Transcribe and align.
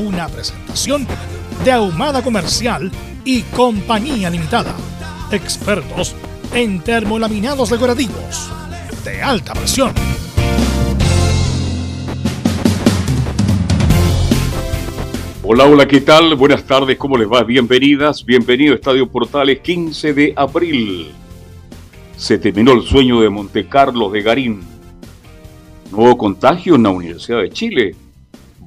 una 0.00 0.28
presentación 0.28 1.06
de 1.64 1.72
Ahumada 1.72 2.22
Comercial 2.22 2.90
y 3.24 3.42
Compañía 3.42 4.30
Limitada. 4.30 4.74
Expertos 5.30 6.14
en 6.54 6.80
termolaminados 6.80 7.70
decorativos 7.70 8.50
de 9.04 9.22
alta 9.22 9.52
presión. 9.52 9.92
Hola, 15.42 15.64
hola, 15.66 15.86
¿qué 15.86 16.00
tal? 16.00 16.34
Buenas 16.34 16.64
tardes, 16.64 16.96
¿cómo 16.96 17.18
les 17.18 17.28
va? 17.28 17.42
Bienvenidas, 17.42 18.24
bienvenido 18.24 18.72
a 18.72 18.76
Estadio 18.76 19.08
Portales 19.08 19.60
15 19.60 20.14
de 20.14 20.32
abril. 20.36 21.08
Se 22.16 22.38
terminó 22.38 22.72
el 22.72 22.82
sueño 22.82 23.20
de 23.20 23.28
Monte 23.28 23.66
Carlos 23.66 24.12
de 24.12 24.22
Garín. 24.22 24.60
Nuevo 25.90 26.16
contagio 26.16 26.76
en 26.76 26.84
la 26.84 26.90
Universidad 26.90 27.40
de 27.40 27.50
Chile. 27.50 27.96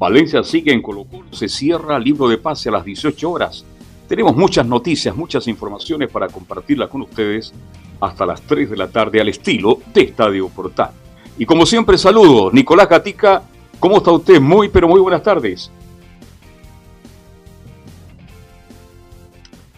Valencia 0.03 0.43
sigue 0.43 0.73
en 0.73 0.81
Colo 0.81 1.05
se 1.31 1.47
cierra 1.47 1.97
libro 1.97 2.27
de 2.27 2.37
pase 2.37 2.67
a 2.67 2.73
las 2.73 2.83
18 2.83 3.31
horas. 3.31 3.63
Tenemos 4.05 4.35
muchas 4.35 4.65
noticias, 4.67 5.15
muchas 5.15 5.47
informaciones 5.47 6.11
para 6.11 6.27
compartirlas 6.27 6.89
con 6.89 7.03
ustedes 7.03 7.53
hasta 8.01 8.25
las 8.25 8.41
3 8.41 8.71
de 8.71 8.75
la 8.75 8.89
tarde 8.89 9.21
al 9.21 9.29
estilo 9.29 9.79
de 9.93 10.01
Estadio 10.01 10.49
Portal. 10.49 10.91
Y 11.37 11.45
como 11.45 11.65
siempre 11.65 11.97
saludo, 11.97 12.51
Nicolás 12.51 12.89
Gatica, 12.89 13.43
¿cómo 13.79 13.95
está 13.95 14.11
usted? 14.11 14.41
Muy, 14.41 14.67
pero 14.67 14.89
muy 14.89 14.99
buenas 14.99 15.23
tardes. 15.23 15.71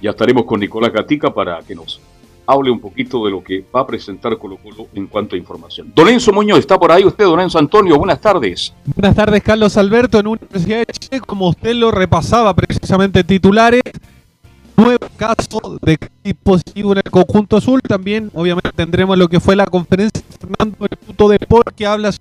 Ya 0.01 0.09
estaremos 0.09 0.45
con 0.45 0.59
Nicolás 0.59 0.91
Gatica 0.91 1.31
para 1.31 1.59
que 1.61 1.75
nos 1.75 2.01
hable 2.47 2.71
un 2.71 2.79
poquito 2.79 3.23
de 3.25 3.31
lo 3.31 3.43
que 3.43 3.65
va 3.75 3.81
a 3.81 3.87
presentar 3.87 4.37
Colo 4.37 4.57
Colo 4.57 4.87
en 4.93 5.07
cuanto 5.07 5.35
a 5.35 5.37
información. 5.37 5.91
Don 5.95 6.07
Enzo 6.07 6.31
Muñoz, 6.31 6.59
¿está 6.59 6.77
por 6.79 6.91
ahí 6.91 7.03
usted, 7.03 7.25
don 7.25 7.39
Enzo 7.39 7.59
Antonio? 7.59 7.97
Buenas 7.97 8.21
tardes. 8.21 8.73
Buenas 8.85 9.15
tardes, 9.15 9.41
Carlos 9.43 9.77
Alberto. 9.77 10.19
En 10.19 10.27
Universidad 10.27 10.79
de 10.79 10.93
Chile, 10.93 11.21
como 11.21 11.49
usted 11.49 11.73
lo 11.73 11.91
repasaba 11.91 12.53
precisamente 12.53 13.23
titulares, 13.23 13.81
nuevo 14.75 15.07
caso 15.17 15.79
de 15.81 15.97
positivo 16.43 16.91
en 16.91 16.99
el 16.99 17.11
conjunto 17.11 17.57
azul. 17.57 17.81
También, 17.81 18.29
obviamente, 18.33 18.71
tendremos 18.75 19.17
lo 19.17 19.27
que 19.27 19.39
fue 19.39 19.55
la 19.55 19.65
conferencia 19.65 20.21
de 20.21 20.37
Fernando 20.37 20.77
del 20.79 20.97
Punto 20.97 21.29
de 21.29 21.37
Sport, 21.41 21.75
que 21.75 21.85
habla 21.85 22.11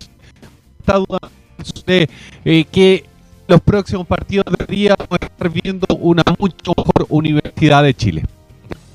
de 1.87 2.09
eh, 2.45 2.65
que 2.71 3.05
los 3.47 3.61
próximos 3.61 4.07
partidos 4.07 4.47
de 4.59 4.67
día 4.67 4.95
vamos 4.99 5.19
a 5.21 5.27
estar 5.27 5.51
viendo 5.51 5.87
una 5.97 6.23
mucho 6.39 6.73
mejor 6.77 7.07
Universidad 7.09 7.83
de 7.83 7.95
Chile. 7.95 8.25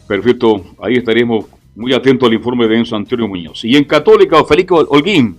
Perfecto, 0.09 0.65
ahí 0.81 0.95
estaremos 0.95 1.45
muy 1.75 1.93
atentos 1.93 2.27
al 2.27 2.33
informe 2.33 2.67
de 2.67 2.79
Enzo 2.79 2.95
Antonio 2.95 3.27
Muñoz. 3.27 3.63
Y 3.63 3.77
en 3.77 3.83
Católica, 3.83 4.43
Felipe 4.43 4.73
Holguín, 4.73 5.37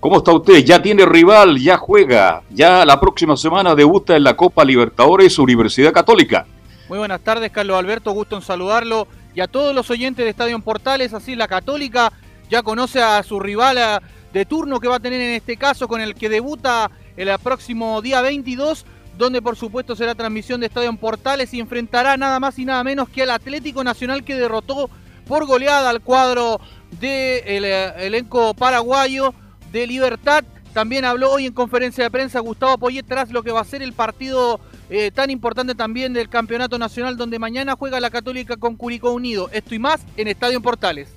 ¿cómo 0.00 0.16
está 0.16 0.32
usted? 0.32 0.64
Ya 0.64 0.80
tiene 0.80 1.04
rival, 1.04 1.58
ya 1.58 1.76
juega, 1.76 2.42
ya 2.48 2.86
la 2.86 2.98
próxima 2.98 3.36
semana 3.36 3.74
debuta 3.74 4.16
en 4.16 4.24
la 4.24 4.34
Copa 4.34 4.64
Libertadores 4.64 5.38
Universidad 5.38 5.92
Católica. 5.92 6.46
Muy 6.88 6.96
buenas 6.96 7.20
tardes, 7.20 7.50
Carlos 7.50 7.76
Alberto, 7.76 8.12
gusto 8.12 8.36
en 8.36 8.40
saludarlo. 8.40 9.06
Y 9.34 9.40
a 9.40 9.48
todos 9.48 9.74
los 9.74 9.90
oyentes 9.90 10.24
de 10.24 10.30
Estadio 10.30 10.58
Portales, 10.60 11.12
así 11.12 11.36
la 11.36 11.46
Católica 11.46 12.10
ya 12.48 12.62
conoce 12.62 13.02
a 13.02 13.22
su 13.22 13.38
rival 13.38 14.00
de 14.32 14.46
turno 14.46 14.80
que 14.80 14.88
va 14.88 14.96
a 14.96 15.00
tener 15.00 15.20
en 15.20 15.34
este 15.34 15.58
caso, 15.58 15.88
con 15.88 16.00
el 16.00 16.14
que 16.14 16.30
debuta 16.30 16.90
el 17.18 17.28
próximo 17.40 18.00
día 18.00 18.22
22, 18.22 18.86
donde 19.16 19.42
por 19.42 19.56
supuesto 19.56 19.96
será 19.96 20.14
transmisión 20.14 20.60
de 20.60 20.66
Estadio 20.66 20.94
Portales 20.96 21.52
y 21.54 21.60
enfrentará 21.60 22.16
nada 22.16 22.40
más 22.40 22.58
y 22.58 22.64
nada 22.64 22.82
menos 22.84 23.08
que 23.08 23.22
al 23.22 23.30
Atlético 23.30 23.82
Nacional 23.84 24.24
que 24.24 24.34
derrotó 24.34 24.90
por 25.26 25.46
goleada 25.46 25.90
al 25.90 26.00
cuadro 26.00 26.60
del 27.00 27.00
de 27.00 27.42
eh, 27.46 28.06
elenco 28.06 28.54
paraguayo 28.54 29.34
de 29.72 29.86
Libertad. 29.86 30.44
También 30.72 31.04
habló 31.04 31.32
hoy 31.32 31.46
en 31.46 31.52
conferencia 31.52 32.04
de 32.04 32.10
prensa 32.10 32.40
Gustavo 32.40 32.78
Poyet 32.78 33.04
tras 33.06 33.30
lo 33.30 33.42
que 33.42 33.50
va 33.50 33.60
a 33.60 33.64
ser 33.64 33.82
el 33.82 33.94
partido 33.94 34.60
eh, 34.90 35.10
tan 35.12 35.30
importante 35.30 35.74
también 35.74 36.12
del 36.12 36.28
Campeonato 36.28 36.78
Nacional, 36.78 37.16
donde 37.16 37.38
mañana 37.38 37.74
juega 37.76 37.98
la 37.98 38.10
Católica 38.10 38.56
con 38.56 38.76
Curicó 38.76 39.12
Unido. 39.12 39.48
Esto 39.52 39.74
y 39.74 39.78
más 39.78 40.04
en 40.16 40.28
Estadio 40.28 40.60
Portales. 40.60 41.08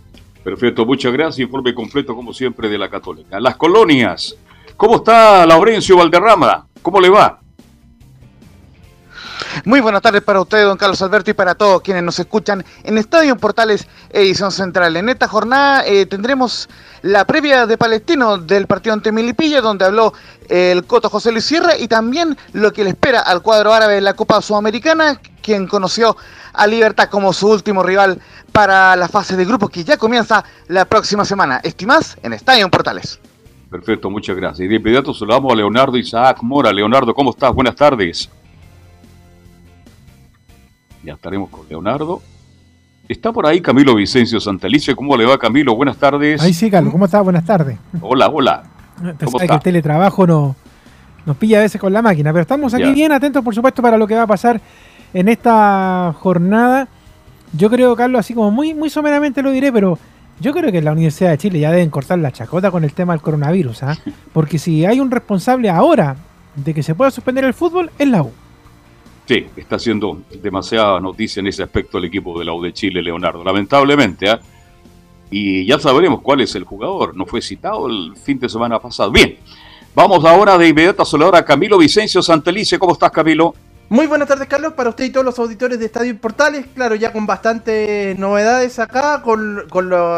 Perfecto, 0.43 0.85
muchas 0.85 1.11
gracias. 1.11 1.39
Informe 1.39 1.75
completo, 1.75 2.15
como 2.15 2.33
siempre, 2.33 2.69
de 2.69 2.77
la 2.77 2.89
Católica. 2.89 3.39
Las 3.41 3.57
colonias 3.57 4.37
¿Cómo 4.79 4.95
está 4.95 5.45
Laurencio 5.45 5.97
Valderrama? 5.97 6.65
¿Cómo 6.81 7.01
le 7.01 7.09
va? 7.09 7.41
Muy 9.65 9.81
buenas 9.81 10.01
tardes 10.01 10.21
para 10.21 10.41
usted, 10.41 10.63
don 10.63 10.77
Carlos 10.77 11.01
Alberto, 11.01 11.31
y 11.31 11.33
para 11.33 11.55
todos 11.55 11.81
quienes 11.81 12.03
nos 12.03 12.19
escuchan 12.19 12.63
en 12.83 12.97
Estadio 12.97 13.35
Portales 13.35 13.87
Edición 14.11 14.51
Central. 14.51 14.95
En 14.95 15.09
esta 15.09 15.27
jornada 15.27 15.85
eh, 15.85 16.05
tendremos 16.05 16.69
la 17.01 17.25
previa 17.25 17.65
de 17.65 17.77
Palestino 17.77 18.37
del 18.37 18.67
partido 18.67 18.93
ante 18.93 19.11
Milipilla, 19.11 19.61
donde 19.61 19.85
habló 19.85 20.13
el 20.47 20.85
Coto 20.85 21.09
José 21.09 21.31
Luis 21.31 21.45
Sierra, 21.45 21.77
y 21.77 21.87
también 21.87 22.37
lo 22.53 22.71
que 22.71 22.83
le 22.83 22.91
espera 22.91 23.21
al 23.21 23.41
cuadro 23.41 23.73
árabe 23.73 23.97
en 23.97 24.03
la 24.03 24.13
Copa 24.13 24.41
Sudamericana, 24.41 25.19
quien 25.41 25.67
conoció 25.67 26.15
a 26.53 26.67
Libertad 26.67 27.09
como 27.09 27.33
su 27.33 27.49
último 27.49 27.83
rival 27.83 28.19
para 28.51 28.95
la 28.95 29.07
fase 29.07 29.35
de 29.35 29.45
grupos 29.45 29.69
que 29.69 29.83
ya 29.83 29.97
comienza 29.97 30.43
la 30.67 30.85
próxima 30.85 31.25
semana. 31.25 31.59
Estimás 31.63 32.17
en 32.23 32.33
Estadio 32.33 32.69
Portales. 32.69 33.19
Perfecto, 33.69 34.09
muchas 34.09 34.35
gracias. 34.35 34.65
Y 34.65 34.67
de 34.67 34.75
inmediato 34.75 35.13
saludamos 35.13 35.51
a 35.53 35.55
Leonardo 35.55 35.97
Isaac 35.97 36.39
Mora. 36.41 36.71
Leonardo, 36.71 37.13
¿cómo 37.13 37.31
estás? 37.31 37.53
Buenas 37.53 37.75
tardes. 37.75 38.29
Ya 41.03 41.13
estaremos 41.13 41.49
con 41.49 41.67
Leonardo. 41.69 42.21
Está 43.07 43.31
por 43.31 43.47
ahí 43.47 43.61
Camilo 43.61 43.95
Vicencio 43.95 44.39
Santalice. 44.39 44.95
¿Cómo 44.95 45.17
le 45.17 45.25
va, 45.25 45.37
Camilo? 45.37 45.75
Buenas 45.75 45.97
tardes. 45.97 46.41
Ahí 46.41 46.53
sí, 46.53 46.69
Carlos. 46.69 46.91
¿Cómo 46.91 47.05
estás? 47.05 47.23
Buenas 47.23 47.45
tardes. 47.45 47.77
Hola, 48.01 48.27
hola. 48.27 48.63
¿Cómo 49.23 49.39
que 49.39 49.45
el 49.45 49.59
teletrabajo 49.61 50.27
no, 50.27 50.55
nos 51.25 51.37
pilla 51.37 51.59
a 51.59 51.61
veces 51.61 51.79
con 51.79 51.93
la 51.93 52.01
máquina, 52.01 52.31
pero 52.31 52.41
estamos 52.41 52.73
aquí 52.73 52.91
bien 52.91 53.11
atentos, 53.11 53.43
por 53.43 53.53
supuesto, 53.53 53.81
para 53.81 53.97
lo 53.97 54.07
que 54.07 54.15
va 54.15 54.23
a 54.23 54.27
pasar 54.27 54.59
en 55.13 55.27
esta 55.29 56.13
jornada. 56.17 56.87
Yo 57.53 57.69
creo, 57.69 57.95
Carlos, 57.95 58.19
así 58.19 58.33
como 58.33 58.51
muy, 58.51 58.73
muy 58.73 58.89
someramente 58.89 59.41
lo 59.41 59.51
diré, 59.51 59.71
pero 59.71 59.97
yo 60.39 60.53
creo 60.53 60.71
que 60.71 60.79
en 60.79 60.85
la 60.85 60.91
Universidad 60.91 61.31
de 61.31 61.37
Chile 61.37 61.59
ya 61.59 61.71
deben 61.71 61.89
cortar 61.89 62.19
la 62.19 62.31
chacota 62.31 62.71
con 62.71 62.83
el 62.83 62.93
tema 62.93 63.13
del 63.13 63.21
coronavirus, 63.21 63.83
¿ah? 63.83 63.97
porque 64.33 64.59
si 64.59 64.85
hay 64.85 64.99
un 64.99 65.11
responsable 65.11 65.69
ahora 65.69 66.15
de 66.55 66.73
que 66.73 66.83
se 66.83 66.95
pueda 66.95 67.11
suspender 67.11 67.43
el 67.43 67.53
fútbol, 67.53 67.91
es 67.97 68.07
la 68.07 68.23
U. 68.23 68.31
Sí, 69.29 69.45
está 69.55 69.75
haciendo 69.75 70.23
demasiada 70.41 70.99
noticia 70.99 71.39
en 71.39 71.45
ese 71.45 71.61
aspecto 71.61 71.99
el 71.99 72.05
equipo 72.05 72.39
de 72.39 72.45
la 72.45 72.51
U 72.51 72.67
Chile, 72.71 72.99
Leonardo. 72.99 73.43
Lamentablemente, 73.43 74.27
¿ah? 74.27 74.39
Y 75.29 75.67
ya 75.67 75.77
sabremos 75.77 76.21
cuál 76.23 76.41
es 76.41 76.55
el 76.55 76.63
jugador. 76.63 77.15
No 77.15 77.27
fue 77.27 77.39
citado 77.39 77.85
el 77.85 78.15
fin 78.17 78.39
de 78.39 78.49
semana 78.49 78.79
pasado. 78.79 79.11
Bien, 79.11 79.37
vamos 79.93 80.25
ahora 80.25 80.57
de 80.57 80.69
inmediato 80.69 81.03
a 81.03 81.05
saludar 81.05 81.35
a 81.35 81.45
Camilo 81.45 81.77
Vicencio 81.77 82.23
Santelice. 82.23 82.79
¿Cómo 82.79 82.93
estás, 82.93 83.11
Camilo? 83.11 83.53
Muy 83.89 84.07
buenas 84.07 84.27
tardes, 84.27 84.47
Carlos, 84.47 84.73
para 84.73 84.89
usted 84.89 85.05
y 85.05 85.11
todos 85.11 85.27
los 85.27 85.37
auditores 85.37 85.77
de 85.77 85.85
Estadio 85.85 86.17
Portales. 86.17 86.65
Claro, 86.73 86.95
ya 86.95 87.13
con 87.13 87.27
bastantes 87.27 88.17
novedades 88.17 88.79
acá, 88.79 89.21
con, 89.21 89.63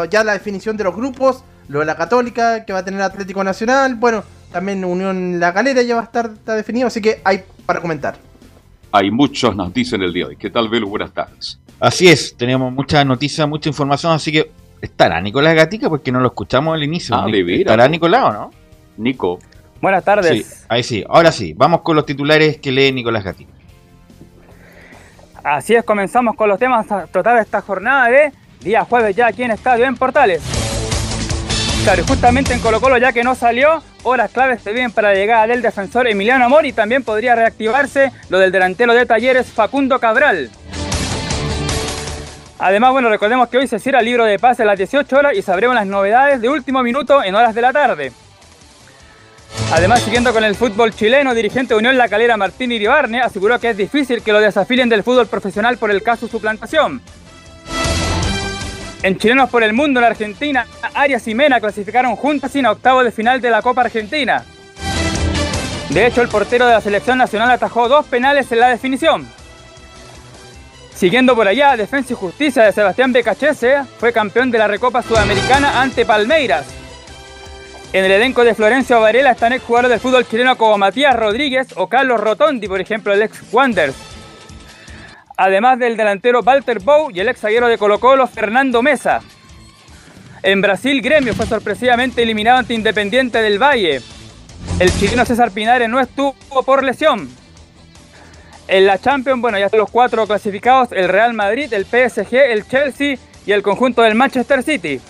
ya 0.08 0.24
la 0.24 0.32
definición 0.32 0.78
de 0.78 0.84
los 0.84 0.96
grupos, 0.96 1.44
lo 1.68 1.80
de 1.80 1.84
la 1.84 1.98
Católica, 1.98 2.64
que 2.64 2.72
va 2.72 2.78
a 2.78 2.84
tener 2.86 3.02
Atlético 3.02 3.44
Nacional. 3.44 3.94
Bueno, 3.94 4.24
también 4.50 4.82
Unión 4.86 5.38
La 5.38 5.52
Galera 5.52 5.82
ya 5.82 5.96
va 5.96 6.00
a 6.00 6.04
estar 6.04 6.30
definido, 6.30 6.86
así 6.86 7.02
que 7.02 7.20
hay 7.24 7.44
para 7.66 7.82
comentar. 7.82 8.31
Hay 8.92 9.10
muchas 9.10 9.56
noticias 9.56 9.94
en 9.94 10.02
el 10.02 10.12
día 10.12 10.24
de 10.26 10.30
hoy. 10.30 10.36
¿Qué 10.36 10.50
tal, 10.50 10.68
Velo? 10.68 10.86
Buenas 10.86 11.12
tardes. 11.12 11.58
Así 11.80 12.08
es, 12.08 12.36
tenemos 12.36 12.72
muchas 12.72 13.04
noticias, 13.06 13.48
mucha 13.48 13.68
información, 13.68 14.12
así 14.12 14.30
que 14.30 14.50
estará 14.80 15.20
Nicolás 15.20 15.54
Gatica 15.54 15.88
porque 15.88 16.12
no 16.12 16.20
lo 16.20 16.28
escuchamos 16.28 16.74
al 16.74 16.82
inicio. 16.82 17.16
Ah, 17.16 17.26
de 17.26 17.56
¿Estará 17.56 17.88
Nicolás 17.88 18.24
o 18.24 18.32
no? 18.32 18.50
Nico. 18.98 19.38
Buenas 19.80 20.04
tardes. 20.04 20.46
Sí, 20.46 20.64
ahí 20.68 20.82
sí, 20.82 21.04
ahora 21.08 21.32
sí, 21.32 21.54
vamos 21.54 21.80
con 21.80 21.96
los 21.96 22.06
titulares 22.06 22.58
que 22.58 22.70
lee 22.70 22.92
Nicolás 22.92 23.24
Gatica. 23.24 23.52
Así 25.42 25.74
es, 25.74 25.82
comenzamos 25.84 26.36
con 26.36 26.48
los 26.48 26.58
temas 26.58 26.90
a 26.92 27.06
tratar 27.06 27.38
esta 27.38 27.62
jornada 27.62 28.08
de 28.08 28.32
día 28.60 28.84
jueves 28.84 29.16
ya 29.16 29.26
aquí 29.26 29.42
en 29.42 29.50
Estadio 29.50 29.86
en 29.86 29.96
Portales. 29.96 30.42
Claro, 31.82 32.04
justamente 32.06 32.52
en 32.52 32.60
Colo 32.60 32.80
Colo 32.80 32.96
ya 32.98 33.12
que 33.12 33.24
no 33.24 33.34
salió, 33.34 33.82
horas 34.02 34.30
claves 34.30 34.62
se 34.62 34.72
vienen 34.72 34.92
para 34.92 35.10
la 35.10 35.14
llegada 35.14 35.46
del 35.46 35.62
defensor 35.62 36.08
Emiliano 36.08 36.44
Amor 36.44 36.66
y 36.66 36.72
también 36.72 37.02
podría 37.02 37.34
reactivarse 37.34 38.12
lo 38.28 38.38
del 38.38 38.52
delantero 38.52 38.94
de 38.94 39.06
Talleres 39.06 39.46
Facundo 39.46 39.98
Cabral. 39.98 40.50
Además, 42.58 42.92
bueno, 42.92 43.08
recordemos 43.08 43.48
que 43.48 43.58
hoy 43.58 43.66
se 43.66 43.78
cierra 43.78 43.98
el 43.98 44.04
libro 44.04 44.24
de 44.24 44.38
pase 44.38 44.62
a 44.62 44.66
las 44.66 44.78
18 44.78 45.16
horas 45.16 45.36
y 45.36 45.42
sabremos 45.42 45.74
las 45.74 45.86
novedades 45.86 46.40
de 46.40 46.48
último 46.48 46.82
minuto 46.82 47.22
en 47.24 47.34
horas 47.34 47.54
de 47.54 47.62
la 47.62 47.72
tarde. 47.72 48.12
Además, 49.72 50.02
siguiendo 50.02 50.32
con 50.32 50.44
el 50.44 50.54
fútbol 50.54 50.94
chileno, 50.94 51.34
dirigente 51.34 51.74
de 51.74 51.78
Unión 51.78 51.98
La 51.98 52.08
Calera 52.08 52.36
Martín 52.36 52.72
Iribarne 52.72 53.20
aseguró 53.20 53.58
que 53.58 53.70
es 53.70 53.76
difícil 53.76 54.22
que 54.22 54.32
lo 54.32 54.40
desafilen 54.40 54.88
del 54.88 55.02
fútbol 55.02 55.26
profesional 55.26 55.76
por 55.76 55.90
el 55.90 56.02
caso 56.02 56.28
suplantación. 56.28 57.02
En 59.02 59.18
Chilenos 59.18 59.50
por 59.50 59.64
el 59.64 59.72
Mundo, 59.72 59.98
en 59.98 60.06
Argentina, 60.06 60.64
Arias 60.94 61.26
y 61.26 61.34
Mena 61.34 61.60
clasificaron 61.60 62.14
juntas 62.14 62.52
sin 62.52 62.66
octavo 62.66 63.02
de 63.02 63.10
final 63.10 63.40
de 63.40 63.50
la 63.50 63.60
Copa 63.60 63.80
Argentina. 63.80 64.44
De 65.88 66.06
hecho, 66.06 66.22
el 66.22 66.28
portero 66.28 66.66
de 66.66 66.72
la 66.72 66.80
selección 66.80 67.18
nacional 67.18 67.50
atajó 67.50 67.88
dos 67.88 68.06
penales 68.06 68.50
en 68.52 68.60
la 68.60 68.68
definición. 68.68 69.28
Siguiendo 70.94 71.34
por 71.34 71.48
allá, 71.48 71.76
Defensa 71.76 72.12
y 72.12 72.16
Justicia 72.16 72.62
de 72.62 72.72
Sebastián 72.72 73.12
Becachese 73.12 73.82
fue 73.98 74.12
campeón 74.12 74.52
de 74.52 74.58
la 74.58 74.68
Recopa 74.68 75.02
Sudamericana 75.02 75.80
ante 75.80 76.06
Palmeiras. 76.06 76.66
En 77.92 78.04
el 78.04 78.12
elenco 78.12 78.44
de 78.44 78.54
Florencio 78.54 79.00
Varela 79.00 79.32
están 79.32 79.52
exjugadores 79.52 79.90
del 79.90 80.00
fútbol 80.00 80.26
chileno 80.28 80.56
como 80.56 80.78
Matías 80.78 81.16
Rodríguez 81.16 81.66
o 81.74 81.88
Carlos 81.88 82.20
Rotondi, 82.20 82.68
por 82.68 82.80
ejemplo, 82.80 83.12
el 83.12 83.22
ex 83.22 83.42
Wanders. 83.52 84.11
Además 85.44 85.76
del 85.80 85.96
delantero 85.96 86.40
Walter 86.40 86.78
Bow 86.78 87.10
y 87.10 87.18
el 87.18 87.28
ex 87.28 87.40
zaguero 87.40 87.66
de 87.66 87.76
Colo 87.76 87.98
Colo 87.98 88.28
Fernando 88.28 88.80
Mesa. 88.80 89.22
En 90.40 90.60
Brasil, 90.60 91.02
Gremio 91.02 91.34
fue 91.34 91.46
sorpresivamente 91.46 92.22
eliminado 92.22 92.58
ante 92.58 92.74
Independiente 92.74 93.42
del 93.42 93.60
Valle. 93.60 94.02
El 94.78 94.96
chileno 95.00 95.24
César 95.24 95.50
Pinares 95.50 95.88
no 95.88 95.98
estuvo 95.98 96.62
por 96.64 96.84
lesión. 96.84 97.28
En 98.68 98.86
la 98.86 98.98
Champions, 98.98 99.40
bueno, 99.40 99.58
ya 99.58 99.64
están 99.64 99.80
los 99.80 99.90
cuatro 99.90 100.28
clasificados, 100.28 100.92
el 100.92 101.08
Real 101.08 101.34
Madrid, 101.34 101.72
el 101.72 101.86
PSG, 101.86 102.34
el 102.34 102.68
Chelsea 102.68 103.16
y 103.44 103.50
el 103.50 103.64
conjunto 103.64 104.02
del 104.02 104.14
Manchester 104.14 104.62
City. 104.62 105.00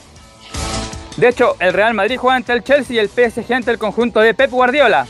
De 1.18 1.28
hecho, 1.28 1.56
el 1.58 1.74
Real 1.74 1.92
Madrid 1.92 2.16
juega 2.16 2.36
ante 2.36 2.54
el 2.54 2.64
Chelsea 2.64 2.96
y 2.96 2.98
el 3.00 3.10
PSG 3.10 3.52
ante 3.52 3.70
el 3.70 3.76
conjunto 3.76 4.20
de 4.20 4.32
Pep 4.32 4.50
Guardiola. 4.50 5.06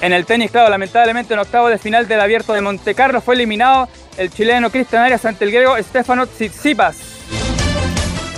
En 0.00 0.14
el 0.14 0.24
tenis, 0.24 0.50
claro, 0.50 0.70
lamentablemente 0.70 1.34
en 1.34 1.40
octavo 1.40 1.68
de 1.68 1.76
final 1.76 2.08
del 2.08 2.20
Abierto 2.20 2.54
de 2.54 2.62
Montecarlo 2.62 3.20
fue 3.20 3.34
eliminado 3.34 3.88
el 4.16 4.30
chileno 4.30 4.70
Cristian 4.70 5.02
Arias 5.02 5.24
ante 5.26 5.44
el 5.44 5.50
griego 5.50 5.76
Stefano 5.78 6.26
Tsitsipas. 6.26 7.20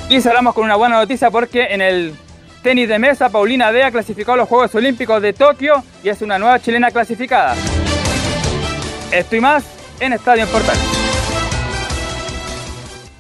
Y 0.09 0.21
cerramos 0.21 0.55
con 0.55 0.65
una 0.65 0.75
buena 0.75 0.97
noticia 0.97 1.31
porque 1.31 1.67
en 1.71 1.81
el 1.81 2.15
tenis 2.65 2.89
de 2.89 2.99
mesa 2.99 3.31
Paulina 3.31 3.71
Dea 3.71 3.93
clasificó 3.93 4.33
a 4.33 4.37
los 4.39 4.49
Juegos 4.49 4.75
Olímpicos 4.75 5.23
de 5.23 5.33
Tokio 5.33 5.85
y 6.03 6.09
es 6.09 6.21
una 6.21 6.39
nueva 6.39 6.59
chilena 6.59 6.91
clasificada. 6.91 7.55
Esto 9.13 9.37
y 9.37 9.41
más 9.41 9.65
en 10.01 10.15
Estadio 10.15 10.47
Portal. 10.49 10.77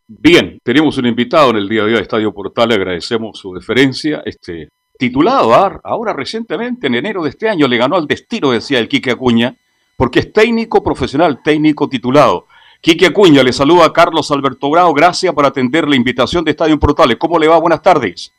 Bien, 0.08 0.58
tenemos 0.64 0.98
un 0.98 1.06
invitado 1.06 1.50
en 1.50 1.56
el 1.56 1.68
día 1.68 1.84
de 1.84 1.92
hoy 1.92 1.98
a 1.98 2.02
Estadio 2.02 2.32
Portal, 2.32 2.72
agradecemos 2.72 3.38
su 3.38 3.54
deferencia. 3.54 4.22
Este, 4.24 4.68
titulado 5.02 5.52
ahora 5.82 6.12
recientemente, 6.12 6.86
en 6.86 6.94
enero 6.94 7.24
de 7.24 7.30
este 7.30 7.48
año, 7.48 7.66
le 7.66 7.76
ganó 7.76 7.96
al 7.96 8.06
destino, 8.06 8.52
decía 8.52 8.78
el 8.78 8.86
Quique 8.88 9.10
Acuña, 9.10 9.56
porque 9.96 10.20
es 10.20 10.32
técnico 10.32 10.80
profesional, 10.80 11.42
técnico 11.42 11.88
titulado. 11.88 12.46
Quique 12.80 13.06
Acuña, 13.06 13.42
le 13.42 13.52
saluda 13.52 13.86
a 13.86 13.92
Carlos 13.92 14.30
Alberto 14.30 14.70
Bravo, 14.70 14.94
gracias 14.94 15.34
por 15.34 15.44
atender 15.44 15.88
la 15.88 15.96
invitación 15.96 16.44
de 16.44 16.52
Estadio 16.52 16.78
Portales. 16.78 17.16
¿Cómo 17.16 17.36
le 17.36 17.48
va? 17.48 17.58
Buenas 17.58 17.82
tardes. 17.82 18.32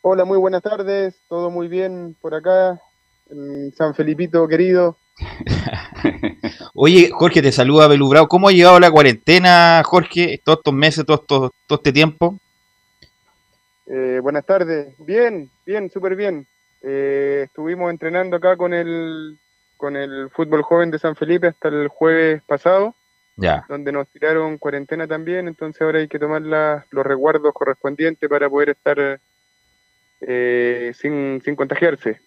Hola, 0.00 0.24
muy 0.24 0.38
buenas 0.38 0.62
tardes, 0.62 1.14
todo 1.28 1.50
muy 1.50 1.68
bien 1.68 2.16
por 2.22 2.34
acá, 2.34 2.80
en 3.30 3.70
San 3.76 3.94
Felipito 3.94 4.48
querido. 4.48 4.96
Oye, 6.74 7.10
Jorge, 7.12 7.42
te 7.42 7.52
saluda 7.52 7.86
Belubrao. 7.86 8.28
¿Cómo 8.28 8.48
ha 8.48 8.52
llevado 8.52 8.80
la 8.80 8.90
cuarentena, 8.90 9.82
Jorge, 9.84 10.40
todos 10.42 10.60
estos 10.60 10.72
meses, 10.72 11.04
todo, 11.04 11.18
todo, 11.28 11.52
este 11.76 11.92
tiempo? 11.92 12.38
Eh, 13.92 14.20
buenas 14.22 14.46
tardes. 14.46 14.94
Bien, 14.98 15.50
bien, 15.66 15.90
súper 15.90 16.14
bien. 16.14 16.46
Eh, 16.82 17.42
estuvimos 17.46 17.90
entrenando 17.90 18.36
acá 18.36 18.56
con 18.56 18.72
el, 18.72 19.36
con 19.76 19.96
el 19.96 20.30
fútbol 20.30 20.62
joven 20.62 20.92
de 20.92 21.00
San 21.00 21.16
Felipe 21.16 21.48
hasta 21.48 21.68
el 21.68 21.88
jueves 21.88 22.40
pasado. 22.46 22.94
Ya. 23.36 23.64
Donde 23.68 23.90
nos 23.90 24.06
tiraron 24.08 24.58
cuarentena 24.58 25.08
también, 25.08 25.48
entonces 25.48 25.80
ahora 25.82 25.98
hay 25.98 26.08
que 26.08 26.18
tomar 26.18 26.42
los 26.42 27.06
resguardos 27.06 27.52
correspondientes 27.54 28.28
para 28.28 28.48
poder 28.50 28.70
estar 28.70 29.20
eh, 30.20 30.92
sin, 30.94 31.40
sin 31.42 31.56
contagiarse. 31.56 32.20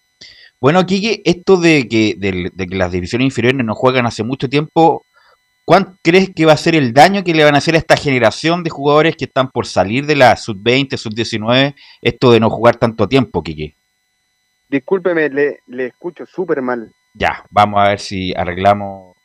Bueno, 0.59 0.85
Kiki, 0.85 1.21
esto 1.23 1.57
de 1.57 1.87
que, 1.87 2.15
de, 2.17 2.67
que 2.67 2.75
las 2.75 2.91
divisiones 2.91 3.25
inferiores 3.25 3.63
no 3.63 3.75
juegan 3.75 4.05
hace 4.05 4.23
mucho 4.23 4.49
tiempo, 4.49 5.05
¿cuánto 5.65 5.97
crees 6.01 6.29
que 6.35 6.45
va 6.45 6.53
a 6.53 6.57
ser 6.57 6.75
el 6.75 6.93
daño 6.93 7.23
que 7.23 7.33
le 7.33 7.43
van 7.43 7.55
a 7.55 7.59
hacer 7.59 7.75
a 7.75 7.77
esta 7.77 7.97
generación 7.97 8.63
de 8.63 8.69
jugadores 8.69 9.15
que 9.15 9.25
están 9.25 9.49
por 9.49 9.65
salir 9.65 10.05
de 10.05 10.15
la 10.15 10.35
sub-20, 10.35 10.97
sub-19, 10.97 11.75
esto 12.01 12.31
de 12.31 12.39
no 12.39 12.49
jugar 12.49 12.75
tanto 12.77 13.07
tiempo, 13.07 13.43
Kiki? 13.43 13.75
Discúlpeme, 14.69 15.29
le, 15.29 15.59
le 15.67 15.87
escucho 15.87 16.25
súper 16.25 16.61
mal. 16.61 16.91
Ya, 17.13 17.45
vamos 17.51 17.79
a 17.79 17.89
ver 17.89 17.99
si 17.99 18.33
arreglamos. 18.35 19.15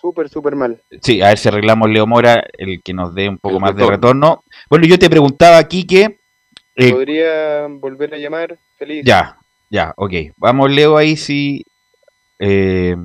Súper, 0.00 0.28
súper 0.28 0.54
mal. 0.54 0.80
Sí, 1.02 1.20
a 1.20 1.28
ver 1.28 1.38
si 1.38 1.48
arreglamos 1.48 1.90
Leo 1.90 2.06
Mora, 2.06 2.44
el 2.56 2.80
que 2.82 2.94
nos 2.94 3.14
dé 3.14 3.28
un 3.28 3.38
poco 3.38 3.60
más 3.60 3.74
de 3.74 3.86
retorno. 3.86 4.44
Bueno, 4.70 4.86
yo 4.86 4.98
te 4.98 5.10
preguntaba, 5.10 5.62
Kike. 5.64 6.20
Eh, 6.76 6.92
¿Podría 6.92 7.66
volver 7.68 8.14
a 8.14 8.18
llamar? 8.18 8.58
Feliz. 8.78 9.04
Ya, 9.04 9.38
ya, 9.68 9.92
ok. 9.96 10.12
Vamos, 10.36 10.70
Leo, 10.70 10.96
ahí 10.96 11.16
si 11.16 11.64
eh, 12.38 12.96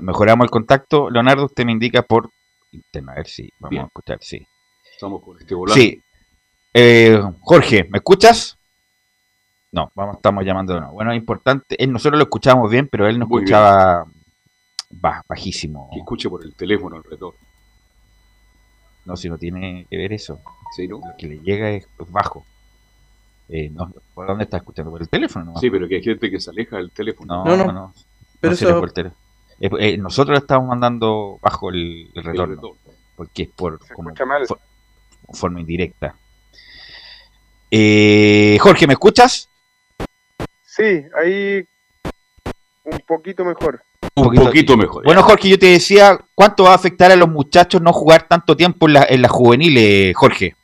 mejoramos 0.00 0.44
el 0.44 0.50
contacto. 0.50 1.10
Leonardo, 1.10 1.46
usted 1.46 1.64
me 1.64 1.72
indica 1.72 2.02
por 2.02 2.30
interno. 2.72 3.12
A 3.12 3.16
ver 3.16 3.26
si 3.26 3.50
vamos 3.58 3.80
a 3.80 3.86
escuchar, 3.86 4.18
sí. 4.20 4.46
Estamos 4.92 5.22
con 5.22 5.38
este 5.38 5.54
volante. 5.54 5.80
Sí. 5.80 6.02
Eh, 6.74 7.20
Jorge, 7.40 7.88
¿me 7.90 7.98
escuchas? 7.98 8.58
No, 9.72 9.90
vamos, 9.94 10.16
estamos 10.16 10.44
llamando 10.44 10.74
de 10.74 10.80
nuevo. 10.80 10.94
Bueno, 10.94 11.12
es 11.12 11.18
importante. 11.18 11.76
nosotros 11.86 12.18
lo 12.18 12.24
escuchábamos 12.24 12.70
bien, 12.70 12.88
pero 12.88 13.06
él 13.06 13.18
no 13.18 13.24
escuchaba 13.24 14.06
bajísimo. 15.28 15.90
Que 15.92 15.98
escuche 15.98 16.28
por 16.28 16.42
el 16.42 16.54
teléfono 16.54 16.96
alrededor. 16.96 17.34
No, 19.04 19.16
si 19.16 19.28
no 19.28 19.38
tiene 19.38 19.86
que 19.88 19.96
ver 19.96 20.12
eso. 20.12 20.40
Sí, 20.74 20.86
¿no? 20.86 20.96
Lo 20.98 21.16
que 21.16 21.26
le 21.26 21.38
llega 21.40 21.70
es 21.70 21.86
bajo. 22.08 22.44
Eh, 23.48 23.70
no, 23.70 23.90
¿Por 24.14 24.26
dónde 24.26 24.44
está 24.44 24.58
escuchando? 24.58 24.90
¿Por 24.90 25.00
el 25.00 25.08
teléfono? 25.08 25.54
Sí, 25.56 25.70
pero 25.70 25.88
que 25.88 25.96
hay 25.96 26.02
gente 26.02 26.30
que 26.30 26.38
se 26.38 26.50
aleja 26.50 26.76
del 26.76 26.90
teléfono. 26.90 27.44
No, 27.44 27.56
no, 27.56 27.72
no. 27.72 27.94
Pero 28.40 28.54
eso... 28.54 28.82
Eh, 29.60 29.70
eh, 29.78 29.96
nosotros 29.98 30.38
estamos 30.38 30.68
mandando 30.68 31.38
bajo 31.42 31.70
el, 31.70 32.10
retorno, 32.14 32.76
Porque 33.16 33.44
es 33.44 33.48
por 33.50 33.80
como, 33.92 34.12
forma 35.32 35.60
indirecta. 35.60 36.14
Jorge, 37.70 38.86
¿me 38.86 38.92
escuchas? 38.92 39.48
Sí, 40.64 41.04
ahí 41.20 41.66
un 42.84 43.00
poquito 43.06 43.44
mejor. 43.44 43.82
Un 44.14 44.34
poquito, 44.34 44.76
mejor. 44.76 45.04
Bueno, 45.04 45.22
Jorge, 45.22 45.48
yo 45.48 45.58
te 45.58 45.66
decía, 45.66 46.18
¿cuánto 46.34 46.64
va 46.64 46.72
a 46.72 46.76
afectar 46.76 47.10
a 47.10 47.16
los 47.16 47.28
muchachos 47.28 47.80
no 47.82 47.92
jugar 47.92 48.26
tanto 48.28 48.56
tiempo 48.56 48.86
en 48.86 48.94
la, 48.94 49.06
en 49.08 49.22
la 49.22 49.28
juvenil, 49.28 50.12
Jorge? 50.14 50.56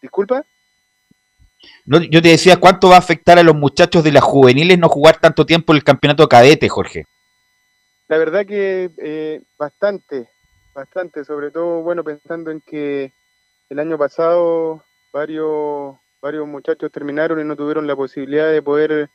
Disculpa. 0.00 0.44
Yo 1.84 2.22
te 2.22 2.28
decía, 2.28 2.58
¿cuánto 2.58 2.88
va 2.88 2.96
a 2.96 3.00
afectar 3.00 3.38
a 3.38 3.42
los 3.42 3.54
muchachos 3.54 4.04
de 4.04 4.12
las 4.12 4.22
juveniles 4.22 4.78
no 4.78 4.88
jugar 4.88 5.18
tanto 5.18 5.44
tiempo 5.44 5.72
el 5.72 5.84
campeonato 5.84 6.28
cadete, 6.28 6.68
Jorge? 6.68 7.04
La 8.08 8.18
verdad 8.18 8.46
que 8.46 8.90
eh, 8.98 9.40
bastante, 9.58 10.28
bastante, 10.74 11.24
sobre 11.24 11.50
todo, 11.50 11.82
bueno, 11.82 12.04
pensando 12.04 12.50
en 12.50 12.60
que 12.60 13.12
el 13.70 13.78
año 13.78 13.96
pasado 13.98 14.84
varios, 15.12 15.96
varios 16.20 16.46
muchachos 16.46 16.92
terminaron 16.92 17.40
y 17.40 17.44
no 17.44 17.56
tuvieron 17.56 17.86
la 17.86 17.96
posibilidad 17.96 18.50
de 18.50 18.62
poder 18.62 19.08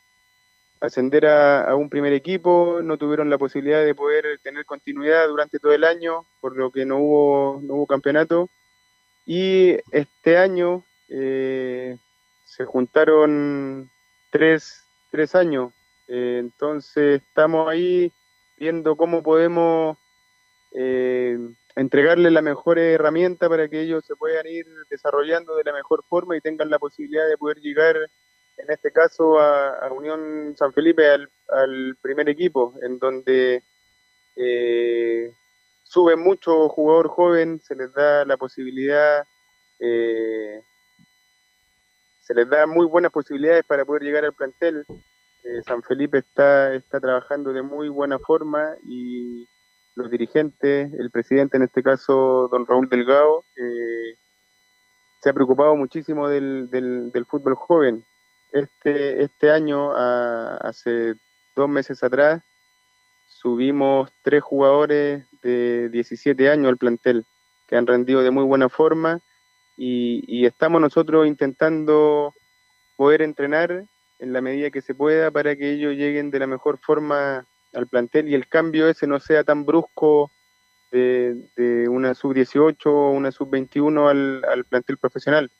ascender 0.80 1.26
a, 1.26 1.76
un 1.76 1.90
primer 1.90 2.14
equipo, 2.14 2.80
no 2.84 2.98
tuvieron 2.98 3.30
la 3.30 3.38
posibilidad 3.38 3.84
de 3.84 3.96
poder 3.96 4.40
tener 4.44 4.66
continuidad 4.66 5.28
durante 5.28 5.60
todo 5.60 5.74
el 5.74 5.84
año, 5.84 6.26
por 6.42 6.56
lo 6.56 6.72
que 6.72 6.86
no 6.86 6.98
hubo, 6.98 7.60
no 7.64 7.76
hubo 7.76 7.88
campeonato. 7.88 8.50
Y 9.26 9.78
este 9.92 10.38
año 10.38 10.84
eh, 11.10 11.98
se 12.58 12.66
juntaron 12.66 13.90
tres, 14.32 14.84
tres 15.12 15.36
años. 15.36 15.72
Eh, 16.08 16.38
entonces 16.40 17.22
estamos 17.22 17.70
ahí 17.70 18.12
viendo 18.58 18.96
cómo 18.96 19.22
podemos 19.22 19.96
eh, 20.72 21.38
entregarles 21.76 22.32
la 22.32 22.42
mejor 22.42 22.80
herramienta 22.80 23.48
para 23.48 23.68
que 23.70 23.82
ellos 23.82 24.04
se 24.06 24.16
puedan 24.16 24.48
ir 24.48 24.66
desarrollando 24.90 25.56
de 25.56 25.66
la 25.66 25.74
mejor 25.74 26.04
forma 26.10 26.36
y 26.36 26.42
tengan 26.42 26.72
la 26.72 26.80
posibilidad 26.80 27.28
de 27.28 27.38
poder 27.38 27.58
llegar 27.58 27.96
en 28.58 28.72
este 28.72 28.92
caso 28.92 29.40
a, 29.40 29.88
Unión 29.92 30.56
San 30.58 30.74
Felipe 30.74 31.08
al, 31.08 31.96
primer 32.02 32.28
equipo, 32.28 32.74
en 32.82 32.98
donde 32.98 33.62
eh, 34.36 35.32
sube 35.84 36.16
mucho 36.16 36.68
jugador 36.70 37.08
joven, 37.08 37.62
se 37.62 37.76
les 37.76 37.94
da 37.94 38.26
la 38.26 38.36
posibilidad, 38.38 39.24
eh, 39.80 40.64
se 42.27 42.34
les 42.34 42.50
da 42.50 42.67
muy 42.67 42.86
buenas 42.86 43.13
posibilidades 43.13 43.63
para 43.65 43.86
poder 43.86 44.03
llegar 44.03 44.25
al 44.25 44.34
plantel. 44.34 44.86
Eh, 44.89 45.62
San 45.65 45.81
Felipe 45.81 46.17
está, 46.17 46.74
está 46.74 47.00
trabajando 47.00 47.53
de 47.53 47.62
muy 47.62 47.88
buena 47.88 48.19
forma 48.19 48.75
y 48.84 49.48
los 49.96 50.12
dirigentes, 50.12 50.91
el 50.93 51.10
presidente 51.10 51.55
en 51.55 51.63
este 51.63 51.81
caso, 51.81 52.50
don 52.51 52.67
Raúl 52.67 52.89
Delgado, 52.89 53.46
eh, 53.55 54.17
se 55.22 55.29
ha 55.29 55.34
preocupado 55.34 55.77
muchísimo 55.77 56.27
del, 56.27 56.69
del, 56.69 57.25
fútbol 57.25 57.55
joven. 57.55 58.03
Este, 58.51 59.24
este 59.24 59.50
año, 59.50 59.93
hace 59.96 61.15
dos 61.55 61.69
meses 61.69 62.03
atrás, 62.03 62.43
subimos 63.29 64.12
tres 64.22 64.43
jugadores 64.43 65.25
de 65.41 65.89
17 65.89 66.50
años 66.50 66.67
al 66.67 66.77
plantel 66.77 67.25
que 67.67 67.77
han 67.77 67.88
rendido 67.88 68.22
de 68.22 68.31
muy 68.31 68.43
buena 68.43 68.67
forma 68.67 69.22
y, 69.77 70.24
y 70.27 70.46
estamos 70.46 70.81
nosotros 70.81 71.27
intentando 71.27 72.34
poder 72.96 73.22
entrenar 73.22 73.86
en 74.19 74.34
la 74.34 74.41
medida 74.41 74.72
que 74.72 74.81
se 74.81 74.96
pueda 74.96 75.31
para 75.31 75.55
que 75.55 75.74
ellos 75.74 75.93
lleguen 75.93 76.31
de 76.31 76.39
la 76.39 76.48
mejor 76.48 76.79
forma 76.79 77.46
al 77.74 77.88
plantel 77.88 78.27
y 78.27 78.34
el 78.34 78.48
cambio 78.48 78.89
ese 78.89 79.07
no 79.07 79.19
sea 79.19 79.43
tan 79.43 79.65
brusco 79.65 80.31
de, 80.91 81.88
una 81.89 82.13
sub-18 82.13 82.86
o 82.86 83.12
una 83.12 83.31
sub-21 83.31 84.10
al, 84.10 84.43
al, 84.46 84.65
plantel 84.65 84.98
profesional. 84.98 85.51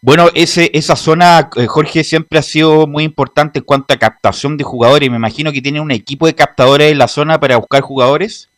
Bueno, 0.00 0.28
ese, 0.34 0.70
esa 0.74 0.96
zona, 0.96 1.50
eh, 1.56 1.66
Jorge, 1.66 2.04
siempre 2.04 2.38
ha 2.38 2.42
sido 2.42 2.86
muy 2.86 3.04
importante 3.04 3.58
en 3.58 3.64
cuanto 3.64 3.94
a 3.94 3.98
captación 3.98 4.56
de 4.56 4.64
jugadores. 4.64 5.10
Me 5.10 5.16
imagino 5.16 5.52
que 5.52 5.62
tiene 5.62 5.80
un 5.80 5.90
equipo 5.90 6.26
de 6.26 6.34
captadores 6.34 6.92
en 6.92 6.98
la 6.98 7.08
zona 7.08 7.38
para 7.38 7.56
buscar 7.56 7.82
jugadores. 7.82 8.50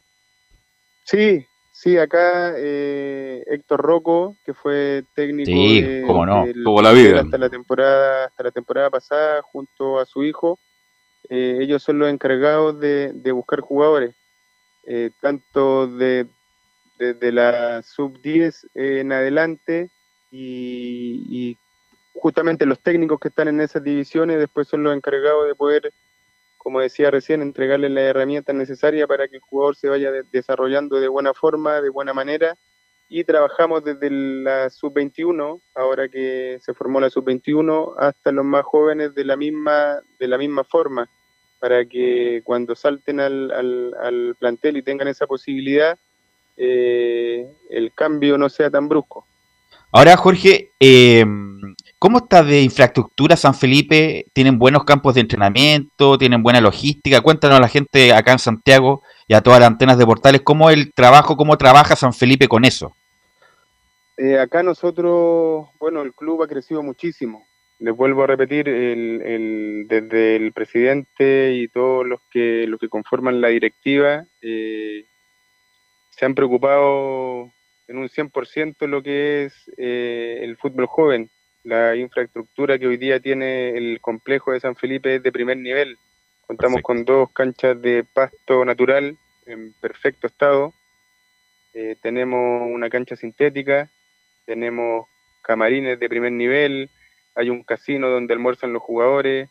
Sí, 1.05 1.47
sí, 1.87 1.97
acá 1.99 2.53
eh, 2.57 3.45
Héctor 3.47 3.81
Rocco, 3.81 4.37
que 4.45 4.55
fue 4.55 5.05
técnico 5.15 5.49
sí, 5.49 6.03
cómo 6.05 6.27
no, 6.27 6.45
tuvo 6.65 6.83
la 6.83 6.91
vida. 6.91 7.21
hasta 7.21 7.39
la 7.39 7.49
temporada, 7.49 8.25
hasta 8.27 8.43
la 8.43 8.51
temporada 8.51 8.91
pasada, 8.91 9.41
junto 9.43 10.01
a 10.01 10.05
su 10.05 10.25
hijo, 10.25 10.59
eh, 11.29 11.59
ellos 11.61 11.85
son 11.85 12.01
los 12.01 12.11
encargados 12.11 12.81
de, 12.81 13.13
buscar 13.33 13.61
jugadores, 13.61 14.17
eh, 14.85 15.11
tanto 15.21 15.87
de, 15.87 16.27
la 16.99 17.83
sub-10 17.83 18.69
en 18.75 19.13
adelante 19.13 19.91
y, 20.33 21.57
justamente 22.15 22.67
los 22.67 22.81
técnicos 22.81 23.21
que 23.21 23.29
están 23.29 23.47
en 23.47 23.61
esas 23.61 23.85
divisiones 23.85 24.39
después 24.39 24.67
son 24.67 24.83
los 24.83 24.97
encargados 24.97 25.47
de 25.47 25.55
poder, 25.55 25.93
como 26.67 26.81
decía 26.81 27.13
recién, 27.13 27.43
entregarles 27.43 27.93
las 27.93 28.03
herramientas 28.03 28.53
necesarias 28.53 29.07
para 29.07 29.29
que 29.29 29.37
el 29.37 29.41
jugador 29.41 29.77
se 29.77 29.89
vaya 29.89 30.11
desarrollando 30.33 30.99
de 30.99 31.07
buena 31.07 31.33
forma, 31.33 31.81
de 31.81 31.91
buena 31.91 32.13
manera. 32.13 32.57
Y 33.09 33.23
trabajamos 33.23 33.85
desde 33.85 34.11
la 34.11 34.69
sub-21, 34.69 35.61
ahora 35.77 36.09
que 36.09 36.59
se 36.61 36.75
formó 36.75 36.99
la 36.99 37.09
sub-21, 37.09 37.95
hasta 38.01 38.33
los 38.33 38.45
más 38.45 38.65
jóvenes 38.65 39.15
de 39.15 39.25
la 39.25 39.37
misma, 39.37 40.01
de 40.19 40.27
la 40.27 40.39
misma 40.39 40.65
forma 40.65 41.09
para 41.61 41.85
que 41.85 42.43
cuando 42.43 42.75
salten 42.75 43.21
al, 43.21 43.53
al, 43.53 44.35
plantel 44.37 44.77
y 44.79 44.83
tengan 44.83 45.07
esa 45.07 45.29
posibilidad, 45.29 45.97
eh, 46.57 47.47
el 47.71 47.93
cambio 47.93 48.37
no 48.39 48.49
sea 48.49 48.71
tan 48.71 48.89
brusco. 48.89 49.25
Ahora, 49.93 50.17
Jorge, 50.17 50.73
eh, 50.81 51.25
¿cómo 51.99 52.19
está 52.19 52.43
de 52.43 52.63
infraestructura 52.63 53.37
San 53.37 53.55
Felipe? 53.55 54.27
¿Tienen 54.33 54.59
buenos 54.59 54.85
campos 54.85 55.15
de 55.15 55.23
entrenamiento? 55.23 56.19
¿Tienen 56.19 56.43
buena 56.43 56.61
logística? 56.61 57.21
Cuéntanos 57.21 57.59
a 57.59 57.63
la 57.63 57.69
gente 57.69 58.13
acá 58.13 58.33
en 58.33 58.39
Santiago 58.39 59.03
y 59.29 59.35
a 59.35 59.41
todas 59.41 59.61
las 59.61 59.69
antenas 59.69 59.99
de 59.99 60.07
portales, 60.07 60.43
¿cómo 60.43 60.71
el 60.71 60.93
trabajo, 60.93 61.37
cómo 61.37 61.59
trabaja 61.59 61.97
San 61.97 62.13
Felipe 62.13 62.49
con 62.49 62.65
eso? 62.65 62.95
Eh, 64.17 64.39
acá 64.39 64.63
nosotros, 64.63 65.69
bueno, 65.79 66.03
el 66.03 66.15
club 66.15 66.43
ha 66.43 66.49
crecido 66.49 66.83
muchísimo 66.83 67.47
les 67.79 67.95
vuelvo 67.95 68.25
a 68.25 68.27
repetir, 68.27 68.69
el, 68.69 69.87
desde 69.89 70.37
el 70.37 70.53
presidente 70.53 71.55
y 71.55 71.69
todos 71.69 72.07
los 72.07 72.21
que, 72.31 72.67
los 72.67 72.81
que 72.81 72.89
conforman 72.89 73.41
la 73.41 73.49
directiva 73.49 74.27
eh, 74.41 75.05
se 76.11 76.25
han 76.25 76.35
preocupado 76.35 77.53
en 77.89 77.99
un 77.99 78.09
100% 78.09 78.87
lo 78.87 79.03
que 79.03 79.45
es 79.45 79.71
eh, 79.77 80.41
el 80.43 80.57
fútbol 80.57 80.87
joven. 80.87 81.31
La 81.67 81.97
infraestructura 81.97 82.79
que 82.79 82.87
hoy 82.87 82.97
día 82.97 83.19
tiene 83.19 83.71
el 83.71 84.01
complejo 84.01 84.53
de 84.53 84.61
San 84.61 84.77
Felipe 84.77 85.17
es 85.17 85.23
de 85.25 85.33
primer 85.33 85.57
nivel. 85.57 85.99
Contamos 86.47 86.81
con 86.81 87.05
dos 87.05 87.33
canchas 87.33 87.83
de 87.83 88.05
pasto 88.05 88.65
natural 88.65 89.19
en 89.47 89.73
perfecto 89.81 90.29
estado. 90.29 90.73
Eh, 91.75 91.97
tenemos 92.01 92.71
una 92.73 92.89
cancha 92.89 93.17
sintética, 93.17 93.91
tenemos 94.45 95.09
camarines 95.43 95.99
de 95.99 96.09
primer 96.09 96.31
nivel, 96.31 96.89
hay 97.35 97.51
un 97.51 97.65
casino 97.65 98.11
donde 98.11 98.35
almuerzan 98.35 98.73
los 98.73 98.83
jugadores, 98.83 99.49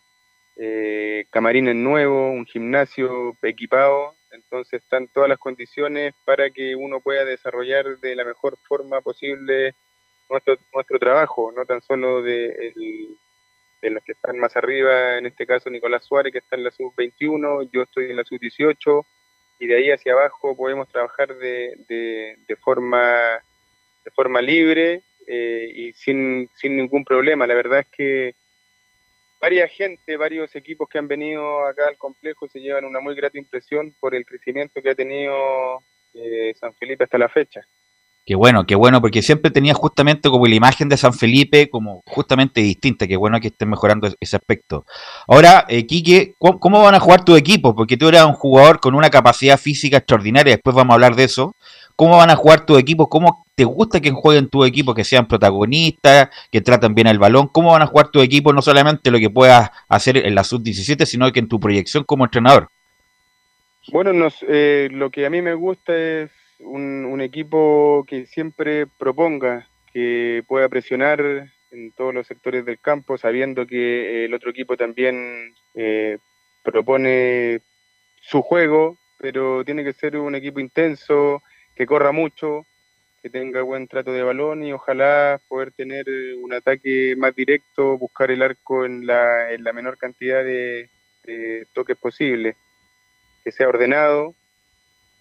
eh, 0.56 1.26
camarines 1.32 1.76
nuevos, 1.76 2.34
un 2.34 2.46
gimnasio 2.46 3.36
equipado, 3.42 4.16
entonces 4.32 4.82
están 4.82 5.10
todas 5.10 5.28
las 5.28 5.38
condiciones 5.38 6.14
para 6.24 6.50
que 6.50 6.78
uno 6.78 7.02
pueda 7.02 7.26
desarrollar 7.26 8.00
de 8.00 8.16
la 8.16 8.24
mejor 8.24 8.58
forma 8.70 9.02
posible 9.02 9.76
nuestro, 10.30 10.58
nuestro 10.74 11.00
trabajo, 11.00 11.52
no 11.52 11.66
tan 11.66 11.82
solo 11.82 12.22
de, 12.22 12.74
de 13.82 13.90
los 13.90 14.04
que 14.04 14.14
están 14.14 14.38
más 14.40 14.56
arriba, 14.56 15.18
en 15.18 15.26
este 15.26 15.46
caso 15.46 15.70
Nicolás 15.70 16.06
Suárez, 16.06 16.32
que 16.32 16.40
está 16.40 16.56
en 16.56 16.64
la 16.64 16.72
sub-21, 16.72 17.70
yo 17.72 17.84
estoy 17.84 18.10
en 18.10 18.18
la 18.18 18.24
sub-18, 18.24 19.06
y 19.60 19.68
de 19.68 19.78
ahí 19.78 19.92
hacia 19.92 20.14
abajo 20.14 20.56
podemos 20.56 20.88
trabajar 20.90 21.36
de, 21.36 21.76
de, 21.88 22.38
de 22.48 22.56
forma 22.58 23.42
de 24.06 24.12
forma 24.12 24.42
libre 24.42 25.02
eh, 25.28 25.72
y 25.74 25.94
sin, 25.94 26.50
sin 26.56 26.78
ningún 26.78 27.04
problema. 27.04 27.48
La 27.48 27.56
verdad 27.56 27.80
es 27.80 27.88
que 27.88 28.36
varias 29.42 29.72
gente, 29.72 30.16
varios 30.16 30.56
equipos 30.56 30.88
que 30.88 31.00
han 31.00 31.08
venido 31.08 31.66
acá 31.66 31.88
al 31.88 31.98
complejo 31.98 32.48
se 32.48 32.60
llevan 32.60 32.86
una 32.86 33.00
muy 33.00 33.16
grata 33.16 33.38
impresión 33.38 33.96
por 34.00 34.16
el 34.16 34.26
crecimiento 34.26 34.82
que 34.82 34.92
ha 34.92 34.96
tenido 34.96 35.84
eh, 36.14 36.54
San 36.56 36.74
Felipe 36.76 37.04
hasta 37.04 37.18
la 37.18 37.30
fecha. 37.30 37.68
Qué 38.26 38.34
bueno, 38.34 38.66
qué 38.66 38.74
bueno, 38.74 39.02
porque 39.02 39.22
siempre 39.22 39.52
tenía 39.52 39.76
justamente 39.76 40.30
como 40.30 40.48
la 40.48 40.56
imagen 40.56 40.90
de 40.90 40.98
San 40.98 41.14
Felipe 41.14 41.70
como 41.70 42.02
justamente 42.08 42.60
distinta, 42.60 43.06
qué 43.06 43.16
bueno 43.18 43.40
que 43.40 43.50
estén 43.50 43.70
mejorando 43.70 44.10
ese 44.20 44.36
aspecto. 44.36 44.84
Ahora, 45.28 45.66
eh, 45.70 45.86
Quique, 45.86 46.34
¿cómo, 46.40 46.82
van 46.82 46.96
a 46.96 47.00
jugar 47.00 47.24
tu 47.24 47.36
equipo? 47.36 47.76
Porque 47.76 47.98
tú 47.98 48.08
eras 48.08 48.26
un 48.26 48.34
jugador 48.34 48.80
con 48.80 48.96
una 48.96 49.12
capacidad 49.12 49.60
física 49.60 49.98
extraordinaria, 49.98 50.54
después 50.54 50.76
vamos 50.76 50.94
a 50.94 50.96
hablar 50.96 51.16
de 51.16 51.26
eso. 51.26 51.56
¿Cómo 51.96 52.18
van 52.18 52.32
a 52.32 52.36
jugar 52.36 52.66
tu 52.66 52.78
equipo? 52.78 53.10
¿Cómo 53.10 53.46
te 53.54 53.64
gusta 53.64 54.02
que 54.02 54.10
jueguen 54.10 54.50
tu 54.50 54.66
equipo, 54.66 54.96
que 54.96 55.04
sean 55.04 55.28
protagonistas, 55.28 56.30
que 56.52 56.62
traten 56.62 56.96
bien 56.96 57.08
el 57.08 57.20
balón? 57.20 57.48
¿Cómo 57.48 57.74
van 57.74 57.84
a 57.84 57.88
jugar 57.88 58.10
tu 58.10 58.22
equipo? 58.22 58.52
No 58.52 58.64
solamente 58.64 59.12
lo 59.12 59.20
que 59.20 59.30
puedas 59.30 59.70
hacer 59.88 60.18
en 60.18 60.34
la 60.34 60.44
sub-17, 60.44 61.06
sino 61.06 61.32
que 61.32 61.40
en 61.40 61.48
tu 61.48 61.60
proyección 61.60 62.04
como 62.04 62.26
entrenador. 62.26 62.70
Bueno, 63.92 64.12
eh, 64.50 64.90
lo 64.92 65.12
que 65.12 65.28
a 65.28 65.30
mí 65.30 65.44
me 65.44 65.54
gusta 65.54 65.96
es 65.96 66.32
un, 66.60 67.22
equipo 67.22 68.06
que 68.08 68.26
siempre 68.26 68.88
proponga, 68.88 69.68
que 69.92 70.44
pueda 70.48 70.70
presionar 70.70 71.22
en 71.72 71.92
todos 71.94 72.14
los 72.14 72.28
sectores 72.28 72.66
del 72.66 72.80
campo, 72.80 73.18
sabiendo 73.18 73.66
que 73.66 74.26
el 74.26 74.34
otro 74.34 74.52
equipo 74.52 74.78
también 74.78 75.54
eh, 75.74 76.18
propone 76.64 77.62
su 78.22 78.42
juego, 78.42 78.98
pero 79.18 79.64
tiene 79.64 79.84
que 79.84 79.94
ser 79.94 80.18
un 80.18 80.36
equipo 80.36 80.60
intenso, 80.60 81.42
que 81.76 81.86
corra 81.86 82.12
mucho, 82.12 82.66
que 83.22 83.30
tenga 83.30 83.62
buen 83.62 83.88
trato 83.88 84.12
de 84.14 84.24
balón 84.24 84.64
y 84.64 84.72
ojalá 84.72 85.42
poder 85.48 85.72
tener 85.72 86.06
un 86.42 86.54
ataque 86.54 87.16
más 87.18 87.36
directo, 87.36 87.98
buscar 87.98 88.32
el 88.32 88.42
arco 88.42 88.86
en 88.86 89.08
la, 89.08 89.52
en 89.52 89.64
la 89.64 89.74
menor 89.74 89.98
cantidad 89.98 90.44
de, 90.44 90.90
de 91.24 91.68
toques 91.74 91.98
posible, 91.98 92.56
que 93.44 93.52
sea 93.52 93.68
ordenado, 93.68 94.36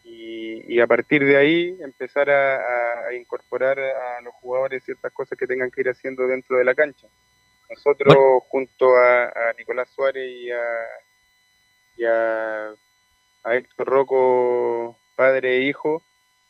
y, 0.05 0.81
a 0.81 0.87
partir 0.87 1.25
de 1.25 1.37
ahí 1.37 1.77
empezar 1.81 2.29
a, 2.31 3.13
incorporar 3.15 3.79
a 3.79 4.21
los 4.21 4.35
jugadores 4.35 4.85
ciertas 4.85 5.13
cosas 5.13 5.39
que 5.39 5.47
tengan 5.47 5.71
que 5.71 5.81
ir 5.81 5.89
haciendo 5.89 6.27
dentro 6.27 6.59
de 6.59 6.65
la 6.65 6.75
cancha. 6.75 7.09
Nosotros, 7.71 8.15
junto 8.49 8.95
a, 8.97 9.33
Nicolás 9.59 9.89
Suárez 9.95 10.31
y 11.97 12.05
a, 12.05 12.75
a, 13.45 13.55
Héctor 13.55 13.89
Rocco, 13.89 14.99
padre 15.17 15.57
e 15.57 15.63
hijo, 15.63 16.03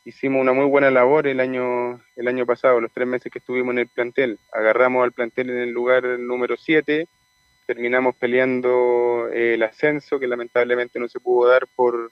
hicimos 0.03 0.41
una 0.41 0.53
muy 0.53 0.65
buena 0.65 0.91
labor 0.91 1.27
el 1.27 1.39
año, 1.39 2.01
el 2.15 2.27
año 2.27 2.45
pasado, 2.45 2.81
los 2.81 2.91
tres 2.91 3.07
meses 3.07 3.31
que 3.31 3.39
estuvimos 3.39 3.71
en 3.73 3.79
el 3.79 3.87
plantel. 3.87 4.39
Agarramos 4.51 5.03
al 5.03 5.13
plantel 5.13 5.49
en 5.49 5.57
el 5.59 5.71
lugar 5.71 6.03
número 6.19 6.57
7, 6.57 7.07
terminamos 7.65 8.15
peleando 8.15 9.29
el 9.31 9.63
ascenso, 9.63 10.19
que 10.19 10.27
lamentablemente 10.27 10.99
no 10.99 11.07
se 11.07 11.19
pudo 11.19 11.49
dar 11.49 11.67
por, 11.75 12.11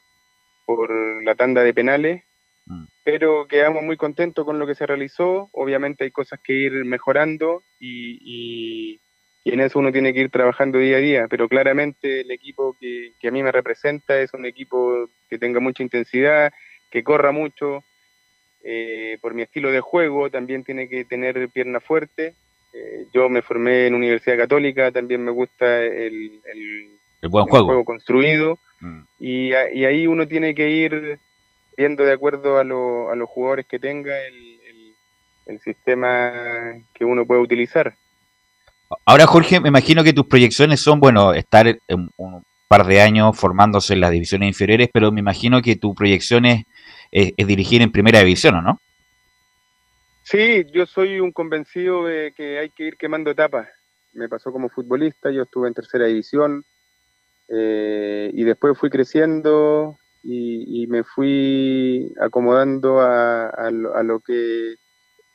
por 0.65 0.91
la 1.23 1.35
tanda 1.35 1.63
de 1.63 1.73
penales, 1.73 2.23
mm. 2.65 2.85
pero 3.03 3.47
quedamos 3.47 3.83
muy 3.83 3.97
contentos 3.97 4.45
con 4.45 4.59
lo 4.59 4.67
que 4.67 4.75
se 4.75 4.85
realizó. 4.85 5.49
Obviamente 5.53 6.03
hay 6.03 6.11
cosas 6.11 6.39
que 6.43 6.53
ir 6.53 6.85
mejorando 6.85 7.63
y, 7.79 8.99
y 9.45 9.51
en 9.51 9.59
eso 9.59 9.79
uno 9.79 9.91
tiene 9.91 10.13
que 10.13 10.21
ir 10.21 10.29
trabajando 10.29 10.79
día 10.79 10.97
a 10.97 11.01
día, 11.01 11.27
pero 11.29 11.49
claramente 11.49 12.21
el 12.21 12.31
equipo 12.31 12.77
que, 12.79 13.13
que 13.19 13.27
a 13.27 13.31
mí 13.31 13.43
me 13.43 13.51
representa 13.51 14.19
es 14.19 14.33
un 14.33 14.45
equipo 14.45 15.09
que 15.29 15.37
tenga 15.37 15.59
mucha 15.59 15.83
intensidad, 15.83 16.53
que 16.89 17.03
corra 17.03 17.31
mucho, 17.31 17.83
eh, 18.63 19.17
por 19.21 19.33
mi 19.33 19.41
estilo 19.41 19.71
de 19.71 19.81
juego 19.81 20.29
también 20.29 20.63
tiene 20.63 20.87
que 20.87 21.03
tener 21.03 21.49
pierna 21.49 21.81
fuerte. 21.81 22.35
Eh, 22.73 23.05
yo 23.13 23.27
me 23.27 23.41
formé 23.41 23.87
en 23.87 23.95
Universidad 23.95 24.37
Católica, 24.37 24.91
también 24.91 25.23
me 25.23 25.31
gusta 25.31 25.83
el, 25.83 26.39
el, 26.45 26.89
buen 27.29 27.45
juego. 27.45 27.83
construido 27.85 28.59
mm. 28.79 29.01
y, 29.19 29.49
y, 29.49 29.85
ahí 29.85 30.07
uno 30.07 30.27
tiene 30.27 30.53
que 30.55 30.69
ir 30.69 31.19
viendo 31.77 32.03
de 32.03 32.13
acuerdo 32.13 32.57
a, 32.57 32.63
lo, 32.63 33.11
a 33.11 33.15
los 33.15 33.29
jugadores 33.29 33.65
que 33.65 33.79
tenga 33.79 34.17
el, 34.27 34.53
el 35.45 35.59
sistema 35.59 36.31
que 36.93 37.05
uno 37.05 37.25
puede 37.25 37.41
utilizar. 37.41 37.95
Ahora, 39.05 39.25
Jorge, 39.25 39.59
me 39.59 39.69
imagino 39.69 40.03
que 40.03 40.13
tus 40.13 40.27
proyecciones 40.27 40.79
son, 40.79 40.99
bueno, 40.99 41.33
estar 41.33 41.67
en 41.67 42.09
un 42.17 42.43
par 42.67 42.85
de 42.85 43.01
años 43.01 43.37
formándose 43.37 43.93
en 43.93 44.01
las 44.01 44.11
divisiones 44.11 44.47
inferiores, 44.47 44.89
pero 44.93 45.11
me 45.11 45.19
imagino 45.19 45.61
que 45.61 45.75
tu 45.75 45.93
proyección 45.95 46.45
es, 46.45 46.63
dirigir 47.11 47.81
en 47.81 47.91
primera 47.91 48.19
división, 48.19 48.63
no? 48.63 48.79
Sí, 50.23 50.65
yo 50.71 50.85
soy 50.85 51.19
un 51.19 51.31
convencido 51.31 52.05
de 52.05 52.33
que 52.35 52.57
hay 52.59 52.69
que 52.69 52.85
ir 52.85 52.97
quemando 52.97 53.31
etapas. 53.31 53.67
Me 54.13 54.29
pasó 54.29 54.51
como 54.51 54.69
futbolista, 54.69 55.29
yo 55.31 55.43
estuve 55.43 55.67
en 55.67 55.73
tercera 55.73 56.05
división 56.05 56.63
eh, 57.49 58.31
y 58.33 58.43
después 58.43 58.77
fui 58.77 58.89
creciendo 58.89 59.97
y, 60.23 60.87
me 60.87 61.03
fui 61.03 62.13
acomodando 62.19 63.01
a 63.01 63.69
lo 64.03 64.19
que 64.19 64.77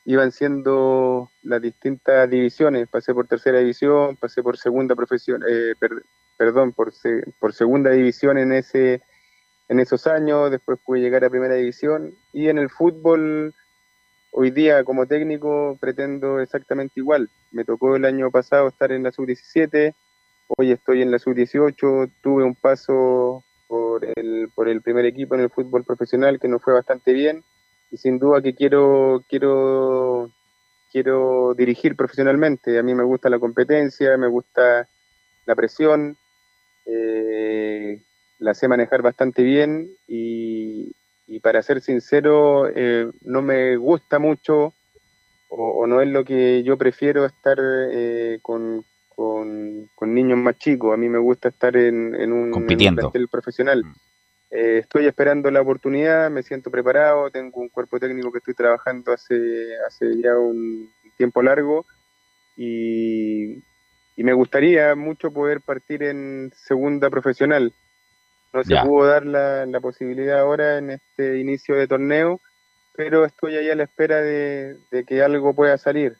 iban 0.08 0.32
siendo 0.32 1.30
las 1.42 1.60
distintas 1.60 2.30
divisiones. 2.30 2.88
Pasé 2.88 3.12
por 3.12 3.26
tercera 3.26 3.58
división, 3.58 4.16
pasé 4.16 4.42
por 4.42 4.56
segunda 4.56 4.96
profesión, 4.96 5.44
eh, 5.46 5.74
perdón, 6.38 6.72
por, 6.72 6.94
por 7.38 7.52
segunda 7.52 7.90
división 7.90 8.38
en 8.38 8.52
ese 8.52 9.02
en 9.68 9.80
esos 9.80 10.06
años, 10.06 10.50
después 10.50 10.78
pude 10.82 11.00
llegar 11.00 11.26
a 11.26 11.28
primera 11.28 11.54
división 11.56 12.14
y 12.32 12.48
en 12.48 12.56
el 12.56 12.70
fútbol 12.70 13.52
hoy 14.30 14.50
día 14.50 14.82
como 14.82 15.04
técnico 15.04 15.76
pretendo 15.78 16.40
exactamente 16.40 17.00
igual. 17.00 17.28
Me 17.50 17.66
tocó 17.66 17.94
el 17.94 18.06
año 18.06 18.30
pasado 18.30 18.68
estar 18.68 18.92
en 18.92 19.02
la 19.02 19.12
sub-17, 19.12 19.94
hoy 20.56 20.72
estoy 20.72 21.02
en 21.02 21.10
la 21.10 21.18
sub-18, 21.18 22.10
tuve 22.22 22.44
un 22.44 22.54
paso 22.54 23.44
por 23.66 24.04
el, 24.16 24.48
por 24.54 24.68
el 24.68 24.80
primer 24.80 25.04
equipo 25.04 25.34
en 25.34 25.42
el 25.42 25.50
fútbol 25.50 25.84
profesional 25.84 26.40
que 26.40 26.48
nos 26.48 26.62
fue 26.62 26.72
bastante 26.72 27.12
bien 27.12 27.44
y 27.90 27.98
sin 27.98 28.18
duda 28.18 28.42
que 28.42 28.54
quiero, 28.54 29.24
quiero, 29.28 30.30
quiero 30.90 31.54
dirigir 31.54 31.96
profesionalmente. 31.96 32.78
A 32.78 32.82
mí 32.82 32.94
me 32.94 33.04
gusta 33.04 33.30
la 33.30 33.38
competencia, 33.38 34.16
me 34.16 34.28
gusta 34.28 34.88
la 35.46 35.54
presión, 35.54 36.16
eh, 36.86 38.02
la 38.38 38.54
sé 38.54 38.68
manejar 38.68 39.02
bastante 39.02 39.42
bien 39.42 39.88
y, 40.06 40.94
para 41.42 41.62
ser 41.62 41.80
sincero, 41.80 42.68
eh, 42.74 43.10
no 43.22 43.42
me 43.42 43.76
gusta 43.76 44.18
mucho 44.18 44.74
o, 45.48 45.86
no 45.86 46.00
es 46.02 46.08
lo 46.08 46.24
que 46.24 46.62
yo 46.62 46.76
prefiero 46.76 47.24
estar 47.24 47.58
eh, 47.60 48.38
con, 48.42 48.84
con, 49.18 50.14
niños 50.14 50.38
más 50.38 50.56
chicos. 50.58 50.94
A 50.94 50.96
mí 50.96 51.08
me 51.08 51.18
gusta 51.18 51.48
estar 51.48 51.76
en, 51.76 52.14
un, 52.32 52.54
en 52.54 52.92
un 52.92 53.28
profesional. 53.28 53.84
Mm. 53.84 53.94
Eh, 54.50 54.78
estoy 54.78 55.06
esperando 55.06 55.50
la 55.50 55.60
oportunidad, 55.60 56.30
me 56.30 56.44
siento 56.44 56.70
preparado, 56.70 57.28
tengo 57.30 57.60
un 57.60 57.68
cuerpo 57.68 57.98
técnico 57.98 58.30
que 58.30 58.38
estoy 58.38 58.54
trabajando 58.54 59.12
hace, 59.12 59.76
hace 59.86 60.22
ya 60.22 60.38
un 60.38 60.88
tiempo 61.16 61.42
largo 61.42 61.84
y, 62.56 63.62
me 64.16 64.32
gustaría 64.32 64.94
mucho 64.96 65.30
poder 65.32 65.60
partir 65.60 66.02
en 66.02 66.52
segunda 66.54 67.08
profesional. 67.08 67.72
No 68.52 68.64
se 68.64 68.76
pudo 68.84 69.06
dar 69.06 69.24
la, 69.24 69.64
la, 69.64 69.80
posibilidad 69.80 70.40
ahora 70.40 70.78
en 70.78 70.90
este 70.90 71.38
inicio 71.38 71.76
de 71.76 71.86
torneo, 71.86 72.40
pero 72.96 73.24
estoy 73.24 73.56
ahí 73.56 73.70
a 73.70 73.76
la 73.76 73.84
espera 73.84 74.20
de, 74.20 74.76
que 75.06 75.22
algo 75.22 75.54
pueda 75.54 75.78
salir. 75.78 76.16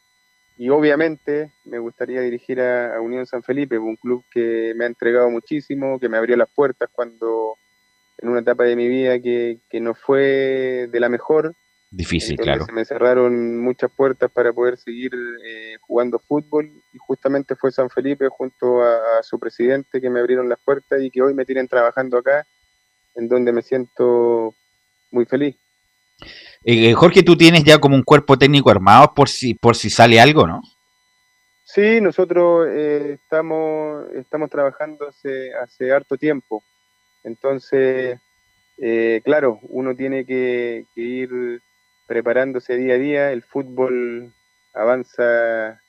Y 0.59 0.71
obviamente 0.71 1.53
me 1.65 1.79
gustaría 1.79 2.21
dirigir 2.21 2.61
a 2.61 3.01
Unión 3.01 3.27
San 3.27 3.45
Felipe, 3.45 3.79
un 3.79 3.97
club 3.97 4.25
que 4.31 4.75
me 4.77 4.85
ha 4.85 4.89
entregado 4.89 5.31
muchísimo, 5.31 6.01
que 6.01 6.09
me 6.09 6.19
abrió 6.19 6.37
las 6.37 6.49
puertas 6.51 6.91
cuando 6.93 7.57
en 8.19 8.29
una 8.29 8.41
etapa 8.41 8.65
de 8.65 8.77
mi 8.77 8.89
vida 8.89 9.19
que, 9.21 9.61
no 9.81 9.95
fue 9.95 10.89
de 10.91 11.01
la 11.01 11.09
mejor. 11.09 11.55
Difícil, 11.91 12.37
claro. 12.37 12.67
Se 12.67 12.73
me 12.73 12.85
cerraron 12.85 13.59
muchas 13.61 13.91
puertas 13.91 14.31
para 14.31 14.53
poder 14.53 14.77
seguir 14.77 15.13
eh, 15.45 15.77
jugando 15.81 16.19
fútbol 16.19 16.71
y 16.93 16.99
justamente 16.99 17.55
fue 17.55 17.73
San 17.73 17.89
Felipe 17.89 18.29
junto 18.29 18.83
a, 18.83 19.23
su 19.23 19.39
presidente 19.39 20.01
que 20.01 20.11
me 20.11 20.21
abrieron 20.21 20.49
las 20.49 20.59
puertas 20.59 21.01
y 21.01 21.11
que 21.11 21.23
hoy 21.23 21.35
me 21.35 21.45
tienen 21.45 21.69
trabajando 21.69 22.19
acá, 22.19 22.47
en 23.15 23.29
donde 23.29 23.53
me 23.53 23.63
siento 23.63 24.55
muy 25.11 25.25
feliz. 25.25 25.57
Eh, 26.65 26.93
Jorge, 26.95 27.23
tú 27.23 27.37
tienes 27.37 27.65
ya 27.65 27.79
como 27.79 27.97
un 27.97 28.03
cuerpo 28.03 28.37
técnico 28.37 28.71
armado 28.71 29.15
por 29.15 29.29
si, 29.29 29.55
por 29.55 29.77
si 29.77 29.91
sale 29.91 30.21
algo, 30.21 30.47
¿no? 30.47 30.61
Sí, 31.65 32.01
nosotros 32.01 32.67
eh, 32.71 33.19
estamos, 33.23 34.11
estamos 34.15 34.49
trabajando 34.51 35.09
hace, 35.09 35.55
hace 35.55 35.93
harto 35.93 36.17
tiempo. 36.17 36.63
Entonces, 37.25 38.19
eh, 38.79 39.21
claro, 39.25 39.59
uno 39.65 39.95
tiene 39.95 40.25
que, 40.25 40.87
ir 40.95 41.61
preparándose 42.07 42.77
día 42.77 42.95
a 42.95 42.99
día, 42.99 43.33
el 43.33 43.43
fútbol 43.43 44.33
avanza 44.73 45.81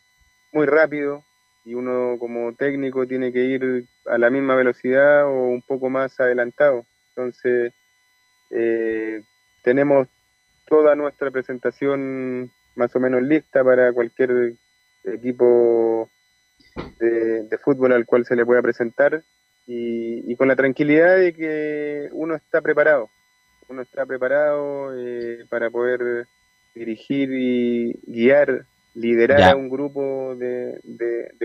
muy 0.52 0.66
rápido 0.66 1.24
y 1.64 1.76
uno 1.76 2.18
como 2.20 2.54
técnico 2.56 3.08
tiene 3.08 3.32
que 3.32 3.44
ir 3.44 3.86
a 4.06 4.18
la 4.18 4.30
misma 4.30 4.56
velocidad 4.56 5.28
o 5.28 5.48
un 5.48 5.62
poco 5.62 5.90
más 5.90 6.20
adelantado. 6.20 6.86
Entonces, 7.10 7.74
eh, 8.50 9.22
tenemos 9.64 10.08
toda 10.70 10.96
nuestra 10.96 11.32
presentación 11.32 12.52
más 12.76 12.96
o 12.96 13.00
menos 13.00 13.22
lista 13.24 13.64
para 13.64 13.92
cualquier 13.92 14.54
equipo 15.04 16.10
de 17.00 17.58
fútbol 17.64 17.94
al 17.94 18.06
cual 18.06 18.26
se 18.26 18.36
le 18.36 18.46
pueda 18.46 18.62
presentar 18.62 19.24
y, 19.72 20.36
con 20.36 20.48
la 20.48 20.56
tranquilidad 20.56 21.18
de 21.18 21.34
que 21.34 22.10
uno 22.12 22.36
está 22.36 22.60
preparado, 22.60 23.10
uno 23.68 23.84
está 23.84 24.04
preparado 24.04 24.98
eh, 24.98 25.46
para 25.48 25.70
poder 25.70 26.26
dirigir 26.74 27.30
y 27.32 27.94
guiar, 28.08 28.66
liderar 28.96 29.44
a 29.44 29.56
un 29.56 29.70
grupo 29.70 30.36
de, 30.36 30.80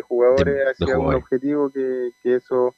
jugadores 0.03 0.57
hacia 0.69 0.99
un 0.99 1.15
objetivo 1.15 1.71
que, 1.71 2.13
eso 2.25 2.75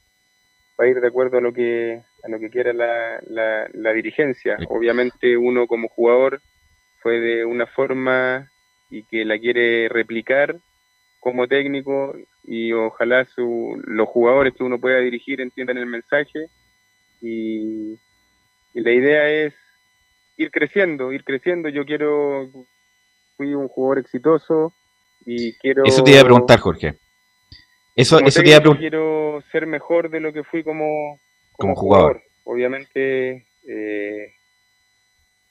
va 0.80 0.84
a 0.84 0.88
ir 0.88 1.00
de 1.00 1.08
acuerdo 1.08 1.38
a 1.38 1.40
lo 1.40 1.52
que 1.52 2.02
a 2.26 2.28
lo 2.28 2.40
que 2.40 2.50
quiera 2.50 2.72
la, 2.72 3.68
la, 3.72 3.92
dirigencia. 3.92 4.56
Obviamente 4.68 5.36
uno 5.36 5.66
como 5.66 5.88
jugador 5.88 6.42
fue 7.00 7.20
de 7.20 7.44
una 7.44 7.66
forma 7.66 8.50
y 8.90 9.04
que 9.04 9.24
la 9.24 9.38
quiere 9.38 9.88
replicar 9.88 10.56
como 11.20 11.46
técnico 11.46 12.16
y 12.44 12.72
ojalá 12.72 13.24
su, 13.24 13.80
los 13.84 14.08
jugadores 14.08 14.54
que 14.54 14.64
uno 14.64 14.80
pueda 14.80 14.98
dirigir 14.98 15.40
entiendan 15.40 15.78
el 15.78 15.86
mensaje 15.86 16.46
y, 17.20 17.98
la 18.74 18.92
idea 18.92 19.26
es 19.30 19.54
ir 20.36 20.50
creciendo, 20.50 21.10
ir 21.10 21.24
creciendo. 21.24 21.70
Yo 21.70 21.86
quiero, 21.86 22.50
fui 23.38 23.54
un 23.54 23.68
jugador 23.68 24.00
exitoso 24.00 24.74
y 25.24 25.54
quiero... 25.54 25.84
Eso 25.84 26.04
te 26.04 26.10
iba 26.10 26.20
a 26.20 26.24
preguntar, 26.24 26.58
Jorge. 26.58 26.98
Eso, 27.94 28.20
eso 28.20 28.42
te 28.42 28.48
iba 28.48 28.58
a 28.58 28.60
preguntar. 28.60 28.80
Quiero 28.80 29.42
ser 29.50 29.66
mejor 29.66 30.10
de 30.10 30.20
lo 30.20 30.30
que 30.34 30.44
fui 30.44 30.62
como, 30.62 31.18
como, 31.56 31.74
jugador. 31.74 32.22
Obviamente 32.44 33.44
eh, 33.66 34.32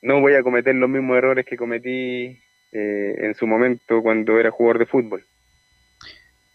no 0.02 0.22
voy 0.22 0.36
a 0.36 0.44
cometer 0.44 0.76
los 0.76 0.90
mismos 0.90 1.18
errores 1.18 1.46
que 1.46 1.58
cometí 1.58 2.40
eh, 2.72 3.16
en 3.20 3.36
su 3.36 3.48
momento 3.48 4.02
cuando 4.02 4.40
era 4.40 4.52
jugador 4.52 4.80
de 4.80 4.86
fútbol. 4.86 5.26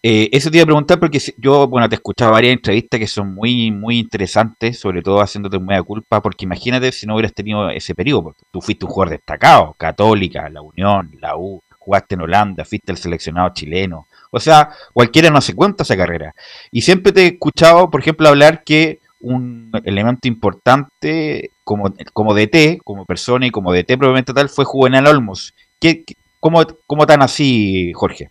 Eh, 0.03 0.31
eso 0.33 0.51
te 0.51 0.57
iba 0.57 0.63
a 0.63 0.67
preguntar 0.67 0.99
porque 0.99 1.19
yo, 1.37 1.69
bueno, 1.69 1.87
te 1.87 1.95
he 1.95 1.99
escuchado 1.99 2.33
varias 2.33 2.55
entrevistas 2.55 2.99
que 2.99 3.07
son 3.07 3.35
muy, 3.35 3.71
muy 3.71 3.99
interesantes, 3.99 4.79
sobre 4.79 5.03
todo 5.03 5.21
haciéndote 5.21 5.59
media 5.59 5.83
culpa, 5.83 6.23
porque 6.23 6.47
imagínate 6.47 6.91
si 6.91 7.07
no 7.07 7.15
hubieras 7.15 7.35
tenido 7.35 7.69
ese 7.69 7.95
periodo, 7.95 8.23
porque 8.25 8.43
tú 8.51 8.63
fuiste 8.63 8.87
un 8.87 8.91
jugador 8.91 9.11
destacado, 9.11 9.75
Católica, 9.77 10.49
la 10.49 10.63
Unión, 10.63 11.11
la 11.21 11.37
U, 11.37 11.63
jugaste 11.79 12.15
en 12.15 12.23
Holanda, 12.23 12.65
fuiste 12.65 12.93
el 12.93 12.99
seleccionado 12.99 13.51
chileno, 13.53 14.07
o 14.31 14.41
sea, 14.41 14.71
cualquiera 14.95 15.29
no 15.29 15.41
se 15.43 15.55
cuenta 15.55 15.83
esa 15.83 15.97
carrera. 15.97 16.35
Y 16.71 16.81
siempre 16.81 17.13
te 17.13 17.23
he 17.23 17.27
escuchado, 17.27 17.91
por 17.91 18.01
ejemplo, 18.01 18.29
hablar 18.29 18.65
que 18.65 19.01
un 19.21 19.71
elemento 19.85 20.29
importante 20.29 21.51
como, 21.65 21.93
como 22.13 22.35
DT, 22.35 22.81
como 22.85 23.07
persona 23.07 23.47
y 23.47 23.51
como 23.51 23.73
DT 23.73 23.97
probablemente 23.97 24.33
tal, 24.33 24.49
fue 24.49 24.65
Juvenal 24.65 25.07
Olmos. 25.07 25.55
¿Qué, 25.79 26.05
cómo, 26.41 26.63
¿Cómo 26.87 27.07
tan 27.07 27.23
así, 27.23 27.93
Jorge? 27.95 28.31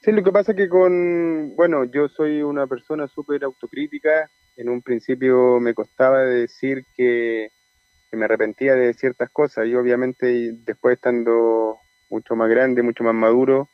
Sí, 0.00 0.12
lo 0.12 0.22
que 0.22 0.32
pasa 0.32 0.52
es 0.52 0.56
que 0.56 0.68
con, 0.68 1.54
bueno, 1.56 1.84
yo 1.84 2.08
soy 2.08 2.40
una 2.42 2.66
persona 2.66 3.08
súper 3.08 3.44
autocrítica. 3.44 4.30
En 4.56 4.68
un 4.68 4.80
principio 4.80 5.60
me 5.60 5.74
costaba 5.74 6.20
decir 6.22 6.84
que, 6.96 7.50
me 8.12 8.24
arrepentía 8.24 8.74
de 8.74 8.94
ciertas 8.94 9.28
cosas 9.28 9.66
y 9.66 9.74
obviamente 9.74 10.52
después 10.64 10.94
estando 10.94 11.76
mucho 12.08 12.34
más 12.36 12.48
grande, 12.48 12.82
mucho 12.82 13.04
más 13.04 13.14
maduro, 13.14 13.68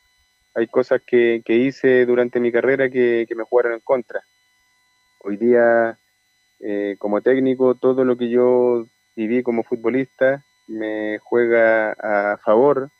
hay 0.54 0.66
cosas 0.66 1.02
que, 1.06 1.40
hice 1.46 2.04
durante 2.04 2.40
mi 2.40 2.50
carrera 2.50 2.90
que, 2.90 3.26
me 3.36 3.44
jugaron 3.44 3.74
en 3.74 3.80
contra. 3.80 4.20
Hoy 5.26 5.38
día, 5.38 5.98
eh, 6.60 6.96
como 6.98 7.22
técnico, 7.22 7.76
todo 7.76 8.04
lo 8.04 8.18
que 8.18 8.28
yo 8.28 8.84
viví 9.16 9.42
como 9.42 9.62
futbolista 9.62 10.44
me 10.66 11.18
juega 11.18 11.92
a 11.92 12.36
favor. 12.44 12.90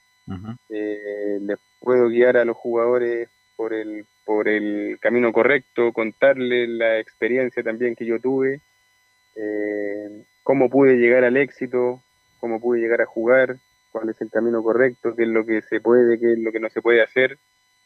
Eh, 0.70 1.38
les 1.42 1.58
puedo 1.80 2.08
guiar 2.08 2.38
a 2.38 2.46
los 2.46 2.56
jugadores 2.56 3.28
por 3.56 3.74
el, 3.74 4.06
por 4.24 4.48
el 4.48 4.98
camino 5.00 5.34
correcto, 5.34 5.92
contarles 5.92 6.66
la 6.70 6.98
experiencia 6.98 7.62
también 7.62 7.94
que 7.94 8.06
yo 8.06 8.18
tuve, 8.18 8.62
eh, 9.36 10.24
cómo 10.42 10.70
pude 10.70 10.96
llegar 10.96 11.24
al 11.24 11.36
éxito, 11.36 12.02
cómo 12.40 12.58
pude 12.58 12.80
llegar 12.80 13.02
a 13.02 13.06
jugar, 13.06 13.58
cuál 13.92 14.08
es 14.08 14.18
el 14.22 14.30
camino 14.30 14.62
correcto, 14.62 15.14
qué 15.14 15.24
es 15.24 15.28
lo 15.28 15.44
que 15.44 15.60
se 15.60 15.78
puede, 15.82 16.18
qué 16.18 16.32
es 16.32 16.38
lo 16.38 16.52
que 16.52 16.60
no 16.60 16.70
se 16.70 16.80
puede 16.80 17.02
hacer. 17.02 17.36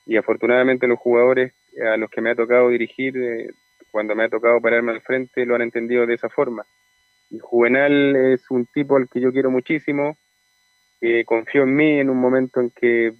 Y 0.07 0.17
afortunadamente 0.17 0.87
los 0.87 1.01
jugadores 1.01 1.53
a 1.85 1.97
los 1.97 2.09
que 2.09 2.21
me 2.21 2.31
ha 2.31 2.37
tocado 2.37 2.69
dirigir, 2.69 3.17
eh, 3.17 3.51
cuando 3.91 4.15
me 4.15 4.25
ha 4.25 4.29
tocado 4.29 4.61
pararme 4.61 4.93
al 4.93 5.03
frente, 5.03 5.47
lo 5.47 5.55
han 5.55 5.63
entendido 5.63 6.07
de 6.07 6.15
esa 6.15 6.29
forma. 6.29 6.67
Y 7.31 7.39
Juvenal 7.39 8.17
es 8.17 8.51
un 8.51 8.67
tipo 8.67 8.97
al 8.97 9.09
que 9.09 9.21
yo 9.21 9.33
quiero 9.33 9.51
muchísimo, 9.51 10.17
confió 11.27 11.63
en 11.63 11.77
mí 11.77 12.01
en 12.01 12.11
un 12.11 12.19
momento 12.19 12.61
en 12.61 12.71
que 12.71 13.13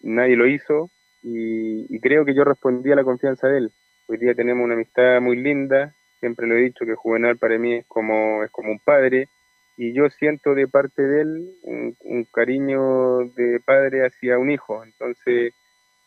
nadie 0.00 0.36
lo 0.36 0.46
hizo 0.46 0.90
y, 1.22 1.98
creo 2.00 2.24
que 2.24 2.34
yo 2.34 2.44
respondí 2.44 2.92
a 2.92 2.96
la 2.96 3.04
confianza 3.04 3.48
de 3.48 3.58
él. 3.58 3.72
Hoy 4.06 4.18
día 4.18 4.34
tenemos 4.34 4.64
una 4.64 4.74
amistad 4.74 5.20
muy 5.20 5.36
linda, 5.36 5.94
siempre 6.20 6.46
lo 6.46 6.54
he 6.54 6.60
dicho 6.60 6.86
que 6.86 6.94
Juvenal 6.94 7.36
para 7.36 7.58
mí 7.58 7.74
es 7.74 7.86
como, 7.86 8.44
es 8.44 8.50
como 8.52 8.70
un 8.70 8.78
padre, 8.78 9.28
y 9.76 9.92
yo 9.92 10.08
siento 10.08 10.54
de 10.54 10.68
parte 10.68 11.02
de 11.02 11.22
él 11.22 11.50
un, 11.62 12.24
cariño 12.32 13.28
de 13.36 13.60
padre 13.64 14.06
hacia 14.06 14.38
un 14.38 14.50
hijo. 14.50 14.84
Entonces 14.84 15.52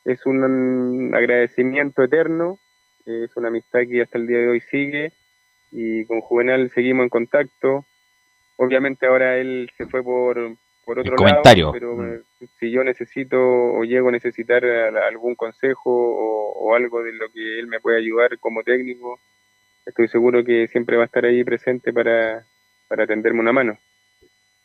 es 0.06 0.26
un 0.26 1.12
agradecimiento 1.14 2.04
eterno, 2.04 2.60
es 3.10 3.36
una 3.36 3.48
amistad 3.48 3.82
que 3.90 4.02
hasta 4.02 4.18
el 4.18 4.28
día 4.28 4.38
de 4.38 4.50
hoy 4.50 4.62
sigue 4.62 5.12
y 5.72 6.06
con 6.06 6.22
Juvenal 6.22 6.72
seguimos 6.74 7.04
en 7.04 7.10
contacto. 7.10 7.86
Obviamente 8.58 9.06
ahora 9.06 9.38
él 9.38 9.72
se 9.78 9.86
fue 9.88 10.04
por, 10.04 10.56
por 10.86 11.00
otro 11.00 11.16
lado, 11.18 11.72
pero 11.72 11.96
mm. 11.96 12.22
si 12.60 12.72
yo 12.72 12.84
necesito 12.84 13.38
o 13.40 13.84
llego 13.84 14.10
a 14.10 14.14
necesitar 14.14 14.64
algún 14.66 15.36
consejo 15.36 15.92
o, 15.92 16.54
o 16.54 16.76
algo 16.76 17.04
de 17.04 17.14
lo 17.14 17.30
que 17.32 17.60
él 17.60 17.68
me 17.68 17.80
puede 17.80 17.98
ayudar 17.98 18.38
como 18.40 18.64
técnico, 18.64 19.20
estoy 19.86 20.08
seguro 20.08 20.44
que 20.44 20.68
siempre 20.68 20.98
va 20.98 21.04
a 21.04 21.06
estar 21.06 21.26
ahí 21.26 21.44
presente 21.44 21.94
para, 21.94 22.46
para 22.88 23.08
tenderme 23.08 23.40
una 23.40 23.54
mano. 23.54 23.78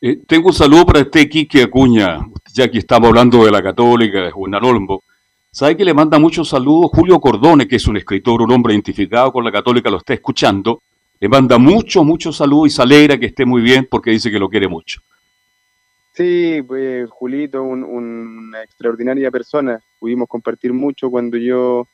Eh, 0.00 0.18
tengo 0.26 0.48
un 0.48 0.54
saludo 0.54 0.84
para 0.84 1.00
este 1.00 1.28
Quique 1.28 1.62
Acuña, 1.62 2.18
ya 2.52 2.70
que 2.70 2.78
estamos 2.78 3.08
hablando 3.08 3.44
de 3.44 3.50
la 3.50 3.62
Católica, 3.62 4.20
de 4.20 4.30
Juvenal 4.30 4.64
Olmo. 4.64 5.02
¿Sabe 5.54 5.76
que 5.76 5.84
le 5.84 5.94
manda 5.94 6.18
muchos 6.18 6.48
saludos? 6.48 6.90
Julio 6.92 7.20
Cordone, 7.20 7.68
que 7.68 7.76
es 7.76 7.86
un 7.86 7.96
escritor, 7.96 8.42
un 8.42 8.50
hombre 8.50 8.72
identificado 8.72 9.30
con 9.30 9.44
la 9.44 9.52
Católica, 9.52 9.88
lo 9.88 9.98
está 9.98 10.12
escuchando. 10.12 10.82
Le 11.20 11.28
manda 11.28 11.58
muchos, 11.58 12.04
muchos 12.04 12.38
saludos 12.38 12.66
y 12.66 12.70
se 12.70 12.82
alegra 12.82 13.16
que 13.16 13.26
esté 13.26 13.44
muy 13.44 13.62
bien 13.62 13.86
porque 13.88 14.10
dice 14.10 14.32
que 14.32 14.40
lo 14.40 14.48
quiere 14.48 14.66
mucho. 14.66 15.00
Sí, 16.12 16.60
pues 16.66 17.08
Julito, 17.08 17.62
una 17.62 18.64
extraordinaria 18.64 19.30
persona. 19.30 19.80
Pudimos 20.00 20.26
compartir 20.26 20.72
mucho 20.72 21.08
cuando 21.08 21.36
yo 21.36 21.86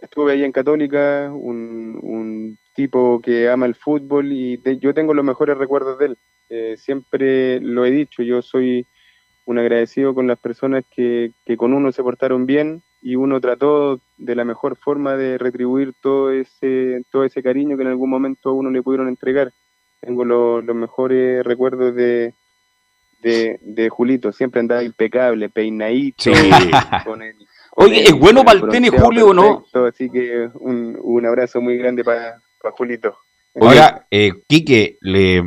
estuve 0.00 0.32
ahí 0.32 0.42
en 0.42 0.52
Católica, 0.52 1.30
un, 1.30 2.56
tipo 2.74 3.20
que 3.20 3.50
ama 3.50 3.66
el 3.66 3.74
fútbol 3.74 4.32
y 4.32 4.58
yo 4.80 4.94
tengo 4.94 5.12
los 5.12 5.24
mejores 5.24 5.58
recuerdos 5.58 5.98
de 5.98 6.06
él. 6.06 6.18
Eh, 6.48 6.76
siempre 6.78 7.60
lo 7.60 7.84
he 7.84 7.90
dicho, 7.90 8.22
yo 8.22 8.40
soy 8.40 8.86
un 9.46 9.58
agradecido 9.58 10.14
con 10.14 10.26
las 10.26 10.38
personas 10.38 10.84
que, 10.94 11.32
que, 11.44 11.56
con 11.56 11.72
uno 11.72 11.92
se 11.92 12.02
portaron 12.02 12.46
bien 12.46 12.82
y 13.00 13.16
uno 13.16 13.40
trató 13.40 14.00
de 14.18 14.34
la 14.34 14.44
mejor 14.44 14.76
forma 14.76 15.16
de 15.16 15.38
retribuir 15.38 15.94
todo 16.02 16.32
ese, 16.32 17.02
todo 17.10 17.24
ese 17.24 17.42
cariño 17.42 17.76
que 17.76 17.82
en 17.82 17.88
algún 17.88 18.10
momento 18.10 18.50
a 18.50 18.52
uno 18.52 18.70
le 18.70 18.82
pudieron 18.82 19.08
entregar. 19.08 19.52
Tengo 20.00 20.24
los 20.24 20.64
mejores 20.74 21.44
recuerdos 21.44 21.94
de, 21.94 22.34
de, 23.22 23.58
de, 23.62 23.88
Julito, 23.88 24.32
siempre 24.32 24.60
andaba 24.60 24.82
impecable, 24.82 25.48
peinadito, 25.48 26.30
con 27.04 27.22
el 27.22 27.36
Oye, 27.78 28.04
¿es 28.04 28.18
bueno 28.18 28.42
para 28.42 28.58
el 28.58 28.68
tenis, 28.68 28.90
Julio, 28.90 29.28
o 29.28 29.34
no? 29.34 29.64
Así 29.86 30.08
que 30.08 30.48
un, 30.54 30.98
un 31.00 31.26
abrazo 31.26 31.60
muy 31.60 31.76
grande 31.76 32.02
para 32.02 32.40
Julito. 32.72 33.18
Ahora, 33.60 34.06
eh, 34.10 34.32
Quique, 34.48 34.96
le, 35.02 35.42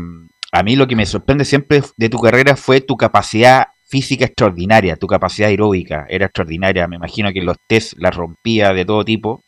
a 0.52 0.64
mí 0.64 0.76
lo 0.76 0.88
que 0.88 0.96
me 0.96 1.08
sorprende 1.08 1.44
siempre 1.44 1.82
de 1.98 2.10
tu 2.10 2.20
carrera 2.20 2.56
fue 2.56 2.82
tu 2.82 2.98
capacidad 2.98 3.70
física 3.90 4.26
extraordinaria, 4.26 4.96
tu 4.96 5.08
capacidad 5.08 5.50
aeróbica 5.50 6.06
era 6.10 6.28
extraordinaria. 6.28 6.88
Me 6.88 6.98
imagino 6.98 7.34
que 7.34 7.42
los 7.42 7.58
test 7.68 7.94
la 7.98 8.12
rompía 8.12 8.72
de 8.74 8.86
todo 8.86 9.04
tipo. 9.04 9.44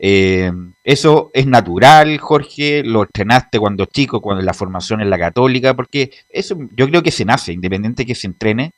Eh, 0.00 0.52
eso 0.84 1.30
es 1.34 1.46
natural, 1.46 2.18
Jorge, 2.18 2.82
lo 2.84 3.02
entrenaste 3.02 3.58
cuando 3.58 3.86
chico, 3.86 4.20
cuando 4.20 4.42
la 4.42 4.54
formación 4.54 5.00
en 5.00 5.10
la 5.10 5.18
católica, 5.18 5.74
porque 5.74 6.10
eso 6.28 6.56
yo 6.72 6.88
creo 6.88 7.02
que 7.02 7.10
se 7.10 7.24
nace, 7.24 7.52
independiente 7.52 8.06
que 8.06 8.14
se 8.14 8.28
entrene, 8.28 8.72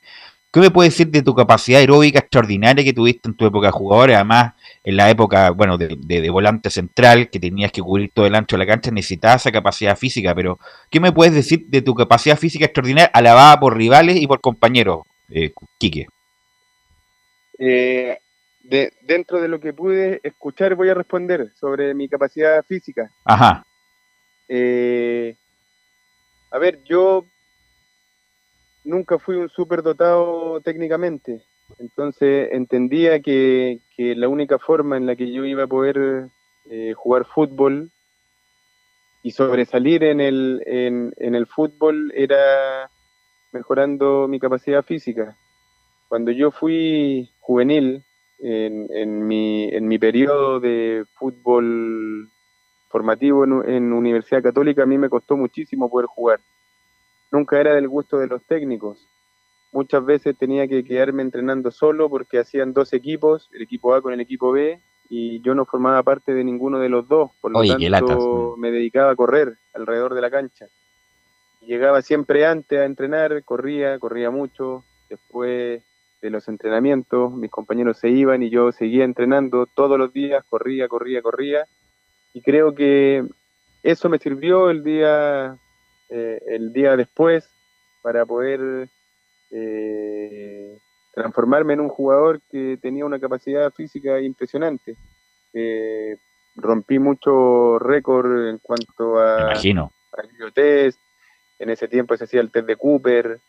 ¿Qué 0.53 0.59
me 0.59 0.69
puedes 0.69 0.91
decir 0.91 1.07
de 1.07 1.21
tu 1.21 1.33
capacidad 1.33 1.79
aeróbica 1.79 2.19
extraordinaria 2.19 2.83
que 2.83 2.91
tuviste 2.91 3.29
en 3.29 3.35
tu 3.35 3.45
época 3.45 3.67
de 3.67 3.71
jugador? 3.71 4.11
Además, 4.11 4.53
en 4.83 4.97
la 4.97 5.09
época, 5.09 5.51
bueno, 5.51 5.77
de, 5.77 6.29
volante 6.29 6.69
central, 6.69 7.29
que 7.29 7.39
tenías 7.39 7.71
que 7.71 7.81
cubrir 7.81 8.11
todo 8.13 8.25
el 8.25 8.35
ancho 8.35 8.57
de 8.57 8.65
la 8.65 8.67
cancha, 8.67 8.91
necesitabas 8.91 9.41
esa 9.41 9.51
capacidad 9.51 9.97
física, 9.97 10.35
pero 10.35 10.59
¿qué 10.89 10.99
me 10.99 11.13
puedes 11.13 11.33
decir 11.33 11.67
de 11.67 11.81
tu 11.81 11.95
capacidad 11.95 12.37
física 12.37 12.65
extraordinaria 12.65 13.09
alabada 13.13 13.61
por 13.61 13.77
rivales 13.77 14.17
y 14.17 14.27
por 14.27 14.41
compañeros, 14.41 15.03
eh, 15.29 15.53
Quique? 15.77 16.07
Eh, 17.57 18.17
de, 18.63 18.91
dentro 19.03 19.39
de 19.39 19.47
lo 19.47 19.61
que 19.61 19.71
pude 19.71 20.19
escuchar, 20.21 20.75
voy 20.75 20.89
a 20.89 20.95
responder 20.95 21.53
sobre 21.57 21.93
mi 21.93 22.09
capacidad 22.09 22.61
física. 22.65 23.09
Ajá. 23.23 23.65
Eh, 24.49 25.33
a 26.51 26.57
ver, 26.57 26.83
yo 26.83 27.25
nunca 28.83 29.19
fui 29.19 29.35
un 29.35 29.49
superdotado 29.49 30.61
técnicamente. 30.61 31.41
Entonces 31.79 32.49
entendía 32.51 33.21
que, 33.21 33.79
la 33.97 34.27
única 34.27 34.57
forma 34.57 34.97
en 34.97 35.05
la 35.05 35.15
que 35.15 35.31
yo 35.31 35.45
iba 35.45 35.63
a 35.63 35.67
poder 35.67 36.29
eh, 36.69 36.93
jugar 36.95 37.25
fútbol 37.25 37.91
y 39.23 39.31
sobresalir 39.31 40.03
en 40.03 40.19
el, 40.19 40.63
en, 40.65 41.13
en 41.17 41.35
el 41.35 41.45
fútbol 41.45 42.11
era 42.15 42.89
mejorando 43.51 44.27
mi 44.27 44.39
capacidad 44.39 44.83
física. 44.83 45.37
Cuando 46.07 46.31
yo 46.31 46.51
fui 46.51 47.29
juvenil, 47.39 48.03
en, 48.41 48.87
en, 48.91 49.27
mi, 49.27 49.65
en 49.65 49.87
mi 49.87 49.99
periodo 49.99 50.59
de 50.59 51.05
fútbol 51.13 52.29
formativo 52.89 53.43
en, 53.43 53.69
en 53.69 53.93
Universidad 53.93 54.41
Católica, 54.41 54.83
a 54.83 54.87
mí 54.87 54.97
me 54.97 55.09
costó 55.09 55.37
muchísimo 55.37 55.89
poder 55.89 56.07
jugar 56.07 56.41
nunca 57.31 57.59
era 57.59 57.75
del 57.75 57.87
gusto 57.87 58.17
de 58.17 58.27
los 58.27 58.43
técnicos. 58.43 59.07
Muchas 59.71 60.05
veces 60.05 60.37
tenía 60.37 60.67
que 60.67 60.83
quedarme 60.83 61.21
entrenando 61.21 61.71
solo 61.71 62.09
porque 62.09 62.39
hacían 62.39 62.73
dos 62.73 62.91
equipos, 62.93 63.49
el 63.53 63.61
equipo 63.61 63.93
A 63.93 64.01
con 64.01 64.13
el 64.13 64.19
equipo 64.19 64.51
B, 64.51 64.81
y 65.09 65.41
yo 65.41 65.55
no 65.55 65.65
formaba 65.65 66.03
parte 66.03 66.33
de 66.33 66.43
ninguno 66.43 66.79
de 66.79 66.89
los 66.89 67.07
dos. 67.07 67.31
Por 67.41 67.51
lo 67.51 67.63
tanto, 67.63 68.55
me 68.57 68.71
dedicaba 68.71 69.11
a 69.11 69.15
correr 69.15 69.57
alrededor 69.73 70.13
de 70.13 70.21
la 70.21 70.29
cancha. 70.29 70.67
Llegaba 71.61 72.01
siempre 72.01 72.45
antes 72.45 72.79
a 72.79 72.85
entrenar, 72.85 73.43
corría, 73.43 73.97
corría 73.99 74.31
mucho. 74.31 74.83
Después 75.09 75.83
de 76.21 76.29
los 76.29 76.47
entrenamientos, 76.47 77.31
mis 77.33 77.51
compañeros 77.51 77.97
se 77.97 78.09
iban 78.09 78.43
y 78.43 78.49
yo 78.49 78.71
seguía 78.71 79.03
entrenando 79.03 79.65
todos 79.65 79.97
los 79.97 80.13
días, 80.13 80.43
corría, 80.49 80.87
corría, 80.87 81.21
corría. 81.21 81.65
Y 82.33 82.41
creo 82.41 82.73
que 82.73 83.25
eso 83.83 84.09
me 84.09 84.17
sirvió 84.17 84.69
el 84.69 84.83
día 84.83 85.57
eh, 86.13 86.41
el 86.47 86.73
día 86.73 86.97
después 86.97 87.49
para 88.01 88.25
poder 88.25 88.89
eh, 89.49 90.77
transformarme 91.13 91.73
en 91.73 91.79
un 91.79 91.87
jugador 91.87 92.41
que 92.51 92.77
tenía 92.81 93.05
una 93.05 93.17
capacidad 93.17 93.71
física 93.71 94.19
impresionante. 94.19 94.97
Eh, 95.53 96.17
rompí 96.55 96.99
mucho 96.99 97.79
récord 97.79 98.49
en 98.49 98.57
cuanto 98.57 99.19
a, 99.19 99.51
imagino. 99.51 99.93
test. 100.53 100.99
En 101.59 101.69
ese 101.69 101.87
tiempo 101.87 102.17
se 102.17 102.25
hacía 102.25 102.41
el 102.41 102.51
test 102.51 102.67
de 102.67 102.75
Cooper. 102.75 103.39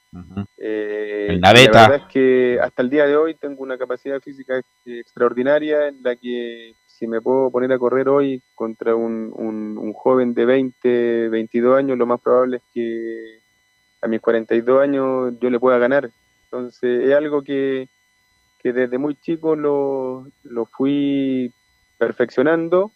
el 0.59 1.41
naveta. 1.41 1.73
La 1.73 1.89
verdad 1.89 2.07
es 2.07 2.13
que 2.13 2.61
hasta 2.61 2.83
el 2.83 2.91
día 2.91 3.07
de 3.07 3.17
hoy 3.17 3.35
tengo 3.35 3.63
una 3.63 3.77
capacidad 3.77 4.21
física 4.21 4.61
extraordinaria 4.85 5.89
en 5.89 6.01
la 6.03 6.15
que 6.15 6.75
si 7.03 7.09
me 7.09 7.21
puedo 7.21 7.51
poner 7.51 7.73
a 7.73 7.81
correr 7.81 8.09
hoy 8.09 8.41
contra 8.55 8.95
un, 8.95 9.33
un, 9.35 9.93
joven 9.93 10.35
de 10.35 10.47
20, 10.47 11.31
22 11.31 11.77
años, 11.77 11.99
lo 11.99 12.07
más 12.07 12.21
probable 12.21 12.59
es 12.59 12.63
que 12.73 13.41
a 14.01 14.07
mis 14.07 14.21
42 14.21 14.81
años 14.81 15.35
yo 15.41 15.51
le 15.51 15.59
pueda 15.59 15.79
ganar. 15.79 16.09
Entonces 16.45 17.09
es 17.09 17.13
algo 17.13 17.43
que, 17.43 17.89
que 18.61 18.73
desde 18.73 18.99
muy 18.99 19.17
chico 19.17 19.57
lo, 19.57 20.29
lo 20.45 20.67
fui 20.67 21.53
perfeccionando 21.99 22.93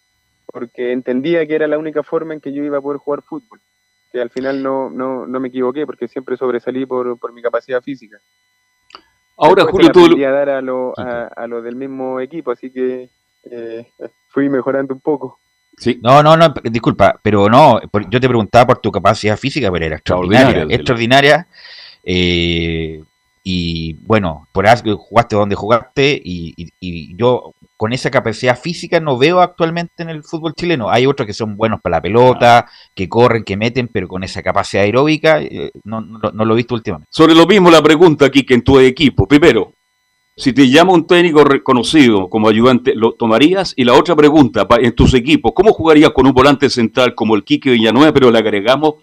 porque 0.47 0.93
entendía 0.93 1.45
que 1.45 1.57
era 1.57 1.67
la 1.67 1.79
única 1.79 2.05
forma 2.05 2.33
en 2.33 2.41
que 2.41 2.53
yo 2.53 2.63
iba 2.63 2.79
a 2.79 2.83
poder 2.83 2.99
jugar 2.99 3.23
fútbol. 3.23 3.61
Que 4.13 4.21
al 4.21 4.31
final 4.31 4.63
no, 4.63 4.89
no, 4.89 5.27
no 5.27 5.41
me 5.41 5.49
equivoqué 5.49 5.85
porque 5.85 6.07
siempre 6.07 6.37
sobresalí 6.37 6.87
por, 6.87 7.19
por 7.19 7.33
mi 7.33 7.43
capacidad 7.43 7.83
física. 7.83 8.19
Ahora, 9.37 9.65
Después 9.65 9.91
Julio, 9.93 10.17
tú... 10.17 10.25
a 10.25 10.31
dar 10.31 10.49
a 10.49 10.63
los 10.63 10.97
a, 10.97 11.27
a 11.27 11.49
los 11.49 11.65
del 11.65 11.75
mismo 11.75 12.21
equipo, 12.21 12.53
así 12.53 12.71
que 12.71 13.11
eh, 13.51 13.87
fui 14.29 14.49
mejorando 14.49 14.95
un 14.95 15.01
poco. 15.01 15.39
Sí. 15.79 15.99
No, 16.03 16.23
no, 16.23 16.37
no, 16.37 16.55
disculpa, 16.65 17.19
pero 17.23 17.49
no, 17.51 17.81
yo 18.09 18.19
te 18.21 18.29
preguntaba 18.29 18.67
por 18.69 18.79
tu 18.79 18.91
capacidad 18.91 19.37
física, 19.37 19.71
pero 19.71 19.85
era 19.87 19.97
extraordinaria, 19.97 20.63
Extraordinaria, 20.63 20.77
extraordinaria. 20.77 21.47
eh, 22.05 23.03
y 23.49 23.93
bueno, 24.05 24.49
por 24.53 24.67
algo 24.67 24.97
jugaste 24.97 25.37
donde 25.37 25.55
jugaste 25.55 26.21
y, 26.25 26.53
y- 26.57 26.69
y 26.81 27.17
yo 27.17 27.53
con 27.77 27.93
esa 27.93 28.11
capacidad 28.11 28.59
física 28.59 28.99
no 28.99 29.19
veo 29.19 29.41
actualmente 29.41 30.03
en 30.03 30.09
el 30.11 30.25
fútbol 30.25 30.53
chileno. 30.55 30.91
Hay 30.91 31.07
otros 31.07 31.27
que 31.27 31.33
son 31.35 31.57
buenos 31.57 31.81
para 31.81 31.99
la 31.99 32.03
pelota, 32.03 32.67
que 32.95 33.09
corren, 33.09 33.45
que 33.45 33.57
meten, 33.57 33.87
pero 33.87 34.09
con 34.09 34.25
esa 34.25 34.43
capacidad 34.43 34.83
aeróbica 34.83 35.41
eh, 35.43 35.71
no, 35.85 36.01
no, 36.01 36.19
no 36.33 36.45
lo 36.45 36.55
he 36.55 36.57
visto 36.57 36.75
últimamente. 36.75 37.07
Sobre 37.13 37.35
lo 37.37 37.47
mismo 37.47 37.71
la 37.71 37.83
pregunta 37.83 38.27
aquí 38.27 38.45
que 38.45 38.55
en 38.55 38.65
tu 38.65 38.81
equipo. 38.81 39.29
Primero, 39.29 39.73
si 40.37 40.53
te 40.53 40.69
llama 40.69 40.93
un 40.93 41.07
técnico 41.07 41.45
reconocido 41.45 42.29
como 42.29 42.49
ayudante, 42.49 42.95
¿lo 42.95 43.13
tomarías? 43.13 43.73
Y 43.75 43.85
la 43.85 43.95
otra 43.95 44.15
pregunta, 44.15 44.67
en 44.81 44.95
tus 44.95 45.15
equipos, 45.15 45.53
¿cómo 45.55 45.73
jugarías 45.73 46.11
con 46.11 46.27
un 46.27 46.35
volante 46.35 46.69
central 46.69 47.15
como 47.15 47.35
el 47.37 47.43
Quique 47.43 47.71
Villanueva, 47.71 48.13
pero 48.13 48.31
le 48.31 48.39
agregamos, 48.39 48.97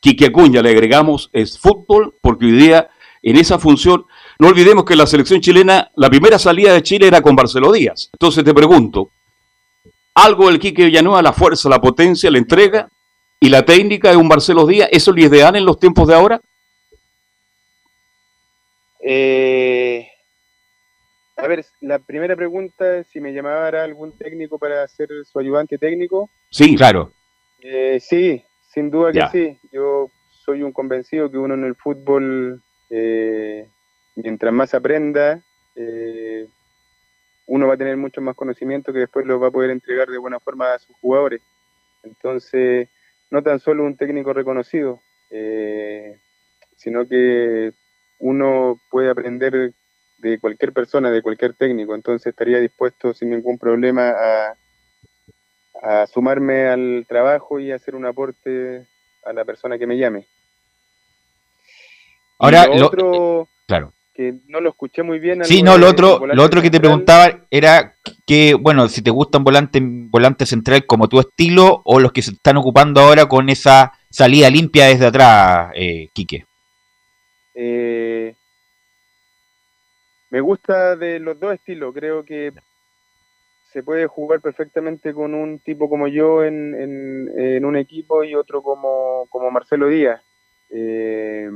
Quique 0.00 0.26
Acuña, 0.26 0.62
le 0.62 0.70
agregamos 0.70 1.28
es 1.32 1.58
fútbol, 1.58 2.14
porque 2.22 2.46
hoy 2.46 2.52
día 2.52 2.88
en 3.22 3.36
esa 3.36 3.58
función, 3.58 4.06
no 4.38 4.48
olvidemos 4.48 4.84
que 4.84 4.96
la 4.96 5.06
selección 5.06 5.40
chilena, 5.40 5.90
la 5.96 6.10
primera 6.10 6.38
salida 6.38 6.72
de 6.72 6.82
Chile 6.82 7.06
era 7.06 7.22
con 7.22 7.34
Marcelo 7.34 7.72
Díaz. 7.72 8.10
Entonces 8.12 8.44
te 8.44 8.52
pregunto, 8.52 9.10
¿algo 10.14 10.48
del 10.48 10.58
Quique 10.58 10.84
Villanueva, 10.84 11.22
la 11.22 11.32
fuerza, 11.32 11.68
la 11.68 11.80
potencia, 11.80 12.30
la 12.30 12.38
entrega 12.38 12.88
y 13.40 13.48
la 13.48 13.64
técnica 13.64 14.10
de 14.10 14.16
un 14.16 14.28
Marcelo 14.28 14.66
Díaz, 14.66 14.88
eso 14.92 15.10
es 15.10 15.16
lo 15.16 15.22
ideal 15.24 15.56
en 15.56 15.64
los 15.64 15.78
tiempos 15.78 16.06
de 16.08 16.14
ahora? 16.14 16.40
Eh, 19.06 20.06
a 21.36 21.46
ver, 21.48 21.64
la 21.80 21.98
primera 21.98 22.36
pregunta 22.36 22.98
es 22.98 23.06
si 23.08 23.20
me 23.20 23.32
llamara 23.32 23.82
algún 23.84 24.16
técnico 24.16 24.58
para 24.58 24.86
ser 24.88 25.08
su 25.24 25.38
ayudante 25.38 25.78
técnico. 25.78 26.30
Sí, 26.50 26.76
claro. 26.76 27.12
Eh, 27.60 27.98
sí, 28.00 28.44
sin 28.68 28.90
duda 28.90 29.12
que 29.12 29.18
Ya. 29.18 29.30
sí. 29.30 29.58
Yo 29.72 30.10
soy 30.30 30.62
un 30.62 30.72
convencido 30.72 31.30
que 31.30 31.38
uno 31.38 31.54
en 31.54 31.64
el 31.64 31.74
fútbol, 31.74 32.62
eh, 32.90 33.68
mientras 34.16 34.52
más 34.52 34.74
aprenda, 34.74 35.42
eh, 35.74 36.46
uno 37.46 37.66
va 37.66 37.74
a 37.74 37.78
tener 37.78 37.96
mucho 37.96 38.20
más 38.20 38.36
conocimiento 38.36 38.92
que 38.92 39.00
después 39.00 39.26
lo 39.26 39.40
va 39.40 39.48
a 39.48 39.52
poder 39.52 39.70
entregar 39.70 40.08
de 40.08 40.18
buena 40.18 40.40
forma 40.40 40.72
a 40.74 40.78
sus 40.78 40.96
jugadores. 41.00 41.42
Entonces, 42.02 42.88
no 43.30 43.42
tan 43.42 43.58
solo 43.58 43.84
un 43.84 43.96
técnico 43.96 44.32
reconocido, 44.32 45.00
eh, 45.30 46.18
sino 46.76 47.06
que 47.08 47.72
uno 48.18 48.80
puede 48.90 49.10
aprender 49.10 49.72
de 50.30 50.38
cualquier 50.40 50.72
persona, 50.72 51.10
de 51.10 51.22
cualquier 51.22 51.52
técnico. 51.54 51.94
Entonces, 51.94 52.28
estaría 52.28 52.58
dispuesto 52.58 53.12
sin 53.12 53.30
ningún 53.30 53.58
problema 53.58 54.10
a, 54.10 54.56
a 55.82 56.06
sumarme 56.06 56.66
al 56.66 57.04
trabajo 57.08 57.60
y 57.60 57.70
hacer 57.72 57.94
un 57.94 58.06
aporte 58.06 58.86
a 59.24 59.32
la 59.32 59.44
persona 59.44 59.78
que 59.78 59.86
me 59.86 59.96
llame. 59.98 60.26
Ahora, 62.38 62.66
lo 62.66 62.74
lo- 62.76 62.86
otro 62.86 63.48
Claro. 63.66 63.92
que 64.14 64.34
no 64.48 64.60
lo 64.60 64.70
escuché 64.70 65.02
muy 65.02 65.18
bien. 65.18 65.44
Sí, 65.44 65.62
no, 65.62 65.76
lo 65.78 65.88
otro, 65.88 66.26
lo 66.26 66.42
otro 66.42 66.60
que 66.62 66.70
te 66.70 66.80
preguntaba 66.80 67.46
era 67.50 67.96
que, 68.26 68.54
bueno, 68.54 68.88
si 68.88 69.02
te 69.02 69.10
gusta 69.10 69.38
un 69.38 69.44
volante, 69.44 69.80
volante 69.82 70.46
central 70.46 70.86
como 70.86 71.08
tu 71.08 71.20
estilo 71.20 71.82
o 71.84 72.00
los 72.00 72.12
que 72.12 72.22
se 72.22 72.32
están 72.32 72.56
ocupando 72.56 73.00
ahora 73.00 73.26
con 73.26 73.48
esa 73.48 73.92
salida 74.10 74.48
limpia 74.50 74.86
desde 74.86 75.06
atrás, 75.06 75.70
eh, 75.74 76.08
Quique. 76.12 76.44
Eh, 77.54 78.34
me 80.34 80.40
gusta 80.40 80.96
de 80.96 81.20
los 81.20 81.38
dos 81.38 81.54
estilos. 81.54 81.94
Creo 81.94 82.24
que 82.24 82.52
se 83.72 83.84
puede 83.84 84.08
jugar 84.08 84.40
perfectamente 84.40 85.14
con 85.14 85.32
un 85.32 85.60
tipo 85.60 85.88
como 85.88 86.08
yo 86.08 86.42
en, 86.42 86.74
en- 86.74 87.30
en 87.38 87.64
un 87.64 87.76
equipo 87.76 88.24
y 88.24 88.34
otro 88.34 88.60
como, 88.60 89.28
como 89.30 89.48
Marcelo 89.52 89.86
Díaz. 89.86 90.20
Eh, 90.70 91.48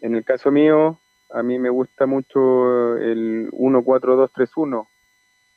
en 0.00 0.14
el 0.16 0.24
caso 0.24 0.50
mío, 0.50 0.98
a 1.30 1.44
mí 1.44 1.60
me 1.60 1.70
gusta 1.70 2.06
mucho 2.06 2.96
el 2.96 3.50
1-4-2-3-1. 3.52 4.88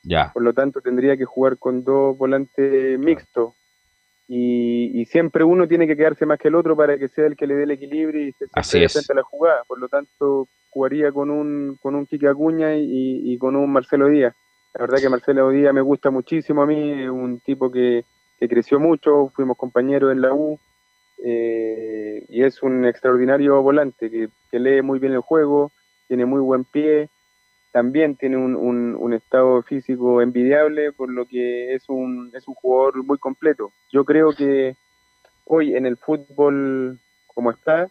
Ya. 0.03 0.31
Por 0.31 0.43
lo 0.43 0.53
tanto, 0.53 0.79
tendría 0.79 1.17
que 1.17 1.25
jugar 1.25 1.57
con 1.57 1.83
dos 1.83 2.15
volantes 2.15 2.99
mixtos. 2.99 3.55
Y, 4.27 5.01
y 5.01 5.05
siempre 5.05 5.43
uno 5.43 5.67
tiene 5.67 5.87
que 5.87 5.97
quedarse 5.97 6.27
más 6.27 6.37
que 6.37 6.49
el 6.49 6.55
otro 6.55 6.75
para 6.75 6.95
que 6.99 7.07
sea 7.07 7.25
el 7.25 7.35
que 7.35 7.47
le 7.47 7.55
dé 7.55 7.63
el 7.63 7.71
equilibrio 7.71 8.21
y 8.23 8.29
esté 8.29 8.45
siempre 8.45 8.59
Así 8.61 8.83
es. 8.83 9.09
a 9.09 9.13
la 9.15 9.23
jugada. 9.23 9.63
Por 9.67 9.79
lo 9.79 9.87
tanto, 9.89 10.47
jugaría 10.69 11.11
con 11.11 11.29
un, 11.29 11.77
con 11.81 11.95
un 11.95 12.05
Quique 12.05 12.27
Acuña 12.27 12.75
y, 12.75 13.33
y 13.33 13.37
con 13.37 13.55
un 13.55 13.71
Marcelo 13.71 14.07
Díaz. 14.09 14.35
La 14.73 14.81
verdad 14.81 14.99
que 14.99 15.09
Marcelo 15.09 15.49
Díaz 15.49 15.73
me 15.73 15.81
gusta 15.81 16.11
muchísimo 16.11 16.61
a 16.61 16.65
mí, 16.67 17.03
es 17.03 17.09
un 17.09 17.39
tipo 17.39 17.71
que, 17.71 18.05
que 18.39 18.47
creció 18.47 18.79
mucho, 18.79 19.31
fuimos 19.35 19.57
compañeros 19.57 20.11
en 20.11 20.21
la 20.21 20.33
U 20.33 20.59
eh, 21.23 22.25
y 22.29 22.43
es 22.43 22.61
un 22.61 22.85
extraordinario 22.85 23.61
volante 23.61 24.09
que, 24.11 24.29
que 24.51 24.59
lee 24.59 24.81
muy 24.81 24.99
bien 24.99 25.13
el 25.13 25.21
juego, 25.21 25.71
tiene 26.07 26.25
muy 26.25 26.41
buen 26.41 26.63
pie, 26.63 27.09
también 27.71 28.15
tiene 28.15 28.37
un, 28.37 28.55
un- 28.55 28.95
un 28.95 29.13
estado 29.13 29.61
físico 29.63 30.21
envidiable, 30.21 30.91
por 30.91 31.09
lo 31.11 31.25
que 31.25 31.73
es 31.73 31.89
un, 31.89 32.31
es 32.35 32.47
un 32.47 32.53
jugador 32.55 33.03
muy 33.03 33.17
completo. 33.17 33.71
Yo 33.91 34.05
creo 34.05 34.31
que 34.33 34.75
hoy 35.45 35.75
en 35.75 35.85
el 35.85 35.97
fútbol 35.97 36.99
como 37.27 37.51
está, 37.51 37.89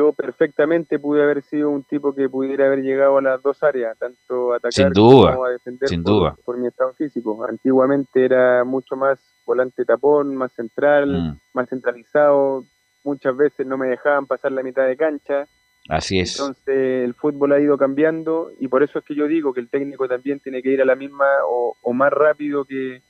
yo 0.00 0.12
perfectamente 0.14 0.98
pude 0.98 1.22
haber 1.22 1.42
sido 1.42 1.68
un 1.68 1.82
tipo 1.84 2.14
que 2.14 2.28
pudiera 2.28 2.66
haber 2.66 2.80
llegado 2.80 3.18
a 3.18 3.22
las 3.22 3.42
dos 3.42 3.62
áreas, 3.62 3.98
tanto 3.98 4.54
atacar 4.54 4.72
Sin 4.72 4.90
duda, 4.92 5.32
como 5.32 5.44
a 5.44 5.50
defender 5.50 5.88
sin 5.88 6.02
por, 6.02 6.12
duda. 6.12 6.36
por 6.44 6.56
mi 6.56 6.66
estado 6.68 6.94
físico. 6.94 7.44
Antiguamente 7.46 8.24
era 8.24 8.64
mucho 8.64 8.96
más 8.96 9.18
volante 9.44 9.84
tapón, 9.84 10.34
más 10.36 10.52
central, 10.52 11.08
Mm, 11.10 11.38
más 11.52 11.68
centralizado. 11.68 12.64
Muchas 13.04 13.36
veces 13.36 13.66
no 13.66 13.76
me 13.76 13.88
dejaban 13.88 14.26
pasar 14.26 14.52
la 14.52 14.62
mitad 14.62 14.86
de 14.86 14.96
cancha. 14.96 15.46
así 15.88 16.18
es. 16.20 16.38
Entonces 16.38 17.04
el 17.04 17.14
fútbol 17.14 17.52
ha 17.52 17.60
ido 17.60 17.76
cambiando 17.76 18.50
y 18.58 18.68
por 18.68 18.82
eso 18.82 18.98
es 19.00 19.04
que 19.04 19.14
yo 19.14 19.26
digo 19.26 19.52
que 19.52 19.60
el 19.60 19.68
técnico 19.68 20.08
también 20.08 20.40
tiene 20.40 20.62
que 20.62 20.70
ir 20.70 20.80
a 20.80 20.84
la 20.86 20.94
misma 20.96 21.26
o, 21.46 21.76
o 21.82 21.92
más 21.92 22.10
rápido 22.12 22.64
que 22.64 23.02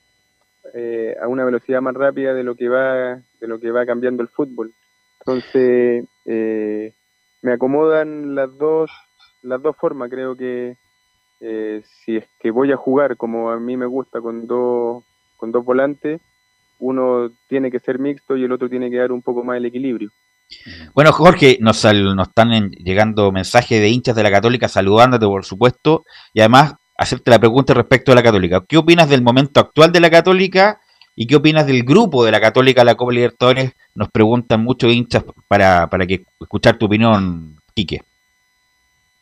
eh, 0.75 1.17
a 1.23 1.27
una 1.29 1.45
velocidad 1.45 1.81
más 1.81 1.95
rápida 1.95 2.35
de 2.35 2.43
lo 2.45 2.55
que 2.55 2.69
va 2.69 3.21
de 3.41 3.47
lo 3.49 3.59
que 3.61 3.71
va 3.71 3.87
cambiando 3.87 4.23
el 4.23 4.29
fútbol. 4.29 4.73
Entonces 5.21 6.05
eh, 6.25 6.93
me 7.43 7.53
acomodan 7.53 8.35
las 8.35 8.57
dos 8.57 8.91
las 9.43 9.63
dos 9.63 9.77
formas. 9.77 10.11
Creo 10.11 10.37
que 10.37 10.77
eh, 11.41 11.83
si 12.05 12.17
es 12.17 12.25
que 12.39 12.51
voy 12.51 12.73
a 12.73 12.77
jugar 12.77 13.17
como 13.17 13.51
a 13.51 13.59
mí 13.59 13.77
me 13.77 13.87
gusta 13.87 14.21
con 14.21 14.47
dos 14.47 15.05
con 15.37 15.53
dos 15.53 15.65
volantes, 15.65 16.21
uno 16.79 17.31
tiene 17.49 17.71
que 17.71 17.81
ser 17.81 17.99
mixto 17.99 18.37
y 18.37 18.45
el 18.45 18.53
otro 18.53 18.69
tiene 18.69 18.91
que 18.91 18.99
dar 18.99 19.13
un 19.13 19.23
poco 19.23 19.43
más 19.43 19.57
el 19.57 19.67
equilibrio. 19.67 20.11
Bueno, 20.95 21.13
Jorge, 21.13 21.59
nos, 21.61 21.85
nos 21.85 22.29
están 22.29 22.71
llegando 22.71 23.31
mensajes 23.31 23.81
de 23.81 23.89
hinchas 23.89 24.17
de 24.17 24.23
la 24.23 24.31
Católica 24.31 24.69
saludándote, 24.69 25.25
por 25.25 25.45
supuesto, 25.45 26.05
y 26.35 26.41
además 26.41 26.75
hacerte 26.99 27.31
la 27.31 27.39
pregunta 27.39 27.73
respecto 27.73 28.13
a 28.13 28.15
la 28.15 28.23
Católica. 28.23 28.63
¿Qué 28.69 28.77
opinas 28.77 29.09
del 29.09 29.23
momento 29.23 29.61
actual 29.61 29.93
de 29.93 30.01
la 30.01 30.11
Católica 30.11 30.81
y 31.21 31.27
qué 31.27 31.37
opinas 31.37 31.67
del 31.67 31.85
grupo 31.85 32.25
de 32.25 32.31
la 32.31 32.41
Católica, 32.41 32.83
la 32.83 32.95
Copa 32.95 33.13
Libertadores? 33.13 33.75
Nos 33.95 34.09
preguntan 34.09 34.65
muchos 34.65 34.91
hinchas 34.91 35.23
para, 35.49 35.87
para 35.87 36.07
que 36.07 36.25
escuchar 36.41 36.79
tu 36.79 36.87
opinión, 36.87 37.59
Quique. 37.75 38.01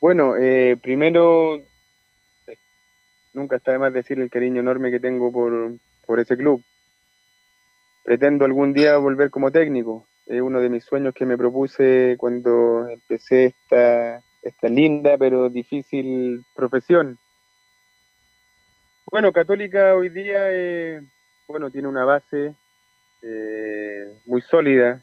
Bueno, 0.00 0.36
eh, 0.36 0.78
primero, 0.80 1.56
eh, 1.56 2.56
nunca 3.34 3.56
está 3.56 3.72
de 3.72 3.80
más 3.80 3.92
decir 3.92 4.20
el 4.20 4.30
cariño 4.30 4.60
enorme 4.60 4.92
que 4.92 5.00
tengo 5.00 5.32
por, 5.32 5.72
por 6.06 6.20
ese 6.20 6.36
club. 6.36 6.62
Pretendo 8.04 8.44
algún 8.44 8.72
día 8.72 8.96
volver 8.98 9.30
como 9.30 9.50
técnico. 9.50 10.06
Es 10.26 10.40
uno 10.40 10.60
de 10.60 10.68
mis 10.68 10.84
sueños 10.84 11.12
que 11.14 11.26
me 11.26 11.36
propuse 11.36 12.14
cuando 12.16 12.88
empecé 12.88 13.46
esta, 13.46 14.22
esta 14.40 14.68
linda 14.68 15.18
pero 15.18 15.48
difícil 15.48 16.44
profesión. 16.54 17.18
Bueno, 19.10 19.32
Católica 19.32 19.96
hoy 19.96 20.10
día 20.10 20.52
eh, 20.52 21.00
bueno, 21.48 21.70
tiene 21.70 21.88
una 21.88 22.04
base 22.04 22.54
eh, 23.22 24.12
muy 24.26 24.42
sólida. 24.42 25.02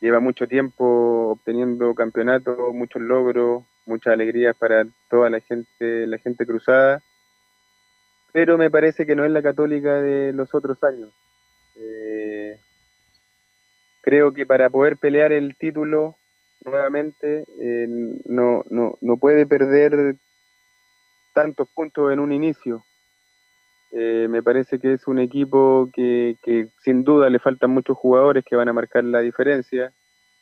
lleva 0.00 0.20
mucho 0.20 0.46
tiempo 0.46 1.30
obteniendo 1.32 1.94
campeonatos, 1.94 2.72
muchos 2.72 3.02
logros, 3.02 3.64
muchas 3.86 4.14
alegrías 4.14 4.56
para 4.56 4.86
toda 5.08 5.28
la 5.28 5.40
gente, 5.40 6.06
la 6.06 6.18
gente 6.18 6.46
cruzada, 6.46 7.02
pero 8.32 8.56
me 8.56 8.70
parece 8.70 9.04
que 9.04 9.16
no 9.16 9.24
es 9.24 9.30
la 9.30 9.42
católica 9.42 10.00
de 10.00 10.32
los 10.32 10.54
otros 10.54 10.82
años. 10.84 11.12
Eh, 11.76 12.58
creo 14.00 14.32
que 14.32 14.46
para 14.46 14.70
poder 14.70 14.96
pelear 14.96 15.32
el 15.32 15.56
título 15.56 16.16
nuevamente 16.64 17.44
eh, 17.60 17.86
no, 18.26 18.64
no, 18.70 18.96
no 19.00 19.16
puede 19.16 19.46
perder 19.46 20.14
tantos 21.34 21.68
puntos 21.74 22.12
en 22.12 22.20
un 22.20 22.32
inicio. 22.32 22.84
Eh, 23.92 24.28
me 24.30 24.42
parece 24.42 24.78
que 24.78 24.92
es 24.92 25.06
un 25.08 25.18
equipo 25.18 25.90
que, 25.92 26.36
sin 26.82 27.02
duda 27.02 27.28
le 27.28 27.40
faltan 27.40 27.70
muchos 27.70 27.96
jugadores 27.96 28.44
que 28.44 28.56
van 28.56 28.68
a 28.68 28.72
marcar 28.72 29.04
la 29.04 29.20
diferencia. 29.20 29.92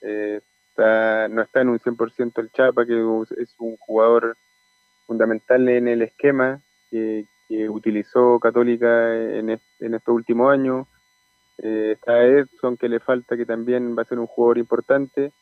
Eh, 0.02 0.40
está, 0.68 1.28
no 1.28 1.42
está 1.42 1.62
en 1.62 1.70
un 1.70 1.78
100% 1.78 2.40
el 2.40 2.50
Chapa, 2.52 2.84
que 2.84 2.94
es 3.38 3.54
un 3.58 3.76
jugador 3.78 4.36
fundamental 5.06 5.68
en 5.68 5.88
el 5.88 6.02
esquema 6.02 6.60
que, 6.90 7.24
utilizó 7.70 8.38
Católica 8.38 9.16
en, 9.16 9.48
en 9.48 9.94
estos 9.94 10.14
últimos 10.14 10.52
años. 10.52 10.86
Eh, 11.58 11.92
está 11.94 12.22
Edson, 12.22 12.76
que 12.76 12.88
le 12.88 13.00
falta, 13.00 13.36
que 13.36 13.46
también 13.46 13.96
va 13.96 14.02
a 14.02 14.04
ser 14.04 14.18
un 14.18 14.26
jugador 14.26 14.58
importante, 14.58 15.32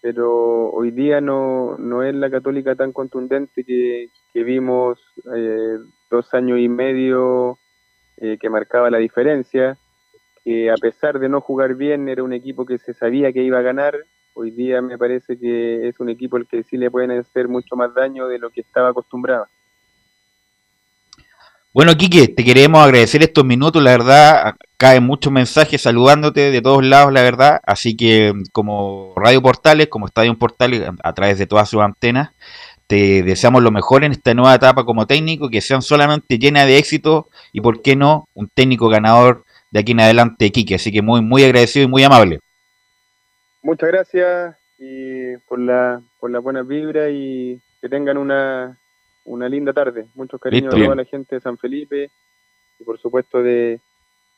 pero 0.00 0.70
hoy 0.70 0.90
día 0.90 1.20
no, 1.20 1.76
no 1.78 2.02
es 2.02 2.14
la 2.14 2.30
Católica 2.30 2.74
tan 2.74 2.92
contundente 2.92 3.64
que, 3.64 4.10
vimos 4.34 5.00
eh, 5.34 5.78
dos 6.08 6.32
años 6.32 6.60
y 6.60 6.68
medio 6.68 7.58
eh, 8.18 8.38
que 8.40 8.48
marcaba 8.48 8.88
la 8.88 8.98
diferencia, 8.98 9.76
que 10.44 10.70
a 10.70 10.76
pesar 10.76 11.18
de 11.18 11.28
no 11.28 11.40
jugar 11.40 11.74
bien 11.74 12.08
era 12.08 12.22
un 12.22 12.32
equipo 12.32 12.64
que 12.64 12.78
se 12.78 12.94
sabía 12.94 13.32
que 13.32 13.42
iba 13.42 13.58
a 13.58 13.62
ganar, 13.62 13.96
hoy 14.34 14.52
día 14.52 14.80
me 14.80 14.96
parece 14.96 15.36
que 15.38 15.88
es 15.88 15.98
un 15.98 16.08
equipo 16.08 16.36
al 16.36 16.46
que 16.46 16.62
sí 16.62 16.76
le 16.76 16.90
pueden 16.90 17.10
hacer 17.10 17.48
mucho 17.48 17.74
más 17.74 17.92
daño 17.92 18.28
de 18.28 18.38
lo 18.38 18.50
que 18.50 18.60
estaba 18.60 18.90
acostumbrado. 18.90 19.48
Bueno, 21.78 21.96
Quique, 21.96 22.26
te 22.26 22.44
queremos 22.44 22.84
agradecer 22.84 23.22
estos 23.22 23.44
minutos, 23.44 23.80
la 23.80 23.92
verdad, 23.92 24.56
caen 24.76 25.04
muchos 25.04 25.32
mensajes 25.32 25.80
saludándote 25.80 26.50
de 26.50 26.60
todos 26.60 26.84
lados, 26.84 27.12
la 27.12 27.22
verdad, 27.22 27.60
así 27.64 27.96
que 27.96 28.32
como 28.50 29.14
Radio 29.14 29.40
Portales, 29.40 29.86
como 29.86 30.06
Estadio 30.06 30.36
Portales, 30.36 30.82
a 31.00 31.12
través 31.12 31.38
de 31.38 31.46
todas 31.46 31.70
sus 31.70 31.80
antenas, 31.80 32.30
te 32.88 33.22
deseamos 33.22 33.62
lo 33.62 33.70
mejor 33.70 34.02
en 34.02 34.10
esta 34.10 34.34
nueva 34.34 34.56
etapa 34.56 34.84
como 34.84 35.06
técnico, 35.06 35.50
que 35.50 35.60
sean 35.60 35.80
solamente 35.80 36.40
llenas 36.40 36.66
de 36.66 36.78
éxito 36.78 37.28
y, 37.52 37.60
por 37.60 37.80
qué 37.80 37.94
no, 37.94 38.28
un 38.34 38.48
técnico 38.48 38.88
ganador 38.88 39.44
de 39.70 39.78
aquí 39.78 39.92
en 39.92 40.00
adelante, 40.00 40.50
Quique, 40.50 40.74
así 40.74 40.90
que 40.90 41.00
muy, 41.00 41.22
muy 41.22 41.44
agradecido 41.44 41.84
y 41.84 41.88
muy 41.88 42.02
amable. 42.02 42.40
Muchas 43.62 43.88
gracias 43.88 44.56
y 44.80 45.36
por 45.46 45.60
la, 45.60 46.02
por 46.18 46.32
la 46.32 46.40
buena 46.40 46.62
vibra 46.62 47.08
y 47.08 47.60
que 47.80 47.88
tengan 47.88 48.18
una, 48.18 48.76
una 49.28 49.48
linda 49.48 49.72
tarde. 49.72 50.06
Muchos 50.14 50.40
cariños 50.40 50.74
a 50.74 50.78
toda 50.78 50.96
la 50.96 51.04
gente 51.04 51.36
de 51.36 51.40
San 51.40 51.58
Felipe 51.58 52.10
y 52.78 52.84
por 52.84 52.98
supuesto 52.98 53.42
de 53.42 53.80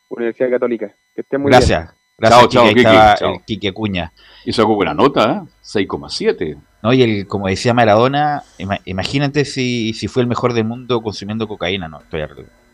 Universidad 0.09 0.51
Católica. 0.51 0.95
Que 1.15 1.23
estén 1.23 1.41
muy 1.41 1.51
Gracias. 1.51 1.81
bien. 1.81 1.95
Gracias, 2.19 2.49
chao, 2.51 2.69
Quique, 2.69 2.83
chao, 2.83 3.43
Quique 3.47 3.73
Cuña. 3.73 4.13
Y 4.45 4.53
sacó 4.53 4.75
buena 4.75 4.93
nota, 4.93 5.45
¿eh? 5.47 5.51
6,7. 5.65 6.61
No, 6.83 6.93
y 6.93 7.03
el, 7.03 7.27
como 7.27 7.49
decía 7.49 7.73
Maradona, 7.73 8.43
imagínate 8.85 9.47
si, 9.47 9.95
si 9.95 10.07
fue 10.07 10.23
el 10.23 10.29
mejor 10.29 10.53
del 10.53 10.65
mundo 10.65 11.01
consumiendo 11.01 11.49
cocaína, 11.49 11.89
no, 11.89 12.01
estoy 12.01 12.23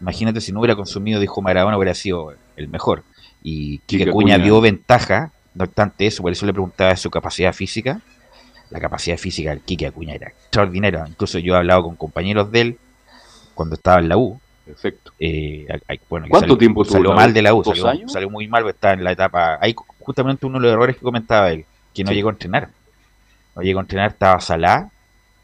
Imagínate 0.01 0.41
si 0.41 0.53
no 0.53 0.61
hubiera 0.61 0.75
consumido, 0.75 1.21
dijo 1.21 1.43
Maradona, 1.43 1.77
hubiera 1.77 1.95
sido 1.95 2.35
el 2.57 2.69
mejor. 2.69 3.05
Y 3.43 3.79
Quique, 3.81 4.11
Cuña, 4.11 4.39
dio 4.39 4.61
ventaja, 4.61 5.33
no 5.55 5.65
obstante 5.65 6.07
eso, 6.07 6.23
por 6.23 6.33
eso 6.33 6.45
le 6.45 6.53
preguntaba 6.53 6.97
su 6.97 7.09
capacidad 7.09 7.53
física. 7.53 8.01
La 8.71 8.81
capacidad 8.81 9.17
física 9.17 9.51
del 9.51 9.61
Quique 9.61 9.87
Acuña 9.87 10.15
era 10.15 10.29
extraordinaria. 10.29 11.05
Incluso 11.07 11.39
yo 11.39 11.55
he 11.55 11.57
hablado 11.59 11.85
con 11.85 11.97
compañeros 11.97 12.51
de 12.51 12.61
él 12.61 12.79
cuando 13.55 13.77
estaba 13.77 14.01
en 14.01 14.09
la 14.09 14.17
U, 14.17 14.41
Perfecto. 14.67 15.13
Eh, 15.21 15.65
bueno, 16.09 16.27
¿Cuánto 16.29 16.49
salió, 16.49 16.59
tiempo 16.59 16.85
salió 16.85 17.13
mal 17.13 17.33
de 17.33 17.41
la 17.41 17.55
U? 17.55 17.63
Salió, 17.63 18.09
salió, 18.09 18.29
muy 18.29 18.49
mal, 18.49 18.69
está 18.69 18.95
en 18.95 19.05
la 19.05 19.13
etapa. 19.13 19.59
Hay 19.61 19.77
justamente 20.01 20.45
uno 20.45 20.59
de 20.59 20.65
los 20.65 20.73
errores 20.73 20.97
que 20.97 21.03
comentaba 21.03 21.53
él, 21.53 21.65
que 21.95 22.03
no 22.03 22.11
llegó 22.11 22.31
a 22.31 22.33
entrenar. 22.33 22.69
No 23.55 23.63
llegó 23.63 23.79
a 23.79 23.83
entrenar, 23.83 24.11
estaba 24.11 24.41
Salá. 24.41 24.91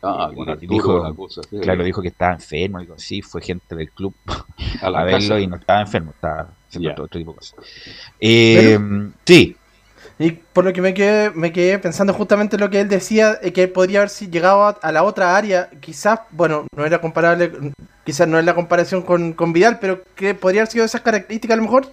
Ah, 0.03 0.29
y, 0.61 0.67
dijo, 0.67 1.17
claro, 1.63 1.85
dijo 1.85 2.03
que 2.03 2.09
estaba 2.09 2.33
enfermo. 2.33 2.81
Digo, 2.81 2.99
sí, 2.99 3.23
fue 3.23 3.41
gente 3.41 3.77
del 3.77 3.93
club 3.93 4.13
a, 4.81 4.91
verlo 5.05 5.39
y 5.39 5.47
no 5.47 5.55
estaba 5.55 5.83
enfermo, 5.83 6.11
estaba 6.11 6.49
haciendo 6.69 7.05
otro 7.05 7.19
tipo 7.21 7.31
de 7.31 7.37
cosas. 7.37 7.55
Eh, 8.19 8.77
sí, 9.25 9.57
y 10.19 10.33
por 10.33 10.65
lo 10.65 10.73
que 10.73 10.81
me 10.81 10.95
quedé, 10.95 11.31
me 11.31 11.53
quedé 11.53 11.79
pensando 11.79 12.13
justamente 12.13 12.59
lo 12.59 12.71
que 12.71 12.81
él 12.81 12.89
decía, 12.89 13.39
eh, 13.43 13.53
que 13.53 13.69
podría 13.69 14.01
haber 14.01 14.11
llegado 14.11 14.79
a, 14.81 14.93
la 14.93 15.03
otra 15.03 15.37
área, 15.37 15.71
quizás, 15.81 16.21
bueno, 16.31 16.67
no 16.77 16.85
era 16.85 17.01
comparable, 17.01 17.73
quizás 18.05 18.29
no 18.29 18.39
es 18.39 18.45
la 18.45 18.55
comparación 18.55 19.03
con, 19.03 19.33
con 19.33 19.53
Vidal, 19.53 19.79
pero 19.81 20.03
que 20.15 20.35
podría 20.35 20.63
haber 20.63 20.73
sido 20.73 20.85
esas 20.85 21.01
características 21.01 21.55
a 21.55 21.57
lo 21.57 21.63
mejor. 21.63 21.93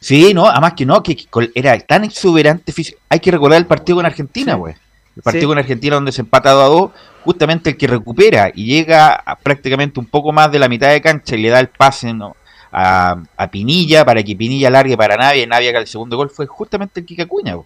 Sí, 0.00 0.32
no, 0.34 0.46
además 0.48 0.74
que 0.74 0.86
no, 0.86 1.02
que 1.02 1.16
era 1.54 1.78
tan 1.80 2.04
exuberante 2.04 2.72
físico. 2.72 2.98
Hay 3.08 3.20
que 3.20 3.30
recordar 3.30 3.58
el 3.58 3.66
partido 3.66 3.96
con 3.96 4.06
Argentina, 4.06 4.54
güey. 4.54 4.74
El 5.16 5.22
partido 5.22 5.48
con 5.48 5.58
Argentina 5.58 5.96
donde 5.96 6.12
se 6.12 6.22
empata 6.22 6.52
2 6.52 6.62
a 6.62 6.66
2, 6.66 6.90
justamente 7.24 7.70
el 7.70 7.76
que 7.76 7.86
recupera 7.86 8.50
y 8.54 8.66
llega 8.66 9.14
a 9.14 9.36
prácticamente 9.36 10.00
un 10.00 10.06
poco 10.06 10.32
más 10.32 10.50
de 10.50 10.58
la 10.58 10.68
mitad 10.68 10.90
de 10.90 11.02
cancha 11.02 11.36
y 11.36 11.42
le 11.42 11.50
da 11.50 11.60
el 11.60 11.68
pase, 11.68 12.14
¿no? 12.14 12.34
A, 12.72 13.48
Pinilla 13.50 14.04
para 14.04 14.22
que 14.22 14.34
Pinilla 14.34 14.70
largue 14.70 14.96
para 14.96 15.16
Navia 15.16 15.42
y 15.42 15.46
Navia 15.46 15.70
haga 15.70 15.80
el 15.80 15.86
segundo 15.86 16.16
gol 16.16 16.30
fue 16.30 16.46
justamente 16.46 17.00
el 17.00 17.06
Kika 17.06 17.26
Cuña. 17.26 17.56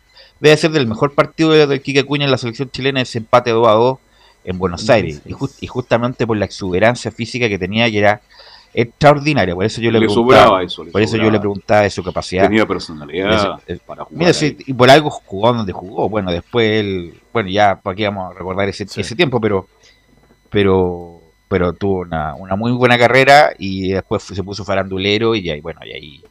Debe 0.40 0.56
ser 0.56 0.72
del 0.72 0.86
mejor 0.86 1.14
partido 1.14 1.66
del 1.66 1.80
Kika 1.80 2.04
Cuña 2.04 2.24
en 2.24 2.30
la 2.30 2.38
selección 2.38 2.70
chilena 2.70 3.00
ese 3.00 3.18
empate 3.18 3.50
2 3.50 3.68
a 3.68 3.72
2 3.72 3.98
en 4.44 4.58
Buenos 4.58 4.88
Aires. 4.90 5.22
Y, 5.24 5.66
justamente 5.66 6.26
por 6.26 6.36
la 6.36 6.44
exuberancia 6.44 7.10
física 7.10 7.48
que 7.48 7.58
tenía, 7.58 7.90
que 7.90 7.98
era 7.98 8.20
extraordinaria. 8.74 9.54
Por 9.54 9.64
eso 9.64 9.80
yo 9.80 9.90
le, 9.90 10.00
preguntaba. 10.00 10.60
por 10.92 11.02
eso 11.02 11.16
yo 11.16 11.30
le 11.30 11.38
preguntaba 11.38 11.82
de 11.82 11.90
su 11.90 12.02
capacidad. 12.02 12.44
Tenía 12.44 12.66
personalidad 12.66 13.60
para 13.86 14.04
jugar. 14.04 14.34
y 14.42 14.72
por 14.74 14.90
algo 14.90 15.10
jugó 15.10 15.52
donde 15.52 15.72
jugó. 15.72 16.08
Bueno, 16.08 16.32
después 16.32 16.80
él. 16.80 17.20
Bueno, 17.32 17.48
ya 17.48 17.80
para 17.80 17.94
qué 17.94 18.04
vamos 18.04 18.32
a 18.32 18.38
recordar 18.38 18.68
ese, 18.68 18.84
ese 18.84 19.14
tiempo, 19.14 19.40
pero. 19.40 19.68
Pero 20.48 21.15
pero 21.48 21.72
tuvo 21.72 22.00
una, 22.00 22.34
una 22.34 22.56
muy 22.56 22.72
buena 22.72 22.98
carrera 22.98 23.52
y 23.58 23.92
después 23.92 24.22
se 24.22 24.42
puso 24.42 24.64
farandulero 24.64 25.34
y 25.34 25.50
ahí, 25.50 25.60
bueno, 25.60 25.80
y 25.84 25.92
ahí 25.92 26.24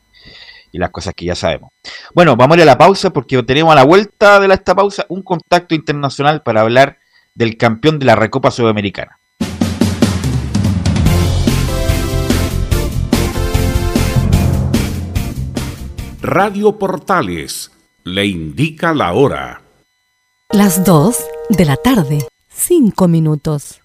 y 0.76 0.78
las 0.78 0.90
cosas 0.90 1.14
que 1.16 1.24
ya 1.24 1.36
sabemos. 1.36 1.72
Bueno, 2.14 2.36
vamos 2.36 2.56
a 2.56 2.58
ir 2.58 2.64
a 2.64 2.66
la 2.66 2.78
pausa 2.78 3.10
porque 3.12 3.42
tenemos 3.44 3.72
a 3.72 3.76
la 3.76 3.86
vuelta 3.86 4.42
de 4.42 4.54
esta 4.54 4.76
pausa 4.76 5.06
un 5.08 5.24
contacto 5.24 5.74
internacional 5.74 6.44
para 6.44 6.62
hablar 6.62 6.98
del 7.34 7.56
campeón 7.56 7.98
de 7.98 8.06
la 8.06 8.16
Recopa 8.16 8.52
Sudamericana. 8.52 9.18
Radio 16.22 16.78
Portales 16.78 17.72
le 18.04 18.26
indica 18.26 18.94
la 18.94 19.14
hora. 19.14 19.62
Las 20.50 20.84
2 20.84 21.26
de 21.52 21.66
la 21.66 21.78
tarde, 21.78 22.28
5 22.50 23.08
minutos. 23.08 23.85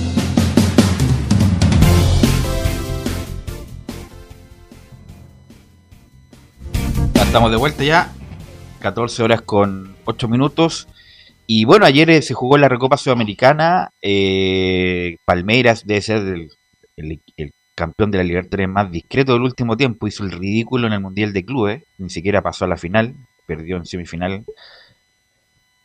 Estamos 7.31 7.49
de 7.49 7.55
vuelta 7.55 7.81
ya. 7.85 8.11
14 8.81 9.23
horas 9.23 9.41
con 9.41 9.95
8 10.03 10.27
minutos. 10.27 10.89
Y 11.47 11.63
bueno, 11.63 11.85
ayer 11.85 12.09
eh, 12.09 12.21
se 12.21 12.33
jugó 12.33 12.57
la 12.57 12.67
Recopa 12.67 12.97
Sudamericana. 12.97 13.93
Eh, 14.01 15.15
Palmeiras 15.23 15.87
debe 15.87 16.01
ser 16.01 16.49
el, 16.97 17.21
campeón 17.73 18.11
de 18.11 18.17
la 18.17 18.25
Libertadores 18.25 18.67
más 18.67 18.91
discreto 18.91 19.31
del 19.31 19.43
último 19.43 19.77
tiempo. 19.77 20.07
Hizo 20.07 20.25
el 20.25 20.31
ridículo 20.33 20.87
en 20.87 20.93
el 20.93 20.99
Mundial 20.99 21.31
de 21.31 21.45
Clubes. 21.45 21.83
Ni 21.99 22.09
siquiera 22.09 22.41
pasó 22.41 22.65
a 22.65 22.67
la 22.67 22.75
final. 22.75 23.15
Perdió 23.47 23.77
en 23.77 23.85
semifinal. 23.85 24.43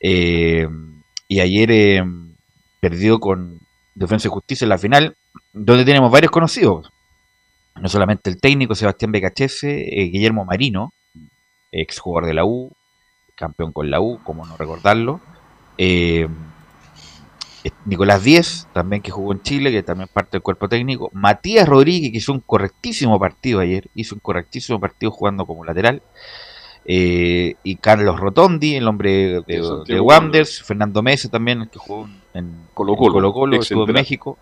Eh, 0.01 0.67
y 1.29 1.39
ayer 1.39 1.71
eh, 1.71 2.05
perdió 2.81 3.21
con 3.21 3.61
Defensa 3.95 4.27
y 4.27 4.33
Justicia 4.33 4.65
en 4.65 4.71
la 4.71 4.79
final. 4.79 5.17
Donde 5.53 5.85
tenemos 5.85 6.11
varios 6.11 6.33
conocidos. 6.33 6.91
No 7.77 7.89
solamente 7.89 8.31
el 8.31 8.41
técnico 8.41 8.75
Sebastián 8.75 9.13
Becachese, 9.13 9.69
Guillermo 10.11 10.45
Marino, 10.45 10.93
ex 11.81 11.99
jugador 11.99 12.27
de 12.27 12.35
la 12.35 12.45
U, 12.45 12.73
campeón 13.35 13.73
con 13.73 13.91
la 13.91 14.01
U, 14.01 14.21
como 14.23 14.47
no 14.47 14.57
recordarlo. 14.57 15.21
Eh, 15.79 16.29
Nicolás 17.85 18.23
Díez, 18.23 18.69
también 18.73 19.03
que 19.03 19.11
jugó 19.11 19.33
en 19.33 19.43
Chile, 19.43 19.73
que 19.73 19.83
también 19.83 20.09
parte 20.13 20.33
del 20.33 20.43
cuerpo 20.43 20.69
técnico. 20.69 21.11
Matías 21.13 21.69
Rodríguez, 21.69 22.11
que 22.13 22.19
hizo 22.19 22.33
un 22.33 22.41
correctísimo 22.41 23.19
partido 23.19 23.61
ayer, 23.61 23.89
hizo 23.95 24.15
un 24.15 24.21
correctísimo 24.21 24.81
partido 24.81 25.11
jugando 25.11 25.47
como 25.47 25.65
lateral. 25.65 26.03
Eh, 26.85 27.57
y 27.65 27.77
Carlos 27.77 28.21
Rotondi, 28.21 28.77
el 28.77 28.87
hombre 28.87 29.43
de, 29.47 29.83
De 29.87 30.01
Wanderers. 30.01 30.63
Fernando 30.63 31.03
Mesa 31.03 31.29
también, 31.29 31.69
que 31.71 31.79
jugó 31.79 32.09
en 32.33 32.53
Colo-Colo, 32.75 33.13
Colo 33.13 33.33
Colo, 33.33 33.57
ex 33.57 33.65
estuvo 33.67 33.87
en. 33.87 33.93
México. 33.93 34.39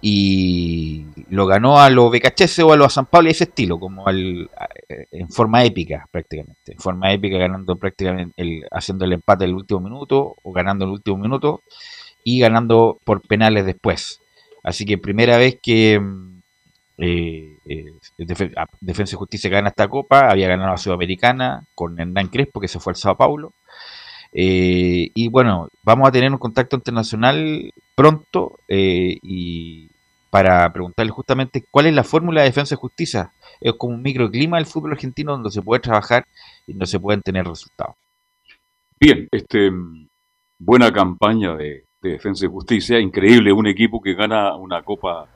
Y 0.00 1.06
lo 1.30 1.46
ganó 1.46 1.80
a 1.80 1.90
los 1.90 2.10
BKHS 2.10 2.60
o 2.60 2.72
a 2.72 2.76
los 2.76 2.92
San 2.92 3.06
Pablo 3.06 3.28
y 3.28 3.32
ese 3.32 3.44
estilo, 3.44 3.78
como 3.80 4.06
al, 4.06 4.48
a- 4.56 4.68
eh, 4.88 5.06
en 5.10 5.28
forma 5.30 5.64
épica 5.64 6.06
prácticamente. 6.10 6.72
En 6.72 6.78
forma 6.78 7.12
épica 7.12 7.38
ganando 7.38 7.76
prácticamente, 7.76 8.62
haciendo 8.70 9.04
el 9.04 9.14
empate 9.14 9.44
el 9.46 9.54
último 9.54 9.80
minuto 9.80 10.36
o 10.42 10.52
ganando 10.52 10.84
el 10.84 10.90
último 10.92 11.16
minuto 11.16 11.62
y 12.24 12.40
ganando 12.40 12.98
por 13.04 13.22
penales 13.22 13.64
después. 13.66 14.20
Así 14.62 14.84
que 14.84 14.98
primera 14.98 15.38
vez 15.38 15.58
que 15.62 15.98
mm, 16.00 16.40
eh, 16.98 17.58
eh, 17.66 17.92
Defe- 18.18 18.52
a- 18.56 18.66
Defensa 18.80 19.14
y 19.16 19.18
Justicia 19.18 19.50
gana 19.50 19.68
esta 19.70 19.88
copa, 19.88 20.30
había 20.30 20.48
ganado 20.48 20.70
la 20.70 20.76
Sudamericana 20.78 21.64
con 21.74 21.98
Hernán 21.98 22.28
Crespo 22.28 22.60
que 22.60 22.68
se 22.68 22.80
fue 22.80 22.92
al 22.92 22.96
Sao 22.96 23.16
Paulo. 23.16 23.52
Eh, 24.38 25.12
y 25.14 25.28
bueno, 25.28 25.68
vamos 25.82 26.06
a 26.06 26.12
tener 26.12 26.30
un 26.30 26.36
contacto 26.36 26.76
internacional 26.76 27.72
pronto 27.94 28.58
eh, 28.68 29.16
y 29.22 29.88
para 30.28 30.70
preguntarle 30.70 31.10
justamente 31.10 31.64
cuál 31.70 31.86
es 31.86 31.94
la 31.94 32.04
fórmula 32.04 32.42
de 32.42 32.48
defensa 32.48 32.74
y 32.74 32.78
justicia. 32.78 33.32
Es 33.62 33.72
como 33.78 33.94
un 33.94 34.02
microclima 34.02 34.58
del 34.58 34.66
fútbol 34.66 34.92
argentino 34.92 35.32
donde 35.32 35.50
se 35.50 35.62
puede 35.62 35.80
trabajar 35.80 36.26
y 36.66 36.74
no 36.74 36.84
se 36.84 37.00
pueden 37.00 37.22
tener 37.22 37.46
resultados. 37.46 37.96
Bien, 39.00 39.26
este, 39.30 39.72
buena 40.58 40.92
campaña 40.92 41.56
de, 41.56 41.86
de 42.02 42.10
Defensa 42.10 42.44
y 42.44 42.50
Justicia. 42.50 43.00
Increíble, 43.00 43.54
un 43.54 43.66
equipo 43.66 44.02
que 44.02 44.12
gana 44.12 44.54
una 44.54 44.82
Copa 44.82 45.28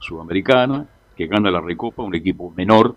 Sudamericana, 0.00 0.88
que 1.16 1.28
gana 1.28 1.52
la 1.52 1.60
Recopa, 1.60 2.02
un 2.02 2.16
equipo 2.16 2.50
menor, 2.50 2.96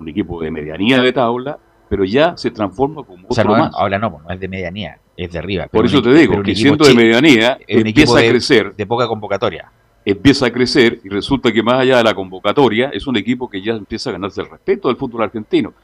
un 0.00 0.08
equipo 0.08 0.42
de 0.42 0.50
medianía 0.50 1.00
de 1.00 1.12
tabla, 1.12 1.60
pero 1.90 2.04
ya 2.04 2.36
se 2.36 2.52
transforma 2.52 3.02
como 3.02 3.26
O 3.28 3.34
sea, 3.34 3.42
otro 3.42 3.56
no, 3.56 3.64
más. 3.64 3.74
ahora 3.74 3.98
no, 3.98 4.12
pues, 4.12 4.22
no 4.24 4.30
es 4.32 4.38
de 4.38 4.46
medianía, 4.46 4.98
es 5.16 5.32
de 5.32 5.38
arriba. 5.40 5.66
Por 5.66 5.84
eso 5.84 5.98
un 5.98 6.04
te 6.04 6.14
digo 6.14 6.40
que 6.40 6.54
siendo 6.54 6.84
de 6.84 6.94
medianía, 6.94 7.58
empieza 7.66 8.20
a 8.20 8.22
crecer. 8.22 8.76
De 8.76 8.86
poca 8.86 9.08
convocatoria. 9.08 9.72
empieza 10.04 10.46
a 10.46 10.52
crecer 10.52 11.00
y 11.02 11.08
resulta 11.08 11.50
que 11.52 11.64
más 11.64 11.80
allá 11.80 11.96
de 11.98 12.04
la 12.04 12.14
convocatoria 12.14 12.90
es 12.94 13.08
un 13.08 13.16
equipo 13.16 13.50
que 13.50 13.60
ya 13.60 13.72
empieza 13.72 14.10
a 14.10 14.12
ganarse 14.12 14.40
el 14.40 14.48
respeto 14.48 14.86
del 14.86 14.96
fútbol 14.96 15.24
argentino. 15.24 15.74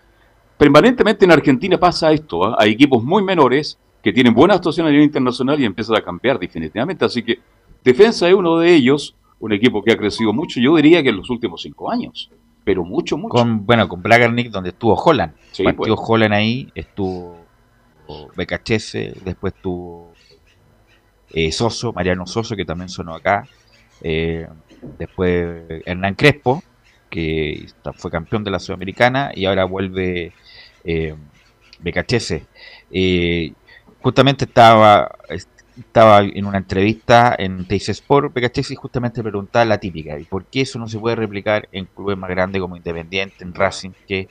Permanentemente 0.57 1.25
en 1.25 1.33
Argentina 1.33 1.77
pasa 1.77 2.13
esto, 2.13 2.45
¿ah? 2.45 2.57
hay 2.57 2.71
equipos 2.71 3.03
muy 3.03 3.25
menores 3.25 3.77
que 4.01 4.13
tienen 4.13 4.33
buena 4.33 4.55
actuación 4.55 4.87
a 4.87 4.91
nivel 4.91 5.05
internacional 5.05 5.61
y 5.61 5.65
empiezan 5.65 5.97
a 5.97 6.03
cambiar 6.03 6.39
definitivamente, 6.39 7.05
así 7.05 7.25
que 7.25 7.41
Defensa 7.85 8.29
es 8.29 8.35
uno 8.35 8.59
de 8.59 8.75
ellos, 8.75 9.17
un 9.41 9.53
equipo 9.53 9.83
que 9.83 9.93
ha 9.93 9.97
crecido 9.97 10.33
mucho, 10.33 10.61
yo 10.61 10.77
diría 10.77 11.03
que 11.03 11.09
en 11.09 11.17
los 11.17 11.29
últimos 11.31 11.63
cinco 11.63 11.91
años, 11.91 12.31
pero 12.67 12.83
mucho, 12.85 13.17
mucho. 13.17 13.31
Con, 13.31 13.65
bueno, 13.65 13.89
con 13.89 14.03
Bragarnik 14.03 14.51
donde 14.51 14.71
estuvo 14.71 14.97
Holland. 14.97 15.35
Sí, 15.53 15.63
Partió 15.63 15.95
pues. 15.95 16.01
Holland 16.11 16.35
ahí, 16.35 16.69
estuvo 16.75 17.39
Becachese, 18.35 19.15
después 19.25 19.55
estuvo 19.55 20.13
eh, 21.31 21.53
Soso, 21.53 21.93
Mariano 21.93 22.27
Soso, 22.27 22.57
que 22.57 22.65
también 22.65 22.89
sonó 22.89 23.15
acá. 23.15 23.47
eh, 24.03 24.49
después 24.99 25.63
Hernán 25.87 26.17
Crespo, 26.17 26.61
que 27.09 27.67
fue 27.95 28.11
campeón 28.11 28.43
de 28.43 28.51
la 28.51 28.59
Sudamericana 28.59 29.31
y 29.33 29.45
ahora 29.45 29.65
vuelve 29.65 30.33
eh, 30.83 31.15
Becachese. 31.79 32.47
Eh, 32.91 33.53
justamente 34.03 34.45
estaba, 34.45 35.09
estaba 35.79 36.21
en 36.21 36.47
una 36.47 36.59
entrevista 36.59 37.35
en 37.39 37.67
Teis 37.67 37.89
Sport, 37.89 38.33
Becachese, 38.35 38.73
y 38.75 38.77
justamente 38.77 39.23
preguntaba 39.23 39.65
la 39.65 39.79
típica, 39.79 40.19
¿y 40.19 40.25
por 40.25 40.45
qué 40.47 40.63
eso 40.63 40.79
no 40.79 40.89
se 40.89 40.99
puede 40.99 41.17
replicar 41.17 41.69
en 41.73 41.85
clubes 41.87 42.17
más 42.17 42.31
grandes 42.31 42.61
como 42.61 42.77
Independiente, 42.77 43.45
en 43.45 43.55
Racing, 43.55 43.91
que 44.07 44.29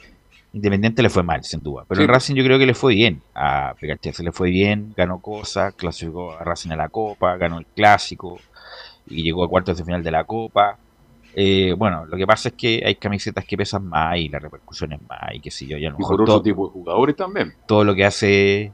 Independiente 0.53 1.03
le 1.03 1.09
fue 1.09 1.21
mal, 1.21 1.43
sin 1.43 1.59
duda. 1.61 1.83
Pero 1.87 1.99
Sí. 1.99 2.05
en 2.05 2.09
Racing 2.09 2.35
yo 2.35 2.43
creo 2.45 2.57
que 2.57 2.65
le 2.65 2.73
fue 2.73 2.95
bien 2.95 3.21
a 3.33 3.73
Becachese, 3.79 4.23
le 4.23 4.31
fue 4.31 4.49
bien, 4.49 4.93
ganó 4.95 5.19
cosas, 5.19 5.73
clasificó 5.73 6.31
a 6.33 6.43
Racing 6.45 6.71
a 6.71 6.77
la 6.77 6.87
Copa, 6.89 7.35
ganó 7.35 7.59
el 7.59 7.65
Clásico 7.65 8.39
y 9.07 9.21
llegó 9.21 9.43
a 9.43 9.49
cuartos 9.49 9.77
de 9.77 9.83
final 9.83 10.01
de 10.01 10.11
la 10.11 10.23
Copa. 10.23 10.77
Eh, 11.35 11.73
bueno, 11.77 12.05
lo 12.05 12.15
que 12.15 12.25
pasa 12.25 12.47
es 12.49 12.55
que 12.55 12.81
hay 12.85 12.95
camisetas 12.95 13.43
que 13.43 13.57
pesan 13.57 13.85
más 13.85 14.17
y 14.17 14.29
la 14.29 14.39
repercusión 14.39 14.93
es 14.93 15.01
más 15.01 15.19
y 15.33 15.41
qué 15.41 15.51
sé 15.51 15.67
yo. 15.67 15.77
Y 15.77 15.85
a 15.85 15.89
lo 15.89 15.97
y 15.97 15.99
mejor 15.99 16.15
por 16.15 16.21
otro 16.29 16.41
tipo 16.41 16.67
de 16.67 16.71
jugadores 16.71 17.15
también. 17.17 17.53
todo 17.67 17.83
lo 17.83 17.93
que 17.93 18.05
hace 18.05 18.71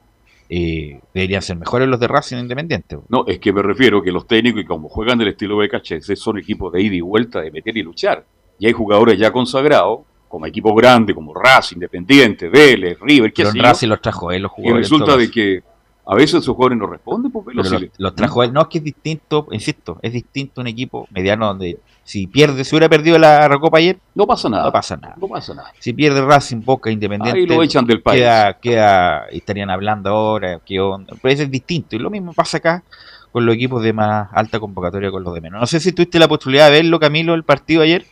eh, 0.53 0.99
deberían 1.13 1.41
ser 1.41 1.55
mejores 1.55 1.87
los 1.87 1.97
de 1.97 2.09
Racing 2.09 2.35
Independiente. 2.35 2.97
No, 3.07 3.23
es 3.25 3.39
que 3.39 3.53
me 3.53 3.61
refiero 3.61 4.03
que 4.03 4.11
los 4.11 4.27
técnicos, 4.27 4.61
y 4.61 4.65
como 4.65 4.89
juegan 4.89 5.17
del 5.17 5.29
estilo 5.29 5.57
de 5.57 5.69
BKHS, 5.69 6.19
son 6.19 6.39
equipos 6.39 6.73
de 6.73 6.81
ida 6.81 6.95
y 6.95 6.99
vuelta, 6.99 7.39
de 7.39 7.51
meter 7.51 7.77
y 7.77 7.81
luchar. 7.81 8.25
Y 8.59 8.67
hay 8.67 8.73
jugadores 8.73 9.17
ya 9.17 9.31
consagrados, 9.31 10.01
como 10.27 10.45
equipos 10.45 10.75
grandes, 10.75 11.15
como 11.15 11.33
Racing, 11.33 11.77
Independiente, 11.77 12.49
Vélez, 12.49 12.99
River, 12.99 13.31
Pero 13.33 13.47
en 13.47 13.55
yo, 13.55 13.63
Racing 13.63 13.87
los 13.87 14.01
trajo 14.01 14.29
él, 14.29 14.41
los 14.41 14.51
y 14.51 14.55
jugadores. 14.55 14.91
en 14.91 14.99
resulta 14.99 15.15
de 15.15 15.31
que 15.31 15.63
a 16.05 16.15
veces 16.15 16.35
esos 16.41 16.55
jugadores 16.55 16.77
no 16.79 16.87
responden, 16.87 17.31
pues, 17.31 17.55
los, 17.55 17.71
le- 17.71 17.91
los 17.97 18.15
trajo 18.15 18.43
él. 18.43 18.51
No, 18.53 18.61
es 18.61 18.67
que 18.67 18.79
es 18.79 18.83
distinto, 18.83 19.47
insisto, 19.51 19.99
es 20.01 20.11
distinto 20.13 20.61
un 20.61 20.67
equipo 20.67 21.07
mediano 21.11 21.47
donde 21.47 21.79
si 22.03 22.27
pierde, 22.27 22.63
si 22.63 22.75
hubiera 22.75 22.89
perdido 22.89 23.17
la 23.19 23.47
Recopa 23.47 23.77
ayer, 23.77 23.97
no 24.15 24.25
pasa 24.25 24.49
nada. 24.49 24.65
no 24.65 24.71
pasa 24.71 24.97
nada. 24.97 25.15
No 25.17 25.27
pasa 25.27 25.53
nada. 25.53 25.71
Si 25.79 25.93
pierde 25.93 26.21
Racing, 26.21 26.61
Boca, 26.65 26.89
Independiente, 26.89 27.39
Ahí 27.39 27.45
lo 27.45 27.61
echan 27.63 27.85
del 27.85 28.01
país. 28.01 28.21
queda, 28.21 28.53
queda, 28.59 29.25
estarían 29.31 29.69
hablando 29.69 30.09
ahora, 30.09 30.59
qué 30.65 30.79
onda. 30.79 31.13
Pero 31.21 31.33
eso 31.33 31.43
es 31.43 31.51
distinto. 31.51 31.95
Y 31.95 31.99
lo 31.99 32.09
mismo 32.09 32.33
pasa 32.33 32.57
acá 32.57 32.83
con 33.31 33.45
los 33.45 33.55
equipos 33.55 33.81
de 33.83 33.93
más 33.93 34.27
alta 34.33 34.59
convocatoria 34.59 35.11
con 35.11 35.23
los 35.23 35.33
de 35.33 35.41
menos. 35.41 35.61
No 35.61 35.67
sé 35.67 35.79
si 35.79 35.93
tuviste 35.93 36.19
la 36.19 36.27
posibilidad 36.27 36.65
de 36.65 36.71
verlo, 36.81 36.99
Camilo, 36.99 37.33
el 37.33 37.43
partido 37.43 37.83
ayer. 37.83 38.05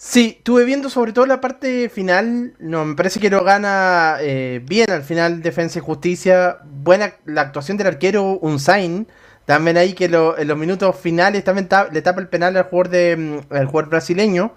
Sí, 0.00 0.36
estuve 0.38 0.64
viendo 0.64 0.90
sobre 0.90 1.12
todo 1.12 1.26
la 1.26 1.40
parte 1.40 1.88
final. 1.88 2.54
No, 2.60 2.84
me 2.84 2.94
parece 2.94 3.18
que 3.18 3.30
lo 3.30 3.42
gana 3.42 4.16
eh, 4.20 4.62
bien 4.64 4.90
al 4.90 5.02
final 5.02 5.42
Defensa 5.42 5.78
y 5.80 5.82
Justicia. 5.82 6.58
Buena 6.64 7.14
la 7.24 7.40
actuación 7.42 7.76
del 7.76 7.88
arquero 7.88 8.38
Unsain. 8.40 9.08
También 9.44 9.76
ahí 9.76 9.94
que 9.94 10.08
lo- 10.08 10.38
en 10.38 10.46
los 10.48 10.56
minutos 10.58 10.94
finales 10.96 11.42
también 11.42 11.68
ta- 11.68 11.88
le 11.90 12.02
tapa 12.02 12.20
el 12.20 12.28
penal 12.28 12.56
al 12.56 12.64
jugador, 12.64 12.90
de, 12.90 13.16
mm, 13.16 13.52
al 13.52 13.66
jugador 13.66 13.90
brasileño. 13.90 14.52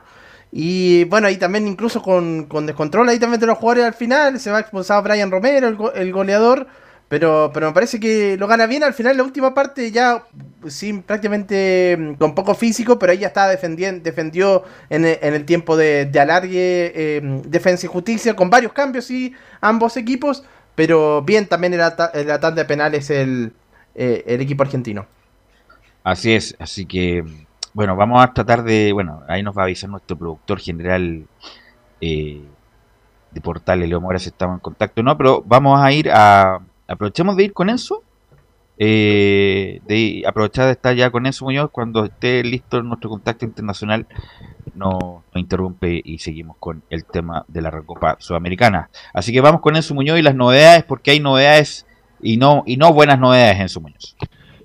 Y 0.52 1.06
bueno, 1.06 1.28
ahí 1.28 1.38
también 1.38 1.68
incluso 1.68 2.02
con, 2.04 2.46
con 2.46 2.66
descontrol 2.68 3.08
ahí 3.10 3.18
también 3.20 3.40
de 3.40 3.48
los 3.48 3.58
jugadores 3.58 3.86
al 3.86 3.94
final. 3.96 4.40
Se 4.40 4.52
va 4.52 4.60
expulsado 4.60 5.02
Brian 5.02 5.32
Romero, 5.32 5.68
el, 5.68 5.78
el 6.02 6.12
goleador. 6.14 6.68
Pero, 7.12 7.52
pero 7.54 7.68
me 7.68 7.74
parece 7.74 8.00
que 8.00 8.38
lo 8.38 8.48
gana 8.48 8.68
bien 8.68 8.86
al 8.86 8.94
final. 8.94 9.18
La 9.18 9.24
última 9.24 9.54
parte 9.54 9.92
ya 9.92 10.24
sí, 10.70 10.94
prácticamente 10.94 11.98
mm, 12.00 12.14
con 12.14 12.34
poco 12.34 12.56
físico, 12.56 12.98
pero 12.98 13.12
ya 13.12 13.28
estaba 13.28 13.50
defendiendo, 13.50 14.02
defendió 14.02 14.64
en 14.90 15.04
el, 15.04 15.20
en 15.22 15.34
el 15.34 15.44
tiempo 15.44 15.76
de, 15.76 16.10
alargue 16.18 16.94
eh, 16.96 17.42
Defensa 17.46 17.86
y 17.86 17.90
Justicia, 17.90 18.34
con 18.34 18.50
varios 18.50 18.72
cambios, 18.72 19.04
sí, 19.04 19.36
ambos 19.60 19.98
equipos. 19.98 20.46
Pero 20.74 21.22
bien 21.22 21.48
también 21.48 21.74
en 21.74 21.80
la 21.80 22.40
tanda 22.40 22.52
de 22.62 22.66
penales 22.66 23.10
el, 23.10 23.52
eh, 23.94 24.24
el 24.26 24.40
equipo 24.40 24.64
argentino. 24.64 25.06
Así 26.06 26.32
es, 26.32 26.56
así 26.60 26.86
que, 26.86 27.26
bueno, 27.74 27.98
vamos 27.98 28.24
a 28.24 28.34
tratar 28.34 28.64
de, 28.64 28.94
bueno, 28.94 29.22
ahí 29.28 29.44
nos 29.44 29.58
va 29.58 29.64
a 29.64 29.66
avisar 29.66 29.90
nuestro 29.90 30.18
productor 30.18 30.62
general 30.62 31.26
eh, 32.00 32.42
de 33.32 33.42
Portales, 33.42 33.90
Leo 33.90 34.00
Mora, 34.00 34.18
si 34.18 34.30
estamos 34.30 34.56
en 34.56 34.62
contacto 34.62 35.02
o 35.02 35.04
no, 35.04 35.18
pero 35.18 35.44
vamos 35.46 35.78
a 35.78 35.92
ir 35.92 36.10
a, 36.10 36.62
aprovechemos 36.92 37.36
de 37.36 37.44
ir 37.46 37.54
con 37.54 37.70
Enzo, 37.70 38.04
eh, 38.78 39.82
de 39.88 40.24
aprovechar 40.26 40.66
de 40.66 40.72
estar 40.72 40.96
ya 40.96 41.10
con 41.12 41.26
Enzo 41.26 41.46
Muñoz, 41.46 41.70
cuando 41.72 42.06
esté 42.06 42.44
listo 42.44 42.82
nuestro 42.82 43.10
contacto 43.10 43.46
internacional, 43.46 44.08
nos, 44.74 44.98
nos 45.02 45.36
interrumpe 45.36 46.02
y 46.04 46.20
seguimos 46.20 46.58
con 46.60 46.84
el 46.90 47.06
tema 47.06 47.46
de 47.48 47.62
la 47.62 47.72
Recopa 47.72 48.18
Sudamericana. 48.20 48.90
Así 49.14 49.32
que 49.32 49.42
vamos 49.42 49.62
con 49.62 49.76
Enzo 49.76 49.94
Muñoz 49.94 50.20
y 50.20 50.22
las 50.22 50.36
novedades, 50.36 50.84
porque 50.84 51.12
hay 51.12 51.20
novedades 51.20 51.86
y 52.22 52.38
no, 52.38 52.64
y 52.66 52.78
no 52.78 52.94
buenas 52.94 53.20
novedades, 53.20 53.60
Enzo 53.60 53.82
Muñoz. 53.82 54.16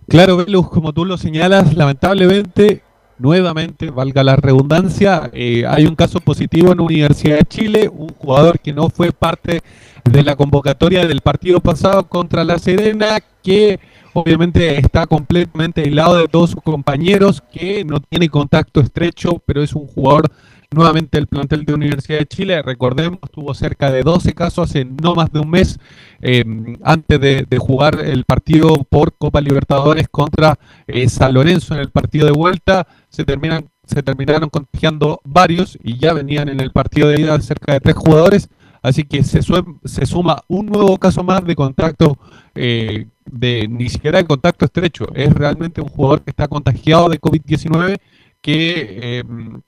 Claro, 0.08 0.36
Velus, 0.36 0.68
como 0.70 0.92
tú 0.92 1.04
lo 1.04 1.18
señalas, 1.18 1.74
lamentablemente, 1.74 2.82
nuevamente, 3.18 3.90
valga 3.90 4.22
la 4.24 4.36
redundancia, 4.36 5.30
eh, 5.32 5.64
hay 5.66 5.86
un 5.86 5.94
caso 5.94 6.20
positivo 6.20 6.72
en 6.72 6.80
Universidad 6.80 7.38
de 7.38 7.44
Chile, 7.44 7.90
un 7.92 8.08
jugador 8.08 8.58
que 8.58 8.72
no 8.72 8.90
fue 8.90 9.12
parte 9.12 9.62
de 10.04 10.22
la 10.22 10.36
convocatoria 10.36 11.06
del 11.06 11.20
partido 11.20 11.60
pasado 11.60 12.06
contra 12.08 12.44
La 12.44 12.58
Serena, 12.58 13.18
que 13.42 13.80
obviamente 14.12 14.78
está 14.78 15.06
completamente 15.06 15.82
aislado 15.82 16.18
de 16.18 16.28
todos 16.28 16.50
sus 16.50 16.62
compañeros, 16.62 17.42
que 17.52 17.84
no 17.84 18.00
tiene 18.00 18.28
contacto 18.28 18.80
estrecho, 18.80 19.42
pero 19.44 19.62
es 19.62 19.74
un 19.74 19.86
jugador 19.86 20.30
nuevamente 20.70 21.18
del 21.18 21.26
plantel 21.26 21.64
de 21.64 21.74
Universidad 21.74 22.18
de 22.18 22.26
Chile. 22.26 22.62
Recordemos, 22.62 23.20
tuvo 23.32 23.54
cerca 23.54 23.90
de 23.90 24.02
12 24.02 24.32
casos 24.34 24.74
en 24.74 24.96
no 24.96 25.14
más 25.14 25.32
de 25.32 25.40
un 25.40 25.50
mes 25.50 25.78
eh, 26.20 26.44
antes 26.82 27.20
de, 27.20 27.46
jugar 27.58 28.00
el 28.04 28.24
partido 28.24 28.74
por 28.88 29.16
Copa 29.16 29.40
Libertadores 29.40 30.08
contra 30.08 30.58
eh, 30.86 31.08
San 31.08 31.34
Lorenzo 31.34 31.74
en 31.74 31.80
el 31.80 31.90
partido 31.90 32.26
de 32.26 32.32
vuelta. 32.32 32.86
Se, 33.08 33.24
terminan, 33.24 33.68
se 33.84 34.02
terminaron 34.02 34.50
contagiando 34.50 35.20
varios 35.24 35.78
y 35.82 35.98
ya 35.98 36.12
venían 36.12 36.48
en 36.48 36.60
el 36.60 36.70
partido 36.70 37.08
de 37.08 37.20
ida 37.20 37.40
cerca 37.40 37.72
de 37.72 37.80
tres 37.80 37.96
jugadores. 37.96 38.48
Así 38.82 39.02
que 39.02 39.24
se, 39.24 39.40
se 39.42 40.06
suma 40.06 40.42
un 40.46 40.66
nuevo 40.66 40.96
caso 40.98 41.24
más 41.24 41.44
de 41.44 41.56
contacto, 41.56 42.18
eh, 42.54 43.06
de 43.24 43.66
ni 43.68 43.88
siquiera 43.88 44.18
de 44.18 44.26
contacto 44.26 44.64
estrecho. 44.64 45.08
Es 45.14 45.32
realmente 45.32 45.80
un 45.80 45.88
jugador 45.88 46.22
que 46.22 46.30
está 46.30 46.46
contagiado 46.46 47.08
de 47.08 47.20
COVID-19 47.20 47.98
que, 48.46 49.18
eh, 49.18 49.24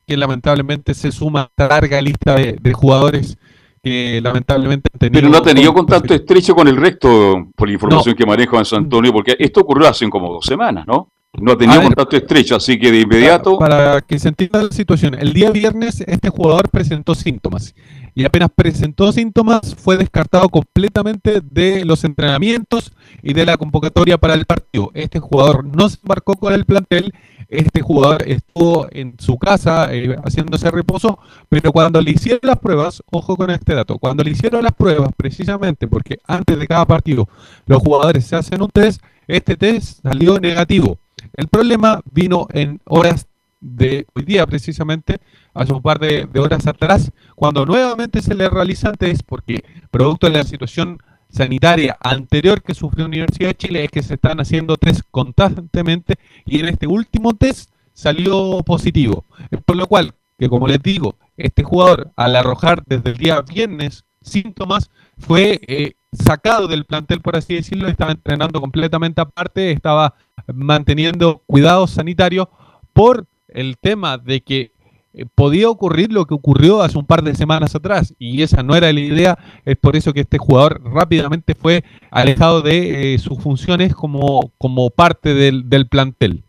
que 0.06 0.16
lamentablemente 0.16 0.94
se 0.94 1.10
suma 1.10 1.40
a 1.40 1.44
esta 1.46 1.66
larga 1.66 2.00
lista 2.00 2.36
de, 2.36 2.52
de 2.52 2.72
jugadores 2.72 3.36
que 3.82 4.20
lamentablemente 4.22 4.88
han 4.92 4.98
tenido 5.00 5.20
Pero 5.20 5.28
no 5.32 5.38
ha 5.38 5.42
tenido 5.42 5.74
contacto 5.74 6.14
estrecho 6.14 6.54
con 6.54 6.68
el 6.68 6.76
resto, 6.76 7.48
por 7.56 7.66
la 7.66 7.74
información 7.74 8.14
que 8.14 8.24
manejo 8.24 8.56
en 8.56 8.64
San 8.64 8.84
Antonio, 8.84 9.12
porque 9.12 9.34
esto 9.36 9.62
ocurrió 9.62 9.88
hace 9.88 10.08
como 10.08 10.32
dos 10.32 10.46
semanas, 10.46 10.86
¿no? 10.86 11.10
No 11.34 11.52
ha 11.52 11.58
tenido 11.58 11.82
contacto 11.82 12.16
estrecho, 12.16 12.56
así 12.56 12.78
que 12.78 12.90
de 12.90 13.00
inmediato. 13.00 13.58
Para 13.58 14.00
que 14.00 14.18
se 14.18 14.28
entienda 14.28 14.62
la 14.62 14.72
situación, 14.72 15.14
el 15.14 15.34
día 15.34 15.50
viernes 15.50 16.02
este 16.06 16.30
jugador 16.30 16.70
presentó 16.70 17.14
síntomas 17.14 17.74
y 18.14 18.24
apenas 18.24 18.48
presentó 18.54 19.12
síntomas 19.12 19.76
fue 19.76 19.96
descartado 19.96 20.48
completamente 20.48 21.40
de 21.40 21.84
los 21.84 22.02
entrenamientos 22.02 22.92
y 23.22 23.34
de 23.34 23.46
la 23.46 23.56
convocatoria 23.56 24.18
para 24.18 24.34
el 24.34 24.46
partido. 24.46 24.90
Este 24.94 25.20
jugador 25.20 25.64
no 25.64 25.88
se 25.88 25.98
embarcó 26.02 26.34
con 26.34 26.54
el 26.54 26.64
plantel, 26.64 27.12
este 27.48 27.82
jugador 27.82 28.24
estuvo 28.26 28.88
en 28.90 29.14
su 29.18 29.38
casa 29.38 29.94
eh, 29.94 30.16
haciéndose 30.24 30.70
reposo, 30.70 31.18
pero 31.48 31.72
cuando 31.72 32.00
le 32.00 32.10
hicieron 32.10 32.40
las 32.42 32.58
pruebas, 32.58 33.02
ojo 33.12 33.36
con 33.36 33.50
este 33.50 33.74
dato, 33.74 33.98
cuando 33.98 34.24
le 34.24 34.30
hicieron 34.30 34.64
las 34.64 34.72
pruebas 34.72 35.10
precisamente 35.16 35.86
porque 35.86 36.18
antes 36.26 36.58
de 36.58 36.66
cada 36.66 36.86
partido 36.86 37.28
los 37.66 37.80
jugadores 37.80 38.24
se 38.24 38.34
hacen 38.34 38.62
un 38.62 38.70
test, 38.70 39.02
este 39.28 39.56
test 39.56 40.02
salió 40.02 40.40
negativo. 40.40 40.98
El 41.34 41.48
problema 41.48 42.00
vino 42.10 42.46
en 42.52 42.80
horas 42.84 43.26
de 43.60 44.06
hoy 44.14 44.24
día 44.24 44.46
precisamente, 44.46 45.18
hace 45.54 45.72
un 45.72 45.82
par 45.82 45.98
de, 45.98 46.28
horas 46.38 46.66
atrás, 46.66 47.10
cuando 47.34 47.66
nuevamente 47.66 48.22
se 48.22 48.34
le 48.34 48.48
realizan 48.48 48.94
test, 48.94 49.22
porque 49.26 49.64
producto 49.90 50.28
de 50.28 50.38
la 50.38 50.44
situación 50.44 50.98
sanitaria 51.30 51.96
anterior 52.00 52.62
que 52.62 52.74
sufrió 52.74 53.04
Universidad 53.04 53.48
de 53.48 53.56
Chile 53.56 53.84
es 53.84 53.90
que 53.90 54.02
se 54.02 54.14
están 54.14 54.40
haciendo 54.40 54.76
test 54.76 55.02
constantemente 55.10 56.14
y 56.46 56.60
en 56.60 56.68
este 56.68 56.86
último 56.86 57.34
test 57.34 57.70
salió 57.92 58.62
positivo. 58.64 59.24
Por 59.66 59.76
lo 59.76 59.86
cual, 59.86 60.14
que 60.38 60.48
como 60.48 60.68
les 60.68 60.82
digo, 60.82 61.16
este 61.36 61.64
jugador 61.64 62.12
al 62.16 62.36
arrojar 62.36 62.82
desde 62.86 63.10
el 63.10 63.16
día 63.18 63.42
viernes 63.42 64.04
síntomas 64.22 64.90
fue 65.18 65.60
eh, 65.66 65.94
sacado 66.12 66.68
del 66.68 66.84
plantel, 66.84 67.20
por 67.20 67.36
así 67.36 67.54
decirlo, 67.54 67.88
estaba 67.88 68.12
entrenando 68.12 68.60
completamente 68.60 69.20
aparte, 69.20 69.72
estaba 69.72 70.14
manteniendo 70.52 71.42
cuidados 71.46 71.90
sanitarios 71.90 72.48
por 72.92 73.26
el 73.48 73.76
tema 73.78 74.18
de 74.18 74.40
que 74.40 74.72
eh, 75.14 75.24
podía 75.34 75.68
ocurrir 75.70 76.12
lo 76.12 76.26
que 76.26 76.34
ocurrió 76.34 76.82
hace 76.82 76.98
un 76.98 77.06
par 77.06 77.22
de 77.22 77.34
semanas 77.34 77.74
atrás 77.74 78.14
y 78.18 78.42
esa 78.42 78.62
no 78.62 78.74
era 78.74 78.92
la 78.92 79.00
idea, 79.00 79.38
es 79.64 79.76
por 79.76 79.96
eso 79.96 80.12
que 80.12 80.20
este 80.20 80.38
jugador 80.38 80.82
rápidamente 80.84 81.54
fue 81.54 81.84
alejado 82.10 82.62
de 82.62 83.14
eh, 83.14 83.18
sus 83.18 83.40
funciones 83.42 83.94
como, 83.94 84.52
como 84.58 84.90
parte 84.90 85.34
del, 85.34 85.68
del 85.68 85.88
plantel. 85.88 86.42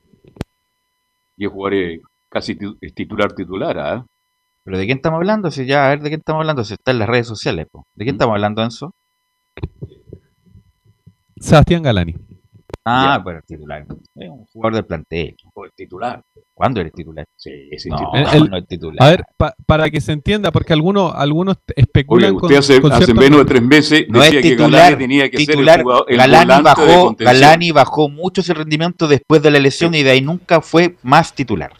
Y 1.37 1.45
el 1.45 1.49
jugador 1.51 1.73
es 1.75 2.01
casi 2.29 2.55
ti- 2.55 2.77
es 2.81 2.93
titular 2.93 3.33
titular, 3.33 3.77
¿ah? 3.79 4.05
¿Pero 4.63 4.77
de 4.77 4.85
quién 4.85 4.97
estamos 4.97 5.17
hablando? 5.17 5.49
Si 5.51 5.65
ya, 5.65 5.85
a 5.85 5.89
ver, 5.89 6.01
¿de 6.01 6.09
quién 6.09 6.19
estamos 6.19 6.41
hablando? 6.41 6.63
Si 6.63 6.73
está 6.73 6.91
en 6.91 6.99
las 6.99 7.07
redes 7.09 7.27
sociales, 7.27 7.65
po. 7.71 7.85
¿De 7.95 8.03
quién 8.05 8.15
estamos 8.15 8.33
hablando, 8.33 8.61
Enzo? 8.61 8.91
Sebastián 11.39 11.83
Galani. 11.83 12.15
Ah, 12.85 13.19
bueno, 13.23 13.39
titular. 13.45 13.85
Es 14.15 14.29
un 14.29 14.45
jugador 14.51 14.75
del 14.75 14.85
plantel. 14.85 15.35
el 15.63 15.71
titular. 15.75 16.21
¿Cuándo 16.53 16.81
eres 16.81 16.91
titular? 16.93 17.25
Sí, 17.37 17.51
es 17.71 17.85
no, 17.85 18.11
El- 18.13 18.27
el- 18.43 18.49
no 18.49 18.57
es 18.57 18.67
titular. 18.67 18.97
a 19.01 19.09
ver, 19.11 19.23
pa- 19.37 19.53
para 19.65 19.89
que 19.89 20.01
se 20.01 20.11
entienda, 20.11 20.51
porque 20.51 20.73
algunos, 20.73 21.13
algunos 21.15 21.55
Oye, 21.57 21.73
especulan 21.77 22.35
usted 22.35 22.55
hace, 22.57 22.81
con 22.81 22.91
hace 22.91 23.13
menos 23.13 23.39
de 23.39 23.45
tres 23.45 23.61
meses 23.61 24.05
no 24.09 24.19
es 24.21 24.25
decía 24.25 24.41
que 24.41 24.49
titular. 24.49 24.71
Galani 24.81 24.97
tenía 24.97 25.29
que 25.29 25.37
titular 25.37 25.73
ser 25.75 25.79
el, 25.79 25.83
jugador, 25.83 26.05
el 26.09 26.17
Galani, 26.17 26.63
bajó. 26.63 27.15
Galani 27.17 27.71
bajó 27.71 28.09
mucho 28.09 28.41
ese 28.41 28.53
rendimiento 28.53 29.07
después 29.07 29.41
de 29.41 29.51
la 29.51 29.59
lesión 29.59 29.93
y 29.95 30.03
de 30.03 30.11
ahí 30.11 30.21
nunca 30.21 30.59
fue 30.61 30.95
más 31.03 31.33
titular. 31.33 31.71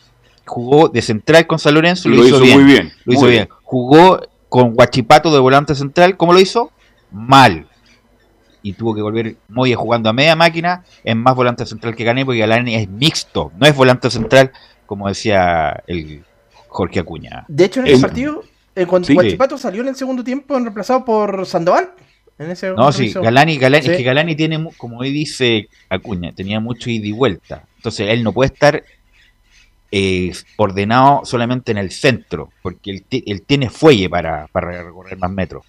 Jugó 0.46 0.88
de 0.90 1.02
central 1.02 1.46
con 1.48 1.60
San 1.60 1.74
Lorenzo 1.74 2.08
y 2.10 2.14
Y 2.14 2.18
lo, 2.18 2.28
hizo, 2.28 2.40
bien. 2.42 2.58
muy 2.62 2.72
bien, 2.72 2.92
Lo 3.06 3.14
hizo 3.14 3.22
muy 3.24 3.32
bien. 3.32 3.46
bien. 3.48 3.58
Jugó 3.64 4.20
con 4.48 4.74
Guachipato 4.74 5.32
de 5.34 5.40
volante 5.40 5.76
central. 5.76 6.16
¿Cómo 6.18 6.34
lo 6.34 6.40
hizo? 6.40 6.72
Mal. 7.12 7.68
Y 8.62 8.74
tuvo 8.74 8.94
que 8.94 9.02
volver 9.02 9.36
Moya 9.48 9.76
jugando 9.78 10.10
a 10.10 10.14
media 10.14 10.36
máquina. 10.36 10.84
Es 11.04 11.16
más 11.16 11.36
volante 11.36 11.66
central 11.66 11.96
que 11.96 12.04
Galani 12.04 12.26
porque 12.26 12.40
Galani 12.40 12.76
es 12.76 12.90
mixto. 12.90 13.52
No 13.58 13.66
es 13.66 13.76
volante 13.76 14.10
central 14.10 14.52
como 14.86 15.08
decía 15.08 15.84
el 15.88 16.24
Jorge 16.68 17.00
Acuña. 17.00 17.46
De 17.48 17.66
hecho, 17.66 17.80
en 17.82 17.88
Es- 17.88 17.94
ese 17.94 18.02
partido, 18.02 18.44
eh, 18.76 18.86
cuando 18.86 19.08
Sí. 19.08 19.14
Guachipato 19.14 19.58
salió 19.58 19.82
en 19.82 19.88
el 19.90 19.96
segundo 19.96 20.24
tiempo 20.24 20.58
reemplazado 20.60 21.06
por 21.06 21.46
Sandoval. 21.46 21.92
En 22.38 22.52
ese 22.52 22.70
No, 22.72 22.92
sí. 22.92 23.12
Galani, 23.14 23.58
Galani, 23.58 23.84
Sí. 23.86 23.92
es 23.92 23.98
que 23.98 24.04
Galani 24.04 24.36
tiene, 24.36 24.70
como 24.78 25.00
hoy 25.00 25.12
dice 25.12 25.68
Acuña, 25.90 26.32
tenía 26.32 26.60
mucho 26.60 26.90
ida 26.90 27.06
y 27.06 27.12
vuelta. 27.12 27.64
Entonces 27.78 28.08
él 28.10 28.24
no 28.24 28.32
puede 28.34 28.52
estar 28.54 28.84
eh, 29.92 30.32
ordenado 30.58 31.22
solamente 31.26 31.72
en 31.72 31.80
el 31.80 31.90
centro, 31.92 32.52
porque 32.62 33.02
él 33.10 33.42
tiene 33.42 33.70
fuelle 33.72 34.08
para, 34.10 34.48
para 34.52 34.84
recorrer 34.84 35.18
más 35.18 35.32
metros. 35.32 35.66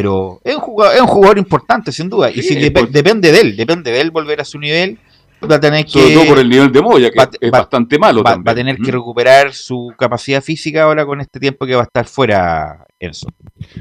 Pero 0.00 0.40
es 0.44 0.54
un 0.54 0.60
jugador, 0.60 0.94
es 0.94 1.00
un 1.00 1.06
jugador 1.06 1.38
importante, 1.38 1.90
sin 1.90 2.08
duda. 2.10 2.30
y 2.30 2.42
Sí, 2.42 2.54
si 2.60 2.70
por- 2.70 2.90
depende 2.90 3.32
de 3.32 3.40
él, 3.40 3.56
depende 3.56 3.90
de 3.90 4.00
él 4.02 4.10
volver 4.10 4.40
a 4.40 4.44
su 4.44 4.58
nivel, 4.58 4.98
va 5.50 5.56
a 5.56 5.60
tener 5.60 5.88
Sobre 5.88 6.08
que... 6.08 6.14
todo 6.14 6.26
por 6.26 6.38
el 6.38 6.48
nivel 6.48 6.70
de 6.70 6.82
Moya, 6.82 7.10
que 7.10 7.18
va- 7.18 7.30
es 7.40 7.50
va- 7.52 7.58
bastante 7.60 7.98
malo 7.98 8.22
va, 8.22 8.32
también. 8.32 8.46
va 8.48 8.52
a 8.52 8.54
tener 8.54 8.76
que 8.76 8.92
recuperar 8.92 9.54
su 9.54 9.92
capacidad 9.98 10.42
física 10.42 10.82
ahora 10.82 11.06
con 11.06 11.20
este 11.20 11.40
tiempo 11.40 11.64
que 11.66 11.74
va 11.74 11.80
a 11.82 11.84
estar 11.84 12.06
fuera 12.06 12.86
Enzo. 13.00 13.28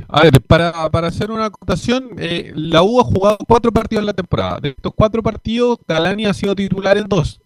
A 0.07 0.21
ver, 0.23 0.41
para, 0.41 0.89
para 0.89 1.07
hacer 1.07 1.31
una 1.31 1.45
acotación, 1.45 2.11
eh, 2.17 2.51
la 2.55 2.81
U 2.83 2.99
ha 2.99 3.03
jugado 3.03 3.37
cuatro 3.47 3.71
partidos 3.71 4.01
en 4.01 4.05
la 4.07 4.13
temporada. 4.13 4.59
De 4.61 4.69
estos 4.69 4.93
cuatro 4.95 5.21
partidos, 5.23 5.79
Galani 5.87 6.25
ha 6.25 6.33
sido 6.33 6.55
titular 6.55 6.97
en 6.97 7.07
dos. 7.09 7.41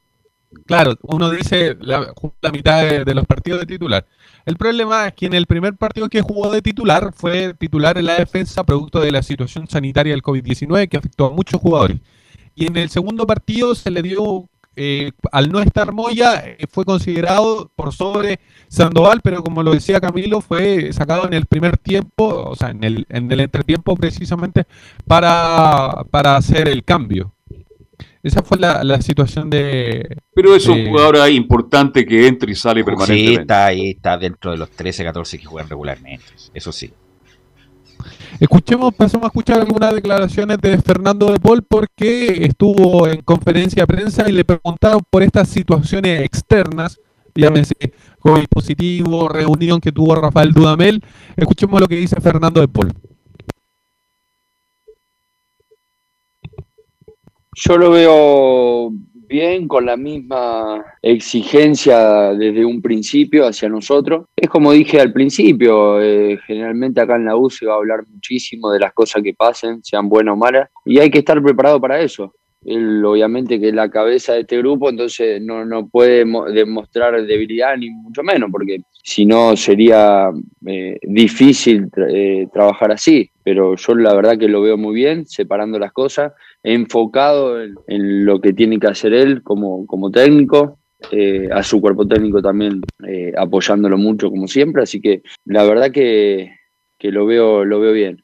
claro, 0.65 0.95
uno 1.03 1.30
dice 1.30 1.76
la, 1.80 2.11
la 2.41 2.51
mitad 2.51 2.84
de, 2.84 3.03
de, 3.05 3.13
los 3.13 3.26
partidos 3.26 3.59
de 3.61 3.65
titular. 3.67 4.05
El 4.45 4.57
problema 4.57 5.07
es 5.07 5.13
que 5.13 5.25
en 5.25 5.33
el 5.33 5.45
primer 5.45 5.75
partido 5.75 6.09
que 6.09 6.21
jugó 6.21 6.51
de 6.51 6.61
titular 6.61 7.13
fue 7.13 7.53
titular 7.53 7.97
en 7.97 8.05
la 8.05 8.15
defensa 8.15 8.63
producto 8.63 8.99
de 8.99 9.11
la 9.11 9.21
situación 9.21 9.67
sanitaria 9.67 10.13
del 10.13 10.23
COVID-19 10.23 10.89
que 10.89 10.97
afectó 10.97 11.27
a 11.27 11.31
muchos 11.31 11.61
jugadores. 11.61 11.99
Y 12.55 12.67
en 12.67 12.77
el 12.77 12.89
segundo 12.89 13.25
partido 13.27 13.75
se 13.75 13.91
le 13.91 14.01
dio 14.01 14.49
eh, 14.81 15.11
al 15.33 15.51
no 15.51 15.59
estar 15.59 15.91
Moya, 15.91 16.41
eh, 16.45 16.65
fue 16.71 16.85
considerado 16.85 17.69
por 17.75 17.93
sobre 17.93 18.39
Sandoval, 18.69 19.19
pero 19.21 19.43
como 19.43 19.61
lo 19.61 19.73
decía 19.73 19.99
Camilo, 19.99 20.39
fue 20.39 20.93
sacado 20.93 21.27
en 21.27 21.33
el 21.33 21.47
primer 21.47 21.77
tiempo, 21.77 22.49
o 22.49 22.55
sea, 22.55 22.69
en 22.69 22.85
el, 22.85 23.05
en 23.09 23.29
el 23.29 23.41
entretiempo 23.41 23.95
precisamente 23.97 24.65
para, 25.05 26.05
para 26.11 26.37
hacer 26.37 26.69
el 26.69 26.85
cambio. 26.85 27.33
Esa 28.22 28.43
fue 28.43 28.57
la, 28.57 28.84
la 28.84 29.01
situación 29.01 29.49
de. 29.49 30.17
Pero 30.34 30.55
es 30.55 30.67
un 30.67 30.88
jugador 30.88 31.30
importante 31.30 32.05
que 32.05 32.28
entra 32.28 32.51
y 32.51 32.55
sale 32.55 32.84
permanentemente. 32.84 33.36
Sí, 33.36 33.41
está 33.41 33.65
ahí, 33.65 33.91
está 33.91 34.17
dentro 34.17 34.51
de 34.51 34.57
los 34.57 34.70
13, 34.72 35.03
14 35.05 35.39
que 35.39 35.45
juegan 35.45 35.70
regularmente. 35.70 36.26
Eso 36.53 36.72
sí. 36.72 36.91
Escuchemos, 38.39 38.93
pasamos 38.93 39.26
a 39.26 39.28
escuchar 39.28 39.59
algunas 39.59 39.93
declaraciones 39.93 40.57
de 40.59 40.78
Fernando 40.78 41.32
de 41.32 41.39
Paul 41.39 41.63
porque 41.63 42.45
estuvo 42.45 43.07
en 43.07 43.22
conferencia 43.22 43.84
de 43.84 43.88
prensa 43.88 44.30
y 44.30 44.32
le 44.32 44.45
preguntaron 44.45 45.01
por 45.09 45.24
estas 45.24 45.49
situaciones 45.49 46.22
externas, 46.22 46.99
llámese 47.36 47.76
COVID 48.20 48.45
positivo, 48.49 49.28
reunión 49.28 49.82
que 49.82 49.91
tuvo 49.91 50.15
Rafael 50.15 50.53
Dudamel. 50.53 51.03
Escuchemos 51.36 51.82
lo 51.82 51.88
que 51.88 51.97
dice 51.97 52.20
Fernando 52.22 52.61
de 52.61 52.67
Paul. 52.67 52.93
Yo 57.62 57.78
lo 57.78 57.91
veo 57.91 58.89
bien, 59.28 59.68
con 59.68 59.86
la 59.86 59.97
misma 59.97 60.82
exigencia 61.01 62.34
desde 62.34 62.64
un 62.64 62.82
principio 62.82 63.45
hacia 63.45 63.68
nosotros. 63.68 64.28
Es 64.34 64.47
como 64.47 64.72
dije 64.72 65.01
al 65.01 65.12
principio, 65.12 66.01
eh, 66.01 66.39
generalmente 66.47 67.01
acá 67.01 67.18
en 67.18 67.26
la 67.26 67.36
U 67.36 67.49
se 67.49 67.66
va 67.66 67.74
a 67.74 67.78
hablar 67.78 68.05
muchísimo 68.07 68.72
de 68.72 68.80
las 68.80 68.93
cosas 68.93 69.22
que 69.22 69.34
pasen, 69.34 69.84
sean 69.84 70.07
buenas 70.07 70.36
o 70.36 70.38
malas, 70.38 70.70
y 70.86 70.99
hay 70.99 71.12
que 71.12 71.20
estar 71.20 71.43
preparado 71.43 71.82
para 71.82 71.99
eso. 71.99 72.34
Él 72.66 73.03
obviamente 73.05 73.60
que 73.60 73.70
es 73.70 73.74
la 73.74 73.89
cabeza 73.89 74.34
de 74.34 74.41
este 74.41 74.57
grupo, 74.57 74.89
entonces 74.89 75.41
no, 75.41 75.64
no 75.64 75.88
puede 75.88 76.26
demostrar 76.53 77.26
debilidad 77.26 77.78
ni 77.78 77.89
mucho 77.89 78.22
menos, 78.22 78.49
porque 78.51 78.82
si 79.01 79.26
no 79.26 79.55
sería 79.55 80.30
eh, 80.66 80.99
difícil 81.01 81.89
eh, 82.10 82.47
trabajar 82.51 82.91
así. 82.91 83.32
Pero 83.43 83.76
yo 83.76 83.95
la 83.95 84.14
verdad 84.14 84.38
que 84.38 84.47
lo 84.47 84.62
veo 84.62 84.78
muy 84.78 84.93
bien, 84.93 85.26
separando 85.26 85.80
las 85.80 85.91
cosas, 85.93 86.34
enfocado 86.62 87.62
en, 87.62 88.26
lo 88.26 88.39
que 88.41 88.53
tiene 88.53 88.78
que 88.80 88.88
hacer 88.88 89.14
él 89.14 89.41
como, 89.41 89.88
como 89.88 90.12
técnico, 90.12 90.78
eh, 91.12 91.47
a 91.51 91.64
su 91.64 91.80
cuerpo 91.80 92.05
técnico 92.05 92.41
también 92.41 92.82
apoyándolo 93.38 93.97
mucho 93.97 94.30
como 94.30 94.47
siempre, 94.47 94.84
así 94.84 94.99
que 94.99 95.24
la 95.45 95.64
verdad 95.64 95.91
que, 95.91 96.51
que 96.99 97.12
lo, 97.12 97.26
veo, 97.26 97.64
lo 97.64 97.80
veo 97.80 97.93
bien. 97.93 98.24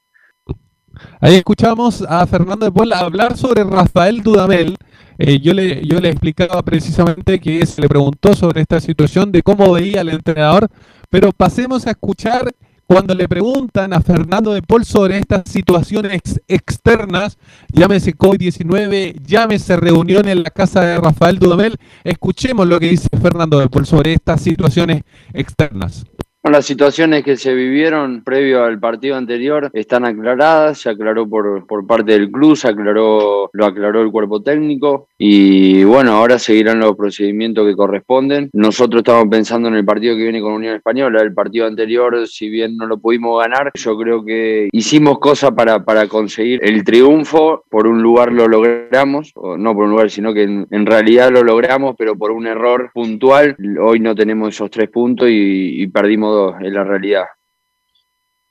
Ahí 1.20 1.36
escuchamos 1.36 2.04
a 2.08 2.26
Fernando 2.28 2.66
de 2.66 2.72
Paul 2.72 2.94
hablar 2.94 3.38
sobre 3.38 3.64
Rafael 3.64 4.22
Dudamel. 4.22 4.78
Eh, 5.18 5.40
yo, 5.40 5.54
le, 5.54 5.86
yo 5.86 6.00
le 6.00 6.10
explicaba 6.10 6.62
precisamente 6.62 7.40
que 7.40 7.66
se 7.66 7.82
le 7.82 7.88
preguntó 7.88 8.36
sobre 8.36 8.62
esta 8.62 8.80
situación 8.82 9.32
de 9.32 9.44
cómo 9.44 9.72
veía 9.72 10.02
al 10.02 10.10
entrenador, 10.10 10.68
pero 11.10 11.32
pasemos 11.32 11.88
a 11.88 11.92
escuchar 11.92 12.54
cuando 12.88 13.16
le 13.16 13.28
preguntan 13.28 13.94
a 13.94 14.02
Fernando 14.02 14.54
de 14.54 14.62
Paul 14.62 14.86
sobre 14.86 15.18
estas 15.18 15.44
situaciones 15.50 16.22
externas, 16.48 17.38
llámese 17.72 18.16
COVID-19, 18.16 19.22
llámese 19.26 19.76
reunión 19.78 20.28
en 20.28 20.44
la 20.44 20.52
casa 20.52 20.82
de 20.82 20.98
Rafael 20.98 21.40
Dudamel, 21.40 21.78
escuchemos 22.04 22.68
lo 22.68 22.80
que 22.80 22.90
dice 22.90 23.10
Fernando 23.20 23.60
de 23.60 23.70
Paul 23.70 23.86
sobre 23.86 24.14
estas 24.14 24.42
situaciones 24.42 25.04
externas 25.34 26.06
las 26.52 26.66
situaciones 26.66 27.24
que 27.24 27.38
se 27.38 27.54
vivieron 27.54 28.24
previo 28.24 28.64
al 28.64 28.80
partido 28.80 29.16
anterior 29.16 29.70
están 29.74 30.06
aclaradas, 30.06 30.80
se 30.80 30.90
aclaró 30.90 31.28
por, 31.28 31.66
por 31.66 31.88
parte 31.88 32.12
del 32.12 32.30
club, 32.30 32.56
se 32.56 32.68
aclaró, 32.68 33.50
lo 33.52 33.66
aclaró 33.66 34.02
el 34.02 34.12
cuerpo 34.12 34.42
técnico 34.42 35.08
y 35.18 35.84
bueno, 35.84 36.12
ahora 36.12 36.38
seguirán 36.38 36.80
los 36.80 36.96
procedimientos 36.96 37.66
que 37.66 37.76
corresponden. 37.76 38.50
Nosotros 38.54 39.00
estamos 39.00 39.28
pensando 39.30 39.70
en 39.70 39.76
el 39.76 39.86
partido 39.86 40.16
que 40.16 40.24
viene 40.24 40.42
con 40.42 40.54
Unión 40.54 40.76
Española, 40.76 41.22
el 41.22 41.34
partido 41.34 41.66
anterior, 41.66 42.28
si 42.28 42.50
bien 42.50 42.78
no 42.78 42.86
lo 42.86 42.98
pudimos 42.98 43.42
ganar, 43.42 43.72
yo 43.74 43.98
creo 43.98 44.24
que 44.24 44.70
hicimos 44.72 45.20
cosas 45.20 45.52
para, 45.52 45.84
para 45.84 46.08
conseguir 46.08 46.60
el 46.64 46.84
triunfo, 46.84 47.64
por 47.70 47.88
un 47.88 48.02
lugar 48.02 48.32
lo 48.32 48.48
logramos, 48.48 49.32
o 49.36 49.58
no 49.58 49.74
por 49.74 49.86
un 49.86 49.92
lugar, 49.92 50.10
sino 50.10 50.34
que 50.34 50.44
en, 50.44 50.86
realidad 50.86 51.32
lo 51.32 51.44
logramos, 51.44 51.96
pero 51.98 52.16
por 52.16 52.32
un 52.32 52.46
error 52.46 52.92
puntual, 52.94 53.56
hoy 53.82 54.00
no 54.00 54.14
tenemos 54.14 54.50
esos 54.50 54.70
tres 54.70 54.90
puntos 54.90 55.30
y, 55.30 55.82
y 55.82 55.88
perdimos 55.88 56.35
en 56.60 56.74
la 56.74 56.84
realidad. 56.84 57.26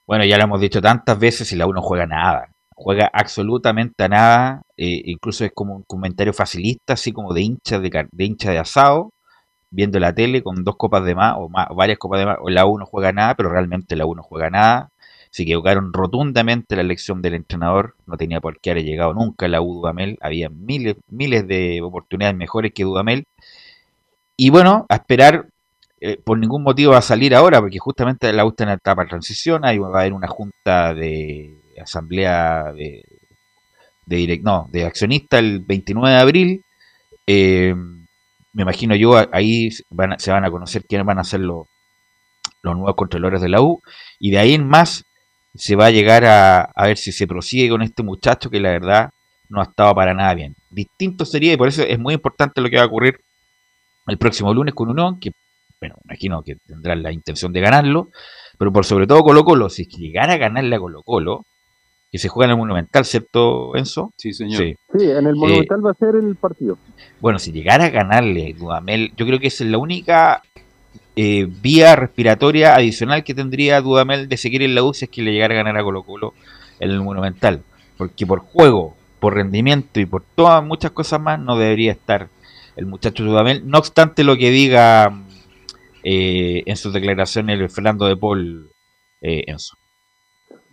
Bueno, 0.07 0.25
ya 0.25 0.37
lo 0.37 0.45
hemos 0.45 0.61
dicho 0.61 0.83
tantas 0.83 1.19
veces 1.19 1.51
y 1.53 1.57
la 1.57 1.67
uno 1.67 1.81
juega 1.81 2.07
nada. 2.07 2.49
Juega 2.75 3.11
absolutamente 3.13 4.05
a 4.05 4.09
nada. 4.09 4.63
Eh, 4.77 5.03
incluso 5.07 5.45
es 5.45 5.53
como 5.55 5.77
un 5.77 5.83
comentario 5.85 6.33
facilista, 6.33 6.95
así 6.95 7.13
como 7.13 7.33
de 7.33 7.43
hincha 7.43 7.79
de, 7.79 8.07
hincha 8.19 8.51
de 8.51 8.59
asado, 8.59 9.11
viendo 9.71 9.99
la 10.01 10.15
tele 10.15 10.43
con 10.43 10.65
dos 10.65 10.77
copas 10.77 11.05
de 11.05 11.15
más 11.15 11.35
o, 11.39 11.49
más, 11.49 11.69
varias 11.75 11.99
copas 11.99 12.21
de 12.21 12.27
más. 12.27 12.39
O 12.41 12.51
la 12.51 12.67
uno 12.67 12.85
juega 12.87 13.13
nada, 13.13 13.35
pero 13.35 13.51
realmente 13.51 13.97
la 13.97 14.07
uno 14.07 14.23
juega 14.23 14.51
nada. 14.51 14.91
Se 15.31 15.43
equivocaron 15.45 15.93
rotundamente 15.93 16.77
la 16.77 16.83
elección 16.83 17.23
del 17.23 17.35
entrenador. 17.35 17.97
No 18.07 18.17
tenía 18.17 18.41
por 18.41 18.61
qué 18.61 18.73
haber 18.73 18.85
llegado 18.85 19.15
nunca 19.15 19.49
la 19.49 19.63
U 19.63 19.75
Dudamel. 19.75 20.19
Había 20.21 20.49
miles, 20.51 20.97
miles 21.09 21.49
de 21.49 21.81
oportunidades 21.83 22.37
mejores 22.37 22.73
que 22.75 22.85
Dudamel. 22.85 23.25
Y 24.37 24.51
bueno, 24.51 24.87
a 24.89 24.97
esperar 24.97 25.47
eh, 26.07 26.21
por 26.23 26.37
ningún 26.39 26.63
motivo 26.63 26.93
va 26.93 26.99
a 26.99 27.03
salir 27.03 27.35
ahora, 27.35 27.61
porque 27.61 27.79
justamente 27.79 28.31
la 28.31 28.45
U 28.45 28.51
está 28.51 28.65
en 28.65 28.71
etapa 28.71 29.05
de 29.05 29.09
transición, 29.09 29.65
ahí 29.65 29.79
va 29.79 29.89
a 29.89 30.01
haber 30.03 30.13
una 30.13 30.29
junta 30.29 30.93
de 30.93 31.57
asamblea 31.81 32.75
de, 32.75 33.03
de 34.05 34.17
direct, 34.17 34.45
no, 34.45 34.69
de 34.71 34.85
accionista 34.85 35.39
el 35.39 35.61
29 35.61 36.15
de 36.15 36.21
abril. 36.21 36.65
Eh, 37.27 37.75
me 38.53 38.63
imagino 38.65 38.95
yo, 38.95 39.17
ahí 39.33 39.71
se 39.71 40.31
van 40.31 40.45
a 40.45 40.51
conocer 40.51 40.85
quiénes 40.85 41.07
van 41.07 41.21
a 41.21 41.25
ser 41.25 41.41
los, 41.41 41.69
los 42.61 42.77
nuevos 42.77 42.97
controladores 42.97 43.41
de 43.41 43.49
la 43.49 43.63
U, 43.63 43.81
y 44.19 44.31
de 44.31 44.39
ahí 44.41 44.53
en 44.53 44.69
más 44.69 45.07
se 45.55 45.75
va 45.75 45.87
a 45.87 45.91
llegar 45.91 46.27
a, 46.27 46.65
a 46.65 46.87
ver 46.87 46.99
si 46.99 47.13
se 47.13 47.27
prosigue 47.27 47.71
con 47.71 47.81
este 47.81 48.03
muchacho 48.03 48.51
que 48.51 48.61
la 48.61 48.73
verdad 48.73 49.11
no 49.49 49.59
ha 49.59 49.65
estado 49.65 49.95
para 49.95 50.13
nada 50.13 50.35
bien. 50.35 50.55
Distinto 50.69 51.25
sería, 51.25 51.55
y 51.55 51.57
por 51.57 51.69
eso 51.69 51.83
es 51.83 51.99
muy 51.99 52.13
importante 52.13 52.61
lo 52.61 52.69
que 52.69 52.77
va 52.77 52.83
a 52.83 52.89
ocurrir 52.89 53.19
el 54.07 54.19
próximo 54.19 54.53
lunes 54.53 54.75
con 54.75 54.91
Unión, 54.91 55.19
que 55.19 55.33
bueno, 55.81 55.97
imagino 56.05 56.43
que 56.43 56.57
tendrán 56.57 57.03
la 57.03 57.13
intención 57.13 57.53
de 57.53 57.61
ganarlo, 57.61 58.11
pero 58.59 58.73
por 58.73 58.85
sobre 58.85 59.07
todo 59.07 59.23
Colo 59.23 59.45
Colo, 59.45 59.69
si 59.69 59.85
llegara 59.87 60.35
a 60.35 60.39
ganarle 60.39 60.77
a 60.77 60.79
Colo 60.79 61.03
Colo, 61.03 61.45
que 62.11 62.19
se 62.19 62.29
juega 62.29 62.47
en 62.47 62.51
el 62.53 62.59
Monumental, 62.59 63.05
¿cierto, 63.05 63.75
Enzo? 63.77 64.13
Sí, 64.17 64.33
señor. 64.33 64.59
Sí, 64.59 64.77
en 64.99 65.27
el 65.27 65.35
Monumental 65.35 65.81
eh, 65.81 65.83
va 65.83 65.91
a 65.91 65.95
ser 65.95 66.15
el 66.15 66.37
partido. 66.37 66.79
Bueno, 67.21 67.41
si 67.41 67.51
llegara 67.51 67.87
a 67.87 67.91
ganarle 67.91 68.53
a 68.53 68.59
Dudamel, 68.59 69.13
yo 69.17 69.27
creo 69.27 69.41
que 69.41 69.49
esa 69.49 69.65
es 69.65 69.71
la 69.71 69.79
única 69.79 70.41
eh, 71.17 71.49
vía 71.61 71.97
respiratoria 71.97 72.77
adicional 72.77 73.25
que 73.25 73.35
tendría 73.35 73.81
Dudamel 73.81 74.29
de 74.29 74.37
seguir 74.37 74.63
en 74.63 74.75
la 74.77 74.85
U 74.85 74.95
si 74.95 75.07
es 75.07 75.11
que 75.11 75.23
le 75.23 75.33
llegara 75.33 75.55
a 75.55 75.57
ganar 75.57 75.77
a 75.77 75.83
Colo 75.83 76.05
Colo 76.05 76.35
en 76.79 76.91
el 76.91 77.03
Monumental. 77.03 77.63
Porque 77.97 78.27
por 78.27 78.41
juego, 78.41 78.95
por 79.19 79.35
rendimiento 79.35 79.99
y 79.99 80.07
por 80.07 80.23
todas 80.37 80.65
muchas 80.65 80.93
cosas 80.93 81.21
más 81.21 81.41
no 81.41 81.59
debería 81.59 81.91
estar 81.91 82.29
el 82.77 82.87
muchacho 82.87 83.25
Dudamel. 83.25 83.69
No 83.69 83.79
obstante 83.79 84.23
lo 84.23 84.37
que 84.37 84.51
diga 84.51 85.13
eh, 86.05 86.63
en 86.67 86.77
sus 86.77 86.93
declaraciones 86.93 87.75
Fernando 87.75 88.07
de 88.07 88.17
Paul 88.17 88.71
eh, 89.21 89.45
Enzo. 89.47 89.77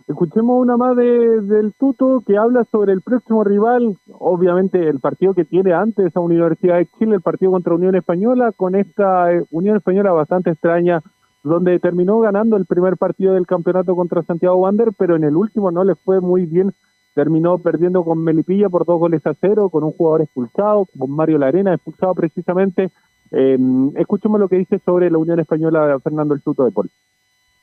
Escuchemos 0.06 0.60
una 0.60 0.76
más 0.76 0.94
de, 0.96 1.40
del 1.40 1.72
Tuto 1.72 2.22
que 2.26 2.36
habla 2.36 2.66
sobre 2.70 2.92
el 2.92 3.00
próximo 3.00 3.44
rival, 3.44 3.96
obviamente 4.10 4.88
el 4.88 5.00
partido 5.00 5.32
que 5.32 5.44
tiene 5.44 5.72
antes 5.72 6.14
a 6.14 6.20
Universidad 6.20 6.76
de 6.76 6.88
Chile, 6.98 7.14
el 7.14 7.22
partido 7.22 7.52
contra 7.52 7.74
Unión 7.74 7.94
Española, 7.94 8.52
con 8.52 8.74
esta 8.74 9.32
eh, 9.32 9.42
Unión 9.50 9.76
Española 9.76 10.12
bastante 10.12 10.50
extraña, 10.50 11.00
donde 11.44 11.78
terminó 11.78 12.20
ganando 12.20 12.56
el 12.56 12.66
primer 12.66 12.96
partido 12.96 13.34
del 13.34 13.46
campeonato 13.46 13.96
contra 13.96 14.22
Santiago 14.22 14.56
Wander, 14.56 14.92
pero 14.98 15.16
en 15.16 15.24
el 15.24 15.36
último 15.36 15.70
no 15.70 15.82
le 15.82 15.94
fue 15.94 16.20
muy 16.20 16.46
bien, 16.46 16.74
terminó 17.14 17.58
perdiendo 17.58 18.04
con 18.04 18.22
Melipilla 18.22 18.68
por 18.68 18.84
dos 18.84 18.98
goles 18.98 19.24
a 19.26 19.34
cero, 19.40 19.70
con 19.70 19.84
un 19.84 19.92
jugador 19.92 20.22
expulsado, 20.22 20.86
con 20.98 21.10
Mario 21.10 21.38
Larena 21.38 21.74
expulsado 21.74 22.14
precisamente, 22.14 22.90
eh, 23.32 23.58
escuchemos 23.96 24.38
lo 24.38 24.48
que 24.48 24.56
dice 24.56 24.80
sobre 24.84 25.10
la 25.10 25.18
Unión 25.18 25.40
Española 25.40 25.98
Fernando 26.02 26.34
El 26.34 26.42
Tuto 26.42 26.64
de 26.64 26.70
Pol. 26.70 26.90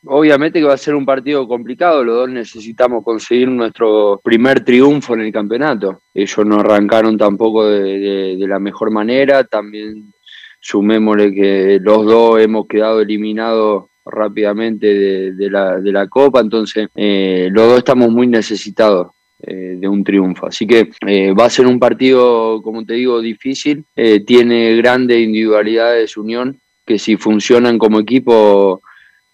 Obviamente 0.06 0.60
que 0.60 0.66
va 0.66 0.76
a 0.76 0.78
ser 0.78 0.96
un 0.96 1.06
partido 1.06 1.46
complicado, 1.48 2.04
los 2.04 2.16
dos 2.16 2.30
necesitamos 2.30 3.04
conseguir 3.04 3.50
nuestro 3.50 4.22
primer 4.24 4.64
triunfo 4.64 5.14
en 5.14 5.22
el 5.22 5.32
campeonato. 5.32 6.04
Ellos 6.14 6.46
no 6.46 6.62
arrancaron 6.62 7.18
tampoco 7.18 7.66
de, 7.68 8.38
la 8.48 8.60
mejor 8.60 8.92
manera, 8.92 9.44
también 9.44 10.14
sumémosle 10.62 11.34
que 11.34 11.80
los 11.82 12.06
dos 12.06 12.40
hemos 12.40 12.66
quedado 12.68 13.02
eliminados 13.02 13.86
rápidamente 14.06 14.88
de, 15.34 15.50
la, 15.50 16.08
Copa, 16.08 16.40
entonces 16.40 16.88
eh, 16.96 17.50
los 17.52 17.68
dos 17.68 17.78
estamos 17.80 18.10
muy 18.10 18.26
necesitados 18.26 19.08
eh, 19.42 19.76
de 19.78 19.88
un 19.88 20.04
triunfo. 20.04 20.48
Así 20.48 20.68
que 20.68 20.90
eh, 21.08 21.32
va 21.34 21.46
a 21.46 21.50
ser 21.50 21.66
un 21.66 21.80
partido, 21.80 22.62
como 22.62 22.86
te 22.86 22.96
digo, 22.96 23.22
difícil. 23.22 23.86
Eh, 23.96 24.20
tiene 24.26 24.76
grandes 24.76 25.20
individualidades 25.20 26.18
Unión, 26.18 26.60
que 26.86 27.00
si 27.00 27.16
funcionan 27.16 27.78
como 27.78 28.00
equipo 28.00 28.82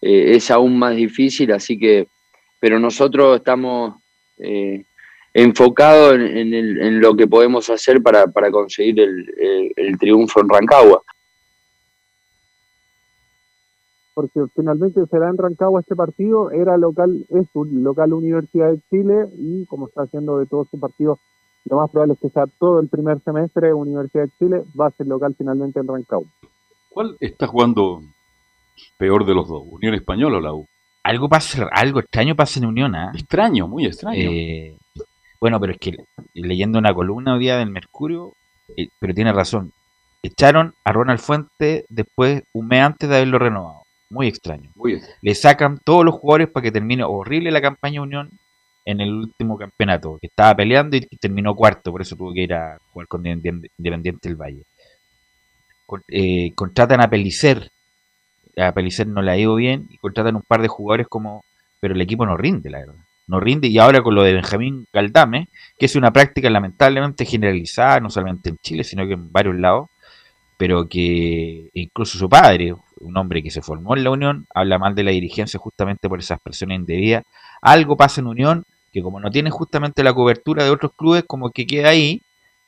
es 0.01 0.51
aún 0.51 0.77
más 0.77 0.95
difícil. 0.95 1.51
Así 1.51 1.79
que, 1.79 2.07
pero 2.59 2.79
nosotros 2.79 3.37
estamos 3.37 3.95
enfocados 5.33 6.19
en, 6.19 7.01
lo 7.01 7.15
que 7.15 7.25
podemos 7.25 7.67
hacer 7.71 8.03
para, 8.03 8.27
conseguir 8.51 8.99
el 8.99 9.97
triunfo 9.97 10.41
en 10.41 10.49
Rancagua 10.49 11.01
porque 14.15 14.39
finalmente 14.55 15.05
será 15.11 15.29
en 15.29 15.37
Rancagua 15.37 15.81
este 15.81 15.95
partido, 15.95 16.49
era 16.49 16.77
local, 16.77 17.25
es 17.29 17.47
un 17.53 17.83
local 17.83 18.13
Universidad 18.13 18.71
de 18.71 18.79
Chile 18.89 19.27
y 19.37 19.65
como 19.65 19.87
está 19.87 20.03
haciendo 20.03 20.39
de 20.39 20.45
todos 20.45 20.67
sus 20.71 20.79
partidos, 20.79 21.19
lo 21.65 21.77
más 21.77 21.91
probable 21.91 22.13
es 22.13 22.19
que 22.19 22.29
sea 22.29 22.45
todo 22.59 22.79
el 22.79 22.87
primer 22.87 23.19
semestre 23.21 23.73
Universidad 23.73 24.23
de 24.23 24.31
Chile, 24.39 24.63
va 24.79 24.87
a 24.87 24.91
ser 24.91 25.07
local 25.07 25.35
finalmente 25.37 25.79
en 25.79 25.87
Rancagua. 25.87 26.27
¿Cuál 26.89 27.17
está 27.19 27.45
jugando 27.45 28.01
peor 28.97 29.25
de 29.25 29.35
los 29.35 29.49
dos, 29.49 29.63
Unión 29.69 29.93
Española 29.93 30.37
o 30.37 30.41
la 30.41 30.53
U? 30.53 30.65
Algo 31.03 31.27
pasa, 31.27 31.67
algo 31.73 31.99
extraño 31.99 32.35
pasa 32.35 32.59
en 32.59 32.67
Unión, 32.67 32.95
¿ah? 32.95 33.11
Extraño, 33.13 33.67
muy 33.67 33.85
extraño. 33.85 34.31
Eh, 34.31 34.77
bueno, 35.41 35.59
pero 35.59 35.73
es 35.73 35.79
que 35.79 35.97
leyendo 36.33 36.79
una 36.79 36.93
columna 36.93 37.33
hoy 37.33 37.41
día 37.41 37.57
del 37.57 37.69
Mercurio, 37.69 38.31
eh, 38.77 38.87
pero 38.97 39.13
tiene 39.13 39.33
razón, 39.33 39.73
echaron 40.23 40.73
a 40.85 40.93
Ronald 40.93 41.19
Fuente 41.19 41.85
después, 41.89 42.43
un 42.53 42.67
mes 42.67 42.81
antes 42.81 43.09
de 43.09 43.17
haberlo 43.17 43.39
renovado. 43.39 43.84
Muy 44.09 44.27
extraño. 44.27 44.71
Le 45.21 45.35
sacan 45.35 45.79
todos 45.83 46.05
los 46.05 46.15
jugadores 46.15 46.49
para 46.49 46.63
que 46.63 46.71
termine 46.71 47.03
horrible 47.03 47.51
la 47.51 47.61
campaña 47.61 48.01
Unión 48.01 48.29
en 48.85 49.01
el 49.01 49.11
último 49.11 49.57
campeonato, 49.57 50.19
que 50.21 50.27
estaba 50.27 50.55
peleando 50.55 50.95
y 50.95 51.01
terminó 51.17 51.55
cuarto, 51.55 51.91
por 51.91 52.03
eso 52.03 52.15
tuvo 52.15 52.33
que 52.33 52.43
ir 52.43 52.53
a 52.53 52.77
jugar 52.91 53.07
con 53.07 53.25
Independiente 53.25 54.29
del 54.29 54.35
Valle. 54.35 54.63
Eh, 56.07 56.51
contratan 56.53 57.01
a 57.01 57.09
Pelicer, 57.09 57.71
a 58.57 58.71
Pelicer 58.73 59.07
no 59.07 59.23
le 59.23 59.31
ha 59.31 59.37
ido 59.37 59.55
bien, 59.55 59.87
y 59.89 59.97
contratan 59.97 60.35
un 60.35 60.43
par 60.43 60.61
de 60.61 60.67
jugadores 60.67 61.07
como, 61.07 61.43
pero 61.79 61.95
el 61.95 62.01
equipo 62.01 62.27
no 62.27 62.37
rinde, 62.37 62.69
la 62.69 62.79
verdad. 62.79 62.95
No 63.27 63.39
rinde, 63.39 63.67
y 63.69 63.79
ahora 63.79 64.03
con 64.03 64.13
lo 64.13 64.21
de 64.21 64.33
Benjamín 64.33 64.85
Galdame, 64.93 65.47
que 65.79 65.87
es 65.87 65.95
una 65.95 66.13
práctica 66.13 66.47
lamentablemente 66.51 67.25
generalizada, 67.25 67.99
no 67.99 68.11
solamente 68.11 68.49
en 68.49 68.57
Chile, 68.57 68.83
sino 68.83 69.07
que 69.07 69.13
en 69.13 69.31
varios 69.31 69.55
lados, 69.55 69.89
pero 70.57 70.87
que 70.87 71.69
incluso 71.73 72.19
su 72.19 72.29
padre, 72.29 72.75
un 73.01 73.17
hombre 73.17 73.43
que 73.43 73.51
se 73.51 73.61
formó 73.61 73.95
en 73.95 74.03
la 74.03 74.11
Unión, 74.11 74.47
habla 74.53 74.77
mal 74.79 74.95
de 74.95 75.03
la 75.03 75.11
dirigencia 75.11 75.59
justamente 75.59 76.09
por 76.09 76.19
esas 76.19 76.39
presiones 76.39 76.79
indebidas. 76.79 77.23
Algo 77.61 77.97
pasa 77.97 78.21
en 78.21 78.27
Unión 78.27 78.65
que 78.91 79.01
como 79.01 79.19
no 79.19 79.29
tiene 79.29 79.49
justamente 79.49 80.03
la 80.03 80.13
cobertura 80.13 80.63
de 80.63 80.69
otros 80.69 80.93
clubes, 80.95 81.25
como 81.27 81.49
que 81.49 81.67
queda 81.67 81.89
ahí, 81.89 82.21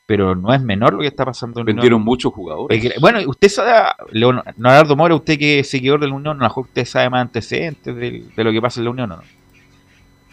pero 0.06 0.36
no 0.36 0.54
es 0.54 0.62
menor 0.62 0.94
lo 0.94 1.00
que 1.00 1.08
está 1.08 1.24
pasando 1.24 1.62
en 1.62 1.66
Vendieron 1.66 2.02
muchos 2.02 2.34
jugadores. 2.34 3.00
bueno, 3.00 3.20
usted 3.28 3.48
sabe, 3.48 3.72
Leonardo 4.12 4.96
Mora, 4.98 5.16
usted 5.16 5.38
que 5.38 5.60
es 5.60 5.70
seguidor 5.70 6.02
de 6.02 6.08
la 6.08 6.16
Unión, 6.16 6.38
a 6.38 6.40
lo 6.40 6.50
mejor 6.50 6.66
usted 6.66 6.84
sabe 6.84 7.10
más 7.10 7.22
antecedentes 7.22 7.96
de, 7.96 8.26
de 8.36 8.44
lo 8.44 8.52
que 8.52 8.62
pasa 8.62 8.82
en 8.82 8.86
la 8.86 8.92
Unión, 8.92 9.12
¿o 9.14 9.18
no? 9.18 9.24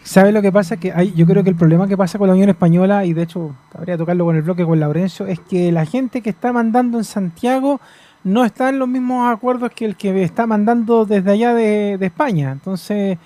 ¿Sabe 0.05 0.31
lo 0.31 0.41
que 0.43 0.51
pasa? 0.51 0.77
Que 0.77 0.91
hay, 0.91 1.13
yo 1.13 1.25
creo 1.25 1.43
que 1.43 1.49
el 1.49 1.55
problema 1.55 1.87
que 1.87 1.97
pasa 1.97 2.19
con 2.19 2.27
la 2.27 2.35
Unión 2.35 2.49
Española, 2.49 3.05
y 3.05 3.13
de 3.13 3.23
hecho 3.23 3.55
habría 3.73 3.97
tocarlo 3.97 4.23
con 4.25 4.35
el 4.35 4.43
bloque 4.43 4.63
con 4.63 4.79
Laurencio, 4.79 5.25
es 5.25 5.39
que 5.39 5.71
la 5.71 5.85
gente 5.85 6.21
que 6.21 6.29
está 6.29 6.53
mandando 6.53 6.99
en 6.99 7.03
Santiago 7.03 7.81
no 8.25 8.43
está 8.43 8.69
en 8.69 8.79
los 8.79 8.87
mismos 8.87 9.31
acuerdos 9.31 9.71
que 9.71 9.85
el 9.85 9.95
que 9.95 10.23
está 10.23 10.47
mandando 10.47 11.05
desde 11.05 11.31
allá 11.31 11.53
de, 11.53 11.93
España. 12.01 12.51
Entonces, 12.51 13.19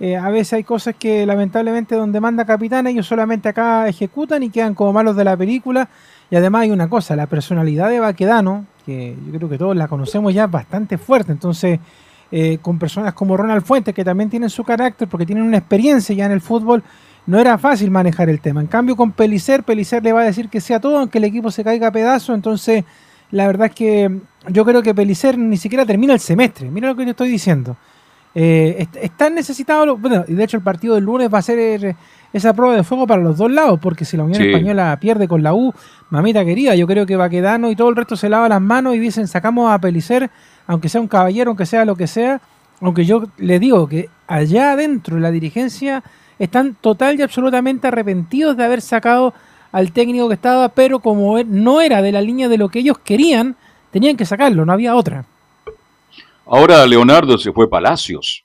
eh, 0.00 0.16
a 0.16 0.30
veces 0.30 0.54
hay 0.54 0.64
cosas 0.64 0.94
que 0.98 1.26
lamentablemente 1.26 1.94
donde 1.94 2.20
manda 2.20 2.46
capitán, 2.46 2.86
ellos 2.86 3.06
solamente 3.06 3.50
acá 3.50 3.86
ejecutan 3.86 4.42
y 4.42 4.50
quedan 4.50 4.74
como 4.74 4.94
malos 4.94 5.14
de 5.14 5.24
la 5.24 5.36
película. 5.36 5.90
Y 6.30 6.36
además 6.36 6.62
hay 6.62 6.70
una 6.70 6.88
cosa, 6.88 7.14
la 7.14 7.26
personalidad 7.26 7.90
de 7.90 8.00
Baquedano, 8.00 8.64
que 8.86 9.14
yo 9.26 9.32
creo 9.36 9.48
que 9.50 9.58
todos 9.58 9.76
la 9.76 9.88
conocemos 9.88 10.32
ya 10.32 10.46
bastante 10.46 10.96
fuerte. 10.96 11.32
Entonces, 11.32 11.78
eh, 12.32 12.56
con 12.62 12.78
personas 12.78 13.12
como 13.12 13.36
Ronald 13.36 13.62
Fuentes, 13.62 13.94
que 13.94 14.04
también 14.04 14.30
tienen 14.30 14.48
su 14.48 14.64
carácter 14.64 15.06
porque 15.06 15.26
tienen 15.26 15.44
una 15.44 15.58
experiencia 15.58 16.14
ya 16.14 16.24
en 16.24 16.32
el 16.32 16.40
fútbol, 16.40 16.82
no 17.26 17.38
era 17.38 17.58
fácil 17.58 17.90
manejar 17.90 18.30
el 18.30 18.40
tema. 18.40 18.62
En 18.62 18.68
cambio, 18.68 18.96
con 18.96 19.12
Pelicer, 19.12 19.64
Pelicer 19.64 20.02
le 20.02 20.14
va 20.14 20.22
a 20.22 20.24
decir 20.24 20.48
que 20.48 20.62
sea 20.62 20.80
todo, 20.80 20.98
aunque 20.98 21.18
el 21.18 21.24
equipo 21.24 21.50
se 21.50 21.62
caiga 21.62 21.88
a 21.88 21.92
pedazos. 21.92 22.34
Entonces, 22.34 22.84
la 23.30 23.46
verdad 23.46 23.66
es 23.66 23.74
que 23.74 24.20
yo 24.48 24.64
creo 24.64 24.82
que 24.82 24.94
Pelicer 24.94 25.38
ni 25.38 25.56
siquiera 25.56 25.84
termina 25.84 26.12
el 26.12 26.20
semestre. 26.20 26.70
Mira 26.70 26.88
lo 26.88 26.96
que 26.96 27.04
te 27.04 27.10
estoy 27.10 27.28
diciendo. 27.28 27.76
Eh, 28.34 28.86
están 29.00 29.34
necesitados, 29.34 29.98
bueno, 29.98 30.24
y 30.28 30.34
de 30.34 30.44
hecho 30.44 30.58
el 30.58 30.62
partido 30.62 30.94
del 30.94 31.04
lunes 31.04 31.32
va 31.32 31.38
a 31.38 31.42
ser 31.42 31.96
esa 32.34 32.52
prueba 32.52 32.76
de 32.76 32.84
fuego 32.84 33.06
para 33.06 33.22
los 33.22 33.38
dos 33.38 33.50
lados, 33.50 33.78
porque 33.80 34.04
si 34.04 34.16
la 34.16 34.24
Unión 34.24 34.42
Española 34.42 34.98
pierde 35.00 35.26
con 35.26 35.42
la 35.42 35.54
U, 35.54 35.72
mamita 36.10 36.44
querida, 36.44 36.74
yo 36.74 36.86
creo 36.86 37.06
que 37.06 37.16
Baquedano 37.16 37.70
y 37.70 37.76
todo 37.76 37.88
el 37.88 37.96
resto 37.96 38.14
se 38.14 38.28
lava 38.28 38.46
las 38.48 38.60
manos 38.60 38.94
y 38.94 38.98
dicen 38.98 39.26
sacamos 39.26 39.72
a 39.72 39.78
Pelicer 39.78 40.30
aunque 40.66 40.88
sea 40.88 41.00
un 41.00 41.08
caballero, 41.08 41.50
aunque 41.50 41.66
sea 41.66 41.84
lo 41.84 41.96
que 41.96 42.06
sea, 42.06 42.40
aunque 42.80 43.04
yo 43.04 43.24
le 43.38 43.58
digo 43.58 43.88
que 43.88 44.10
allá 44.26 44.72
adentro 44.72 45.18
la 45.18 45.30
dirigencia 45.30 46.02
están 46.38 46.74
total 46.74 47.18
y 47.18 47.22
absolutamente 47.22 47.88
arrepentidos 47.88 48.56
de 48.56 48.64
haber 48.64 48.82
sacado 48.82 49.32
al 49.72 49.92
técnico 49.92 50.28
que 50.28 50.34
estaba, 50.34 50.68
pero 50.68 51.00
como 51.00 51.42
no 51.44 51.80
era 51.80 52.02
de 52.02 52.12
la 52.12 52.20
línea 52.20 52.48
de 52.48 52.58
lo 52.58 52.68
que 52.68 52.80
ellos 52.80 52.98
querían, 52.98 53.56
tenían 53.96 54.14
que 54.14 54.26
sacarlo, 54.26 54.66
no 54.66 54.74
había 54.74 54.94
otra. 54.94 55.24
Ahora 56.44 56.86
Leonardo 56.86 57.38
se 57.38 57.50
fue 57.50 57.70
Palacios, 57.70 58.44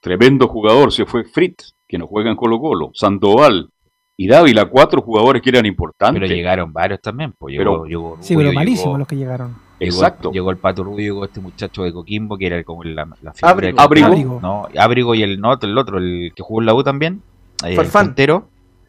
tremendo 0.00 0.48
jugador, 0.48 0.92
se 0.92 1.06
fue 1.06 1.22
Fritz, 1.22 1.76
que 1.86 1.96
no 1.96 2.08
juega 2.08 2.28
en 2.28 2.34
Colo 2.34 2.58
Colo, 2.58 2.90
Sandoval 2.92 3.70
y 4.16 4.26
Dávila, 4.26 4.64
cuatro 4.64 5.00
jugadores 5.00 5.42
que 5.42 5.50
eran 5.50 5.64
importantes. 5.64 6.20
Pero 6.20 6.34
llegaron 6.34 6.72
varios 6.72 7.00
también, 7.00 7.32
pues 7.38 7.54
llegó, 7.54 8.18
sí, 8.18 8.34
pero 8.34 8.52
malísimos 8.52 8.98
los 8.98 9.06
que 9.06 9.14
llegaron. 9.14 9.54
Exacto. 9.78 10.32
Llegó, 10.32 10.50
el 10.50 10.56
Pato 10.56 10.82
Rubio, 10.82 11.14
llegó 11.14 11.24
este 11.24 11.40
muchacho 11.40 11.84
de 11.84 11.92
Coquimbo, 11.92 12.36
que 12.36 12.46
era 12.48 12.64
como 12.64 12.82
la, 12.82 13.06
la 13.22 13.32
Abrigo. 13.42 13.80
Abrigo. 13.80 14.40
No, 14.42 14.66
Abrigo 14.76 15.14
y 15.14 15.22
el, 15.22 15.40
no, 15.40 15.56
el 15.62 15.78
otro, 15.78 15.98
el 15.98 16.32
que 16.34 16.42
jugó 16.42 16.62
en 16.62 16.66
la 16.66 16.74
U 16.74 16.82
también. 16.82 17.22
Eh, 17.64 17.76
Farfán. 17.76 18.16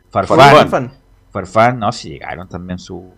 Farfán. 0.09 0.93
Farfán. 1.29 1.77
no, 1.77 1.91
si 1.91 2.09
llegaron 2.09 2.49
también 2.49 2.79
su... 2.79 3.13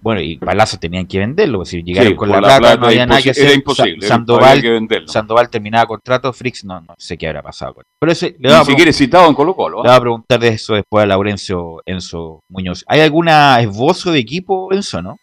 Bueno, 0.00 0.20
y 0.20 0.38
Palazzo 0.38 0.78
tenían 0.78 1.06
que 1.06 1.18
venderlo, 1.18 1.64
si 1.64 1.82
llegaron 1.82 2.14
con 2.14 2.28
la, 2.28 2.38
plata, 2.38 2.76
no 2.76 2.86
había 2.86 3.06
nada 3.06 3.20
que 3.20 3.30
hacer. 3.30 3.46
Era 3.46 3.54
imposible, 3.54 4.06
Sandoval, 4.06 4.62
Sandoval 5.06 5.50
terminaba 5.50 5.86
contrato, 5.86 6.32
Frix 6.32 6.64
no, 6.64 6.80
no 6.80 6.94
sé 6.96 7.18
qué 7.18 7.26
habrá 7.26 7.42
pasado 7.42 7.74
con 7.74 7.82
él. 7.82 7.90
Pero 7.98 8.12
ese, 8.12 8.36
le 8.38 8.56
Ni 8.56 8.64
siquiera 8.64 8.92
citado 8.92 9.28
en 9.28 9.34
Colo 9.34 9.54
Colo. 9.54 9.82
Le 9.82 9.88
voy 9.88 9.96
a 9.96 10.00
preguntar 10.00 10.40
de 10.40 10.48
eso 10.48 10.74
después 10.74 11.02
a 11.02 11.06
Laurencio 11.06 11.82
Enzo 11.84 12.40
Muñoz. 12.48 12.84
¿Hay 12.86 13.00
alguna 13.00 13.60
esbozo 13.60 14.12
de 14.12 14.20
equipo, 14.20 14.72
Enzo, 14.72 15.02
no? 15.02 15.16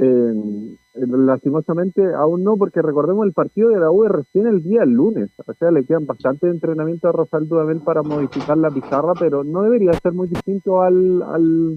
Eh, 0.00 0.76
lastimosamente 0.94 2.02
aún 2.14 2.42
no, 2.44 2.56
porque 2.56 2.82
recordemos 2.82 3.26
el 3.26 3.32
partido 3.32 3.70
de 3.70 3.80
la 3.80 3.90
U 3.90 4.04
recién 4.04 4.46
el 4.46 4.62
día 4.62 4.84
lunes, 4.84 5.30
o 5.46 5.52
sea, 5.54 5.70
le 5.70 5.84
quedan 5.84 6.06
bastante 6.06 6.48
entrenamiento 6.48 7.08
a 7.08 7.12
Rafael 7.12 7.48
Dudamel 7.48 7.80
para 7.80 8.02
modificar 8.02 8.56
la 8.56 8.70
pizarra, 8.70 9.12
pero 9.18 9.44
no 9.44 9.62
debería 9.62 9.92
ser 9.92 10.12
muy 10.12 10.28
distinto 10.28 10.82
al, 10.82 11.22
al, 11.22 11.76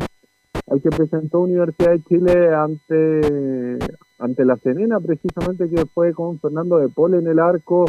al 0.72 0.82
que 0.82 0.90
presentó 0.90 1.42
Universidad 1.42 1.92
de 1.92 2.04
Chile 2.04 2.56
ante, 2.56 3.78
ante 4.20 4.46
la 4.46 4.56
Serena, 4.56 5.02
precisamente 5.02 5.70
que 5.70 5.86
fue 5.86 6.14
con 6.14 6.40
Fernando 6.40 6.78
de 6.78 6.88
Pol 6.88 7.14
en 7.16 7.28
el 7.28 7.40
arco, 7.40 7.86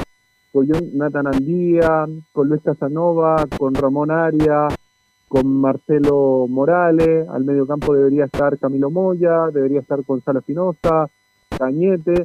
con 0.53 0.67
Nathan 0.93 1.29
Andía, 1.29 2.07
con 2.33 2.49
Luis 2.49 2.61
Casanova, 2.63 3.37
con 3.57 3.73
Ramón 3.73 4.11
Arias, 4.11 4.75
con 5.29 5.47
Marcelo 5.47 6.47
Morales, 6.49 7.29
al 7.29 7.45
medio 7.45 7.69
campo 7.69 7.95
debería 7.95 8.25
estar 8.25 8.59
Camilo 8.59 8.91
Moya, 8.91 9.47
debería 9.53 9.79
estar 9.79 10.03
Gonzalo 10.03 10.41
Espinosa, 10.41 11.09
Cañete, 11.57 12.25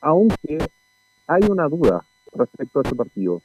aunque 0.00 0.58
hay 1.28 1.42
una 1.48 1.68
duda 1.68 2.04
respecto 2.32 2.80
a 2.80 2.82
ese 2.82 2.96
partido, 2.96 3.42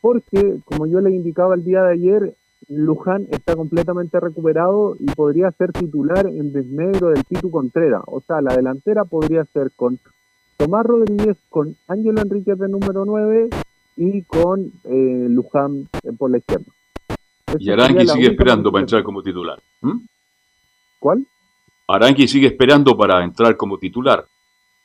porque 0.00 0.58
como 0.64 0.88
yo 0.88 1.00
le 1.00 1.12
indicaba 1.12 1.54
el 1.54 1.62
día 1.62 1.84
de 1.84 1.92
ayer, 1.92 2.34
Luján 2.68 3.26
está 3.30 3.56
completamente 3.56 4.18
recuperado 4.20 4.96
y 4.98 5.06
podría 5.06 5.50
ser 5.52 5.72
titular 5.72 6.26
en 6.26 6.52
desmedro 6.52 7.08
del 7.08 7.24
Pitu 7.24 7.50
Contreras, 7.50 8.02
o 8.06 8.20
sea, 8.20 8.40
la 8.40 8.54
delantera 8.54 9.04
podría 9.04 9.44
ser 9.46 9.72
con 9.74 9.98
Tomás 10.56 10.86
Rodríguez, 10.86 11.36
con 11.48 11.76
Ángelo 11.88 12.22
Enríquez 12.22 12.58
de 12.58 12.68
número 12.68 13.04
9 13.04 13.48
y 13.96 14.22
con 14.22 14.72
eh, 14.84 15.26
Luján 15.28 15.88
por 16.18 16.30
la 16.30 16.38
izquierda. 16.38 16.66
Y 17.58 17.70
Aranqui 17.70 18.06
sigue 18.06 18.28
esperando 18.28 18.70
para 18.70 18.82
entrar 18.82 19.02
como 19.02 19.22
titular. 19.22 19.58
¿Cuál? 20.98 21.26
Aranqui 21.88 22.28
sigue 22.28 22.46
esperando 22.46 22.96
para 22.96 23.24
entrar 23.24 23.56
como 23.56 23.78
titular. 23.78 24.24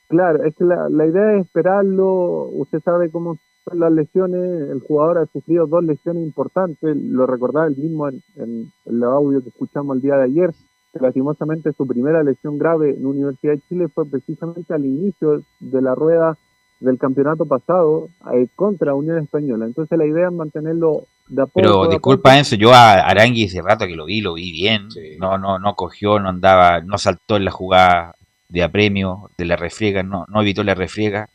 Claro, 0.08 0.44
es 0.44 0.56
que 0.56 0.64
la, 0.64 1.06
idea 1.06 1.36
es 1.36 1.46
esperarlo. 1.46 2.50
Usted 2.54 2.80
sabe 2.84 3.10
cómo 3.12 3.38
son 3.68 3.80
las 3.80 3.92
lesiones. 3.92 4.70
El 4.70 4.82
jugador 4.82 5.20
ha 5.20 5.26
sufrido 5.28 5.68
dos 5.68 5.84
lesiones 5.84 6.24
importantes. 6.24 6.96
Lo 6.96 7.26
recordaba 7.26 7.68
el 7.68 7.76
mismo 7.76 8.08
en, 8.08 8.72
el 8.86 9.04
audio 9.04 9.42
que 9.42 9.50
escuchamos 9.50 9.96
el 9.98 10.02
día 10.02 10.16
de 10.16 10.26
ayer. 10.26 10.52
lastimosamente 10.94 11.74
su 11.74 11.86
primera 11.86 12.24
lesión 12.24 12.58
grave 12.58 12.92
en 12.92 13.04
la 13.04 13.10
Universidad 13.10 13.54
de 13.54 13.62
Chile 13.70 13.88
fue 13.94 14.10
precisamente 14.10 14.74
al 14.74 14.86
inicio 14.86 15.42
de 15.60 15.82
la 15.82 15.94
rueda 15.94 16.38
del 16.80 16.98
campeonato 16.98 17.46
pasado 17.46 18.10
eh, 18.34 18.48
contra 18.56 18.96
Unión 18.96 19.18
Española. 19.18 19.66
Entonces 19.66 19.98
la 19.98 20.06
idea 20.06 20.28
es 20.28 20.34
mantenerlo 20.34 21.04
de 21.28 21.42
a 21.42 21.46
poco. 21.46 21.60
Pero 21.62 21.88
disculpa, 21.88 22.38
Enzo, 22.38 22.56
yo 22.56 22.72
a 22.74 22.94
Arangui 22.94 23.44
ese 23.44 23.62
rato 23.62 23.86
que 23.86 23.96
lo 23.96 24.06
vi, 24.06 24.22
lo 24.22 24.34
vi 24.36 24.52
bien. 24.52 24.88
No, 25.20 25.38
no, 25.38 25.60
no 25.60 25.76
cogió, 25.76 26.20
no 26.20 26.30
andaba, 26.30 26.82
no 26.82 26.98
saltó 26.98 27.38
en 27.38 27.46
la 27.46 27.52
jugada 27.52 28.16
de 28.50 28.64
apremio, 28.64 29.30
de 29.38 29.46
la 29.46 29.56
refriega, 29.56 30.04
no, 30.04 30.26
no 30.30 30.42
evitó 30.42 30.64
la 30.64 30.76
refriega. 30.76 31.30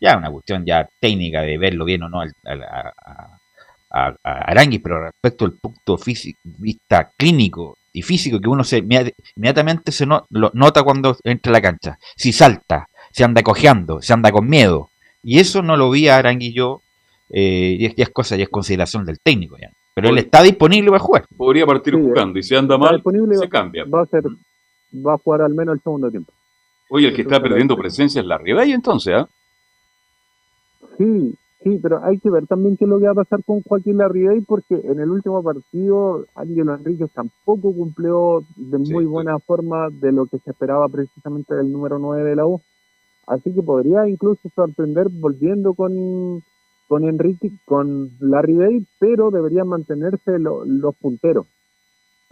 Ya 0.00 0.16
una 0.16 0.30
cuestión 0.30 0.64
ya 0.64 0.88
técnica 1.00 1.42
de 1.42 1.58
verlo 1.58 1.84
bien 1.84 2.02
o 2.04 2.08
no 2.08 2.20
a, 2.20 2.28
a, 3.90 4.16
Arangui, 4.22 4.78
pero 4.78 5.02
respecto 5.02 5.44
al 5.44 5.52
punto 5.52 5.96
físico, 5.96 6.38
vista 6.44 7.10
clínico 7.16 7.78
y 7.92 8.02
físico 8.02 8.38
que 8.38 8.48
uno 8.48 8.62
se 8.62 8.78
inmediatamente 8.78 9.92
se 9.92 10.06
no, 10.06 10.26
lo 10.30 10.50
nota 10.54 10.82
cuando 10.82 11.16
entra 11.24 11.50
a 11.50 11.54
la 11.54 11.60
cancha. 11.62 11.98
Si 12.16 12.32
salta, 12.32 12.86
se 13.10 13.24
anda 13.24 13.42
cojeando, 13.42 14.02
se 14.02 14.12
anda 14.12 14.30
con 14.30 14.48
miedo. 14.48 14.90
Y 15.22 15.38
eso 15.38 15.62
no 15.62 15.76
lo 15.76 15.90
vi 15.90 16.08
a 16.08 16.18
Arangui 16.18 16.52
yo, 16.52 16.82
eh, 17.30 17.76
y, 17.78 17.86
es, 17.86 17.94
es 17.96 18.10
cosa, 18.10 18.36
y 18.36 18.42
es 18.42 18.48
consideración 18.48 19.04
del 19.04 19.18
técnico 19.20 19.56
ya. 19.58 19.70
Pero 19.94 20.10
él 20.10 20.18
está 20.18 20.42
disponible 20.42 20.90
para 20.90 21.00
jugar. 21.00 21.24
Podría 21.36 21.66
partir 21.66 21.94
jugando 21.94 22.38
y 22.38 22.42
si 22.44 22.54
anda 22.54 22.78
mal, 22.78 23.02
se 23.36 23.48
cambia. 23.48 23.84
Va 23.84 24.02
a, 24.02 24.06
ser, 24.06 24.22
va 24.94 25.14
a 25.14 25.18
jugar 25.18 25.42
al 25.42 25.54
menos 25.54 25.74
el 25.74 25.82
segundo 25.82 26.08
tiempo. 26.08 26.32
Oye, 26.88 27.08
el 27.08 27.14
que 27.14 27.22
está 27.22 27.42
perdiendo 27.42 27.76
presencia 27.76 28.20
es 28.20 28.26
la 28.26 28.40
y 28.64 28.72
entonces, 28.72 29.14
¿ah? 29.14 29.28
Sí, 30.98 31.38
sí, 31.62 31.78
pero 31.80 32.04
hay 32.04 32.18
que 32.18 32.28
ver 32.28 32.48
también 32.48 32.76
qué 32.76 32.84
es 32.84 32.88
lo 32.88 32.98
que 32.98 33.06
va 33.06 33.12
a 33.12 33.22
pasar 33.22 33.44
con 33.44 33.62
Joaquín 33.62 33.98
Larribey, 33.98 34.40
porque 34.40 34.74
en 34.74 34.98
el 34.98 35.08
último 35.10 35.42
partido 35.44 36.26
Ángelo 36.34 36.74
Enríquez 36.74 37.08
tampoco 37.12 37.72
cumplió 37.72 38.44
de 38.56 38.78
muy 38.78 39.04
buena 39.04 39.38
forma 39.38 39.88
de 39.90 40.10
lo 40.10 40.26
que 40.26 40.38
se 40.40 40.50
esperaba 40.50 40.88
precisamente 40.88 41.54
del 41.54 41.70
número 41.70 42.00
9 42.00 42.28
de 42.28 42.36
la 42.36 42.46
U. 42.46 42.60
Así 43.28 43.54
que 43.54 43.62
podría 43.62 44.08
incluso 44.08 44.48
sorprender 44.56 45.08
volviendo 45.08 45.74
con, 45.74 46.42
con 46.88 47.04
Enrique, 47.04 47.52
con 47.64 48.10
Larry 48.18 48.54
Day, 48.54 48.86
pero 48.98 49.30
deberían 49.30 49.68
mantenerse 49.68 50.38
los 50.40 50.96
punteros. 50.96 51.46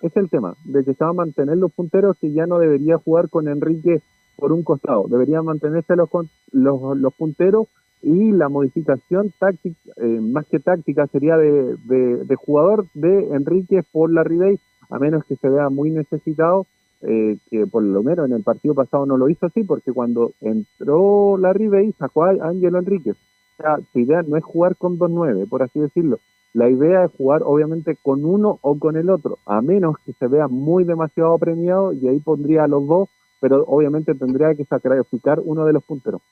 Es 0.02 0.14
el 0.16 0.28
tema, 0.28 0.56
de 0.64 0.84
que 0.84 0.94
se 0.94 1.04
va 1.04 1.10
a 1.10 1.14
mantener 1.14 1.56
los 1.56 1.72
punteros 1.72 2.16
que 2.18 2.32
ya 2.32 2.46
no 2.46 2.58
debería 2.58 2.98
jugar 2.98 3.30
con 3.30 3.46
Enrique 3.46 4.02
por 4.36 4.52
un 4.52 4.64
costado. 4.64 5.06
Deberían 5.08 5.44
mantenerse 5.44 5.94
los, 5.94 6.08
los, 6.50 6.98
los 6.98 7.14
punteros 7.14 7.68
y 8.02 8.32
la 8.32 8.48
modificación 8.48 9.32
táctica, 9.38 9.78
eh, 9.96 10.20
más 10.20 10.46
que 10.46 10.60
táctica, 10.60 11.06
sería 11.08 11.36
de, 11.36 11.76
de, 11.76 12.36
jugador 12.36 12.86
de 12.94 13.34
Enrique 13.34 13.82
por 13.90 14.12
Larry 14.12 14.36
Day, 14.36 14.58
a 14.90 14.98
menos 14.98 15.24
que 15.24 15.36
se 15.36 15.48
vea 15.48 15.70
muy 15.70 15.90
necesitado 15.90 16.66
eh, 17.02 17.36
que 17.50 17.66
por 17.66 17.82
lo 17.82 18.02
menos 18.02 18.26
en 18.26 18.32
el 18.32 18.42
partido 18.42 18.74
pasado 18.74 19.04
no 19.06 19.16
lo 19.16 19.28
hizo 19.28 19.46
así, 19.46 19.64
porque 19.64 19.92
cuando 19.92 20.32
entró 20.40 21.36
Larry 21.36 21.68
Bay 21.68 21.92
sacó 21.98 22.24
a 22.24 22.30
Ángelo 22.30 22.78
Enríquez. 22.78 23.16
O 23.58 23.62
sea, 23.62 23.78
su 23.92 23.98
idea 23.98 24.22
no 24.22 24.36
es 24.36 24.44
jugar 24.44 24.76
con 24.76 24.98
dos 24.98 25.10
nueve, 25.10 25.46
por 25.48 25.62
así 25.62 25.78
decirlo. 25.78 26.18
La 26.52 26.70
idea 26.70 27.04
es 27.04 27.12
jugar 27.12 27.42
obviamente 27.44 27.96
con 28.02 28.24
uno 28.24 28.58
o 28.62 28.78
con 28.78 28.96
el 28.96 29.10
otro, 29.10 29.38
a 29.44 29.60
menos 29.60 29.96
que 30.06 30.14
se 30.14 30.26
vea 30.26 30.48
muy 30.48 30.84
demasiado 30.84 31.36
premiado 31.38 31.92
y 31.92 32.08
ahí 32.08 32.18
pondría 32.18 32.64
a 32.64 32.68
los 32.68 32.86
dos, 32.86 33.08
pero 33.40 33.64
obviamente 33.66 34.14
tendría 34.14 34.54
que 34.54 34.64
sacrificar 34.64 35.40
uno 35.44 35.66
de 35.66 35.74
los 35.74 35.84
punteros. 35.84 36.22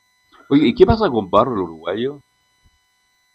Oye, 0.48 0.68
¿y 0.68 0.74
qué 0.74 0.86
pasa 0.86 1.08
con 1.10 1.30
Barro, 1.30 1.54
el 1.54 1.60
uruguayo? 1.60 2.20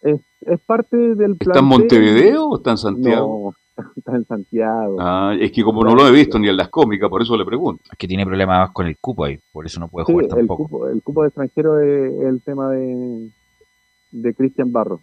Es, 0.02 0.20
es 0.40 0.60
parte 0.60 0.96
del 0.96 1.36
plan. 1.36 1.50
¿Está 1.50 1.58
en 1.58 1.64
Montevideo 1.64 2.48
o 2.48 2.56
está 2.56 2.70
en 2.70 2.78
Santiago? 2.78 3.54
está 3.96 4.16
en 4.16 4.26
Santiago. 4.26 4.96
Ah, 4.98 5.34
es 5.38 5.52
que 5.52 5.62
como 5.62 5.84
no 5.84 5.94
lo 5.94 6.06
he 6.06 6.12
visto 6.12 6.38
ni 6.38 6.48
en 6.48 6.56
las 6.56 6.68
cómicas, 6.68 7.08
por 7.08 7.22
eso 7.22 7.36
le 7.36 7.44
pregunto. 7.44 7.82
Es 7.90 7.98
que 7.98 8.08
tiene 8.08 8.24
problemas 8.24 8.70
con 8.72 8.86
el 8.86 8.96
cupo 8.98 9.24
ahí, 9.24 9.38
por 9.52 9.66
eso 9.66 9.80
no 9.80 9.88
puede 9.88 10.06
jugar 10.06 10.26
tampoco. 10.28 10.62
El 10.62 10.68
cupo, 10.68 10.88
el 10.88 11.02
cupo 11.02 11.22
de 11.22 11.28
extranjero 11.28 11.80
es 11.80 12.20
el 12.22 12.40
tema 12.42 12.70
de, 12.70 13.30
de 14.10 14.34
Cristian 14.34 14.72
Barro. 14.72 15.00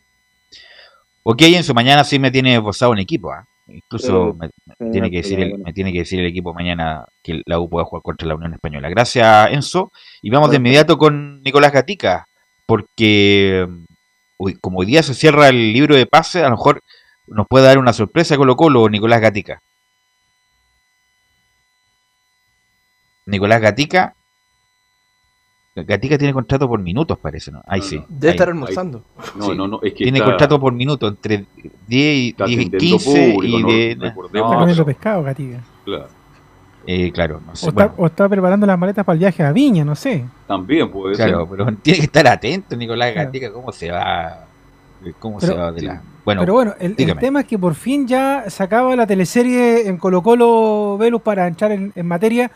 Ok, 1.24 1.42
en 1.42 1.64
su 1.64 1.74
mañana 1.74 2.04
sí 2.04 2.20
me 2.20 2.32
tiene 2.32 2.62
posado 2.62 2.92
un 2.92 3.00
equipo, 3.00 3.32
¿ah? 3.32 3.46
Incluso 3.70 4.36
me, 4.40 4.50
tiene 4.92 5.12
que 5.12 5.18
decir 5.18 5.40
el, 5.40 5.58
me 5.58 5.74
tiene 5.74 5.92
que 5.92 6.00
decir 6.00 6.20
el 6.20 6.26
equipo 6.26 6.54
mañana 6.54 7.06
que 7.22 7.42
la 7.46 7.60
U 7.60 7.70
pueda 7.70 7.86
jugar 7.86 8.02
contra 8.02 8.28
la 8.28 8.36
Unión 8.36 8.54
Española. 8.54 8.90
Gracias, 8.90 9.52
Enzo. 9.52 9.92
Y 10.22 10.30
vamos 10.30 10.52
de 10.52 10.58
inmediato 10.58 10.98
con 10.98 11.42
Nicolás 11.42 11.74
Gatica, 11.74 12.28
porque 12.66 13.68
como 14.62 14.80
hoy 14.80 14.86
día 14.86 15.04
se 15.04 15.14
cierra 15.14 15.50
el 15.50 15.74
libro 15.74 15.96
de 15.96 16.06
pase, 16.06 16.42
a 16.42 16.50
lo 16.50 16.58
mejor 16.58 16.82
nos 17.28 17.48
puede 17.48 17.66
dar 17.66 17.78
una 17.78 17.94
sorpresa 17.94 18.38
Colo 18.38 18.56
Colo, 18.56 18.88
Nicolás 18.90 19.22
Gatica. 19.22 19.62
Nicolás 23.26 23.62
Gatica. 23.62 24.17
Gatica 25.84 26.18
tiene 26.18 26.34
contrato 26.34 26.68
por 26.68 26.80
minutos, 26.80 27.18
parece, 27.20 27.52
¿no? 27.52 27.62
Ahí 27.68 27.82
sí. 27.82 28.02
Debe 28.08 28.32
estar 28.32 28.50
almorzando. 28.50 29.04
No, 29.36 29.54
no, 29.54 29.68
no, 29.68 29.80
es 29.84 29.94
que 29.94 30.04
Tiene 30.04 30.22
contrato 30.22 30.60
por 30.60 30.74
minuto, 30.74 31.08
entre 31.08 31.46
10 31.88 32.18
y, 32.18 32.34
10 32.34 32.50
y 32.50 32.70
15 32.70 33.38
y 33.44 33.64
de... 33.64 33.96
No, 33.96 34.08
está 34.08 34.58
comiendo 34.58 34.86
pescado, 34.86 35.24
Gatica. 35.24 35.60
Claro. 35.86 36.08
Eh, 36.86 37.12
claro, 37.12 37.42
no 37.46 37.56
sé. 37.56 37.66
O, 37.66 37.70
está, 37.70 37.94
o, 37.98 38.06
está, 38.06 38.30
preparando 38.30 38.66
las 38.66 38.80
maletas 38.80 39.06
para 39.06 39.16
el 39.16 39.20
viaje 39.20 39.44
a 39.44 39.52
Viña, 39.52 39.84
no 39.84 39.96
sé. 39.96 40.24
También 40.48 40.90
puede 40.90 41.16
ser. 41.16 41.28
Claro, 41.28 41.48
pero 41.50 41.66
tiene 41.82 42.00
que 42.00 42.06
estar 42.06 42.26
atento, 42.28 42.76
Nicolás 42.76 43.14
Gatica, 43.14 43.52
cómo 43.52 43.72
se 43.72 43.92
va... 43.92 44.46
¿Cómo 45.20 45.40
se 45.40 45.54
va 45.54 45.72
de 45.72 45.82
la...? 45.82 46.02
Pero 46.36 46.54
bueno, 46.54 46.76
el, 46.80 46.96
tema 46.96 47.42
es 47.42 47.46
que 47.46 47.58
por 47.58 47.74
fin 47.74 48.06
ya 48.06 48.46
se 48.50 48.62
acaba 48.62 48.96
la 48.98 49.08
teleserie 49.08 49.88
en 49.88 49.98
Colo 49.98 50.22
Colo 50.22 50.98
Velus 50.98 51.22
para 51.22 51.48
entrar 51.48 51.72
en, 51.72 51.94
materia, 52.06 52.52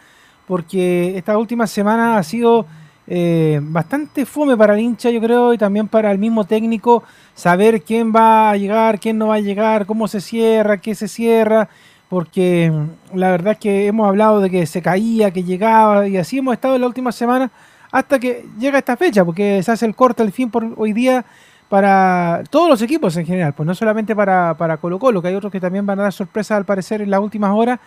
porque 0.45 1.17
esta 1.17 1.37
última 1.37 1.67
semana 1.67 2.17
ha 2.17 2.23
sido 2.23 2.65
eh, 3.13 3.59
bastante 3.61 4.25
fome 4.25 4.55
para 4.55 4.73
el 4.73 4.79
hincha, 4.79 5.09
yo 5.09 5.19
creo, 5.19 5.53
y 5.53 5.57
también 5.57 5.89
para 5.89 6.13
el 6.13 6.17
mismo 6.17 6.45
técnico, 6.45 7.03
saber 7.35 7.81
quién 7.81 8.13
va 8.15 8.51
a 8.51 8.55
llegar, 8.55 9.01
quién 9.01 9.17
no 9.17 9.27
va 9.27 9.35
a 9.35 9.39
llegar, 9.41 9.85
cómo 9.85 10.07
se 10.07 10.21
cierra, 10.21 10.77
qué 10.77 10.95
se 10.95 11.09
cierra, 11.09 11.67
porque 12.07 12.71
mm, 12.71 13.17
la 13.17 13.31
verdad 13.31 13.51
es 13.51 13.59
que 13.59 13.87
hemos 13.87 14.07
hablado 14.07 14.39
de 14.39 14.49
que 14.49 14.65
se 14.65 14.81
caía, 14.81 15.31
que 15.31 15.43
llegaba, 15.43 16.07
y 16.07 16.15
así 16.15 16.37
hemos 16.37 16.53
estado 16.53 16.75
en 16.75 16.81
la 16.81 16.87
última 16.87 17.11
semana 17.11 17.51
hasta 17.91 18.17
que 18.17 18.45
llega 18.57 18.77
esta 18.77 18.95
fecha, 18.95 19.25
porque 19.25 19.61
se 19.61 19.73
hace 19.73 19.85
el 19.85 19.93
corte, 19.93 20.23
el 20.23 20.31
fin 20.31 20.49
por 20.49 20.65
hoy 20.77 20.93
día 20.93 21.25
para 21.67 22.43
todos 22.49 22.69
los 22.69 22.81
equipos 22.81 23.17
en 23.17 23.25
general, 23.25 23.53
pues 23.53 23.67
no 23.67 23.75
solamente 23.75 24.15
para, 24.15 24.55
para 24.57 24.77
Colo 24.77 24.99
Colo, 24.99 25.21
que 25.21 25.27
hay 25.27 25.35
otros 25.35 25.51
que 25.51 25.59
también 25.59 25.85
van 25.85 25.99
a 25.99 26.03
dar 26.03 26.13
sorpresa 26.13 26.55
al 26.55 26.63
parecer 26.63 27.01
en 27.01 27.09
las 27.09 27.19
últimas 27.19 27.51
horas, 27.53 27.77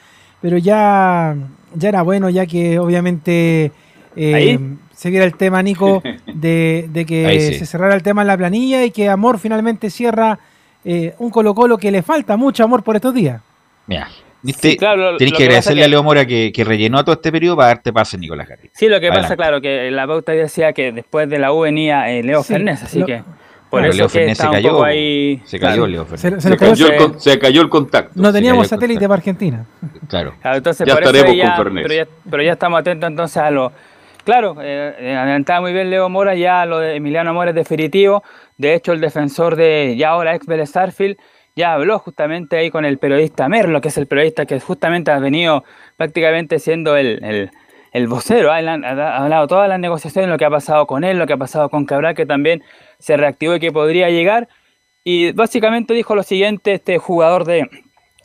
pero 0.43 0.59
ya, 0.59 1.35
ya 1.75 1.89
era 1.89 2.03
bueno, 2.03 2.29
ya 2.29 2.45
que 2.45 2.79
obviamente 2.79 3.73
eh, 4.17 4.59
se 4.95 5.11
viera 5.11 5.25
el 5.25 5.37
tema, 5.37 5.63
Nico, 5.63 6.03
de, 6.27 7.05
que 7.07 7.53
se 7.59 7.67
cerrara 7.67 7.95
el 7.95 8.03
tema 8.03 8.23
en 8.23 8.29
la 8.29 8.37
planilla 8.37 8.85
y 8.85 8.91
que 8.91 9.09
Amor 9.09 9.39
finalmente 9.39 9.91
cierra 9.91 10.39
eh, 10.85 11.15
un 11.19 11.31
Colo 11.31 11.55
Colo 11.55 11.79
que 11.79 11.91
le 11.91 12.03
falta 12.03 12.37
mucho 12.37 12.65
amor 12.65 12.83
por 12.83 12.97
estos 12.97 13.15
días. 13.15 13.41
Mira. 13.87 14.09
Sí, 14.61 14.77
claro, 14.77 15.17
que 15.17 15.45
agradecerle 15.45 15.85
a 15.85 15.89
Leo 15.89 16.03
Mora 16.03 16.27
que, 16.27 16.53
rellenó 16.67 17.03
todo 17.03 17.15
este 17.15 17.33
periodo 17.33 17.57
para 17.57 17.69
darte 17.69 17.93
pase, 17.95 18.19
Nicolás 18.19 18.47
García. 18.47 18.71
Sí, 18.75 18.89
lo 18.89 19.01
que 19.01 19.09
pasa, 19.09 19.37
claro, 19.37 19.61
que 19.61 19.91
la 19.91 20.07
pauta 20.07 20.33
decía 20.33 20.75
que 20.75 20.93
después 20.93 21.31
de 21.31 21.39
la 21.39 21.53
U 21.53 21.61
venía 21.61 22.11
eh, 22.11 22.23
Leo 22.23 22.43
Fernández, 22.43 22.83
así 22.83 23.03
que... 23.05 23.23
Por 23.71 23.87
eso 23.87 24.09
se 24.09 24.35
cayó. 24.37 24.85
Ahí... 24.85 25.43
Se 25.47 25.59
cayó 25.59 25.87
Leo 25.87 26.07
Se, 26.15 26.41
se, 26.41 26.57
cayó 26.57 26.87
el, 26.93 27.21
se, 27.21 27.39
cayó 27.39 27.61
el, 27.63 27.69
contacto. 27.69 28.13
No 28.15 28.33
teníamos 28.33 28.69
satélite 28.69 29.09
para 29.09 29.15
Argentina. 29.15 29.65
Claro. 30.09 30.35
entonces, 30.45 30.87
ya 30.87 30.95
estaremos 30.95 31.35
con 31.37 31.57
Fernández. 31.57 31.83
Pero 31.89 31.95
ya, 31.95 32.09
pero 32.31 32.43
ya 32.45 32.53
estamos 32.53 32.81
atentos 32.81 33.11
entonces 33.11 33.37
a 33.39 33.51
lo. 33.51 33.73
Claro, 34.25 34.57
eh, 34.61 34.95
eh, 34.99 35.15
adelantaba 35.15 35.61
muy 35.61 35.75
bien 35.75 35.91
Leo 35.91 36.09
Mora, 36.09 36.35
ya 36.35 36.65
lo 36.65 36.79
de 36.79 36.97
Emiliano 36.97 37.35
Mora 37.35 37.51
es 37.51 37.55
definitivo. 37.55 38.23
De 38.57 38.75
hecho, 38.75 38.93
el 38.93 39.01
defensor 39.01 39.55
de 39.55 39.97
ya 39.99 40.11
ahora 40.11 40.35
ex 40.35 40.47
Vélez 40.47 40.71
Starfield 40.71 41.19
ya 41.55 41.75
habló 41.75 41.99
justamente 41.99 42.57
ahí 42.57 42.71
con 42.71 42.87
el 42.87 42.99
periodista 42.99 43.49
Merlo, 43.49 43.81
que 43.83 43.89
es 43.89 43.99
el 43.99 44.07
periodista 44.07 44.47
que 44.47 44.59
justamente 44.61 45.11
ha 45.11 45.19
venido 45.19 45.63
prácticamente 45.97 46.59
siendo 46.59 46.97
el, 46.97 47.23
el, 47.23 47.51
el 47.93 48.09
vocero. 48.09 48.51
Ha, 48.51 48.57
ha, 48.57 49.17
hablado 49.25 49.47
todas 49.47 49.69
las 49.69 49.79
negociaciones, 49.79 50.31
lo 50.31 50.39
que 50.39 50.47
ha 50.47 50.51
pasado 50.51 50.87
con 50.87 51.05
él, 51.05 51.19
lo 51.19 51.27
que 51.27 51.35
ha 51.35 51.37
pasado 51.37 51.69
con 51.69 51.85
Cabral, 51.85 52.15
que 52.15 52.25
también 52.25 52.63
se 52.99 53.17
reactivó 53.19 53.57
y 53.57 53.61
que 53.61 53.73
podría 53.73 54.09
llegar. 54.09 54.49
Y 55.05 55.33
básicamente 55.33 55.93
dijo 55.93 56.15
lo 56.15 56.23
siguiente 56.23 56.73
este 56.73 56.97
jugador 56.99 57.45
de, 57.45 57.69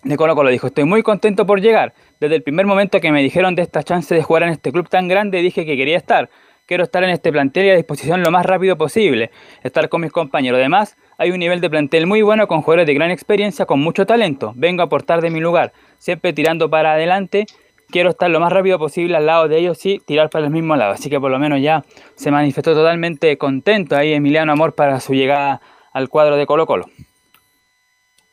de 0.03 0.17
Colo 0.17 0.35
Colo, 0.35 0.49
dijo, 0.49 0.67
estoy 0.67 0.85
muy 0.85 1.03
contento 1.03 1.45
por 1.45 1.61
llegar. 1.61 1.93
Desde 2.19 2.35
el 2.35 2.43
primer 2.43 2.65
momento 2.65 2.99
que 2.99 3.11
me 3.11 3.21
dijeron 3.21 3.55
de 3.55 3.61
esta 3.61 3.83
chance 3.83 4.13
de 4.13 4.23
jugar 4.23 4.43
en 4.43 4.49
este 4.49 4.71
club 4.71 4.89
tan 4.89 5.07
grande, 5.07 5.41
dije 5.41 5.65
que 5.65 5.75
quería 5.75 5.97
estar. 5.97 6.29
Quiero 6.65 6.83
estar 6.83 7.03
en 7.03 7.09
este 7.09 7.31
plantel 7.31 7.65
y 7.65 7.69
a 7.71 7.75
disposición 7.75 8.21
lo 8.21 8.29
más 8.29 8.45
rápido 8.45 8.77
posible, 8.77 9.31
estar 9.63 9.89
con 9.89 10.01
mis 10.01 10.11
compañeros. 10.11 10.59
Además, 10.59 10.97
hay 11.17 11.31
un 11.31 11.39
nivel 11.39 11.61
de 11.61 11.69
plantel 11.69 12.05
muy 12.05 12.21
bueno 12.21 12.47
con 12.47 12.61
jugadores 12.61 12.85
de 12.85 12.93
gran 12.93 13.09
experiencia, 13.09 13.65
con 13.65 13.79
mucho 13.79 14.05
talento. 14.05 14.53
Vengo 14.55 14.83
a 14.83 14.85
aportar 14.85 15.21
de 15.21 15.31
mi 15.31 15.39
lugar, 15.39 15.73
siempre 15.97 16.31
tirando 16.31 16.69
para 16.69 16.93
adelante 16.93 17.47
quiero 17.89 18.11
estar 18.11 18.29
lo 18.29 18.39
más 18.39 18.53
rápido 18.53 18.77
posible 18.79 19.17
al 19.17 19.25
lado 19.25 19.47
de 19.47 19.57
ellos 19.57 19.85
y 19.85 19.99
tirar 19.99 20.29
para 20.29 20.45
el 20.45 20.51
mismo 20.51 20.75
lado. 20.75 20.93
Así 20.93 21.09
que 21.09 21.19
por 21.19 21.31
lo 21.31 21.39
menos 21.39 21.61
ya 21.61 21.83
se 22.15 22.31
manifestó 22.31 22.73
totalmente 22.73 23.37
contento 23.37 23.95
ahí 23.95 24.13
Emiliano 24.13 24.51
Amor 24.51 24.75
para 24.75 24.99
su 24.99 25.13
llegada 25.13 25.61
al 25.91 26.09
cuadro 26.09 26.37
de 26.37 26.45
Colo 26.45 26.65
Colo. 26.65 26.85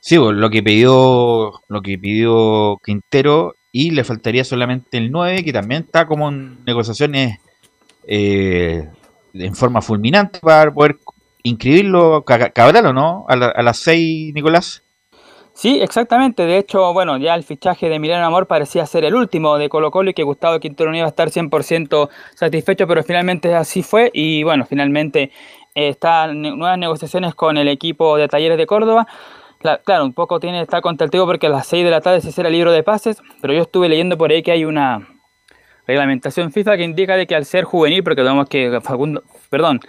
Sí, 0.07 0.21
pues, 0.21 0.37
lo 0.37 0.51
que 0.51 0.63
pidió 0.63 1.61
lo 1.67 1.83
que 1.83 1.99
pidió 1.99 2.79
Quintero 2.85 3.57
y 3.73 3.91
le 3.91 4.05
faltaría 4.05 4.45
solamente 4.45 4.99
el 4.99 5.11
9 5.11 5.43
que 5.43 5.53
también 5.53 5.83
está 5.83 6.07
como 6.07 6.29
en 6.29 6.65
negociaciones 6.65 7.41
eh, 8.07 8.89
en 9.35 9.57
forma 9.57 9.83
fulminante 9.83 10.39
para 10.39 10.73
poder 10.73 10.99
inscribirlo 11.43 12.23
Cabral 12.25 12.87
o 12.87 12.93
no 12.93 13.27
a, 13.29 13.33
a 13.33 13.63
las 13.65 13.79
6, 13.79 14.33
Nicolás. 14.33 14.85
Sí, 15.55 15.81
exactamente. 15.83 16.47
De 16.47 16.59
hecho, 16.59 16.93
bueno, 16.93 17.17
ya 17.17 17.35
el 17.35 17.43
fichaje 17.43 17.89
de 17.89 17.97
Emiliano 17.97 18.25
Amor 18.25 18.47
parecía 18.47 18.87
ser 18.87 19.05
el 19.05 19.17
último 19.17 19.59
de 19.59 19.69
Colo 19.69 19.91
Colo 19.91 20.11
y 20.11 20.15
que 20.15 20.23
Gustavo 20.23 20.61
Quintero 20.61 20.93
no 20.93 20.99
iba 20.99 21.07
a 21.07 21.09
estar 21.09 21.31
100% 21.31 22.09
satisfecho, 22.37 22.87
pero 22.87 23.03
finalmente 23.03 23.53
así 23.57 23.83
fue 23.83 24.13
y 24.15 24.45
bueno, 24.45 24.67
finalmente 24.67 25.33
eh, 25.75 25.89
están 25.89 26.43
nuevas 26.43 26.79
negociaciones 26.79 27.35
con 27.35 27.57
el 27.57 27.67
equipo 27.67 28.17
de 28.17 28.29
Talleres 28.29 28.57
de 28.57 28.67
Córdoba. 28.67 29.09
Claro, 29.85 30.05
un 30.05 30.13
poco 30.13 30.41
tiene 30.41 30.61
estar 30.63 30.81
contra 30.81 31.09
porque 31.09 31.47
a 31.47 31.51
las 31.51 31.67
6 31.67 31.85
de 31.85 31.91
la 31.91 32.01
tarde 32.01 32.21
se 32.21 32.33
cierra 32.33 32.49
el 32.49 32.55
libro 32.55 32.73
de 32.73 32.83
pases, 32.83 33.23
pero 33.41 33.53
yo 33.53 33.63
estuve 33.63 33.89
leyendo 33.89 34.17
por 34.17 34.31
ahí 34.31 34.43
que 34.43 34.53
hay 34.53 34.65
una 34.65 35.09
reglamentación 35.87 36.53
FIFA 36.53 36.77
que 36.77 36.85
indica 36.85 37.17
de 37.17 37.27
que 37.27 37.35
al 37.35 37.45
ser 37.45 37.65
juvenil, 37.65 38.03
porque 38.03 38.23
vemos 38.23 38.49
que 38.49 38.81
Facundo, 38.83 39.23
perdón, 39.51 39.81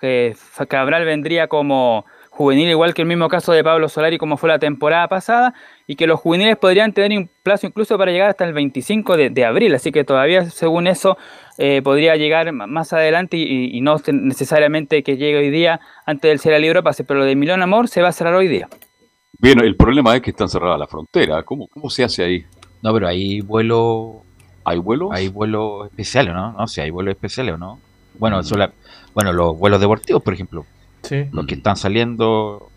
que 0.00 0.34
Cabral 0.68 1.04
vendría 1.04 1.48
como 1.48 2.04
juvenil, 2.30 2.68
igual 2.68 2.94
que 2.94 3.02
el 3.02 3.06
mismo 3.06 3.28
caso 3.28 3.52
de 3.52 3.62
Pablo 3.62 3.88
Solari 3.88 4.18
como 4.18 4.36
fue 4.36 4.48
la 4.48 4.58
temporada 4.58 5.06
pasada, 5.06 5.54
y 5.86 5.96
que 5.96 6.06
los 6.06 6.18
juveniles 6.18 6.56
podrían 6.56 6.92
tener 6.92 7.16
un 7.16 7.30
plazo 7.42 7.66
incluso 7.66 7.96
para 7.96 8.10
llegar 8.10 8.30
hasta 8.30 8.44
el 8.44 8.52
25 8.52 9.16
de, 9.16 9.44
abril, 9.44 9.74
así 9.74 9.92
que 9.92 10.02
todavía 10.04 10.44
según 10.46 10.86
eso 10.86 11.16
eh, 11.58 11.80
podría 11.82 12.16
llegar 12.16 12.50
más 12.52 12.92
adelante 12.92 13.36
y, 13.36 13.80
no 13.82 13.96
necesariamente 14.12 15.02
que 15.02 15.16
llegue 15.16 15.38
hoy 15.38 15.50
día 15.50 15.80
antes 16.06 16.28
del 16.28 16.38
ser 16.40 16.58
libro 16.60 16.82
pase, 16.82 17.04
pero 17.04 17.20
lo 17.20 17.26
de 17.26 17.36
Milón 17.36 17.62
Amor 17.62 17.88
se 17.88 18.02
va 18.02 18.08
a 18.08 18.12
cerrar 18.12 18.34
hoy 18.34 18.48
día. 18.48 18.68
Bien, 19.38 19.60
el 19.60 19.76
problema 19.76 20.14
es 20.16 20.22
que 20.22 20.30
están 20.30 20.48
cerradas 20.48 20.78
la 20.78 20.86
frontera, 20.86 21.42
¿cómo, 21.42 21.68
cómo 21.68 21.90
se 21.90 22.04
hace 22.04 22.24
ahí? 22.24 22.46
No, 22.82 22.92
pero 22.92 23.08
hay 23.08 23.40
vuelo... 23.40 24.22
¿Hay 24.66 24.78
vuelos? 24.78 25.10
Hay 25.12 25.28
vuelos 25.28 25.86
especiales, 25.86 26.32
¿no? 26.32 26.52
No 26.52 26.66
sé, 26.66 26.80
hay 26.80 26.90
vuelos 26.90 27.12
especiales 27.12 27.54
o 27.54 27.58
no. 27.58 27.78
Bueno, 28.18 28.40
mm. 28.40 29.12
bueno, 29.12 29.32
los 29.32 29.58
vuelos 29.58 29.80
deportivos, 29.80 30.22
por 30.22 30.32
ejemplo, 30.32 30.64
los 31.32 31.46
que 31.46 31.54
están 31.54 31.76
saliendo, 31.76 32.70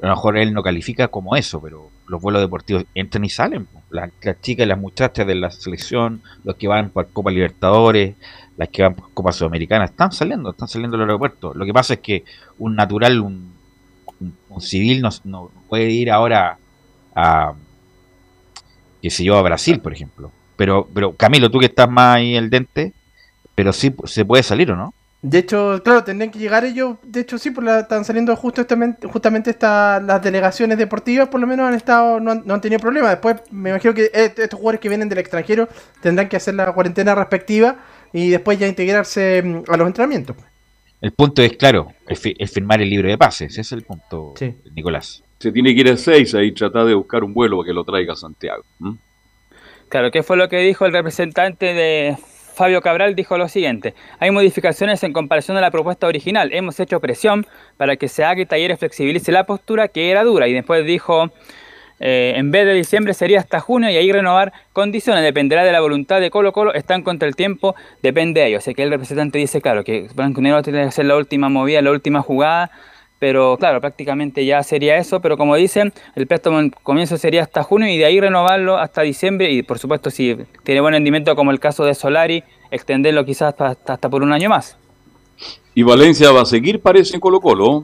a 0.00 0.06
lo 0.06 0.14
mejor 0.14 0.38
él 0.38 0.54
no 0.54 0.62
califica 0.62 1.08
como 1.08 1.36
eso, 1.36 1.60
pero 1.60 1.90
los 2.06 2.20
vuelos 2.20 2.40
deportivos 2.40 2.84
entran 2.94 3.24
y 3.24 3.28
salen. 3.28 3.68
Las, 3.90 4.10
chicas 4.40 4.64
y 4.64 4.68
las 4.68 4.78
muchachas 4.78 5.26
de 5.26 5.34
la 5.34 5.50
selección, 5.50 6.22
los 6.44 6.56
que 6.56 6.68
van 6.68 6.90
por 6.90 7.08
Copa 7.08 7.30
Libertadores, 7.30 8.16
las 8.56 8.68
que 8.68 8.82
van 8.82 8.94
por 8.94 9.12
Copa 9.12 9.32
Sudamericana, 9.32 9.84
están 9.84 10.12
saliendo, 10.12 10.50
están 10.50 10.68
saliendo 10.68 10.96
del 10.96 11.08
aeropuerto. 11.08 11.52
Lo 11.54 11.66
que 11.66 11.72
pasa 11.72 11.94
es 11.94 12.00
que 12.00 12.24
un 12.58 12.74
natural, 12.74 13.20
un, 13.20 13.57
civil 14.60 15.02
no, 15.24 15.50
puede 15.68 15.90
ir 15.90 16.10
ahora 16.10 16.58
a, 17.14 17.52
que 19.02 19.10
se 19.10 19.24
yo, 19.24 19.36
a 19.36 19.42
Brasil, 19.42 19.80
por 19.80 19.92
ejemplo. 19.92 20.30
Pero, 20.56 20.88
pero 20.92 21.14
Camilo, 21.14 21.50
tú 21.50 21.60
que 21.60 21.66
estás 21.66 21.88
más 21.88 22.16
ahí 22.16 22.34
el 22.34 22.50
dente, 22.50 22.92
pero 23.54 23.72
sí 23.72 23.94
se 24.04 24.24
puede 24.24 24.42
salir 24.42 24.70
o 24.72 24.76
no? 24.76 24.94
De 25.20 25.38
hecho, 25.38 25.80
claro, 25.82 26.04
tendrían 26.04 26.30
que 26.30 26.38
llegar 26.38 26.64
ellos. 26.64 26.96
De 27.02 27.20
hecho, 27.20 27.38
sí, 27.38 27.50
pues 27.50 27.68
están 27.68 28.04
saliendo 28.04 28.34
justo 28.36 28.62
justamente, 28.62 29.08
justamente 29.08 29.56
las 29.60 30.22
delegaciones 30.22 30.78
deportivas, 30.78 31.28
por 31.28 31.40
lo 31.40 31.46
menos 31.46 31.66
han 31.66 31.74
estado, 31.74 32.20
no 32.20 32.30
han, 32.30 32.60
tenido 32.60 32.80
problemas. 32.80 33.10
Después, 33.10 33.36
me 33.50 33.70
imagino 33.70 33.94
que 33.94 34.04
eh, 34.14 34.32
estos 34.36 34.58
jugadores 34.58 34.80
que 34.80 34.88
vienen 34.88 35.08
del 35.08 35.18
extranjero 35.18 35.68
tendrán 36.00 36.28
que 36.28 36.36
hacer 36.36 36.54
la 36.54 36.72
cuarentena 36.72 37.16
respectiva 37.16 37.76
y 38.12 38.30
después 38.30 38.60
ya 38.60 38.68
integrarse 38.68 39.42
mm, 39.42 39.62
a 39.72 39.76
los 39.76 39.88
entrenamientos. 39.88 40.36
El 41.00 41.12
punto 41.12 41.42
es, 41.42 41.56
claro, 41.56 41.92
es, 42.08 42.20
firmar 42.52 42.82
el 42.82 42.90
libro 42.90 43.08
de 43.08 43.16
pases. 43.16 43.52
Ese 43.52 43.60
es 43.60 43.72
el 43.72 43.82
punto, 43.82 44.34
Nicolás. 44.74 45.22
Se 45.38 45.52
tiene 45.52 45.74
que 45.74 45.80
ir 45.80 45.88
a 45.90 45.96
seis 45.96 46.34
ahí, 46.34 46.52
tratar 46.52 46.86
de 46.86 46.94
buscar 46.94 47.22
un 47.22 47.32
vuelo 47.32 47.58
para 47.58 47.68
que 47.68 47.72
lo 47.72 47.84
traiga 47.84 48.14
a 48.14 48.16
Santiago. 48.16 48.64
Claro, 49.88 50.10
¿qué 50.10 50.22
fue 50.22 50.36
lo 50.36 50.48
que 50.48 50.58
dijo 50.58 50.84
el 50.84 50.92
representante 50.92 51.72
de 51.72 52.16
Fabio 52.58 52.80
Cabral 52.80 53.14
dijo 53.14 53.38
lo 53.38 53.46
siguiente, 53.46 53.94
hay 54.18 54.32
modificaciones 54.32 55.04
en 55.04 55.12
comparación 55.12 55.56
a 55.56 55.60
la 55.60 55.70
propuesta 55.70 56.08
original, 56.08 56.52
hemos 56.52 56.80
hecho 56.80 56.98
presión 56.98 57.46
para 57.76 57.94
que 57.94 58.08
se 58.08 58.24
haga 58.24 58.42
y 58.42 58.46
Talleres 58.46 58.80
flexibilice 58.80 59.30
la 59.30 59.46
postura 59.46 59.86
que 59.86 60.10
era 60.10 60.24
dura 60.24 60.48
y 60.48 60.52
después 60.52 60.84
dijo, 60.84 61.30
eh, 62.00 62.34
en 62.36 62.50
vez 62.50 62.66
de 62.66 62.74
diciembre 62.74 63.14
sería 63.14 63.40
hasta 63.40 63.60
junio 63.60 63.90
y 63.90 63.96
ahí 63.96 64.10
renovar 64.12 64.52
condiciones, 64.72 65.22
dependerá 65.22 65.64
de 65.64 65.72
la 65.72 65.80
voluntad 65.80 66.20
de 66.20 66.30
Colo 66.30 66.52
Colo, 66.52 66.74
están 66.74 67.02
contra 67.02 67.28
el 67.28 67.36
tiempo, 67.36 67.74
depende 68.02 68.40
de 68.40 68.48
ellos. 68.48 68.64
Así 68.64 68.74
que 68.74 68.82
el 68.82 68.90
representante 68.90 69.38
dice, 69.38 69.60
claro, 69.60 69.84
que 69.84 70.08
Blanco 70.14 70.40
Negro 70.40 70.62
tiene 70.62 70.80
que 70.82 70.88
hacer 70.88 71.06
la 71.06 71.16
última 71.16 71.48
movida, 71.48 71.82
la 71.82 71.90
última 71.90 72.22
jugada, 72.22 72.70
pero 73.18 73.56
claro, 73.58 73.80
prácticamente 73.80 74.44
ya 74.44 74.62
sería 74.62 74.96
eso, 74.96 75.20
pero 75.20 75.36
como 75.36 75.56
dicen, 75.56 75.92
el 76.14 76.26
préstamo 76.26 76.60
en 76.60 76.70
comienzo 76.70 77.16
sería 77.16 77.42
hasta 77.42 77.64
junio 77.64 77.88
y 77.88 77.98
de 77.98 78.04
ahí 78.04 78.20
renovarlo 78.20 78.78
hasta 78.78 79.02
diciembre 79.02 79.50
y 79.50 79.62
por 79.62 79.78
supuesto 79.78 80.10
si 80.10 80.36
tiene 80.62 80.80
buen 80.80 80.94
rendimiento 80.94 81.34
como 81.34 81.50
el 81.50 81.58
caso 81.58 81.84
de 81.84 81.94
Solari, 81.94 82.44
extenderlo 82.70 83.24
quizás 83.24 83.54
hasta, 83.58 83.92
hasta 83.92 84.08
por 84.08 84.22
un 84.22 84.32
año 84.32 84.48
más. 84.48 84.76
Y 85.74 85.82
Valencia 85.82 86.30
va 86.32 86.42
a 86.42 86.44
seguir, 86.44 86.80
parece, 86.80 87.14
en 87.14 87.20
Colo 87.20 87.40
Colo. 87.40 87.82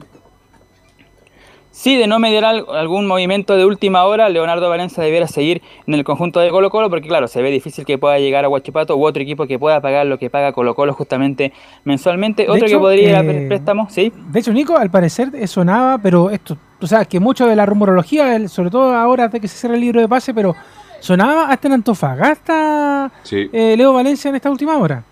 Sí, 1.75 1.97
de 1.97 2.07
no 2.07 2.19
mediar 2.19 2.45
algún 2.45 3.05
movimiento 3.05 3.57
de 3.57 3.65
última 3.65 4.05
hora, 4.05 4.29
Leonardo 4.29 4.69
Valencia 4.69 5.03
debiera 5.03 5.27
seguir 5.27 5.61
en 5.85 5.93
el 5.93 6.05
conjunto 6.05 6.39
de 6.39 6.49
Colo 6.49 6.69
Colo, 6.69 6.89
porque 6.89 7.09
claro, 7.09 7.27
se 7.27 7.41
ve 7.41 7.51
difícil 7.51 7.83
que 7.83 7.97
pueda 7.97 8.17
llegar 8.17 8.45
a 8.45 8.49
Huachipato 8.49 8.95
u 8.95 9.05
otro 9.05 9.21
equipo 9.21 9.45
que 9.45 9.59
pueda 9.59 9.81
pagar 9.81 10.05
lo 10.05 10.17
que 10.17 10.29
paga 10.29 10.53
Colo 10.53 10.73
Colo 10.73 10.93
justamente 10.93 11.51
mensualmente. 11.83 12.49
otro 12.49 12.65
que 12.65 12.77
podría 12.77 13.09
ir 13.09 13.15
a 13.17 13.47
préstamo, 13.49 13.89
¿sí? 13.89 14.13
De 14.29 14.39
hecho, 14.39 14.53
Nico, 14.53 14.77
al 14.77 14.89
parecer 14.89 15.45
sonaba, 15.49 15.97
pero 15.97 16.29
esto, 16.29 16.57
tú 16.79 16.87
sabes 16.87 17.09
que 17.09 17.19
mucho 17.19 17.45
de 17.45 17.57
la 17.57 17.65
rumorología, 17.65 18.47
sobre 18.47 18.69
todo 18.69 18.93
ahora 18.95 19.27
de 19.27 19.41
que 19.41 19.49
se 19.49 19.57
cierra 19.57 19.75
el 19.75 19.81
libro 19.81 19.99
de 19.99 20.07
pase, 20.07 20.33
pero 20.33 20.55
sonaba 21.01 21.49
hasta 21.49 21.67
en 21.67 21.73
Antofagasta 21.73 23.11
eh, 23.29 23.75
Leo 23.77 23.91
Valencia 23.91 24.29
en 24.29 24.35
esta 24.35 24.49
última 24.49 24.77
hora. 24.77 25.03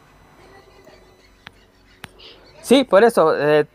Sí, 2.62 2.86
por 2.86 3.04
eso. 3.04 3.38
Eh, 3.38 3.66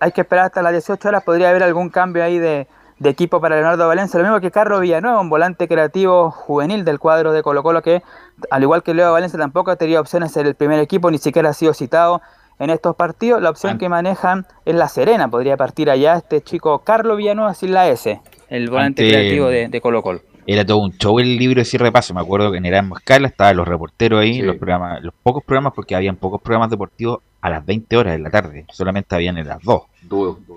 hay 0.00 0.12
que 0.12 0.22
esperar 0.22 0.46
hasta 0.46 0.62
las 0.62 0.72
18 0.72 1.08
horas, 1.08 1.24
podría 1.24 1.50
haber 1.50 1.62
algún 1.62 1.90
cambio 1.90 2.22
ahí 2.22 2.38
de, 2.38 2.66
equipo 3.04 3.40
para 3.40 3.54
Leonardo 3.56 3.86
Valencia, 3.86 4.18
lo 4.18 4.24
mismo 4.24 4.40
que 4.40 4.50
Carlos 4.50 4.80
Villanueva, 4.80 5.20
un 5.20 5.30
volante 5.30 5.68
creativo 5.68 6.30
juvenil 6.30 6.84
del 6.84 6.98
cuadro 6.98 7.32
de 7.32 7.42
Colo 7.42 7.62
Colo 7.62 7.80
que, 7.80 8.02
al 8.50 8.62
igual 8.62 8.82
que 8.82 8.92
Leo 8.92 9.12
Valencia, 9.12 9.38
tampoco 9.38 9.70
ha 9.70 9.76
tenido 9.76 10.00
opciones 10.00 10.36
en 10.36 10.46
el 10.46 10.54
primer 10.54 10.80
equipo, 10.80 11.10
ni 11.10 11.18
siquiera 11.18 11.50
ha 11.50 11.52
sido 11.52 11.74
citado 11.74 12.20
en 12.58 12.70
estos 12.70 12.96
partidos. 12.96 13.40
La 13.40 13.50
opción 13.50 13.78
que 13.78 13.88
manejan 13.88 14.46
es 14.64 14.74
La 14.74 14.88
Serena, 14.88 15.28
podría 15.28 15.56
partir 15.56 15.90
allá 15.90 16.16
este 16.16 16.42
chico 16.42 16.80
Carlos 16.80 17.16
Villanueva 17.16 17.54
sin 17.54 17.72
la 17.72 17.88
S, 17.88 18.20
el 18.48 18.68
volante 18.68 19.08
creativo 19.08 19.46
de, 19.46 19.80
Colo 19.80 20.02
Colo 20.02 20.20
era 20.50 20.64
todo 20.64 20.78
un 20.78 20.92
show 20.92 21.18
el 21.18 21.36
libro 21.36 21.60
de 21.60 21.66
cierre 21.66 21.84
repaso. 21.84 22.14
Me 22.14 22.22
acuerdo 22.22 22.50
que 22.50 22.56
en 22.56 22.64
Escala 22.64 23.28
estaban 23.28 23.54
los 23.54 23.68
reporteros 23.68 24.22
ahí, 24.22 24.40
los 24.40 24.56
programas, 24.56 25.02
los 25.02 25.12
pocos 25.22 25.44
programas, 25.44 25.74
porque 25.74 25.94
habían 25.94 26.16
pocos 26.16 26.40
programas 26.40 26.70
deportivos 26.70 27.18
a 27.40 27.50
las 27.50 27.64
20 27.64 27.96
horas 27.96 28.14
de 28.14 28.18
la 28.18 28.30
tarde. 28.30 28.66
Solamente 28.72 29.14
habían 29.14 29.38
en 29.38 29.46
las 29.46 29.62
2. 29.62 29.82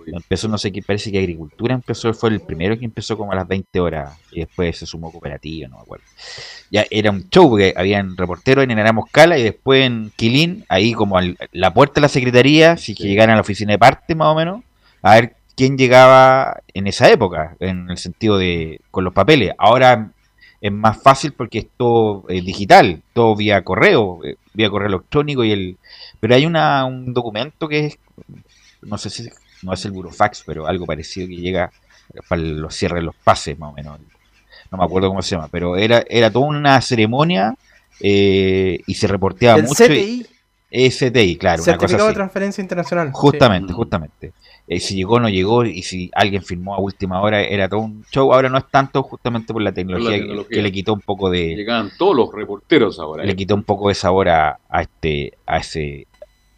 Empezó, 0.07 0.47
no 0.47 0.57
sé 0.57 0.71
qué, 0.71 0.81
parece 0.81 1.11
que 1.11 1.19
Agricultura 1.19 1.73
empezó, 1.73 2.13
fue 2.13 2.29
el 2.29 2.39
primero 2.39 2.77
que 2.77 2.85
empezó 2.85 3.17
como 3.17 3.31
a 3.31 3.35
las 3.35 3.47
20 3.47 3.79
horas. 3.79 4.17
Y 4.31 4.39
después 4.39 4.77
se 4.77 4.85
sumó 4.85 5.11
Cooperativa, 5.11 5.67
no 5.67 5.77
me 5.77 5.83
acuerdo. 5.83 6.05
Ya 6.71 6.85
era 6.89 7.11
un 7.11 7.29
show, 7.29 7.49
porque 7.49 7.73
habían 7.75 8.17
reporteros 8.17 8.63
en 8.63 8.71
Erasmus 8.71 9.07
Escala 9.07 9.37
y 9.37 9.43
después 9.43 9.85
en 9.85 10.11
Quilín, 10.15 10.65
ahí 10.69 10.93
como 10.93 11.17
a 11.17 11.23
la 11.51 11.73
puerta 11.73 11.95
de 11.95 12.01
la 12.01 12.09
secretaría, 12.09 12.77
si 12.77 12.95
que 12.95 13.03
llegaran 13.03 13.33
a 13.33 13.35
la 13.35 13.41
oficina 13.41 13.73
de 13.73 13.79
parte 13.79 14.15
más 14.15 14.27
o 14.27 14.35
menos, 14.35 14.63
a 15.01 15.15
ver 15.15 15.35
quién 15.55 15.77
llegaba 15.77 16.61
en 16.73 16.87
esa 16.87 17.09
época, 17.11 17.55
en 17.59 17.89
el 17.89 17.97
sentido 17.97 18.37
de 18.37 18.79
con 18.89 19.03
los 19.03 19.13
papeles. 19.13 19.53
Ahora 19.57 20.11
es 20.61 20.71
más 20.71 21.01
fácil 21.01 21.33
porque 21.33 21.59
es 21.59 21.67
todo 21.75 22.23
eh, 22.29 22.41
digital, 22.41 23.01
todo 23.13 23.35
vía 23.35 23.63
correo, 23.63 24.19
eh, 24.23 24.35
vía 24.53 24.69
correo 24.69 24.89
electrónico 24.89 25.43
y 25.43 25.51
el 25.51 25.77
pero 26.19 26.35
hay 26.35 26.45
una, 26.45 26.85
un 26.85 27.13
documento 27.13 27.67
que 27.67 27.85
es 27.87 27.97
no 28.81 28.97
sé 28.97 29.09
si 29.09 29.29
no 29.61 29.73
es 29.73 29.85
el 29.85 29.91
burofax, 29.91 30.43
pero 30.45 30.67
algo 30.67 30.85
parecido 30.85 31.27
que 31.27 31.35
llega 31.35 31.71
para 32.27 32.41
los 32.41 32.75
cierres 32.75 33.01
de 33.01 33.05
los 33.05 33.15
pases 33.15 33.57
más 33.57 33.71
o 33.71 33.73
menos. 33.73 33.99
No 34.71 34.77
me 34.77 34.83
acuerdo 34.83 35.09
cómo 35.09 35.21
se 35.21 35.35
llama, 35.35 35.49
pero 35.51 35.77
era 35.77 36.03
era 36.09 36.31
toda 36.31 36.47
una 36.47 36.81
ceremonia 36.81 37.55
eh, 37.99 38.79
y 38.85 38.93
se 38.95 39.07
reporteaba 39.07 39.59
¿El 39.59 39.65
mucho. 39.65 39.85
CTI? 39.85 40.25
STI, 40.71 41.35
claro. 41.35 41.61
Certificado 41.61 42.07
de 42.07 42.13
transferencia 42.13 42.61
internacional. 42.61 43.11
Justamente, 43.11 43.73
justamente. 43.73 44.33
Eh, 44.67 44.79
si 44.79 44.95
llegó 44.95 45.15
o 45.15 45.19
no 45.19 45.27
llegó 45.27 45.65
y 45.65 45.81
si 45.83 46.09
alguien 46.15 46.43
firmó 46.43 46.73
a 46.73 46.79
última 46.79 47.21
hora 47.21 47.41
era 47.41 47.67
todo 47.67 47.81
un 47.81 48.05
show. 48.09 48.33
Ahora 48.33 48.47
no 48.47 48.57
es 48.57 48.63
tanto 48.71 49.03
justamente 49.03 49.51
por 49.51 49.61
la 49.61 49.73
tecnología, 49.73 50.17
Que, 50.49 50.61
le 50.61 50.71
quitó 50.71 50.93
un 50.93 51.01
poco 51.01 51.29
de... 51.29 51.55
Llegaban 51.55 51.91
todos 51.97 52.15
los 52.15 52.33
reporteros 52.33 52.99
ahora. 52.99 53.25
Le 53.25 53.33
¿eh? 53.33 53.35
quitó 53.35 53.53
un 53.55 53.63
poco 53.63 53.89
de 53.89 53.95
sabor 53.95 54.29
a, 54.29 54.59
este 54.79 55.33
a 55.45 55.57
ese 55.57 56.07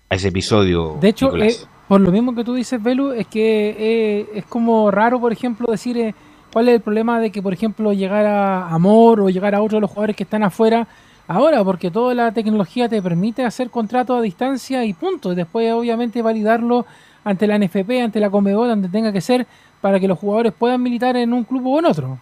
a 0.09 0.16
ese 0.16 0.28
episodio. 0.28 0.97
De 1.01 1.09
hecho, 1.09 1.36
eh, 1.36 1.55
por 1.88 1.99
lo 1.99 2.11
mismo 2.11 2.36
que 2.36 2.43
tú 2.43 2.53
dices, 2.53 2.82
Belu, 2.82 3.14
es 3.14 3.26
que 3.26 4.28
es 4.36 4.45
como 4.45 4.91
raro, 4.91 5.20
por 5.20 5.32
ejemplo, 5.32 5.72
decir 5.72 6.14
cuál 6.51 6.70
es 6.70 6.76
el 6.76 6.82
problema 6.82 7.20
de 7.20 7.32
que, 7.32 7.41
por 7.41 7.53
ejemplo, 7.53 7.93
llegar 7.93 8.28
a 8.28 8.70
Amor 8.70 9.22
o 9.22 9.30
llegar 9.30 9.55
a 9.55 9.61
otros 9.61 9.78
de 9.78 9.82
los 9.82 9.89
jugadores 9.89 10.16
que 10.16 10.24
están 10.24 10.43
afuera 10.43 10.88
ahora, 11.28 11.63
porque 11.63 11.91
toda 11.91 12.13
la 12.13 12.32
tecnología 12.32 12.89
te 12.89 13.01
permite 13.01 13.45
hacer 13.45 13.69
contratos 13.69 14.17
a 14.17 14.21
distancia 14.21 14.86
y 14.86 14.93
punto. 14.93 15.34
Y 15.34 15.36
después, 15.36 15.71
obviamente, 15.74 16.21
validarlo 16.21 16.86
ante 17.24 17.47
la 17.47 17.57
NFP, 17.57 18.01
ante 18.03 18.19
la 18.19 18.30
Comebol, 18.30 18.67
donde 18.67 18.89
tenga 18.89 19.11
que 19.11 19.21
ser, 19.21 19.47
para 19.82 19.99
que 19.99 20.07
los 20.07 20.19
jugadores 20.19 20.53
puedan 20.53 20.82
militar 20.82 21.15
en 21.15 21.34
un 21.34 21.43
club 21.43 21.67
o 21.67 21.80
en 21.80 21.86
otro. 21.86 22.19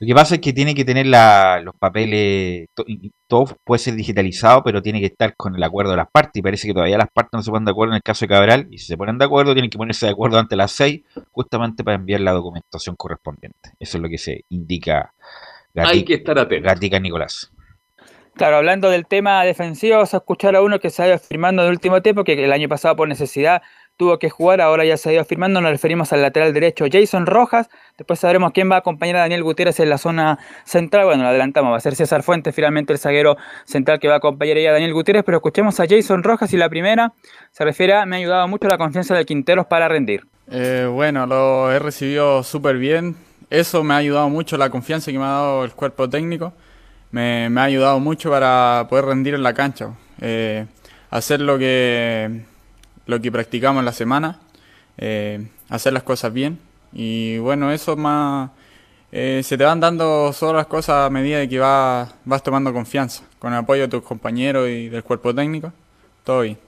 Lo 0.00 0.06
que 0.06 0.14
pasa 0.14 0.36
es 0.36 0.40
que 0.40 0.52
tiene 0.52 0.76
que 0.76 0.84
tener 0.84 1.06
la, 1.06 1.60
los 1.60 1.74
papeles, 1.74 2.68
todo 3.26 3.56
puede 3.64 3.80
ser 3.80 3.94
digitalizado, 3.94 4.62
pero 4.62 4.80
tiene 4.80 5.00
que 5.00 5.06
estar 5.06 5.34
con 5.34 5.56
el 5.56 5.62
acuerdo 5.62 5.90
de 5.90 5.96
las 5.96 6.08
partes. 6.08 6.38
Y 6.38 6.42
parece 6.42 6.68
que 6.68 6.74
todavía 6.74 6.96
las 6.98 7.10
partes 7.10 7.32
no 7.32 7.42
se 7.42 7.50
ponen 7.50 7.64
de 7.64 7.72
acuerdo 7.72 7.94
en 7.94 7.96
el 7.96 8.02
caso 8.02 8.24
de 8.24 8.28
Cabral. 8.28 8.68
Y 8.70 8.78
si 8.78 8.86
se 8.86 8.96
ponen 8.96 9.18
de 9.18 9.24
acuerdo, 9.24 9.54
tienen 9.54 9.70
que 9.70 9.76
ponerse 9.76 10.06
de 10.06 10.12
acuerdo 10.12 10.38
ante 10.38 10.54
las 10.54 10.70
seis, 10.70 11.02
justamente 11.32 11.82
para 11.82 11.96
enviar 11.96 12.20
la 12.20 12.30
documentación 12.30 12.94
correspondiente. 12.94 13.72
Eso 13.80 13.98
es 13.98 14.02
lo 14.02 14.08
que 14.08 14.18
se 14.18 14.44
indica 14.50 15.12
Hay 15.74 16.04
que 16.04 16.14
estar 16.14 16.38
atento. 16.38 16.68
Gatica 16.68 17.00
Nicolás. 17.00 17.50
Claro, 18.38 18.58
hablando 18.58 18.88
del 18.88 19.04
tema 19.04 19.42
defensivo, 19.42 19.96
vamos 19.96 20.14
a 20.14 20.18
escuchar 20.18 20.54
a 20.54 20.62
uno 20.62 20.78
que 20.78 20.90
se 20.90 21.02
ha 21.02 21.08
ido 21.08 21.18
firmando 21.18 21.62
en 21.62 21.66
el 21.66 21.72
último 21.72 22.02
tiempo, 22.02 22.22
que 22.22 22.44
el 22.44 22.52
año 22.52 22.68
pasado 22.68 22.94
por 22.94 23.08
necesidad 23.08 23.62
tuvo 23.96 24.20
que 24.20 24.30
jugar, 24.30 24.60
ahora 24.60 24.84
ya 24.84 24.96
se 24.96 25.10
ha 25.10 25.12
ido 25.14 25.24
firmando, 25.24 25.60
nos 25.60 25.72
referimos 25.72 26.12
al 26.12 26.22
lateral 26.22 26.54
derecho 26.54 26.84
Jason 26.88 27.26
Rojas, 27.26 27.68
después 27.96 28.20
sabremos 28.20 28.52
quién 28.52 28.70
va 28.70 28.76
a 28.76 28.78
acompañar 28.78 29.16
a 29.16 29.20
Daniel 29.22 29.42
Gutiérrez 29.42 29.80
en 29.80 29.90
la 29.90 29.98
zona 29.98 30.38
central, 30.62 31.06
bueno, 31.06 31.24
lo 31.24 31.30
adelantamos, 31.30 31.72
va 31.72 31.78
a 31.78 31.80
ser 31.80 31.96
César 31.96 32.22
Fuentes, 32.22 32.54
finalmente 32.54 32.92
el 32.92 33.00
zaguero 33.00 33.36
central 33.64 33.98
que 33.98 34.06
va 34.06 34.14
a 34.14 34.18
acompañar 34.18 34.56
a 34.58 34.72
Daniel 34.74 34.94
Gutiérrez, 34.94 35.24
pero 35.24 35.38
escuchemos 35.38 35.80
a 35.80 35.86
Jason 35.88 36.22
Rojas 36.22 36.52
y 36.52 36.58
la 36.58 36.68
primera 36.68 37.14
se 37.50 37.64
refiere 37.64 37.94
a, 37.94 38.06
me 38.06 38.14
ha 38.14 38.18
ayudado 38.20 38.46
mucho 38.46 38.68
la 38.68 38.78
confianza 38.78 39.16
de 39.16 39.24
Quinteros 39.24 39.66
para 39.66 39.88
rendir. 39.88 40.28
Eh, 40.48 40.88
bueno, 40.88 41.26
lo 41.26 41.72
he 41.72 41.80
recibido 41.80 42.44
súper 42.44 42.78
bien. 42.78 43.16
Eso 43.50 43.82
me 43.82 43.94
ha 43.94 43.96
ayudado 43.96 44.28
mucho, 44.28 44.56
la 44.56 44.70
confianza 44.70 45.10
que 45.10 45.18
me 45.18 45.24
ha 45.24 45.28
dado 45.28 45.64
el 45.64 45.72
cuerpo 45.72 46.08
técnico. 46.08 46.52
Me, 47.10 47.48
me 47.50 47.60
ha 47.60 47.64
ayudado 47.64 48.00
mucho 48.00 48.30
para 48.30 48.86
poder 48.90 49.06
rendir 49.06 49.34
en 49.34 49.42
la 49.42 49.54
cancha. 49.54 49.94
Eh, 50.20 50.66
hacer 51.10 51.40
lo 51.40 51.58
que, 51.58 52.42
lo 53.06 53.20
que 53.20 53.32
practicamos 53.32 53.80
en 53.80 53.86
la 53.86 53.92
semana. 53.92 54.40
eh, 54.98 55.48
hacer 55.68 55.92
las 55.92 56.02
cosas 56.02 56.32
bien. 56.32 56.58
Y 56.92 57.38
bueno, 57.38 57.70
eso 57.72 57.96
más... 57.96 58.50
eh, 59.12 59.40
se 59.44 59.56
te 59.56 59.64
van 59.64 59.80
dando 59.80 60.32
solo 60.32 60.58
las 60.58 60.66
cosas 60.66 61.06
a 61.06 61.10
medida 61.10 61.38
de 61.38 61.48
que 61.48 61.58
vas, 61.58 62.14
vas 62.24 62.42
tomando 62.42 62.72
confianza. 62.72 63.22
Con 63.38 63.52
el 63.52 63.60
apoyo 63.60 63.82
de 63.82 63.88
tus 63.88 64.02
compañeros 64.02 64.68
y 64.68 64.88
del 64.88 65.02
cuerpo 65.04 65.34
técnico. 65.34 65.72
Todo 66.24 66.42
bien. 66.42 66.58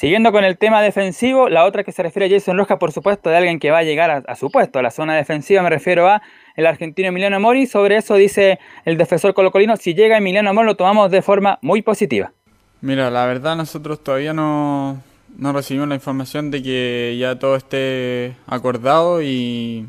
Siguiendo 0.00 0.32
con 0.32 0.44
el 0.44 0.56
tema 0.56 0.80
defensivo, 0.80 1.50
la 1.50 1.66
otra 1.66 1.84
que 1.84 1.92
se 1.92 2.02
refiere 2.02 2.24
a 2.24 2.38
Jason 2.38 2.56
Rojas, 2.56 2.78
por 2.78 2.90
supuesto, 2.90 3.28
de 3.28 3.36
alguien 3.36 3.58
que 3.58 3.70
va 3.70 3.80
a 3.80 3.82
llegar 3.82 4.10
a, 4.10 4.16
a 4.26 4.34
su 4.34 4.50
puesto, 4.50 4.78
a 4.78 4.82
la 4.82 4.90
zona 4.90 5.14
defensiva, 5.14 5.62
me 5.62 5.68
refiero 5.68 6.08
a 6.08 6.22
el 6.56 6.66
argentino 6.66 7.08
Emiliano 7.08 7.38
Mori. 7.38 7.66
Sobre 7.66 7.98
eso 7.98 8.14
dice 8.14 8.58
el 8.86 8.96
defensor 8.96 9.34
colocolino, 9.34 9.76
si 9.76 9.92
llega 9.92 10.16
Emiliano 10.16 10.54
Mori 10.54 10.68
lo 10.68 10.74
tomamos 10.74 11.10
de 11.10 11.20
forma 11.20 11.58
muy 11.60 11.82
positiva. 11.82 12.32
Mira, 12.80 13.10
la 13.10 13.26
verdad 13.26 13.56
nosotros 13.56 14.02
todavía 14.02 14.32
no, 14.32 15.02
no 15.36 15.52
recibimos 15.52 15.86
la 15.90 15.96
información 15.96 16.50
de 16.50 16.62
que 16.62 17.18
ya 17.20 17.38
todo 17.38 17.56
esté 17.56 18.36
acordado 18.46 19.20
y, 19.20 19.86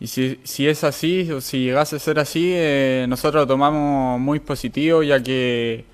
y 0.00 0.06
si, 0.06 0.38
si 0.44 0.68
es 0.68 0.84
así 0.84 1.32
o 1.32 1.40
si 1.40 1.64
llegase 1.64 1.96
a 1.96 1.98
ser 1.98 2.18
así, 2.18 2.52
eh, 2.54 3.06
nosotros 3.08 3.44
lo 3.44 3.46
tomamos 3.46 4.20
muy 4.20 4.38
positivo 4.38 5.02
ya 5.02 5.22
que 5.22 5.86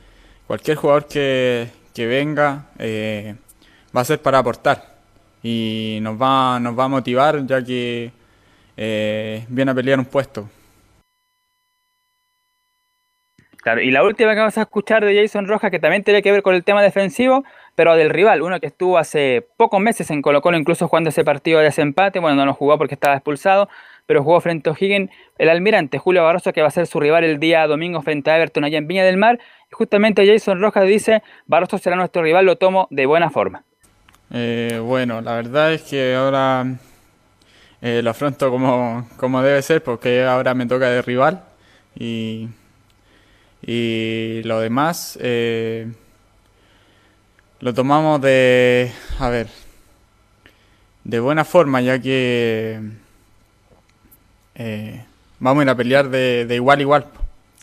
cualquier 0.49 0.77
jugador 0.77 1.07
que, 1.07 1.69
que 1.95 2.07
venga 2.07 2.67
eh, 2.79 3.37
va 3.97 4.01
a 4.01 4.05
ser 4.05 4.21
para 4.21 4.39
aportar 4.39 4.95
y 5.43 5.99
nos 6.03 6.21
va, 6.21 6.59
nos 6.59 6.77
va 6.77 6.85
a 6.85 6.89
motivar 6.89 7.47
ya 7.47 7.65
que 7.65 8.11
eh, 8.77 9.47
viene 9.49 9.71
a 9.71 9.75
pelear 9.75 9.99
un 9.99 10.07
puesto. 10.07 10.49
Claro, 13.63 13.81
y 13.81 13.91
la 13.91 14.03
última 14.03 14.35
que 14.35 14.41
vamos 14.41 14.59
a 14.59 14.63
escuchar 14.63 15.03
de 15.07 15.19
Jason 15.19 15.49
Rojas, 15.49 15.71
que 15.71 15.79
también 15.79 16.05
tiene 16.05 16.21
que 16.21 16.31
ver 16.31 16.43
con 16.43 16.55
el 16.55 16.65
tema 16.65 16.83
defensivo, 16.83 17.45
pero 17.75 17.97
del 17.97 18.11
rival, 18.11 18.43
uno 18.43 18.61
que 18.61 18.67
estuvo 18.67 18.99
hace 18.99 19.47
pocos 19.57 19.81
meses 19.81 20.11
en 20.11 20.21
Colo 20.21 20.43
Colo, 20.43 20.59
incluso 20.59 20.87
jugando 20.87 21.09
ese 21.09 21.25
partido 21.25 21.61
de 21.61 21.65
desempate, 21.65 22.19
bueno, 22.19 22.37
no 22.37 22.45
lo 22.45 22.53
jugó 22.53 22.77
porque 22.77 22.93
estaba 22.93 23.15
expulsado, 23.15 23.71
pero 24.07 24.23
jugó 24.23 24.41
frente 24.41 24.71
a 24.71 24.73
O'Higgins, 24.73 25.11
el 25.39 25.49
almirante 25.49 25.99
Julio 25.99 26.23
Barroso, 26.23 26.53
que 26.53 26.61
va 26.61 26.69
a 26.69 26.71
ser 26.71 26.87
su 26.87 27.01
rival 27.01 27.25
el 27.25 27.39
día 27.39 27.67
domingo 27.67 28.03
frente 28.03 28.31
a 28.31 28.37
Everton 28.37 28.65
allá 28.65 28.79
en 28.79 28.87
Viña 28.87 29.05
del 29.05 29.17
Mar, 29.17 29.39
y 29.71 29.75
justamente 29.75 30.27
Jason 30.27 30.61
Rojas 30.61 30.87
dice, 30.87 31.23
Barroso 31.47 31.79
será 31.79 31.97
nuestro 31.97 32.23
rival, 32.23 32.45
lo 32.47 32.57
tomo 32.57 32.89
de 32.91 33.07
buena 33.07 33.31
forma. 33.31 33.65
Eh, 34.31 34.81
bueno, 34.83 35.21
la 35.21 35.35
verdad 35.35 35.73
es 35.73 35.83
que 35.83 36.15
ahora 36.15 36.67
eh, 37.81 38.01
lo 38.03 38.11
afronto 38.11 38.51
como, 38.51 39.09
como 39.17 39.43
debe 39.43 39.61
ser 39.63 39.83
porque 39.83 40.25
ahora 40.25 40.55
me 40.55 40.67
toca 40.67 40.89
de 40.89 41.03
rival 41.03 41.45
y, 41.95 42.49
y 43.63 44.43
lo 44.45 44.61
demás 44.61 45.19
eh, 45.23 45.93
lo 47.61 47.75
tomamos 47.75 48.21
de, 48.23 48.91
a 49.19 49.29
ver, 49.29 49.49
de 51.05 51.21
buena 51.21 51.45
forma 51.45 51.81
ya 51.83 51.99
que 52.01 52.81
eh, 54.55 55.05
vamos 55.41 55.61
a 55.61 55.65
ir 55.65 55.71
a 55.71 55.75
pelear 55.75 56.09
de, 56.09 56.45
de 56.47 56.55
igual 56.55 56.79
a 56.79 56.83
igual. 56.83 57.07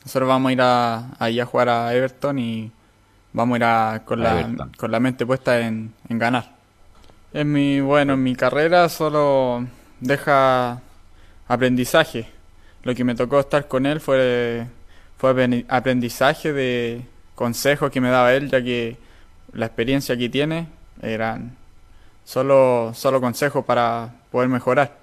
Nosotros 0.05 0.27
vamos 0.27 0.49
a 0.49 0.53
ir 0.53 0.61
a, 0.61 1.07
ahí 1.19 1.39
a 1.39 1.45
jugar 1.45 1.69
a 1.69 1.93
Everton 1.93 2.39
y 2.39 2.71
vamos 3.33 3.55
a 3.55 3.57
ir 3.57 3.63
a- 3.63 4.01
con, 4.05 4.21
la, 4.21 4.39
Everton. 4.41 4.71
con 4.77 4.91
la 4.91 4.99
mente 4.99 5.25
puesta 5.25 5.59
en, 5.59 5.93
en 6.09 6.19
ganar. 6.19 6.51
En 7.33 7.51
mi, 7.51 7.79
bueno, 7.81 8.13
en 8.13 8.23
mi 8.23 8.35
carrera 8.35 8.89
solo 8.89 9.65
deja 9.99 10.81
aprendizaje. 11.47 12.27
Lo 12.83 12.95
que 12.95 13.03
me 13.03 13.15
tocó 13.15 13.39
estar 13.39 13.67
con 13.67 13.85
él 13.85 14.01
fue, 14.01 14.65
fue 15.17 15.33
aprendi- 15.33 15.65
aprendizaje 15.69 16.51
de 16.51 17.01
consejos 17.35 17.91
que 17.91 18.01
me 18.01 18.09
daba 18.09 18.33
él, 18.33 18.49
ya 18.49 18.61
que 18.61 18.97
la 19.53 19.67
experiencia 19.67 20.17
que 20.17 20.29
tiene 20.29 20.67
eran 21.01 21.55
solo, 22.25 22.91
solo 22.95 23.21
consejos 23.21 23.63
para 23.65 24.09
poder 24.31 24.49
mejorar. 24.49 24.97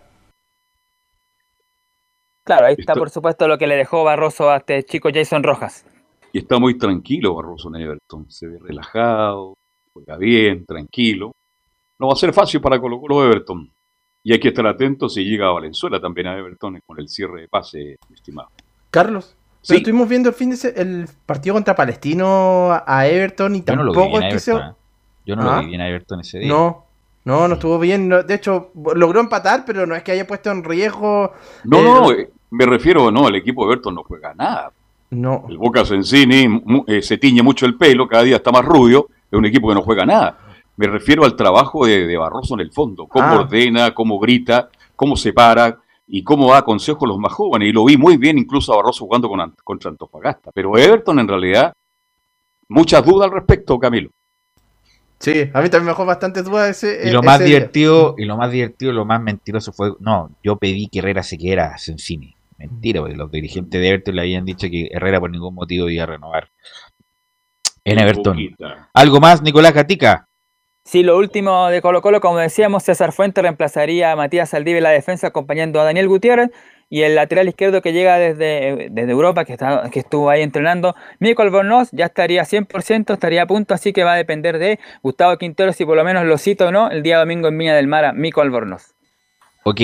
Claro, 2.49 2.67
ahí 2.67 2.77
está 2.79 2.95
por 2.95 3.11
supuesto 3.11 3.47
lo 3.47 3.59
que 3.59 3.67
le 3.67 3.77
dejó 3.77 4.05
Barroso 4.05 4.51
a 4.51 4.57
este 4.57 4.83
chico 4.83 5.11
Jason 5.13 5.43
Rojas. 5.43 5.85
Y 6.33 6.39
está 6.39 6.59
muy 6.59 6.77
tranquilo 6.79 7.35
Barroso 7.35 7.69
en 7.69 7.83
Everton. 7.83 8.31
Se 8.31 8.47
ve 8.47 8.59
relajado, 8.59 9.55
juega 9.93 10.17
bien, 10.17 10.65
tranquilo. 10.67 11.33
No 11.99 12.07
va 12.09 12.15
a 12.15 12.17
ser 12.17 12.33
fácil 12.33 12.61
para 12.61 12.81
Colo 12.81 13.01
Colo 13.01 13.25
Everton. 13.25 13.71
Y 14.23 14.33
hay 14.33 14.41
que 14.41 14.49
estar 14.49 14.67
atento 14.67 15.09
si 15.09 15.25
llega 15.25 15.47
a 15.49 15.53
Valenzuela 15.53 16.01
también 16.01 16.27
a 16.27 16.39
Everton 16.39 16.81
con 16.87 16.99
el 16.99 17.09
cierre 17.09 17.43
de 17.43 17.49
pase, 17.49 17.97
mi 18.09 18.15
estimado. 18.15 18.49
Carlos, 18.91 19.37
pero 19.67 19.79
estuvimos 19.79 20.09
viendo 20.09 20.29
el 20.31 20.35
fin 20.35 20.51
de 20.51 20.69
el 20.77 21.09
partido 21.27 21.55
contra 21.55 21.75
Palestino 21.77 22.71
a- 22.73 23.07
Everton 23.07 23.57
y 23.57 23.63
Yo 23.65 23.77
no 23.77 23.85
lo 23.85 23.93
vi 23.93 23.99
tampoco 23.99 24.19
bien 24.19 24.33
es 24.37 24.45
que 24.45 24.51
Everton, 24.51 24.75
se... 24.75 24.81
¿eh? 24.81 24.85
Yo 25.27 25.37
no 25.37 25.43
¿Ah? 25.43 25.57
lo 25.57 25.61
vi 25.63 25.67
bien 25.69 25.81
a 25.83 25.89
Everton 25.89 26.21
ese 26.21 26.39
día. 26.39 26.49
No, 26.49 26.87
no, 27.25 27.47
no 27.49 27.55
estuvo 27.55 27.79
bien. 27.79 28.09
de 28.09 28.35
hecho, 28.35 28.71
logró 28.95 29.21
empatar, 29.21 29.65
pero 29.67 29.87
no 29.87 29.95
es 29.95 30.03
que 30.03 30.13
haya 30.13 30.27
puesto 30.27 30.51
en 30.51 30.65
riesgo. 30.65 31.33
No, 31.65 31.79
eh, 31.79 31.83
no, 31.83 32.01
no, 32.01 32.13
eh, 32.13 32.31
me 32.51 32.67
refiero, 32.67 33.11
no, 33.11 33.29
el 33.29 33.35
equipo 33.37 33.65
de 33.67 33.73
Everton 33.73 33.95
no 33.95 34.03
juega 34.05 34.35
nada. 34.35 34.73
No. 35.11 35.47
El 35.49 35.59
Boca 35.59 35.85
Sensini 35.85 36.63
eh, 36.87 37.03
se 37.03 37.17
tiñe 37.19 37.43
mucho 37.43 37.67
el 37.67 37.77
pelo, 37.77 38.07
cada 38.07 38.23
día 38.25 38.37
está 38.37 38.51
más 38.53 38.65
rubio, 38.65 39.09
es 39.31 39.39
un 39.39 39.47
equipo 39.47 39.69
que 39.69 39.75
no 39.75 39.83
juega 39.83 40.05
nada. 40.05 40.39
Me 40.77 40.87
refiero 40.87 41.25
al 41.25 41.35
trabajo 41.35 41.87
de, 41.87 42.07
de 42.07 42.17
Barroso 42.17 42.55
en 42.55 42.61
el 42.61 42.71
fondo, 42.73 43.07
cómo 43.07 43.25
Ah. 43.27 43.41
ordena, 43.41 43.95
cómo 43.95 44.19
grita, 44.19 44.69
cómo 44.95 45.17
se 45.17 45.33
para 45.33 45.79
y 46.07 46.23
cómo 46.23 46.53
da 46.53 46.63
consejos 46.63 47.03
a 47.05 47.09
los 47.09 47.19
más 47.19 47.33
jóvenes. 47.33 47.69
Y 47.69 47.73
lo 47.73 47.85
vi 47.85 47.97
muy 47.97 48.17
bien 48.17 48.39
incluso 48.39 48.73
a 48.73 48.77
Barroso 48.77 49.05
jugando 49.05 49.29
con, 49.29 49.41
Ant- 49.41 49.57
contra 49.65 49.91
Antofagasta. 49.91 50.51
Pero 50.55 50.77
Everton 50.79 51.19
en 51.19 51.29
realidad, 51.29 51.73
muchas 52.69 53.05
dudas 53.05 53.29
al 53.29 53.35
respecto, 53.35 53.79
Camilo. 53.79 54.11
Sí, 55.19 55.33
a 55.53 55.61
mí 55.63 55.69
también 55.69 55.87
me 55.87 55.91
dejó 55.91 56.05
bastantes 56.07 56.45
dudas 56.45 56.71
ese. 56.71 57.09
Y 57.09 57.11
lo 57.11 57.19
ese 57.21 57.27
más 57.27 57.39
día. 57.41 57.47
divertido, 57.49 58.15
y 58.19 58.25
lo 58.25 58.37
más 58.37 58.53
divertido, 58.53 58.93
lo 58.93 59.05
más 59.05 59.21
mentiroso 59.21 59.73
fue, 59.73 59.95
no, 59.99 60.31
yo 60.45 60.57
pedí 60.57 60.87
que 60.89 61.01
Herrera 61.01 61.25
se 61.25 61.37
quedara 61.37 61.75
a 61.75 61.79
Sensini. 61.79 62.37
Mentira, 62.59 63.01
porque 63.01 63.17
los 63.17 63.31
dirigentes 63.31 63.81
de 63.81 63.89
Everton 63.89 64.17
le 64.17 64.23
habían 64.23 64.45
dicho 64.45 64.69
que 64.69 64.89
Herrera 64.91 65.21
por 65.21 65.31
ningún 65.31 65.55
motivo 65.55 65.89
iba 65.89 66.03
a 66.03 66.07
renovar 66.07 66.51
en 67.85 67.99
Everton. 68.01 68.35
poquita. 68.35 68.91
¿Algo 68.93 69.21
más, 69.21 69.43
Nicolás 69.43 69.73
Gatica? 69.73 70.29
Sí, 70.85 71.03
lo 71.03 71.19
último 71.19 71.69
de 71.69 71.83
Colo 71.83 72.01
Colo, 72.01 72.21
como 72.21 72.39
decíamos, 72.39 72.83
César 72.83 73.13
Fuente 73.13 73.43
reemplazaría 73.43 74.11
a 74.11 74.17
Matías 74.17 74.51
Saldive 74.51 74.79
en 74.79 74.85
la 74.85 74.91
defensa 74.91 75.27
acompañando 75.27 75.81
a 75.81 75.85
Daniel 75.85 76.09
Gutiérrez 76.09 76.51
y 76.89 77.03
el 77.03 77.15
lateral 77.15 77.47
izquierdo 77.47 77.83
que 77.83 77.93
llega 77.93 78.19
desde, 78.19 78.89
desde 78.91 79.13
Europa, 79.13 79.45
que, 79.45 79.53
está, 79.53 79.91
que 79.91 80.01
estuvo 80.01 80.31
ahí 80.31 80.43
entrenando, 80.43 80.95
Mico 81.19 81.43
Albornoz, 81.43 81.91
ya 81.93 82.07
estaría 82.07 82.43
100%, 82.43 83.13
estaría 83.13 83.43
a 83.43 83.47
punto, 83.47 83.75
así 83.75 83.93
que 83.93 84.03
va 84.03 84.15
a 84.15 84.17
depender 84.17 84.59
de 84.59 84.81
Gustavo 85.03 85.37
Quintero 85.37 85.75
si 85.75 85.85
por 85.85 85.97
lo 85.97 86.05
menos 86.05 86.25
lo 86.25 86.39
cito 86.39 86.69
o 86.69 86.73
no 86.73 86.91
el 86.91 87.03
día 87.03 87.19
domingo 87.19 87.49
en 87.49 87.59
Viña 87.59 87.77
del 87.77 87.87
Mar 87.87 88.07
a 88.07 88.13
Mico 88.15 88.41
Albornoz. 88.41 88.98
Ok, 89.69 89.81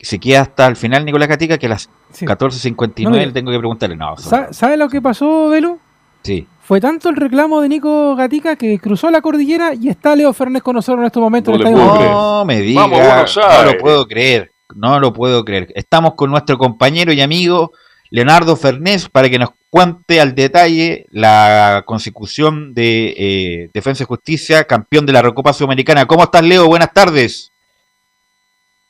se 0.00 0.18
queda 0.18 0.42
hasta 0.42 0.66
el 0.66 0.76
final 0.76 1.04
Nicolás 1.04 1.28
Gatica, 1.28 1.58
que 1.58 1.66
a 1.66 1.70
las 1.70 1.90
14.59 2.12 3.02
No, 3.04 3.16
le 3.16 3.32
tengo 3.32 3.50
que 3.50 3.58
preguntarle. 3.58 3.96
No, 3.96 4.14
¿Sabe 4.16 4.76
lo 4.76 4.88
que 4.88 5.02
pasó, 5.02 5.48
Velo? 5.48 5.78
sí. 6.22 6.46
Fue 6.66 6.80
tanto 6.80 7.10
el 7.10 7.14
reclamo 7.14 7.60
de 7.60 7.68
Nico 7.68 8.16
Gatica 8.16 8.56
que 8.56 8.80
cruzó 8.80 9.08
la 9.12 9.20
cordillera 9.20 9.72
y 9.72 9.88
está 9.88 10.16
Leo 10.16 10.32
Fernández 10.32 10.64
con 10.64 10.74
nosotros 10.74 10.98
en 10.98 11.06
estos 11.06 11.20
momentos. 11.20 11.54
en 11.54 11.60
el 11.60 11.66
Estadio 11.68 11.84
Monumental. 11.84 12.10
No 12.12 12.44
me 12.44 12.60
diga, 12.60 12.80
Vamos, 12.88 13.36
no 13.36 13.62
lo 13.72 13.78
puedo 13.78 14.06
creer, 14.08 14.50
no 14.74 14.98
lo 14.98 15.12
puedo 15.12 15.44
creer. 15.44 15.68
Estamos 15.76 16.14
con 16.14 16.28
nuestro 16.28 16.58
compañero 16.58 17.12
y 17.12 17.20
amigo 17.20 17.70
Leonardo 18.10 18.56
Fernés 18.56 19.08
para 19.08 19.30
que 19.30 19.38
nos 19.38 19.50
cuente 19.70 20.20
al 20.20 20.34
detalle 20.34 21.06
la 21.10 21.84
consecución 21.86 22.74
de 22.74 23.14
eh, 23.16 23.70
Defensa 23.72 24.02
y 24.02 24.06
Justicia, 24.06 24.64
campeón 24.64 25.06
de 25.06 25.12
la 25.12 25.22
Recopa 25.22 25.52
Sudamericana. 25.52 26.06
¿Cómo 26.06 26.24
estás, 26.24 26.42
Leo? 26.42 26.66
Buenas 26.66 26.92
tardes. 26.92 27.52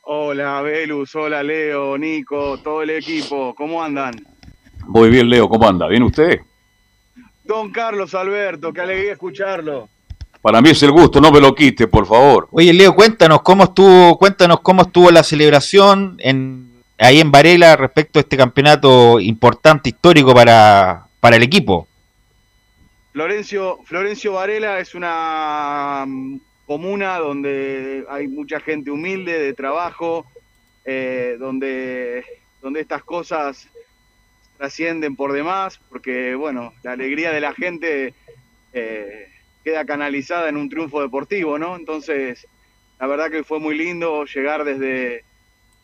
Hola, 0.08 0.62
Velus, 0.62 1.16
hola, 1.16 1.42
Leo, 1.42 1.98
Nico, 1.98 2.58
todo 2.58 2.80
el 2.82 2.90
equipo, 2.90 3.52
¿cómo 3.56 3.82
andan? 3.82 4.14
Muy 4.86 5.10
bien, 5.10 5.28
Leo, 5.28 5.48
¿cómo 5.48 5.68
anda? 5.68 5.88
¿Bien 5.88 6.04
usted? 6.04 6.42
Don 7.42 7.72
Carlos 7.72 8.14
Alberto, 8.14 8.72
qué 8.72 8.82
alegría 8.82 9.14
escucharlo. 9.14 9.88
Para 10.40 10.62
mí 10.62 10.70
es 10.70 10.80
el 10.84 10.92
gusto, 10.92 11.20
no 11.20 11.32
me 11.32 11.40
lo 11.40 11.52
quite, 11.56 11.88
por 11.88 12.06
favor. 12.06 12.46
Oye, 12.52 12.72
Leo, 12.72 12.94
cuéntanos 12.94 13.42
cómo 13.42 13.64
estuvo, 13.64 14.16
cuéntanos 14.16 14.60
cómo 14.60 14.82
estuvo 14.82 15.10
la 15.10 15.24
celebración 15.24 16.14
en, 16.20 16.84
ahí 16.98 17.18
en 17.18 17.32
Varela 17.32 17.74
respecto 17.74 18.20
a 18.20 18.22
este 18.22 18.36
campeonato 18.36 19.18
importante, 19.18 19.88
histórico 19.88 20.32
para, 20.32 21.08
para 21.18 21.34
el 21.34 21.42
equipo. 21.42 21.88
Florencio, 23.12 23.80
Florencio 23.84 24.34
Varela 24.34 24.78
es 24.78 24.94
una 24.94 26.06
comuna 26.66 27.18
donde 27.18 28.04
hay 28.08 28.28
mucha 28.28 28.60
gente 28.60 28.90
humilde, 28.90 29.38
de 29.38 29.54
trabajo, 29.54 30.26
eh, 30.84 31.36
donde, 31.38 32.24
donde 32.60 32.80
estas 32.80 33.04
cosas 33.04 33.68
trascienden 34.58 35.16
por 35.16 35.32
demás, 35.32 35.78
porque 35.88 36.34
bueno, 36.34 36.72
la 36.82 36.92
alegría 36.92 37.30
de 37.30 37.40
la 37.40 37.54
gente 37.54 38.14
eh, 38.72 39.28
queda 39.62 39.84
canalizada 39.84 40.48
en 40.48 40.56
un 40.56 40.68
triunfo 40.68 41.00
deportivo, 41.02 41.58
¿no? 41.58 41.76
Entonces, 41.76 42.46
la 42.98 43.06
verdad 43.06 43.30
que 43.30 43.44
fue 43.44 43.60
muy 43.60 43.76
lindo 43.76 44.24
llegar 44.24 44.64
desde, 44.64 45.24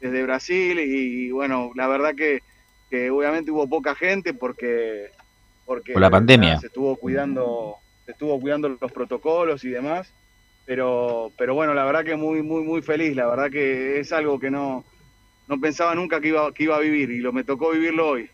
desde 0.01 0.23
Brasil 0.23 0.79
y, 0.81 1.31
bueno, 1.31 1.71
la 1.75 1.87
verdad 1.87 2.15
que, 2.15 2.41
que 2.91 3.11
obviamente 3.11 3.51
hubo 3.51 3.69
poca 3.69 3.95
gente 3.95 4.35
porque 4.35 5.11
porque 5.65 5.93
por 5.93 6.03
la 6.03 6.11
pandemia 6.11 6.59
se 6.59 6.67
estuvo 6.67 6.97
cuidando 6.97 7.77
se 8.05 8.13
estuvo 8.13 8.41
cuidando 8.41 8.69
los 8.69 8.93
protocolos 8.93 9.63
y 9.65 9.71
demás 9.71 10.13
pero 10.67 11.33
pero 11.37 11.55
bueno 11.55 11.75
la 11.75 11.85
verdad 11.85 12.05
que 12.05 12.17
muy 12.17 12.43
muy 12.43 12.63
muy 12.63 12.83
feliz 12.83 13.17
la 13.17 13.27
verdad 13.27 13.51
que 13.51 14.01
es 14.01 14.13
algo 14.13 14.39
que 14.39 14.51
no 14.51 14.85
no 15.49 15.61
pensaba 15.61 15.95
nunca 15.95 16.21
que 16.21 16.29
iba 16.29 16.53
que 16.53 16.65
iba 16.65 16.77
a 16.77 16.81
vivir 16.81 17.11
y 17.11 17.19
lo 17.19 17.33
me 17.33 17.45
tocó 17.45 17.71
vivirlo 17.71 18.09
hoy 18.09 18.31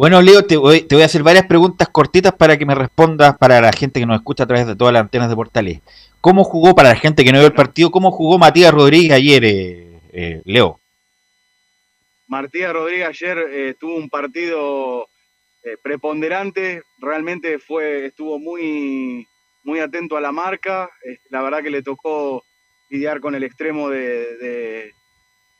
bueno, 0.00 0.22
Leo, 0.22 0.46
te 0.46 0.56
voy, 0.56 0.80
te 0.80 0.94
voy 0.94 1.02
a 1.02 1.04
hacer 1.04 1.22
varias 1.22 1.44
preguntas 1.44 1.86
cortitas 1.90 2.32
para 2.32 2.56
que 2.56 2.64
me 2.64 2.74
respondas 2.74 3.36
para 3.36 3.60
la 3.60 3.70
gente 3.70 4.00
que 4.00 4.06
nos 4.06 4.16
escucha 4.16 4.44
a 4.44 4.46
través 4.46 4.66
de 4.66 4.74
todas 4.74 4.94
las 4.94 5.02
antenas 5.02 5.28
de 5.28 5.36
portales. 5.36 5.80
¿Cómo 6.22 6.42
jugó, 6.42 6.74
para 6.74 6.88
la 6.88 6.96
gente 6.96 7.22
que 7.22 7.32
no 7.32 7.38
vio 7.38 7.48
el 7.48 7.52
partido, 7.52 7.90
cómo 7.90 8.10
jugó 8.10 8.38
Matías 8.38 8.72
Rodríguez 8.72 9.12
ayer, 9.12 9.44
eh, 9.44 10.00
eh, 10.12 10.42
Leo? 10.46 10.80
Matías 12.28 12.72
Rodríguez 12.72 13.08
ayer 13.08 13.38
eh, 13.50 13.74
tuvo 13.78 13.96
un 13.96 14.08
partido 14.08 15.06
eh, 15.62 15.76
preponderante, 15.82 16.82
realmente 16.98 17.58
fue, 17.58 18.06
estuvo 18.06 18.38
muy, 18.38 19.26
muy 19.62 19.80
atento 19.80 20.16
a 20.16 20.20
la 20.20 20.32
marca, 20.32 20.90
la 21.28 21.42
verdad 21.42 21.62
que 21.62 21.70
le 21.70 21.82
tocó 21.82 22.44
lidiar 22.88 23.20
con 23.20 23.34
el 23.34 23.44
extremo 23.44 23.88
de, 23.88 24.92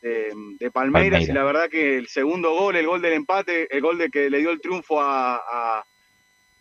de, 0.02 0.34
de, 0.58 0.70
Palmeiras, 0.70 1.28
y 1.28 1.32
la 1.32 1.44
verdad 1.44 1.68
que 1.68 1.98
el 1.98 2.08
segundo 2.08 2.52
gol, 2.54 2.76
el 2.76 2.86
gol 2.86 3.02
del 3.02 3.12
empate, 3.12 3.74
el 3.74 3.82
gol 3.82 3.98
de 3.98 4.08
que 4.10 4.30
le 4.30 4.38
dio 4.38 4.50
el 4.50 4.60
triunfo 4.60 5.00
a, 5.00 5.84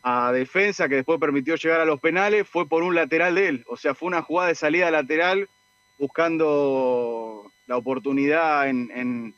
a, 0.04 0.32
defensa, 0.32 0.88
que 0.88 0.96
después 0.96 1.20
permitió 1.20 1.56
llegar 1.56 1.82
a 1.82 1.86
los 1.86 2.00
penales, 2.00 2.48
fue 2.48 2.68
por 2.68 2.84
un 2.84 2.96
lateral 2.96 3.36
de 3.36 3.48
él, 3.48 3.64
o 3.68 3.78
sea, 3.78 3.96
fue 3.96 4.08
una 4.08 4.22
jugada 4.22 4.50
de 4.50 4.56
salida 4.56 4.92
lateral 4.92 5.50
buscando 5.98 7.52
la 7.68 7.78
oportunidad 7.78 8.70
en 8.70 9.34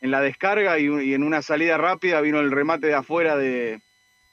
en 0.00 0.10
la 0.10 0.20
descarga 0.20 0.78
y, 0.78 1.14
en 1.14 1.22
una 1.22 1.42
salida 1.42 1.76
rápida 1.76 2.20
vino 2.20 2.40
el 2.40 2.50
remate 2.50 2.86
de 2.86 2.94
afuera 2.94 3.36
de, 3.36 3.80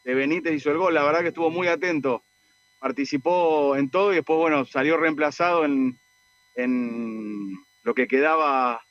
de 0.03 0.13
Benítez, 0.13 0.53
hizo 0.53 0.71
el 0.71 0.77
gol. 0.77 0.93
La 0.93 1.03
verdad 1.03 1.21
que 1.21 1.29
estuvo 1.29 1.49
muy 1.49 1.67
atento, 1.67 2.23
participó 2.79 3.75
en 3.75 3.89
todo 3.89 4.11
y 4.11 4.15
después, 4.15 4.37
bueno, 4.37 4.65
salió 4.65 4.97
reemplazado 4.97 5.65
en, 5.65 5.97
en 6.55 7.53
lo 7.83 7.93
que 7.93 8.07
quedaba, 8.07 8.81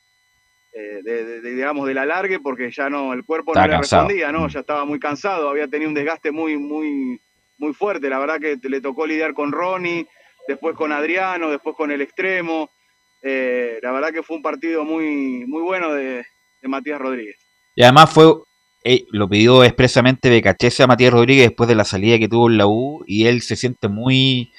eh, 0.73 1.01
de, 1.03 1.41
digamos, 1.43 1.87
del 1.87 1.99
alargue, 1.99 2.41
porque 2.41 2.71
ya 2.71 2.89
no, 2.89 3.13
el 3.13 3.25
cuerpo 3.25 3.55
no 3.55 3.67
le 3.67 3.79
respondía, 3.79 4.33
¿no? 4.33 4.49
Ya 4.49 4.61
estaba 4.61 4.85
muy 4.85 4.99
cansado, 4.99 5.49
había 5.49 5.69
tenido 5.69 5.89
un 5.89 5.95
desgaste 5.95 6.31
muy, 6.31 6.57
muy, 6.57 7.21
muy 7.59 7.75
fuerte. 7.75 8.09
La 8.09 8.19
verdad 8.19 8.41
que 8.41 8.59
le 8.69 8.81
tocó 8.81 9.07
lidiar 9.07 9.35
con 9.35 9.53
Ronnie, 9.53 10.07
después 10.47 10.77
con 10.77 10.93
Adriano, 10.93 11.51
después 11.51 11.77
con 11.77 11.91
el 11.91 12.01
extremo. 12.01 12.71
Eh, 13.23 13.79
la 13.83 13.93
verdad 13.93 14.13
que 14.13 14.23
fue 14.23 14.37
un 14.37 14.43
partido 14.43 14.85
muy, 14.85 15.45
muy 15.47 15.63
bueno 15.63 15.93
de, 15.93 16.25
Matías 16.63 17.01
Rodríguez. 17.01 17.37
Y 17.77 17.85
además 17.85 18.13
fue, 18.13 18.25
eh, 18.89 19.05
lo 19.11 19.29
pidió 19.29 19.65
expresamente 19.65 20.31
Becachese 20.31 20.85
a 20.85 20.87
Matías 20.87 21.13
Rodríguez 21.13 21.49
después 21.49 21.69
de 21.69 21.75
la 21.75 21.85
salida 21.85 22.19
que 22.19 22.29
tuvo 22.29 22.49
en 22.49 22.57
la 22.57 22.69
U 22.69 23.03
y 23.07 23.27
él 23.27 23.43
se 23.43 23.57
siente 23.57 23.89
muy, 23.89 24.53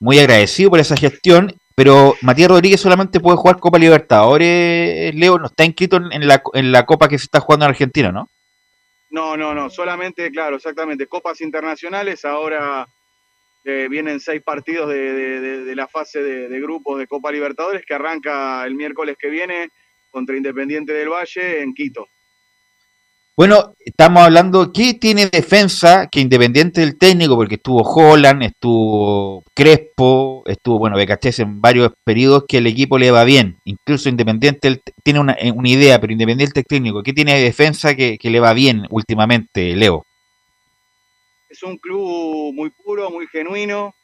muy 0.00 0.18
agradecido 0.18 0.70
por 0.70 0.80
esa 0.80 0.96
gestión. 0.96 1.54
Pero 1.76 2.16
Matías 2.20 2.50
Rodríguez 2.50 2.80
solamente 2.80 3.20
puede 3.20 3.36
jugar 3.36 3.58
Copa 3.58 3.78
Libertadores, 3.78 5.14
Leo, 5.14 5.38
no 5.38 5.46
está 5.46 5.64
inscrito 5.64 5.96
en 5.96 6.26
la, 6.26 6.42
en 6.52 6.72
la 6.72 6.84
Copa 6.84 7.08
que 7.08 7.16
se 7.16 7.24
está 7.24 7.38
jugando 7.40 7.64
en 7.64 7.70
Argentina, 7.70 8.10
¿no? 8.10 8.28
No, 9.10 9.36
no, 9.36 9.54
no, 9.54 9.70
solamente, 9.70 10.30
claro, 10.30 10.56
exactamente, 10.56 11.06
Copas 11.06 11.40
Internacionales, 11.40 12.24
ahora 12.24 12.86
eh, 13.64 13.88
vienen 13.90 14.20
seis 14.20 14.42
partidos 14.42 14.88
de, 14.88 15.72
la 15.74 15.86
fase 15.86 16.22
de, 16.22 16.60
grupos 16.60 16.98
de 16.98 17.06
Copa 17.06 17.30
Libertadores 17.30 17.84
que 17.86 17.94
arranca 17.94 18.64
el 18.64 18.74
miércoles 18.74 19.16
que 19.18 19.28
viene 19.28 19.70
contra 20.10 20.36
Independiente 20.36 20.92
del 20.92 21.08
Valle 21.08 21.62
en 21.62 21.74
Quito. 21.74 22.08
Bueno, 23.36 23.72
estamos 23.78 24.22
hablando, 24.22 24.70
¿qué 24.72 24.94
tiene 24.94 25.26
defensa 25.26 26.08
que 26.10 26.20
independiente 26.20 26.80
del 26.80 26.98
técnico? 26.98 27.36
Porque 27.36 27.54
estuvo 27.54 27.82
Holland, 27.82 28.42
estuvo 28.42 29.44
Crespo, 29.54 30.42
estuvo, 30.46 30.78
bueno, 30.78 30.96
Becachés 30.96 31.38
en 31.38 31.60
varios 31.60 31.92
periodos 32.04 32.44
que 32.46 32.58
el 32.58 32.66
equipo 32.66 32.98
le 32.98 33.10
va 33.10 33.24
bien. 33.24 33.56
Incluso 33.64 34.08
Independiente 34.08 34.82
tiene 35.02 35.20
una, 35.20 35.36
una, 35.54 35.68
idea, 35.68 35.98
pero 36.00 36.12
Independiente 36.12 36.60
del 36.60 36.66
técnico, 36.66 37.02
¿qué 37.02 37.12
tiene 37.12 37.34
de 37.34 37.44
defensa 37.44 37.94
que, 37.94 38.18
que, 38.18 38.30
le 38.30 38.40
va 38.40 38.52
bien 38.52 38.86
últimamente, 38.90 39.74
Leo? 39.74 40.04
Es 41.48 41.62
un 41.62 41.78
club 41.78 42.52
muy 42.52 42.70
puro, 42.70 43.10
muy 43.10 43.26
genuino, 43.28 43.94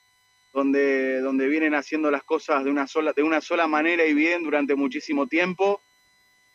donde, 0.55 1.21
donde 1.21 1.47
vienen 1.49 1.75
haciendo 1.75 2.11
las 2.11 2.23
cosas 2.23 2.65
de 2.65 2.71
una, 2.71 2.87
sola, 2.87 3.13
de 3.15 3.23
una 3.23 3.43
sola 3.43 3.67
manera 3.67 4.07
y 4.07 4.15
bien 4.15 4.45
durante 4.45 4.75
muchísimo 4.75 5.27
tiempo 5.27 5.83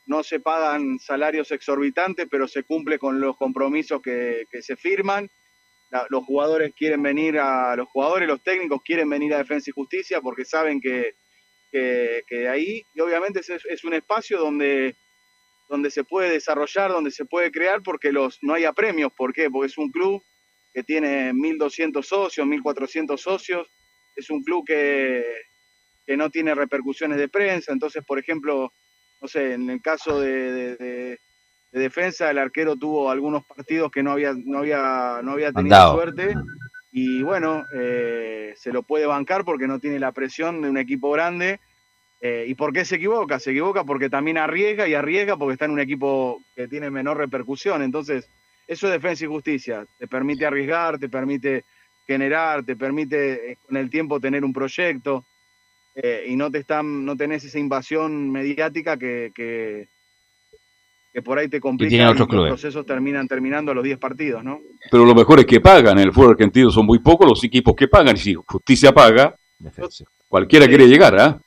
no 0.05 0.23
se 0.23 0.39
pagan 0.39 0.99
salarios 0.99 1.51
exorbitantes, 1.51 2.27
pero 2.29 2.47
se 2.47 2.63
cumple 2.63 2.97
con 2.99 3.19
los 3.19 3.37
compromisos 3.37 4.01
que, 4.01 4.47
se 4.61 4.75
firman. 4.75 5.29
los 6.09 6.25
jugadores 6.25 6.73
quieren 6.75 7.03
venir 7.03 7.37
a, 7.39 7.75
los 7.75 7.87
jugadores, 7.89 8.27
los 8.27 8.41
técnicos 8.41 8.81
quieren 8.83 9.09
venir 9.09 9.33
a 9.33 9.39
Defensa 9.39 9.69
y 9.69 9.73
Justicia 9.73 10.21
porque 10.21 10.45
saben 10.45 10.81
que, 10.81 11.13
que, 11.71 12.47
ahí, 12.49 12.85
y 12.93 12.99
obviamente 12.99 13.39
es, 13.39 13.83
un 13.83 13.93
espacio 13.93 14.39
donde, 14.39 14.95
donde 15.69 15.91
se 15.91 16.03
puede 16.03 16.31
desarrollar, 16.31 16.91
donde 16.91 17.11
se 17.11 17.25
puede 17.25 17.51
crear, 17.51 17.81
porque 17.81 18.11
los, 18.11 18.39
no 18.41 18.53
hay 18.53 18.65
apremios. 18.65 19.13
¿Por 19.13 19.33
qué? 19.33 19.49
Porque 19.49 19.67
es 19.67 19.77
un 19.77 19.91
club 19.91 20.23
que 20.73 20.83
tiene 20.83 21.33
1.200 21.33 22.03
socios, 22.03 22.47
1.400 22.47 23.17
socios, 23.17 23.67
es 24.15 24.29
un 24.29 24.43
club 24.43 24.65
que, 24.65 25.23
que 26.05 26.17
no 26.17 26.29
tiene 26.29 26.55
repercusiones 26.55 27.17
de 27.17 27.29
prensa, 27.29 27.71
entonces, 27.71 28.03
por 28.05 28.19
ejemplo, 28.19 28.73
no 29.21 29.27
sé, 29.27 29.53
en 29.53 29.69
el 29.69 29.81
caso 29.81 30.19
de, 30.19 31.19
defensa, 31.71 32.31
el 32.31 32.39
arquero 32.39 32.75
tuvo 32.75 33.09
algunos 33.09 33.45
partidos 33.45 33.91
que 33.91 34.03
no 34.03 34.11
había, 34.11 34.33
no 34.33 34.59
había, 34.59 35.21
no 35.23 35.31
había 35.31 35.53
tenido 35.53 35.93
suerte. 35.93 36.35
Y 36.91 37.23
bueno, 37.23 37.63
eh, 37.73 38.53
se 38.57 38.73
lo 38.73 38.83
puede 38.83 39.05
bancar 39.05 39.45
porque 39.45 39.67
no 39.67 39.79
tiene 39.79 39.99
la 39.99 40.11
presión 40.11 40.61
de 40.61 40.69
un 40.69 40.77
equipo 40.77 41.11
grande. 41.11 41.59
Eh, 42.19 42.45
¿Y 42.47 42.55
por 42.55 42.73
qué 42.73 42.83
se 42.83 42.97
equivoca? 42.97 43.39
Se 43.39 43.51
equivoca 43.51 43.83
porque 43.83 44.09
también 44.09 44.37
arriesga 44.37 44.87
y 44.87 44.93
arriesga 44.93 45.37
porque 45.37 45.53
está 45.53 45.65
en 45.65 45.71
un 45.71 45.79
equipo 45.79 46.41
que 46.55 46.67
tiene 46.67 46.89
menor 46.89 47.17
repercusión. 47.17 47.81
Entonces, 47.81 48.29
eso 48.67 48.87
es 48.87 48.93
defensa 48.93 49.23
y 49.23 49.27
justicia. 49.27 49.85
Te 49.97 50.07
permite 50.07 50.45
arriesgar, 50.45 50.99
te 50.99 51.09
permite 51.09 51.63
generar, 52.05 52.63
te 52.63 52.75
permite 52.75 53.51
eh, 53.51 53.57
con 53.65 53.77
el 53.77 53.89
tiempo 53.89 54.19
tener 54.19 54.43
un 54.43 54.53
proyecto. 54.53 55.25
Eh, 55.93 56.25
y 56.27 56.35
no 56.35 56.49
te 56.49 56.59
están, 56.59 57.03
no 57.03 57.17
tenés 57.17 57.43
esa 57.43 57.59
invasión 57.59 58.31
mediática 58.31 58.97
que, 58.97 59.31
que, 59.35 59.87
por 61.21 61.37
ahí 61.37 61.49
te 61.49 61.59
complica 61.59 61.93
y, 61.93 62.17
los 62.17 62.27
procesos 62.27 62.85
terminan 62.85 63.27
terminando 63.27 63.73
a 63.73 63.75
los 63.75 63.83
10 63.83 63.97
partidos, 63.99 64.43
¿no? 64.43 64.61
Pero 64.89 65.05
lo 65.05 65.13
mejor 65.13 65.39
es 65.39 65.45
que 65.45 65.59
pagan, 65.59 65.99
en 65.99 66.05
el 66.05 66.13
fútbol 66.13 66.31
argentino 66.31 66.71
son 66.71 66.85
muy 66.85 66.99
pocos 66.99 67.27
los 67.27 67.43
equipos 67.43 67.75
que 67.75 67.89
pagan, 67.89 68.15
y 68.15 68.19
si 68.19 68.33
justicia 68.33 68.93
paga, 68.93 69.35
cualquiera 70.29 70.65
quiere 70.67 70.87
llegar, 70.87 71.19
¿ah? 71.19 71.41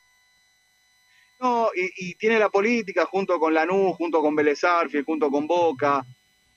No, 1.41 1.71
y, 1.75 2.15
tiene 2.17 2.39
la 2.39 2.51
política 2.51 3.07
junto 3.07 3.39
con 3.39 3.55
Lanús, 3.55 3.97
junto 3.97 4.21
con 4.21 4.37
Vélez 4.37 4.61
junto 5.07 5.31
con 5.31 5.47
Boca, 5.47 6.05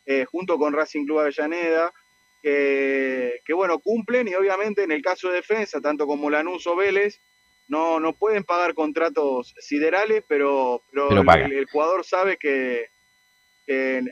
eh, 0.06 0.26
junto 0.26 0.58
con 0.58 0.74
Racing 0.74 1.06
Club 1.06 1.20
Avellaneda, 1.20 1.94
que, 2.42 3.40
que, 3.46 3.54
bueno, 3.54 3.80
cumplen 3.80 4.28
y 4.28 4.36
obviamente 4.36 4.84
en 4.84 4.92
el 4.92 5.02
caso 5.02 5.30
de 5.30 5.36
defensa, 5.36 5.80
tanto 5.80 6.06
como 6.06 6.30
Lanús 6.30 6.68
o 6.68 6.76
Vélez, 6.76 7.20
no, 7.68 8.00
no 8.00 8.14
pueden 8.14 8.44
pagar 8.44 8.74
contratos 8.74 9.54
siderales, 9.60 10.24
pero, 10.28 10.82
pero, 10.92 11.10
el, 11.12 11.66
jugador 11.66 12.06
sabe 12.06 12.38
que, 12.38 12.86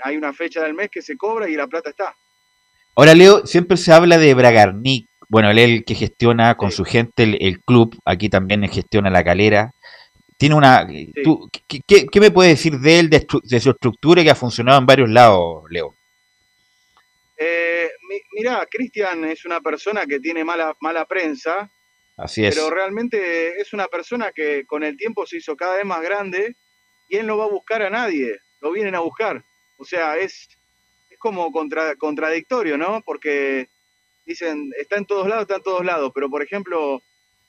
hay 0.03 0.17
una 0.17 0.33
fecha 0.33 0.63
del 0.63 0.73
mes 0.73 0.89
que 0.89 1.01
se 1.01 1.15
cobra 1.15 1.49
y 1.49 1.55
la 1.55 1.67
plata 1.67 1.89
está. 1.89 2.15
Ahora, 2.95 3.13
Leo, 3.13 3.45
siempre 3.45 3.77
se 3.77 3.93
habla 3.93 4.17
de 4.17 4.33
Bragarnik. 4.33 5.07
Bueno, 5.27 5.49
él 5.49 5.59
el 5.59 5.85
que 5.85 5.95
gestiona 5.95 6.55
con 6.55 6.71
su 6.71 6.83
gente 6.83 7.23
el, 7.23 7.61
club, 7.61 7.97
aquí 8.05 8.29
también 8.29 8.67
gestiona 8.69 9.09
la 9.09 9.23
calera. 9.23 9.71
tiene 10.37 10.55
una... 10.55 10.85
tú, 11.23 11.49
¿qué, 11.67 11.79
qué, 11.87 12.05
qué 12.05 12.19
me 12.19 12.31
puedes 12.31 12.53
decir 12.53 12.79
de 12.79 12.99
él, 12.99 13.09
de, 13.09 13.25
de, 13.43 13.59
su 13.59 13.71
estructura 13.71 14.23
que 14.23 14.29
ha 14.29 14.35
funcionado 14.35 14.77
en 14.79 14.85
varios 14.85 15.09
lados, 15.09 15.63
Leo? 15.69 15.95
Eh, 17.37 17.89
mi, 18.09 18.17
mirá, 18.33 18.65
Cristian 18.69 19.25
es 19.25 19.45
una 19.45 19.61
persona 19.61 20.05
que 20.05 20.19
tiene 20.19 20.43
mala, 20.43 20.75
mala 20.79 21.05
prensa, 21.05 21.69
Así 22.17 22.45
es. 22.45 22.55
pero 22.55 22.69
realmente 22.69 23.59
es 23.61 23.73
una 23.73 23.87
persona 23.87 24.31
que 24.31 24.65
con 24.65 24.83
el 24.83 24.95
tiempo 24.97 25.25
se 25.25 25.37
hizo 25.37 25.55
cada 25.55 25.75
vez 25.75 25.85
más 25.85 26.01
grande 26.01 26.55
y 27.09 27.17
él 27.17 27.27
no 27.27 27.37
va 27.37 27.45
a 27.45 27.49
buscar 27.49 27.81
a 27.81 27.89
nadie, 27.89 28.39
lo 28.61 28.71
vienen 28.71 28.95
a 28.95 28.99
buscar. 29.01 29.43
O 29.77 29.83
sea, 29.85 30.17
es, 30.17 30.47
es 31.09 31.17
como 31.19 31.51
contra, 31.51 31.95
contradictorio, 31.95 32.77
¿no? 32.77 33.01
Porque 33.05 33.67
dicen, 34.25 34.71
está 34.79 34.97
en 34.97 35.05
todos 35.05 35.27
lados, 35.27 35.43
está 35.43 35.57
en 35.57 35.63
todos 35.63 35.85
lados, 35.85 36.11
pero 36.15 36.29
por 36.29 36.41
ejemplo, 36.41 37.01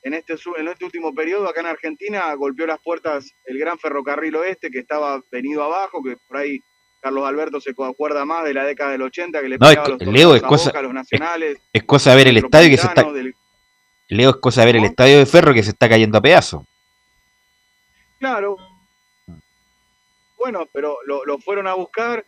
en 0.03 0.15
este, 0.15 0.35
en 0.59 0.69
este 0.69 0.85
último 0.85 1.15
periodo 1.15 1.49
acá 1.49 1.61
en 1.61 1.67
Argentina 1.67 2.35
golpeó 2.35 2.67
las 2.67 2.81
puertas 2.81 3.31
el 3.47 3.59
gran 3.59 3.79
ferrocarril 3.79 4.37
oeste 4.37 4.71
que 4.71 4.81
estaba 4.81 5.23
venido 5.31 5.63
abajo, 5.63 6.03
que 6.03 6.17
por 6.29 6.37
ahí 6.39 6.61
Carlos 7.01 7.25
Alberto 7.27 7.61
se 7.61 7.71
acuerda 7.71 8.25
más 8.25 8.45
de 8.45 8.53
la 8.55 8.65
década 8.65 8.91
del 8.93 9.03
80 9.03 9.41
que 9.41 9.49
le 9.49 9.59
No, 9.59 9.67
es 9.71 9.77
pegaba 9.77 9.97
co- 9.97 10.05
los 10.05 10.13
Leo, 10.13 10.35
es 10.35 10.43
a 10.43 10.47
cosa- 10.49 10.71
Boca, 10.71 10.79
a 10.81 10.83
los 10.83 10.93
nacionales. 10.93 11.59
Es 11.73 11.85
cosa 11.85 12.11
de 12.11 12.17
ver 12.17 12.29
el 12.29 12.37
estadio 12.39 12.69
que 12.71 12.77
se 12.79 12.87
está... 12.89 13.05
Del- 13.13 13.35
Leo, 14.09 14.31
es 14.31 14.37
cosa 14.37 14.61
de 14.61 14.67
ver 14.67 14.77
el 14.77 14.85
estadio 14.85 15.19
de 15.19 15.27
Ferro 15.27 15.53
que 15.53 15.63
se 15.63 15.71
está 15.71 15.89
cayendo 15.89 16.19
a 16.19 16.23
pedazos. 16.23 16.63
Claro. 18.19 18.57
Bueno, 20.39 20.69
pero 20.73 20.99
lo, 21.07 21.25
lo 21.25 21.39
fueron 21.39 21.67
a 21.67 21.75
buscar, 21.75 22.25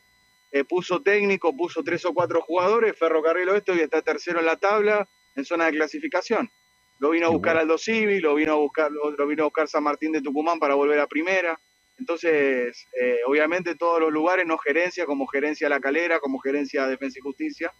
eh, 0.50 0.64
puso 0.64 1.02
técnico, 1.02 1.56
puso 1.56 1.82
tres 1.82 2.04
o 2.04 2.12
cuatro 2.12 2.40
jugadores, 2.40 2.98
Ferrocarril 2.98 3.48
Oeste 3.50 3.72
hoy 3.72 3.80
está 3.80 4.02
tercero 4.02 4.40
en 4.40 4.46
la 4.46 4.56
tabla, 4.56 5.08
en 5.36 5.44
zona 5.44 5.66
de 5.66 5.72
clasificación. 5.72 6.50
Lo 6.98 7.10
vino 7.10 7.26
a 7.26 7.30
buscar 7.30 7.56
Aldo 7.56 7.78
Civi, 7.78 8.18
lo 8.18 8.34
vino 8.34 8.54
a 8.54 8.56
buscar, 8.56 8.90
lo, 8.90 9.12
lo 9.12 9.26
vino 9.26 9.44
a 9.44 9.46
buscar 9.46 9.68
San 9.68 9.84
Martín 9.84 10.10
de 10.10 10.20
Tucumán 10.20 10.58
para 10.58 10.74
volver 10.74 10.98
a 10.98 11.06
primera. 11.06 11.58
Entonces, 11.96 12.86
eh, 13.00 13.20
obviamente 13.26 13.74
todos 13.74 14.00
los 14.00 14.12
lugares, 14.12 14.46
no 14.46 14.58
gerencia, 14.58 15.04
como 15.06 15.26
gerencia 15.26 15.68
La 15.68 15.80
Calera, 15.80 16.20
como 16.20 16.38
gerencia 16.38 16.86
Defensa 16.86 17.18
y 17.18 17.22
Justicia, 17.22 17.72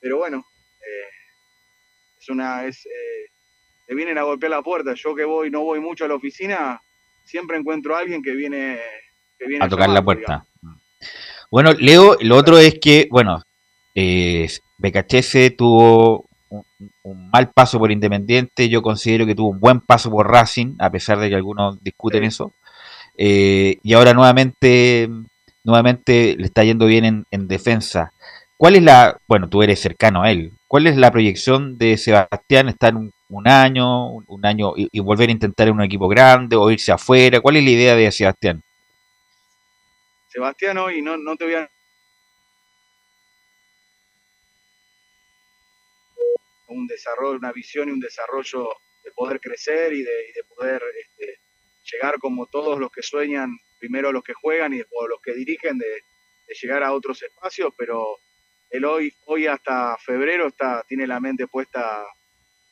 pero 0.00 0.18
bueno, 0.18 0.46
eh, 0.80 1.08
es 2.18 2.28
una, 2.28 2.66
es, 2.66 2.86
eh, 2.86 3.30
te 3.86 3.94
vienen 3.94 4.18
a 4.18 4.22
golpear 4.22 4.50
la 4.50 4.62
puerta. 4.62 4.94
Yo 4.94 5.14
que 5.14 5.24
voy, 5.24 5.50
no 5.50 5.62
voy 5.62 5.80
mucho 5.80 6.04
a 6.04 6.08
la 6.08 6.14
oficina, 6.14 6.80
siempre 7.24 7.56
encuentro 7.56 7.96
a 7.96 8.00
alguien 8.00 8.22
que 8.22 8.32
viene, 8.32 8.78
que 9.38 9.46
viene 9.46 9.64
a 9.64 9.68
tocar 9.68 9.88
la 9.88 10.02
puerta. 10.02 10.44
Bueno, 11.50 11.72
Leo, 11.72 12.16
lo 12.20 12.36
otro 12.36 12.58
es 12.58 12.78
que, 12.80 13.08
bueno, 13.10 13.42
eh, 13.94 14.48
Becachese 14.78 15.50
tuvo 15.50 16.26
un, 16.48 16.64
un 17.04 17.30
mal 17.30 17.50
paso 17.52 17.78
por 17.78 17.92
Independiente, 17.92 18.68
yo 18.68 18.82
considero 18.82 19.26
que 19.26 19.34
tuvo 19.34 19.50
un 19.50 19.60
buen 19.60 19.80
paso 19.80 20.10
por 20.10 20.28
Racing, 20.28 20.74
a 20.78 20.90
pesar 20.90 21.18
de 21.18 21.28
que 21.28 21.36
algunos 21.36 21.82
discuten 21.82 22.24
eso. 22.24 22.52
Eh, 23.16 23.78
y 23.82 23.92
ahora 23.94 24.12
nuevamente, 24.12 25.08
nuevamente 25.64 26.36
le 26.36 26.46
está 26.46 26.64
yendo 26.64 26.86
bien 26.86 27.04
en, 27.04 27.24
en 27.30 27.48
defensa. 27.48 28.12
¿Cuál 28.58 28.76
es 28.76 28.82
la, 28.82 29.18
bueno, 29.28 29.48
tú 29.48 29.62
eres 29.62 29.80
cercano 29.80 30.22
a 30.22 30.30
él, 30.30 30.52
cuál 30.66 30.86
es 30.86 30.96
la 30.96 31.10
proyección 31.10 31.78
de 31.78 31.96
Sebastián? 31.96 32.68
¿Estar 32.68 32.94
un, 32.96 33.12
un 33.28 33.48
año, 33.48 34.08
un, 34.08 34.46
año 34.46 34.72
y, 34.76 34.88
y 34.92 35.00
volver 35.00 35.28
a 35.28 35.32
intentar 35.32 35.68
en 35.68 35.74
un 35.74 35.82
equipo 35.82 36.08
grande 36.08 36.56
o 36.56 36.70
irse 36.70 36.92
afuera? 36.92 37.40
¿Cuál 37.40 37.56
es 37.56 37.64
la 37.64 37.70
idea 37.70 37.96
de 37.96 38.10
Sebastián? 38.12 38.62
Sebastián 40.28 40.78
hoy, 40.78 41.02
no, 41.02 41.16
no 41.16 41.36
te 41.36 41.44
voy 41.44 41.54
a... 41.54 41.70
un 46.68 46.86
desarrollo, 46.86 47.38
una 47.38 47.52
visión 47.52 47.88
y 47.88 47.92
un 47.92 48.00
desarrollo 48.00 48.68
de 49.04 49.10
poder 49.12 49.40
crecer 49.40 49.92
y 49.92 50.02
de, 50.02 50.28
y 50.28 50.32
de 50.32 50.44
poder 50.44 50.82
este, 51.00 51.38
llegar 51.90 52.18
como 52.18 52.46
todos 52.46 52.78
los 52.78 52.90
que 52.90 53.02
sueñan, 53.02 53.56
primero 53.78 54.12
los 54.12 54.24
que 54.24 54.34
juegan 54.34 54.74
y 54.74 54.78
después 54.78 55.08
los 55.08 55.20
que 55.22 55.32
dirigen, 55.32 55.78
de, 55.78 55.86
de 55.86 56.54
llegar 56.60 56.82
a 56.82 56.92
otros 56.92 57.22
espacios, 57.22 57.72
pero 57.76 58.18
él 58.70 58.84
hoy, 58.84 59.12
hoy 59.26 59.46
hasta 59.46 59.96
febrero 59.98 60.48
está, 60.48 60.84
tiene 60.88 61.06
la 61.06 61.20
mente 61.20 61.46
puesta 61.46 62.04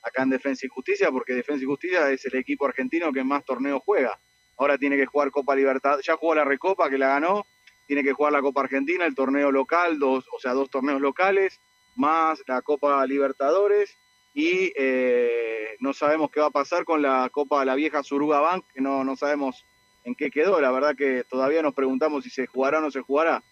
acá 0.04 0.22
en 0.22 0.30
Defensa 0.30 0.66
y 0.66 0.68
Justicia, 0.68 1.10
porque 1.10 1.32
Defensa 1.32 1.62
y 1.62 1.66
Justicia 1.66 2.10
es 2.10 2.24
el 2.26 2.36
equipo 2.36 2.66
argentino 2.66 3.12
que 3.12 3.24
más 3.24 3.44
torneos 3.44 3.82
juega. 3.84 4.18
Ahora 4.56 4.78
tiene 4.78 4.96
que 4.96 5.06
jugar 5.06 5.30
Copa 5.30 5.56
Libertad, 5.56 5.98
ya 6.04 6.16
jugó 6.16 6.34
la 6.34 6.44
Recopa 6.44 6.88
que 6.90 6.98
la 6.98 7.08
ganó, 7.08 7.46
tiene 7.86 8.02
que 8.02 8.12
jugar 8.12 8.32
la 8.32 8.42
Copa 8.42 8.62
Argentina, 8.62 9.04
el 9.04 9.14
torneo 9.14 9.50
local, 9.50 9.98
dos, 9.98 10.24
o 10.32 10.38
sea, 10.38 10.52
dos 10.52 10.70
torneos 10.70 11.00
locales, 11.00 11.60
más 11.96 12.42
la 12.46 12.62
Copa 12.62 13.04
Libertadores, 13.06 13.96
y 14.32 14.72
eh, 14.76 15.76
no 15.80 15.92
sabemos 15.92 16.30
qué 16.30 16.40
va 16.40 16.46
a 16.46 16.50
pasar 16.50 16.84
con 16.84 17.02
la 17.02 17.28
Copa 17.32 17.64
la 17.64 17.74
vieja 17.74 18.02
Suruga 18.02 18.40
Bank, 18.40 18.64
que 18.72 18.80
no, 18.80 19.04
no 19.04 19.16
sabemos 19.16 19.64
en 20.04 20.14
qué 20.14 20.30
quedó, 20.30 20.60
la 20.60 20.70
verdad 20.70 20.94
que 20.96 21.24
todavía 21.24 21.62
nos 21.62 21.74
preguntamos 21.74 22.24
si 22.24 22.30
se 22.30 22.46
jugará 22.46 22.78
o 22.78 22.82
no 22.82 22.90
se 22.90 23.00
jugará, 23.00 23.42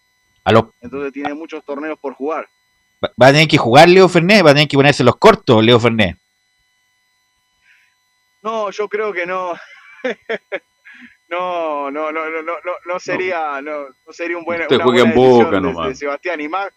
entonces 0.80 1.12
tiene 1.12 1.34
muchos 1.34 1.64
torneos 1.64 1.98
por 1.98 2.14
jugar. 2.14 2.48
va 3.02 3.10
va 3.20 3.28
a 3.28 3.32
tener 3.32 3.48
que 3.48 3.58
jugar 3.58 3.88
Leo 3.88 4.08
Fernet, 4.08 4.44
va 4.44 4.50
a 4.50 4.54
tener 4.54 4.68
que 4.68 4.76
ponerse 4.76 5.04
los 5.04 5.16
cortos, 5.16 5.64
Leo 5.64 5.80
Fernet. 5.80 6.21
No, 8.42 8.70
yo 8.70 8.88
creo 8.88 9.12
que 9.12 9.24
no. 9.26 9.52
no, 11.28 11.90
no, 11.90 12.12
no, 12.12 12.30
no, 12.30 12.42
no, 12.42 12.52
no, 12.64 12.72
no 12.86 13.00
sería, 13.00 13.60
no, 13.62 13.86
no 14.06 14.12
sería 14.12 14.36
un 14.36 14.44
buen. 14.44 14.62
Usted 14.62 14.80
juega 14.80 15.04
buena 15.04 15.10
en 15.10 15.16
Boca 15.16 15.50
de- 15.50 15.60
nomás. 15.60 15.88
de 15.88 15.94
Sebastián 15.94 16.40
y 16.40 16.48
más, 16.48 16.68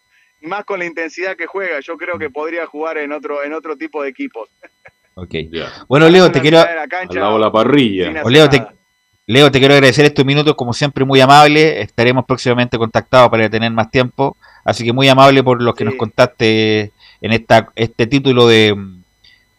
y 0.42 0.48
más 0.48 0.64
con 0.66 0.80
la 0.80 0.86
intensidad 0.86 1.36
que 1.36 1.46
juega. 1.48 1.80
Yo 1.80 1.98
creo 1.98 2.18
que 2.18 2.30
podría 2.30 2.66
jugar 2.66 2.98
en 2.98 3.12
otro, 3.12 3.44
en 3.44 3.54
otro 3.54 3.76
tipo 3.76 4.04
de 4.04 4.10
equipos. 4.10 4.50
Ok. 5.18 5.34
Bueno, 5.88 6.10
Leo, 6.10 6.30
te 6.30 6.42
quiero. 6.42 6.58
la 6.58 6.90
cancha, 6.90 7.14
Al 7.14 7.20
lado 7.22 7.34
de 7.36 7.40
la 7.40 7.50
parrilla. 7.50 8.22
O 8.22 8.30
Leo, 8.30 8.50
te. 8.50 8.68
Leo, 9.28 9.50
te 9.50 9.60
quiero 9.60 9.74
agradecer 9.74 10.04
estos 10.04 10.26
minutos, 10.26 10.56
como 10.56 10.74
siempre, 10.74 11.06
muy 11.06 11.22
amable. 11.22 11.80
Estaremos 11.82 12.26
próximamente 12.26 12.78
contactados 12.78 13.30
para 13.30 13.50
tener 13.50 13.72
más 13.72 13.90
tiempo. 13.90 14.36
Así 14.66 14.84
que 14.84 14.92
muy 14.92 15.08
amable 15.08 15.42
por 15.42 15.62
los 15.62 15.74
que 15.74 15.86
nos 15.86 15.96
contaste 15.96 16.92
en 17.22 17.32
esta 17.32 17.72
este 17.76 18.08
título 18.08 18.46
de, 18.46 18.76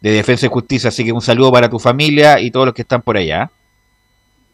de 0.01 0.10
Defensa 0.10 0.47
y 0.47 0.48
Justicia. 0.48 0.89
Así 0.89 1.05
que 1.05 1.12
un 1.12 1.20
saludo 1.23 1.52
para 1.52 1.68
tu 1.68 1.78
familia 1.78 2.40
y 2.40 2.51
todos 2.51 2.66
los 2.66 2.74
que 2.74 2.82
están 2.82 3.02
por 3.02 3.16
allá. 3.16 3.51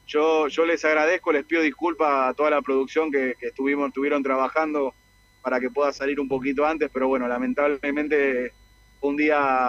Yo, 0.07 0.49
yo 0.49 0.67
les 0.67 0.85
agradezco, 0.85 1.33
les 1.33 1.45
pido 1.45 1.63
disculpas 1.63 2.31
a 2.31 2.35
toda 2.35 2.51
la 2.51 2.61
producción 2.61 3.11
que, 3.11 3.35
que 3.41 3.47
estuvimos, 3.47 3.89
estuvieron 3.89 4.23
trabajando 4.23 4.95
para 5.43 5.59
que 5.59 5.71
pueda 5.71 5.93
salir 5.93 6.21
un 6.21 6.29
poquito 6.29 6.67
antes, 6.67 6.91
pero 6.93 7.09
bueno, 7.09 7.27
lamentablemente 7.27 8.53
un 9.01 9.17
día 9.17 9.69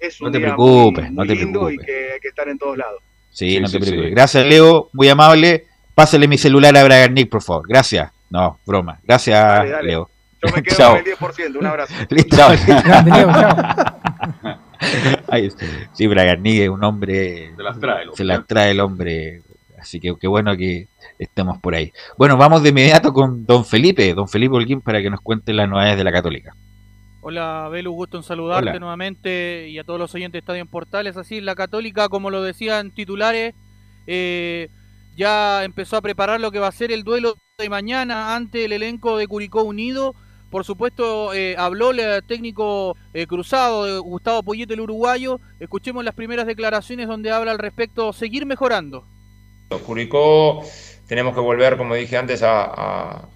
es 0.00 0.20
un 0.20 0.26
No 0.26 0.32
te 0.32 0.38
día 0.38 0.46
preocupes, 0.48 1.04
muy, 1.04 1.14
no 1.14 1.26
te 1.26 1.34
lindo 1.34 1.70
y 1.70 1.76
preocupes. 1.76 1.86
que 1.86 2.12
hay 2.14 2.20
que 2.20 2.28
estar 2.28 2.48
en 2.48 2.58
todos 2.58 2.76
lados. 2.78 3.00
Sí, 3.30 3.50
Sí, 3.56 3.60
no 3.60 3.66
sí, 3.68 3.72
te 3.74 3.80
preocupes. 3.80 4.08
sí. 4.08 4.14
Gracias, 4.14 4.46
Leo. 4.46 4.88
Muy 4.92 5.08
amable. 5.08 5.66
Pásale 5.94 6.26
mi 6.28 6.38
celular 6.38 6.76
a 6.76 6.84
Brian 6.84 7.12
Nick, 7.14 7.28
por 7.30 7.42
favor. 7.42 7.68
Gracias. 7.68 8.10
No, 8.30 8.58
broma. 8.66 8.98
Gracias, 9.04 9.40
Dale, 9.44 9.70
dale. 9.70 9.88
Leo. 9.88 10.10
Yo 10.42 10.54
me 10.54 10.62
quedo 10.62 10.76
Chao. 10.78 10.90
con 10.96 10.98
el 11.06 11.16
10%, 11.16 11.56
un 11.58 11.66
abrazo. 11.66 11.94
Listo. 12.10 12.36
Grande, 12.36 13.26
Sí, 15.92 16.06
Brian 16.06 16.70
un 16.70 16.84
hombre. 16.84 17.52
Se 17.56 17.62
las 17.62 17.78
trae 17.78 18.02
el 18.02 18.08
hombre. 18.08 18.16
Se 18.16 18.24
las 18.24 18.46
trae 18.46 18.70
el 18.70 18.80
hombre. 18.80 19.42
Así 19.78 20.00
que 20.00 20.14
qué 20.18 20.26
bueno 20.26 20.56
que 20.56 20.88
estemos 21.18 21.58
por 21.58 21.74
ahí. 21.74 21.92
Bueno, 22.16 22.36
vamos 22.36 22.62
de 22.62 22.70
inmediato 22.70 23.12
con 23.12 23.44
don 23.44 23.64
Felipe, 23.64 24.14
don 24.14 24.28
Felipe 24.28 24.54
Holguín, 24.54 24.80
para 24.80 25.02
que 25.02 25.10
nos 25.10 25.20
cuente 25.20 25.52
las 25.52 25.68
novedades 25.68 25.98
de 25.98 26.04
la 26.04 26.12
Católica. 26.12 26.54
Hola, 27.20 27.68
Belu, 27.70 27.92
gusto 27.92 28.18
en 28.18 28.22
saludarte 28.22 28.70
Hola. 28.70 28.78
nuevamente 28.78 29.68
y 29.68 29.78
a 29.78 29.84
todos 29.84 29.98
los 29.98 30.14
oyentes 30.14 30.32
de 30.32 30.38
Estadio 30.40 30.60
en 30.60 30.68
Portales. 30.68 31.16
Así, 31.16 31.40
la 31.40 31.54
Católica, 31.54 32.08
como 32.08 32.30
lo 32.30 32.42
decían 32.42 32.92
titulares, 32.92 33.54
eh, 34.06 34.68
ya 35.16 35.64
empezó 35.64 35.96
a 35.96 36.02
preparar 36.02 36.40
lo 36.40 36.50
que 36.50 36.58
va 36.58 36.68
a 36.68 36.72
ser 36.72 36.92
el 36.92 37.02
duelo 37.02 37.36
de 37.58 37.68
mañana 37.68 38.34
ante 38.34 38.64
el 38.64 38.72
elenco 38.72 39.16
de 39.16 39.26
Curicó 39.26 39.62
Unido. 39.62 40.14
Por 40.54 40.64
supuesto, 40.64 41.34
eh, 41.34 41.56
habló 41.58 41.90
el 41.90 42.22
técnico 42.28 42.96
eh, 43.12 43.26
cruzado 43.26 44.00
Gustavo 44.04 44.44
Poyete, 44.44 44.74
el 44.74 44.82
uruguayo. 44.82 45.40
Escuchemos 45.58 46.04
las 46.04 46.14
primeras 46.14 46.46
declaraciones 46.46 47.08
donde 47.08 47.32
habla 47.32 47.50
al 47.50 47.58
respecto, 47.58 48.12
seguir 48.12 48.46
mejorando. 48.46 49.04
Curicó 49.84 50.62
tenemos 51.08 51.34
que 51.34 51.40
volver, 51.40 51.76
como 51.76 51.96
dije 51.96 52.16
antes, 52.16 52.44
a 52.44 53.26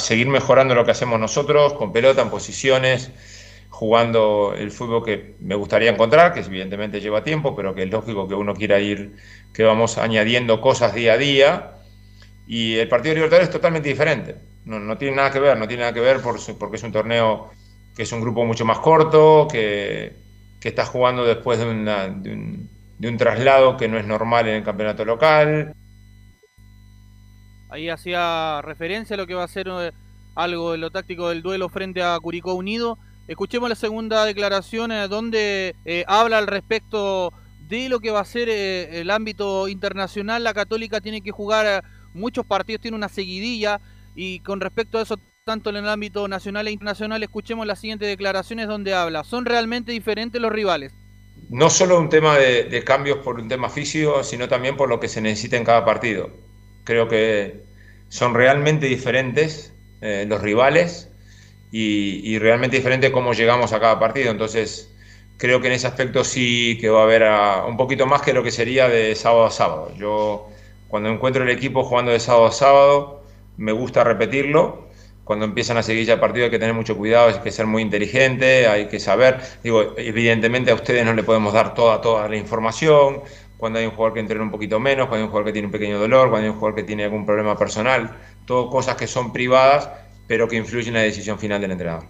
seguir 0.00 0.26
mejorando 0.26 0.74
lo 0.74 0.84
que 0.84 0.90
hacemos 0.90 1.20
nosotros, 1.20 1.74
con 1.74 1.92
pelota, 1.92 2.22
en 2.22 2.30
posiciones, 2.30 3.12
jugando 3.68 4.54
el 4.58 4.72
fútbol 4.72 5.04
que 5.04 5.36
me 5.38 5.54
gustaría 5.54 5.92
encontrar, 5.92 6.34
que 6.34 6.40
evidentemente 6.40 7.00
lleva 7.00 7.22
tiempo, 7.22 7.54
pero 7.54 7.76
que 7.76 7.84
es 7.84 7.90
lógico 7.90 8.26
que 8.26 8.34
uno 8.34 8.54
quiera 8.54 8.80
ir, 8.80 9.14
que 9.52 9.62
vamos 9.62 9.98
añadiendo 9.98 10.60
cosas 10.60 10.96
día 10.96 11.12
a 11.12 11.16
día. 11.16 11.70
Y 12.48 12.74
el 12.74 12.88
partido 12.88 13.10
de 13.10 13.20
Libertadores 13.20 13.50
es 13.50 13.52
totalmente 13.52 13.88
diferente. 13.88 14.53
No, 14.64 14.80
no 14.80 14.96
tiene 14.96 15.16
nada 15.16 15.30
que 15.30 15.40
ver, 15.40 15.58
no 15.58 15.68
tiene 15.68 15.82
nada 15.82 15.92
que 15.92 16.00
ver 16.00 16.20
por 16.20 16.38
porque 16.58 16.76
es 16.76 16.82
un 16.82 16.92
torneo 16.92 17.50
que 17.94 18.02
es 18.02 18.12
un 18.12 18.20
grupo 18.20 18.44
mucho 18.44 18.64
más 18.64 18.78
corto, 18.78 19.46
que, 19.50 20.16
que 20.60 20.68
está 20.68 20.84
jugando 20.86 21.24
después 21.24 21.58
de, 21.58 21.66
un, 21.66 22.70
de 22.98 23.08
un 23.08 23.16
traslado 23.16 23.76
que 23.76 23.88
no 23.88 23.98
es 23.98 24.06
normal 24.06 24.48
en 24.48 24.56
el 24.56 24.64
campeonato 24.64 25.04
local. 25.04 25.74
Ahí 27.70 27.88
hacía 27.88 28.60
referencia 28.62 29.14
a 29.14 29.16
lo 29.16 29.26
que 29.26 29.34
va 29.34 29.44
a 29.44 29.48
ser 29.48 29.68
eh, 29.68 29.92
algo 30.34 30.72
de 30.72 30.78
lo 30.78 30.90
táctico 30.90 31.28
del 31.28 31.42
duelo 31.42 31.68
frente 31.68 32.02
a 32.02 32.18
Curicó 32.20 32.54
Unido. 32.54 32.98
Escuchemos 33.26 33.68
la 33.68 33.74
segunda 33.74 34.24
declaración 34.24 34.92
eh, 34.92 35.08
donde 35.08 35.74
eh, 35.84 36.04
habla 36.06 36.38
al 36.38 36.46
respecto 36.46 37.32
de 37.68 37.88
lo 37.88 38.00
que 38.00 38.10
va 38.10 38.20
a 38.20 38.24
ser 38.24 38.48
eh, 38.48 39.00
el 39.00 39.10
ámbito 39.10 39.68
internacional. 39.68 40.44
La 40.44 40.54
Católica 40.54 41.00
tiene 41.00 41.22
que 41.22 41.30
jugar 41.30 41.82
muchos 42.12 42.44
partidos, 42.44 42.82
tiene 42.82 42.96
una 42.96 43.08
seguidilla 43.08 43.80
y 44.14 44.40
con 44.40 44.60
respecto 44.60 44.98
a 44.98 45.02
eso, 45.02 45.18
tanto 45.44 45.70
en 45.70 45.76
el 45.76 45.88
ámbito 45.88 46.26
nacional 46.28 46.68
e 46.68 46.72
internacional, 46.72 47.22
escuchemos 47.22 47.66
las 47.66 47.80
siguientes 47.80 48.08
declaraciones 48.08 48.68
donde 48.68 48.94
habla. 48.94 49.24
Son 49.24 49.44
realmente 49.44 49.92
diferentes 49.92 50.40
los 50.40 50.52
rivales. 50.52 50.92
No 51.50 51.68
solo 51.68 51.98
un 51.98 52.08
tema 52.08 52.38
de, 52.38 52.82
cambios 52.84 53.18
por 53.18 53.38
un 53.38 53.48
tema 53.48 53.68
físico, 53.68 54.22
sino 54.24 54.48
también 54.48 54.76
por 54.76 54.88
lo 54.88 55.00
que 55.00 55.08
se 55.08 55.20
necesita 55.20 55.56
en 55.56 55.64
cada 55.64 55.84
partido. 55.84 56.30
Creo 56.84 57.08
que 57.08 57.62
son 58.08 58.34
realmente 58.34 58.86
diferentes 58.86 59.74
eh, 60.00 60.24
los 60.28 60.40
rivales 60.40 61.10
y, 61.70 62.38
realmente 62.38 62.76
diferente 62.76 63.10
cómo 63.10 63.32
llegamos 63.32 63.72
a 63.72 63.80
cada 63.80 63.98
partido. 63.98 64.30
Entonces, 64.30 64.94
creo 65.36 65.60
que 65.60 65.66
en 65.66 65.72
ese 65.74 65.88
aspecto 65.88 66.22
sí 66.22 66.78
que 66.80 66.88
va 66.88 67.00
a 67.00 67.04
haber 67.04 67.24
ah, 67.24 67.64
un 67.66 67.76
poquito 67.76 68.06
más 68.06 68.22
que 68.22 68.32
lo 68.32 68.44
que 68.44 68.52
sería 68.52 68.88
de 68.88 69.14
sábado 69.16 69.46
a 69.46 69.50
sábado. 69.50 69.92
Yo, 69.96 70.48
cuando 70.88 71.08
encuentro 71.08 71.42
el 71.42 71.50
equipo 71.50 71.82
jugando 71.82 72.12
de 72.12 72.20
sábado 72.20 72.46
a 72.46 72.52
sábado, 72.52 73.23
me 73.56 73.72
gusta 73.72 74.04
repetirlo. 74.04 74.88
Cuando 75.24 75.46
empiezan 75.46 75.78
a 75.78 75.82
seguir 75.82 76.04
ya 76.04 76.20
partido 76.20 76.44
hay 76.44 76.50
que 76.50 76.58
tener 76.58 76.74
mucho 76.74 76.96
cuidado, 76.96 77.28
hay 77.28 77.40
que 77.40 77.50
ser 77.50 77.66
muy 77.66 77.82
inteligente, 77.82 78.66
hay 78.66 78.88
que 78.88 79.00
saber. 79.00 79.40
Digo, 79.62 79.94
evidentemente 79.96 80.70
a 80.70 80.74
ustedes 80.74 81.04
no 81.04 81.14
le 81.14 81.22
podemos 81.22 81.52
dar 81.54 81.74
toda, 81.74 82.00
toda 82.00 82.28
la 82.28 82.36
información. 82.36 83.22
Cuando 83.56 83.78
hay 83.78 83.86
un 83.86 83.92
jugador 83.92 84.14
que 84.14 84.20
entrena 84.20 84.42
un 84.42 84.50
poquito 84.50 84.78
menos, 84.78 85.06
cuando 85.06 85.22
hay 85.22 85.22
un 85.22 85.28
jugador 85.28 85.46
que 85.46 85.52
tiene 85.52 85.66
un 85.66 85.72
pequeño 85.72 85.98
dolor, 85.98 86.28
cuando 86.28 86.44
hay 86.44 86.50
un 86.50 86.58
jugador 86.58 86.74
que 86.74 86.82
tiene 86.82 87.04
algún 87.04 87.24
problema 87.24 87.56
personal, 87.56 88.18
todo 88.44 88.68
cosas 88.68 88.96
que 88.96 89.06
son 89.06 89.32
privadas 89.32 89.88
pero 90.26 90.48
que 90.48 90.56
influye 90.56 90.88
en 90.88 90.94
la 90.94 91.00
decisión 91.00 91.38
final 91.38 91.60
del 91.60 91.72
entrenador. 91.72 92.04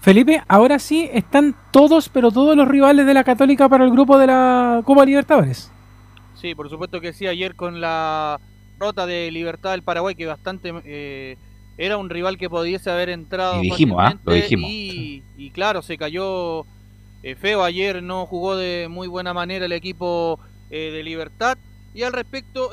Felipe, 0.00 0.42
ahora 0.46 0.78
sí 0.78 1.10
están 1.12 1.56
todos, 1.72 2.08
pero 2.08 2.30
todos 2.30 2.56
los 2.56 2.68
rivales 2.68 3.04
de 3.06 3.14
la 3.14 3.24
Católica 3.24 3.68
para 3.68 3.84
el 3.84 3.90
grupo 3.90 4.18
de 4.18 4.28
la 4.28 4.82
Copa 4.84 5.04
Libertadores. 5.04 5.72
Sí, 6.34 6.54
por 6.54 6.70
supuesto 6.70 7.00
que 7.00 7.12
sí, 7.12 7.26
ayer 7.26 7.56
con 7.56 7.80
la 7.80 8.38
rota 8.78 9.06
de 9.06 9.30
Libertad 9.30 9.72
del 9.72 9.82
Paraguay, 9.82 10.14
que 10.14 10.26
bastante 10.26 10.72
eh, 10.84 11.36
era 11.76 11.96
un 11.96 12.10
rival 12.10 12.38
que 12.38 12.50
pudiese 12.50 12.90
haber 12.90 13.08
entrado. 13.08 13.62
Y 13.62 13.70
dijimos, 13.70 13.98
¿ah? 14.00 14.18
Lo 14.24 14.32
dijimos. 14.32 14.70
Y, 14.70 15.50
claro, 15.52 15.82
se 15.82 15.96
cayó 15.96 16.64
eh, 17.22 17.34
feo 17.34 17.64
ayer, 17.64 18.02
no 18.02 18.26
jugó 18.26 18.56
de 18.56 18.88
muy 18.88 19.08
buena 19.08 19.32
manera 19.34 19.66
el 19.66 19.72
equipo 19.72 20.40
eh, 20.70 20.90
de 20.92 21.02
Libertad. 21.02 21.58
Y 21.94 22.02
al 22.02 22.12
respecto, 22.12 22.70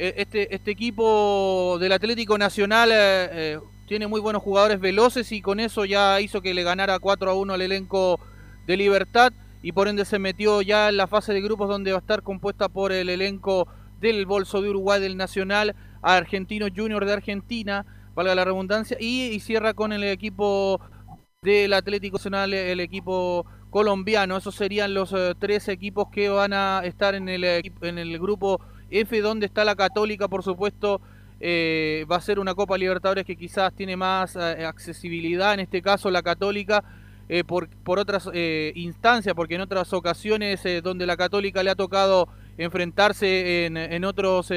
eh, 0.00 0.14
este, 0.16 0.54
este 0.54 0.70
equipo 0.70 1.76
del 1.80 1.90
Atlético 1.90 2.38
Nacional 2.38 2.90
eh, 2.92 3.58
tiene 3.88 4.06
muy 4.06 4.20
buenos 4.20 4.42
jugadores 4.42 4.78
veloces 4.78 5.32
y 5.32 5.42
con 5.42 5.58
eso 5.58 5.84
ya 5.84 6.20
hizo 6.20 6.40
que 6.40 6.54
le 6.54 6.62
ganara 6.62 7.00
4 7.00 7.28
a 7.28 7.34
1 7.34 7.52
al 7.52 7.62
elenco 7.62 8.20
de 8.68 8.76
Libertad 8.76 9.32
y 9.60 9.72
por 9.72 9.88
ende 9.88 10.04
se 10.04 10.20
metió 10.20 10.62
ya 10.62 10.88
en 10.88 10.98
la 10.98 11.08
fase 11.08 11.32
de 11.32 11.40
grupos 11.40 11.68
donde 11.68 11.90
va 11.90 11.98
a 11.98 12.00
estar 12.00 12.22
compuesta 12.22 12.68
por 12.68 12.92
el 12.92 13.08
elenco 13.08 13.66
del 14.00 14.26
Bolso 14.26 14.62
de 14.62 14.70
Uruguay 14.70 15.00
del 15.00 15.16
Nacional, 15.16 15.74
Argentino 16.02 16.66
Junior 16.74 17.04
de 17.04 17.12
Argentina, 17.12 17.86
valga 18.14 18.34
la 18.34 18.44
redundancia, 18.44 18.96
y, 19.00 19.38
cierra 19.40 19.74
con 19.74 19.92
el 19.92 20.04
equipo 20.04 20.80
del 21.42 21.72
Atlético 21.72 22.18
Nacional, 22.18 22.52
el 22.54 22.80
equipo 22.80 23.46
colombiano. 23.70 24.36
Esos 24.36 24.54
serían 24.54 24.94
los 24.94 25.14
tres 25.38 25.68
equipos 25.68 26.08
que 26.10 26.28
van 26.28 26.52
a 26.52 26.82
estar 26.84 27.14
en 27.14 27.28
el, 27.28 27.44
en 27.44 27.98
el 27.98 28.18
grupo 28.18 28.60
F, 28.90 29.20
donde 29.20 29.46
está 29.46 29.64
la 29.64 29.76
Católica, 29.76 30.28
por 30.28 30.42
supuesto, 30.42 31.00
eh, 31.40 32.04
va 32.10 32.16
a 32.16 32.20
ser 32.20 32.38
una 32.38 32.54
Copa 32.54 32.76
Libertadores 32.76 33.24
que 33.24 33.36
quizás 33.36 33.72
tiene 33.74 33.96
más 33.96 34.34
eh, 34.34 34.64
accesibilidad, 34.64 35.54
en 35.54 35.60
este 35.60 35.82
caso 35.82 36.10
la 36.10 36.22
Católica, 36.22 36.82
eh, 37.28 37.44
por, 37.44 37.68
por, 37.68 37.98
otras 37.98 38.28
instancias, 38.74 39.34
porque 39.34 39.56
en 39.56 39.60
otras 39.60 39.92
ocasiones 39.92 40.62
donde 40.82 41.06
la 41.06 41.16
Católica 41.16 41.62
le 41.62 41.70
ha 41.70 41.74
tocado 41.74 42.28
enfrentarse 42.58 43.66
en, 43.66 43.76
en 43.76 44.04
otros 44.04 44.52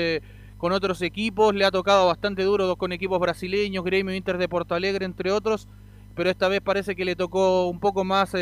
con 0.58 0.74
otros 0.74 1.02
equipos, 1.02 1.56
le 1.56 1.66
ha 1.66 1.72
tocado 1.72 2.06
bastante 2.06 2.44
duro 2.44 2.76
con 2.76 2.92
equipos 2.92 3.20
brasileños, 3.20 3.84
Gremio 3.84 4.14
Inter 4.14 4.38
de 4.38 4.48
Porto 4.48 4.76
Alegre, 4.76 5.06
entre 5.06 5.32
otros, 5.32 5.68
pero 6.16 6.30
esta 6.30 6.48
vez 6.50 6.62
parece 6.62 6.96
que 6.96 7.04
le 7.04 7.16
tocó 7.16 7.68
un 7.68 7.80
poco 7.80 8.04
más 8.04 8.36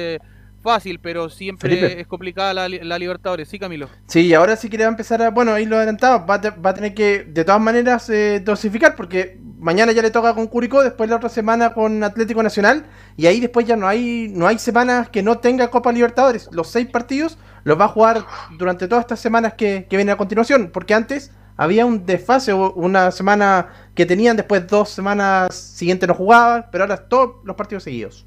fácil, 0.62 1.00
pero 1.00 1.30
siempre 1.30 2.00
es 2.02 2.08
complicada 2.08 2.54
la, 2.54 2.70
la, 2.70 3.00
Libertadores. 3.00 3.48
Sí, 3.48 3.60
Camilo. 3.60 3.90
Sí, 4.08 4.22
y 4.22 4.34
ahora 4.34 4.56
sí 4.56 4.70
que 4.70 4.78
le 4.78 4.84
va 4.84 4.90
a 4.90 4.92
empezar 4.92 5.22
a, 5.22 5.30
bueno, 5.30 5.54
ahí 5.54 5.66
lo 5.66 5.78
adelantado, 5.78 6.26
va, 6.26 6.38
va 6.38 6.70
a 6.70 6.74
tener 6.74 6.94
que 6.94 7.24
de 7.24 7.46
todas 7.46 7.62
maneras 7.62 8.10
eh, 8.10 8.42
dosificar, 8.44 8.96
porque 8.96 9.40
mañana 9.60 9.92
ya 9.92 10.02
le 10.02 10.12
toca 10.12 10.34
con 10.34 10.48
Curicó, 10.48 10.84
después 10.84 11.10
la 11.10 11.18
otra 11.18 11.30
semana 11.30 11.74
con 11.74 12.04
Atlético 12.04 12.44
Nacional, 12.44 12.86
y 13.18 13.26
ahí 13.28 13.40
después 13.40 13.66
ya 13.66 13.76
no 13.76 13.88
hay, 13.88 14.30
no 14.34 14.48
hay 14.48 14.60
semanas 14.60 15.10
que 15.10 15.24
no 15.24 15.40
tenga 15.40 15.70
Copa 15.70 15.92
Libertadores. 15.92 16.50
Los 16.52 16.68
seis 16.68 16.88
partidos 16.88 17.38
los 17.64 17.80
va 17.80 17.86
a 17.86 17.90
jugar 17.90 18.26
durante 18.58 18.88
todas 18.88 19.04
estas 19.04 19.20
semanas 19.20 19.54
que, 19.54 19.88
que 19.90 19.98
vienen 19.98 20.14
a 20.14 20.18
continuación, 20.18 20.70
porque 20.74 20.94
antes 20.94 21.32
había 21.60 21.86
un 21.86 22.06
desfase, 22.06 22.54
una 22.54 23.12
semana 23.12 23.68
que 23.94 24.06
tenían, 24.06 24.38
después 24.38 24.66
dos 24.66 24.88
semanas 24.88 25.54
siguientes 25.54 26.08
no 26.08 26.16
jugaban, 26.16 26.68
pero 26.72 26.86
ahora 26.86 27.10
todos 27.10 27.36
los 27.44 27.58
partidos 27.58 27.84
seguidos. 27.84 28.26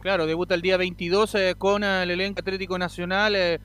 Claro, 0.00 0.26
debuta 0.26 0.56
el 0.56 0.62
día 0.62 0.76
22 0.76 1.34
eh, 1.36 1.54
con 1.56 1.84
el 1.84 2.10
elenco 2.10 2.40
Atlético 2.40 2.76
Nacional, 2.76 3.36
eh, 3.36 3.60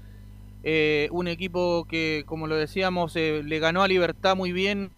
eh, 0.63 1.07
un 1.11 1.27
equipo 1.27 1.85
que, 1.85 2.23
como 2.27 2.45
lo 2.45 2.55
decíamos, 2.55 3.15
le 3.15 3.59
ganó 3.59 3.81
a 3.81 3.87
Libertad 3.87 4.35
muy 4.35 4.51
bien. 4.51 4.91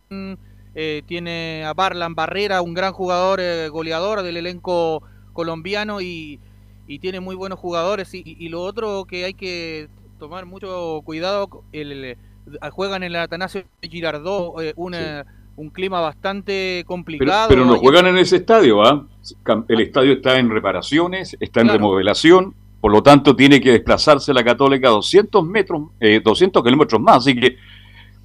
tiene 1.05 1.63
a 1.65 1.73
Barlan 1.73 2.13
Barrera, 2.13 2.61
un 2.61 2.73
gran 2.73 2.91
jugador 2.91 3.39
goleador 3.69 4.21
del 4.21 4.35
elenco 4.35 5.01
colombiano 5.31 6.01
y, 6.01 6.41
tiene 6.85 7.19
muy 7.19 7.35
buenos 7.35 7.59
jugadores. 7.59 8.13
Y, 8.13 8.49
lo 8.49 8.61
otro 8.61 9.05
que 9.05 9.25
hay 9.25 9.33
que 9.33 9.89
tomar 10.19 10.45
mucho 10.45 11.01
cuidado, 11.03 11.63
el, 11.71 12.17
juegan 12.71 13.03
en 13.03 13.11
el 13.11 13.15
Atanasio 13.17 13.63
Girardot, 13.81 14.53
una 14.75 15.25
un 15.55 15.69
clima 15.69 16.01
bastante 16.01 16.83
complicado. 16.87 17.49
Pero, 17.49 17.65
no 17.65 17.77
juegan 17.77 18.07
en 18.07 18.17
ese 18.17 18.37
estadio, 18.37 18.83
¿ah? 18.83 19.05
El 19.67 19.81
estadio 19.81 20.13
está 20.13 20.39
en 20.39 20.49
reparaciones, 20.49 21.37
está 21.39 21.61
en 21.61 21.69
remodelación, 21.69 22.53
por 22.81 22.91
lo 22.91 23.03
tanto 23.03 23.35
tiene 23.35 23.61
que 23.61 23.71
desplazarse 23.71 24.33
la 24.33 24.43
Católica 24.43 24.89
200 24.89 25.45
metros, 25.45 25.83
eh, 25.99 26.21
200 26.23 26.63
kilómetros 26.63 26.99
más, 26.99 27.17
así 27.17 27.39
que 27.39 27.57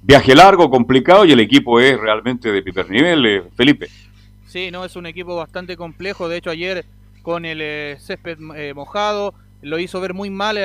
viaje 0.01 0.33
largo, 0.33 0.69
complicado 0.69 1.25
y 1.25 1.31
el 1.31 1.39
equipo 1.39 1.79
es 1.79 1.99
realmente 1.99 2.51
de 2.51 2.61
primer 2.61 2.89
nivel, 2.89 3.25
eh, 3.25 3.43
Felipe. 3.55 3.87
Sí, 4.47 4.71
no, 4.71 4.83
es 4.83 4.95
un 4.95 5.05
equipo 5.05 5.35
bastante 5.35 5.77
complejo, 5.77 6.27
de 6.27 6.37
hecho 6.37 6.49
ayer 6.49 6.85
con 7.21 7.45
el 7.45 7.59
eh, 7.61 7.97
césped 7.99 8.37
eh, 8.55 8.73
mojado, 8.73 9.33
lo 9.61 9.77
hizo 9.79 9.99
ver 9.99 10.13
muy 10.13 10.29
mal 10.29 10.57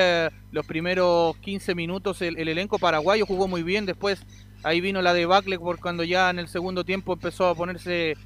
los 0.51 0.65
primeros 0.65 1.35
15 1.37 1.75
minutos 1.75 2.21
el, 2.21 2.37
el 2.37 2.47
elenco 2.47 2.79
paraguayo, 2.79 3.25
jugó 3.25 3.47
muy 3.47 3.61
bien, 3.61 3.85
después 3.85 4.25
Ahí 4.65 4.81
vino 4.81 4.99
la 5.03 5.13
debacle 5.13 5.59
por 5.59 5.79
cuando 5.79 6.03
ya 6.03 6.31
en 6.31 6.39
el 6.39 6.47
segundo 6.47 6.83
tiempo 6.83 7.13
empezó 7.13 7.47
a 7.49 7.53
ponerse 7.53 8.17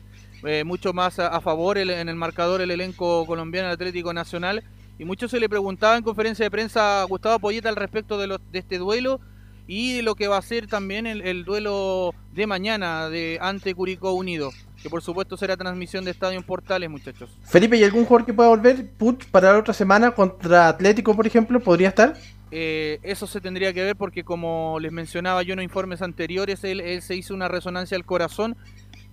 eh, 0.46 0.64
mucho 0.64 0.94
más 0.94 1.20
a, 1.20 1.42
favor 1.42 1.78
en 1.78 2.08
el 2.08 2.16
marcador 2.16 2.62
el 2.62 2.72
elenco 2.72 3.26
colombiano 3.26 3.68
Atlético 3.68 4.14
Nacional. 4.14 4.64
Y 4.98 5.04
mucho 5.04 5.28
se 5.28 5.42
le 5.42 5.50
preguntaba 5.50 5.98
en 5.98 6.04
conferencia 6.04 6.46
de 6.46 6.50
prensa 6.50 7.02
a 7.02 7.04
Gustavo 7.04 7.40
Poyeta 7.40 7.68
al 7.68 7.76
respecto 7.76 8.18
de, 8.18 8.40
de 8.54 8.60
este 8.60 8.78
duelo 8.78 9.20
y 9.68 10.02
lo 10.02 10.16
que 10.16 10.30
va 10.30 10.38
a 10.38 10.42
ser 10.42 10.68
también 10.68 11.08
el, 11.08 11.44
duelo 11.44 12.14
de 12.32 12.48
mañana 12.48 13.10
de 13.10 13.38
ante 13.42 13.76
Curicó 13.76 14.14
Unido. 14.14 14.52
Que 14.82 14.90
por 14.90 15.02
supuesto 15.02 15.36
será 15.36 15.58
transmisión 15.58 16.06
de 16.06 16.12
Estadio 16.12 16.38
en 16.38 16.46
Portales, 16.46 16.90
muchachos. 16.90 17.30
Felipe, 17.44 17.78
¿y 17.78 17.84
algún 17.84 18.06
jugador 18.06 18.26
que 18.26 18.34
pueda 18.34 18.50
volver? 18.50 18.90
Put 18.92 19.26
para 19.26 19.52
la 19.52 19.60
otra 19.60 19.74
semana 19.74 20.12
contra 20.12 20.70
Atlético, 20.70 21.16
por 21.16 21.28
ejemplo, 21.28 21.60
podría 21.60 21.90
estar. 21.90 22.16
Eh, 22.52 23.00
eso 23.04 23.28
se 23.28 23.42
tendría 23.42 23.74
que 23.74 23.84
ver 23.84 23.96
porque 23.96 24.24
como 24.24 24.80
les 24.80 24.92
mencionaba 24.92 25.44
yo 25.44 25.54
en 25.54 25.62
informes 25.62 26.02
anteriores, 26.02 26.64
él, 26.64 27.02
se 27.02 27.16
hizo 27.16 27.34
una 27.34 27.48
resonancia 27.48 27.96
al 27.96 28.06
corazón, 28.06 28.58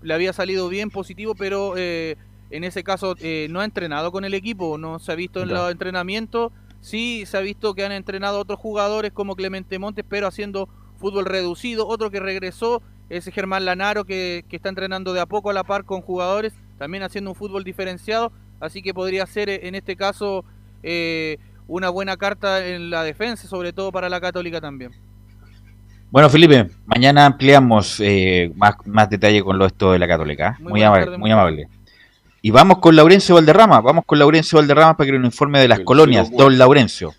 le 0.02 0.14
había 0.14 0.32
salido 0.32 0.68
bien 0.68 0.90
positivo, 0.90 1.34
pero 1.34 1.74
eh, 1.76 2.16
en 2.50 2.64
ese 2.64 2.82
caso 2.82 3.14
eh, 3.20 3.48
no 3.50 3.60
ha 3.60 3.64
entrenado 3.64 4.10
con 4.10 4.24
el 4.24 4.34
equipo, 4.34 4.78
no 4.78 4.98
se 4.98 5.12
ha 5.12 5.16
visto 5.16 5.42
en 5.42 5.48
los 5.48 5.70
entrenamientos, 5.70 6.52
sí 6.80 7.24
se 7.26 7.36
ha 7.36 7.40
visto 7.40 7.74
que 7.74 7.84
han 7.84 7.92
entrenado 7.92 8.38
otros 8.38 8.58
jugadores 8.58 9.12
como 9.12 9.36
Clemente 9.36 9.78
Montes, 9.78 10.04
pero 10.08 10.26
haciendo 10.26 10.68
fútbol 10.98 11.26
reducido, 11.26 11.86
otro 11.86 12.10
que 12.10 12.20
regresó 12.20 12.82
es 13.08 13.24
Germán 13.26 13.64
Lanaro 13.64 14.04
que, 14.04 14.44
que 14.48 14.56
está 14.56 14.68
entrenando 14.68 15.12
de 15.12 15.20
a 15.20 15.26
poco 15.26 15.50
a 15.50 15.52
la 15.52 15.64
par 15.64 15.84
con 15.84 16.00
jugadores, 16.00 16.52
también 16.78 17.02
haciendo 17.02 17.30
un 17.30 17.36
fútbol 17.36 17.64
diferenciado, 17.64 18.32
así 18.60 18.82
que 18.82 18.94
podría 18.94 19.26
ser 19.26 19.48
en 19.48 19.74
este 19.74 19.96
caso 19.96 20.44
una 21.68 21.90
buena 21.90 22.16
carta 22.16 22.64
en 22.66 22.90
la 22.90 23.02
defensa, 23.02 23.48
sobre 23.48 23.72
todo 23.72 23.90
para 23.90 24.08
la 24.08 24.20
Católica 24.20 24.60
también. 24.60 24.92
Bueno, 26.10 26.30
Felipe, 26.30 26.70
mañana 26.86 27.26
ampliamos 27.26 28.00
eh, 28.00 28.52
más, 28.54 28.76
más 28.84 29.10
detalle 29.10 29.42
con 29.42 29.58
lo 29.58 29.66
esto 29.66 29.92
de 29.92 29.98
la 29.98 30.06
Católica. 30.06 30.56
¿eh? 30.58 30.62
Muy, 30.62 30.82
amable, 30.82 31.18
muy 31.18 31.30
amable. 31.30 31.68
Y 32.42 32.50
vamos 32.52 32.78
con 32.78 32.94
Laurencio 32.94 33.34
Valderrama, 33.34 33.80
vamos 33.80 34.04
con 34.06 34.18
Laurencio 34.18 34.58
Valderrama 34.58 34.96
para 34.96 35.10
que 35.10 35.18
nos 35.18 35.26
informe 35.26 35.58
de 35.58 35.68
las 35.68 35.80
colonias, 35.80 36.30
don 36.30 36.56
Laurencio. 36.56 37.12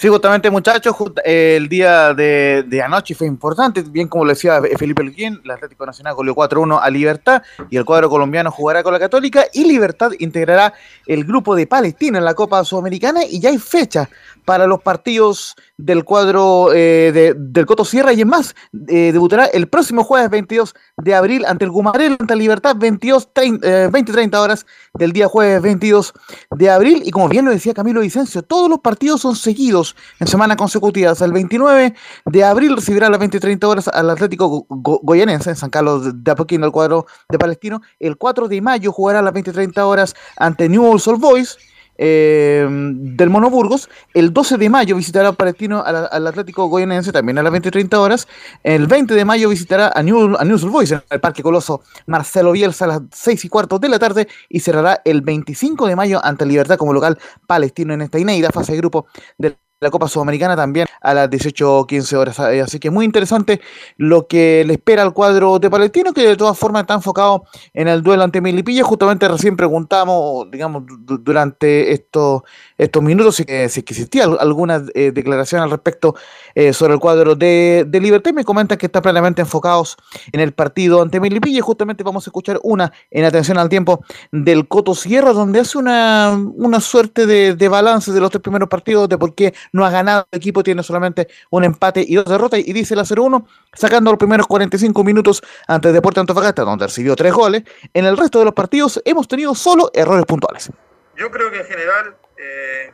Sí, 0.00 0.08
justamente 0.08 0.48
muchachos, 0.48 0.96
el 1.26 1.68
día 1.68 2.14
de, 2.14 2.82
anoche 2.82 3.14
fue 3.14 3.26
importante, 3.26 3.82
bien 3.82 4.08
como 4.08 4.24
lo 4.24 4.30
decía 4.30 4.58
Felipe 4.78 5.04
Luquín, 5.04 5.38
el 5.44 5.50
Atlético 5.50 5.84
Nacional 5.84 6.14
goleó 6.14 6.34
4-1 6.34 6.80
a 6.82 6.88
Libertad 6.88 7.42
y 7.68 7.76
el 7.76 7.84
cuadro 7.84 8.08
colombiano 8.08 8.50
jugará 8.50 8.82
con 8.82 8.94
la 8.94 8.98
Católica 8.98 9.44
y 9.52 9.64
Libertad 9.64 10.12
integrará 10.18 10.72
el 11.06 11.24
grupo 11.24 11.54
de 11.54 11.66
Palestina 11.66 12.16
en 12.16 12.24
la 12.24 12.32
Copa 12.32 12.64
Sudamericana 12.64 13.26
y 13.26 13.40
ya 13.40 13.50
hay 13.50 13.58
fecha 13.58 14.08
para 14.46 14.66
los 14.66 14.80
partidos 14.80 15.54
del 15.76 16.04
cuadro 16.04 16.72
eh, 16.72 17.34
del 17.36 17.66
Coto 17.66 17.84
Sierra 17.84 18.12
y 18.12 18.22
en 18.22 18.28
más, 18.28 18.54
eh, 18.88 19.10
debutará 19.12 19.46
el 19.46 19.68
próximo 19.68 20.02
jueves 20.02 20.30
22 20.30 20.74
de 20.96 21.14
abril 21.14 21.44
ante 21.44 21.66
el 21.66 21.70
Gumarel, 21.70 22.16
ante 22.18 22.36
Libertad, 22.36 22.74
22, 22.76 23.32
20-30 23.34 24.34
horas 24.36 24.66
del 24.94 25.12
día 25.12 25.28
jueves 25.28 25.62
22 25.62 26.14
de 26.56 26.70
abril. 26.70 27.02
Y 27.04 27.10
como 27.10 27.28
bien 27.28 27.44
lo 27.44 27.50
decía 27.50 27.74
Camilo 27.74 28.00
Vicencio, 28.00 28.42
todos 28.42 28.68
los 28.68 28.80
partidos 28.80 29.20
son 29.20 29.36
seguidos 29.36 29.89
en 30.18 30.26
semanas 30.26 30.56
consecutivas. 30.56 31.20
El 31.20 31.32
29 31.32 31.94
de 32.26 32.44
abril 32.44 32.76
recibirá 32.76 33.06
a 33.06 33.10
las 33.10 33.20
20-30 33.20 33.64
horas 33.64 33.88
al 33.88 34.10
Atlético 34.10 34.66
Goyanense 34.68 35.50
en 35.50 35.56
San 35.56 35.70
Carlos 35.70 36.10
de 36.14 36.30
Apoquín, 36.30 36.64
el 36.64 36.72
cuadro 36.72 37.06
de 37.28 37.38
Palestino. 37.38 37.80
El 37.98 38.16
4 38.16 38.48
de 38.48 38.60
mayo 38.60 38.92
jugará 38.92 39.20
a 39.20 39.22
las 39.22 39.34
20-30 39.34 39.78
horas 39.82 40.14
ante 40.36 40.68
New 40.68 40.84
Old 40.84 41.20
Boys 41.20 41.58
eh, 42.02 42.66
del 42.70 43.28
Monoburgos. 43.28 43.90
El 44.14 44.32
12 44.32 44.56
de 44.56 44.70
mayo 44.70 44.96
visitará 44.96 45.32
Palestino 45.32 45.84
al, 45.84 46.26
Atlético 46.26 46.66
Goyanense 46.66 47.12
también 47.12 47.36
a 47.36 47.42
las 47.42 47.52
20.30 47.52 47.94
horas. 47.98 48.26
El 48.62 48.86
20 48.86 49.12
de 49.12 49.24
mayo 49.26 49.50
visitará 49.50 49.92
a 49.94 50.02
New, 50.02 50.34
a 50.34 50.44
Boys 50.44 50.92
en 50.92 51.02
el 51.10 51.20
Parque 51.20 51.42
Coloso 51.42 51.82
Marcelo 52.06 52.52
Bielsa 52.52 52.86
a 52.86 52.88
las 52.88 53.02
6 53.12 53.44
y 53.44 53.48
cuarto 53.50 53.78
de 53.78 53.90
la 53.90 53.98
tarde 53.98 54.28
y 54.48 54.60
cerrará 54.60 55.02
el 55.04 55.20
25 55.20 55.86
de 55.86 55.94
mayo 55.94 56.24
ante 56.24 56.46
Libertad 56.46 56.78
como 56.78 56.94
local 56.94 57.18
palestino 57.46 57.92
en 57.92 58.00
esta 58.00 58.18
inédita 58.18 58.50
fase 58.50 58.72
de 58.72 58.78
grupo 58.78 59.06
del 59.36 59.58
la 59.80 59.90
Copa 59.90 60.08
Sudamericana 60.08 60.54
también 60.54 60.86
a 61.00 61.14
las 61.14 61.30
18-15 61.30 62.16
horas. 62.16 62.38
Eh, 62.38 62.60
así 62.60 62.78
que 62.78 62.90
muy 62.90 63.06
interesante 63.06 63.60
lo 63.96 64.26
que 64.26 64.62
le 64.66 64.74
espera 64.74 65.02
al 65.02 65.14
cuadro 65.14 65.58
de 65.58 65.70
Palestino, 65.70 66.12
que 66.12 66.26
de 66.26 66.36
todas 66.36 66.58
formas 66.58 66.82
está 66.82 66.94
enfocado 66.94 67.44
en 67.72 67.88
el 67.88 68.02
duelo 68.02 68.22
ante 68.22 68.42
Milipilla. 68.42 68.84
Justamente 68.84 69.26
recién 69.26 69.56
preguntamos, 69.56 70.50
digamos, 70.50 70.82
durante 70.86 71.92
estos, 71.92 72.42
estos 72.80 73.02
minutos 73.02 73.36
si, 73.36 73.44
si 73.44 73.80
existía 73.80 74.24
alguna 74.24 74.82
eh, 74.94 75.12
declaración 75.12 75.60
al 75.60 75.70
respecto 75.70 76.14
eh, 76.54 76.72
sobre 76.72 76.94
el 76.94 77.00
cuadro 77.00 77.34
de, 77.34 77.84
de 77.86 78.00
Libertad. 78.00 78.32
Me 78.32 78.44
comentan 78.44 78.78
que 78.78 78.86
está 78.86 79.02
plenamente 79.02 79.42
enfocados 79.42 79.96
en 80.32 80.40
el 80.40 80.52
partido 80.52 81.02
ante 81.02 81.20
Milipilla. 81.20 81.60
Justamente 81.62 82.02
vamos 82.02 82.26
a 82.26 82.30
escuchar 82.30 82.58
una 82.62 82.92
en 83.10 83.24
atención 83.24 83.58
al 83.58 83.68
tiempo 83.68 84.04
del 84.32 84.66
Coto 84.66 84.94
Sierra, 84.94 85.32
donde 85.32 85.60
hace 85.60 85.78
una, 85.78 86.38
una 86.54 86.80
suerte 86.80 87.26
de, 87.26 87.54
de 87.54 87.68
balance 87.68 88.12
de 88.12 88.20
los 88.20 88.30
tres 88.30 88.42
primeros 88.42 88.68
partidos, 88.68 89.08
de 89.08 89.18
por 89.18 89.34
qué 89.34 89.54
no 89.72 89.84
ha 89.84 89.90
ganado 89.90 90.26
el 90.30 90.38
equipo, 90.38 90.62
tiene 90.62 90.82
solamente 90.82 91.28
un 91.50 91.64
empate 91.64 92.04
y 92.06 92.14
dos 92.14 92.24
derrotas, 92.24 92.60
y 92.60 92.72
dice 92.72 92.96
la 92.96 93.02
0-1, 93.02 93.44
sacando 93.74 94.10
los 94.10 94.18
primeros 94.18 94.46
45 94.46 95.04
minutos 95.04 95.42
ante 95.68 95.92
Deporte 95.92 96.20
Antofagasta, 96.20 96.62
donde 96.62 96.86
recibió 96.86 97.14
tres 97.16 97.32
goles. 97.32 97.62
En 97.92 98.06
el 98.06 98.16
resto 98.16 98.38
de 98.38 98.46
los 98.46 98.54
partidos 98.54 99.00
hemos 99.04 99.28
tenido 99.28 99.54
solo 99.54 99.90
errores 99.92 100.24
puntuales. 100.24 100.70
Yo 101.16 101.30
creo 101.30 101.50
que 101.50 101.60
en 101.60 101.66
general, 101.66 102.16
eh, 102.40 102.92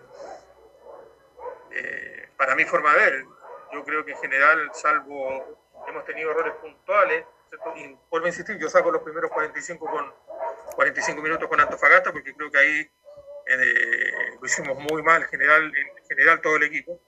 eh, 1.70 2.28
para 2.36 2.54
mi 2.54 2.64
forma 2.64 2.92
de 2.94 2.98
ver, 2.98 3.24
yo 3.72 3.84
creo 3.84 4.04
que 4.04 4.12
en 4.12 4.18
general, 4.18 4.70
salvo 4.74 5.62
hemos 5.86 6.04
tenido 6.04 6.30
errores 6.32 6.54
puntuales, 6.54 7.24
y 7.76 7.96
vuelvo 8.10 8.26
a 8.26 8.28
insistir, 8.28 8.58
yo 8.58 8.68
saco 8.68 8.90
los 8.90 9.02
primeros 9.02 9.30
45 9.30 9.86
con 9.86 10.12
45 10.74 11.22
minutos 11.22 11.48
con 11.48 11.60
Antofagasta 11.60 12.12
porque 12.12 12.34
creo 12.34 12.50
que 12.50 12.58
ahí 12.58 12.90
eh, 13.46 14.12
lo 14.40 14.46
hicimos 14.46 14.76
muy 14.90 15.02
mal 15.02 15.22
en 15.22 15.28
general, 15.28 15.64
en 15.64 16.06
general 16.06 16.40
todo 16.40 16.56
el 16.56 16.64
equipo, 16.64 17.00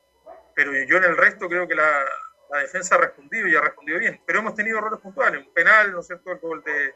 pero 0.55 0.73
yo 0.73 0.97
en 0.97 1.05
el 1.05 1.16
resto 1.16 1.48
creo 1.48 1.66
que 1.66 1.74
la, 1.74 2.05
defensa 2.60 2.94
ha 2.94 2.98
respondido 2.98 3.47
y 3.47 3.56
ha 3.56 3.60
respondido 3.60 3.98
bien, 3.98 4.23
pero 4.24 4.39
hemos 4.39 4.55
tenido 4.55 4.78
errores 4.78 5.01
puntuales, 5.01 5.44
un 5.44 5.52
penal, 5.52 5.93
¿no 5.93 6.01
es 6.01 6.06
cierto?, 6.06 6.32
el 6.32 6.39
gol 6.39 6.62
de, 6.65 6.94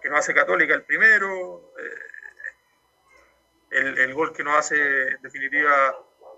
que 0.00 0.08
nos 0.08 0.20
hace 0.20 0.34
Católica 0.34 0.74
el 0.74 0.84
primero, 0.84 1.72
el, 3.74 3.98
el, 3.98 4.14
gol 4.14 4.32
que 4.32 4.44
nos 4.44 4.56
hace 4.56 5.08
en 5.08 5.22
definitiva, 5.22 5.94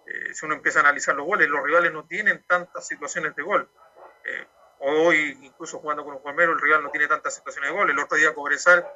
eh, 0.06 0.34
si 0.34 0.46
uno 0.46 0.54
empieza 0.54 0.80
a 0.80 0.82
analizar 0.82 1.14
los 1.14 1.26
goles, 1.26 1.48
los 1.48 1.62
rivales 1.62 1.92
no 1.92 2.06
tienen 2.06 2.44
tantas 2.46 2.86
situaciones 2.86 3.34
de 3.36 3.42
gol. 3.42 3.68
hoy, 4.80 5.38
incluso 5.42 5.78
jugando 5.78 6.04
con 6.04 6.14
un 6.14 6.20
Juanmero, 6.20 6.52
el 6.52 6.60
rival 6.60 6.82
no 6.82 6.90
tiene 6.90 7.06
tantas 7.06 7.34
situaciones 7.34 7.70
de 7.70 7.76
gol. 7.76 7.90
El 7.90 7.98
otro 7.98 8.16
día 8.16 8.34
Cobresal 8.34 8.86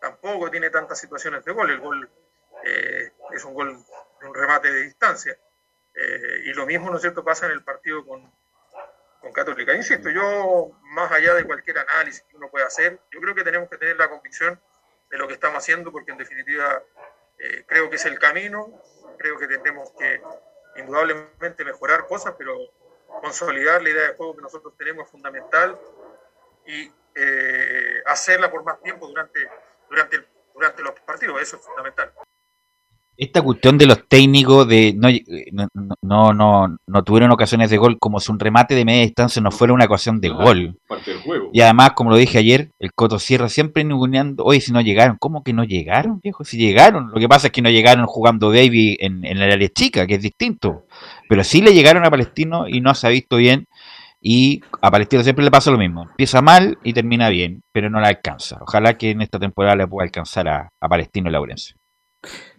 tampoco 0.00 0.50
tiene 0.50 0.70
tantas 0.70 0.98
situaciones 0.98 1.44
de 1.44 1.52
gol. 1.52 1.70
El 1.70 1.80
gol 1.80 2.10
eh, 2.64 3.12
es 3.32 3.44
un 3.44 3.54
gol 3.54 3.76
de 4.20 4.26
un 4.26 4.34
remate 4.34 4.72
de 4.72 4.82
distancia. 4.82 5.38
Eh, 5.94 6.42
y 6.44 6.52
lo 6.52 6.66
mismo, 6.66 6.90
¿no 6.90 6.96
es 6.96 7.02
cierto?, 7.02 7.24
pasa 7.24 7.46
en 7.46 7.52
el 7.52 7.62
partido 7.62 8.04
con, 8.04 8.32
con 9.20 9.32
Católica. 9.32 9.74
Insisto, 9.74 10.10
yo, 10.10 10.70
más 10.82 11.10
allá 11.12 11.34
de 11.34 11.44
cualquier 11.44 11.78
análisis 11.78 12.22
que 12.22 12.36
uno 12.36 12.48
pueda 12.50 12.66
hacer, 12.66 13.00
yo 13.10 13.20
creo 13.20 13.34
que 13.34 13.44
tenemos 13.44 13.68
que 13.68 13.78
tener 13.78 13.96
la 13.96 14.08
convicción 14.08 14.60
de 15.10 15.18
lo 15.18 15.26
que 15.26 15.34
estamos 15.34 15.58
haciendo, 15.58 15.90
porque 15.90 16.12
en 16.12 16.18
definitiva 16.18 16.82
eh, 17.38 17.64
creo 17.66 17.88
que 17.90 17.96
es 17.96 18.04
el 18.06 18.18
camino, 18.18 18.82
creo 19.18 19.38
que 19.38 19.46
tendremos 19.46 19.90
que 19.98 20.20
indudablemente 20.76 21.64
mejorar 21.64 22.06
cosas, 22.06 22.34
pero 22.38 22.56
consolidar 23.20 23.82
la 23.82 23.90
idea 23.90 24.08
de 24.08 24.14
juego 24.14 24.36
que 24.36 24.42
nosotros 24.42 24.74
tenemos 24.76 25.06
es 25.06 25.10
fundamental 25.10 25.78
y 26.66 26.92
hacerla 28.06 28.48
por 28.48 28.62
más 28.62 28.80
tiempo 28.80 29.08
durante, 29.08 29.50
durante, 29.90 30.24
durante 30.54 30.82
los 30.82 30.92
partidos, 31.00 31.42
eso 31.42 31.56
es 31.56 31.62
fundamental 31.62 32.12
esta 33.18 33.42
cuestión 33.42 33.76
de 33.78 33.86
los 33.86 34.06
técnicos 34.06 34.68
de 34.68 34.94
no, 34.96 35.08
no, 36.02 36.32
no, 36.32 36.78
no, 36.86 37.04
tuvieron 37.04 37.32
ocasiones 37.32 37.68
de 37.68 37.76
gol 37.76 37.98
como 37.98 38.20
si 38.20 38.30
un 38.30 38.38
remate 38.38 38.76
de 38.76 38.84
media 38.84 39.02
distancia 39.02 39.42
no 39.42 39.50
fuera 39.50 39.74
una 39.74 39.86
ocasión 39.86 40.20
de 40.20 40.28
gol. 40.28 40.78
Y 41.52 41.60
además, 41.60 41.92
como 41.96 42.10
lo 42.10 42.16
dije 42.16 42.38
ayer, 42.38 42.70
el 42.78 42.92
Coto 42.92 43.18
Sierra 43.18 43.48
siempre 43.48 43.82
ninguneando, 43.82 44.44
oye, 44.44 44.60
si 44.60 44.70
no 44.70 44.80
llegaron, 44.80 45.16
¿cómo 45.18 45.42
que 45.42 45.52
no 45.52 45.64
llegaron, 45.64 46.20
viejo? 46.20 46.44
Si 46.44 46.58
llegaron, 46.58 47.10
lo 47.10 47.18
que 47.18 47.28
pasa 47.28 47.48
es 47.48 47.52
que 47.52 47.60
no 47.60 47.70
llegaron 47.70 48.06
jugando 48.06 48.50
Baby 48.50 48.96
en, 49.00 49.24
en 49.24 49.38
el 49.38 49.50
área 49.50 49.68
chica, 49.68 50.06
que 50.06 50.14
es 50.14 50.22
distinto. 50.22 50.84
Pero 51.28 51.42
sí 51.42 51.60
le 51.60 51.74
llegaron 51.74 52.04
a 52.04 52.10
Palestino 52.10 52.68
y 52.68 52.80
no 52.80 52.94
se 52.94 53.08
ha 53.08 53.10
visto 53.10 53.36
bien. 53.36 53.66
Y 54.20 54.60
a 54.80 54.92
Palestino 54.92 55.24
siempre 55.24 55.44
le 55.44 55.50
pasa 55.50 55.72
lo 55.72 55.78
mismo. 55.78 56.02
Empieza 56.02 56.40
mal 56.40 56.78
y 56.84 56.92
termina 56.92 57.30
bien, 57.30 57.62
pero 57.72 57.90
no 57.90 58.00
la 58.00 58.08
alcanza. 58.08 58.58
Ojalá 58.60 58.96
que 58.96 59.10
en 59.10 59.22
esta 59.22 59.40
temporada 59.40 59.74
le 59.74 59.88
pueda 59.88 60.04
alcanzar 60.04 60.48
a, 60.48 60.68
a 60.80 60.88
Palestino 60.88 61.28
y 61.28 61.32
Laurencio. 61.32 61.76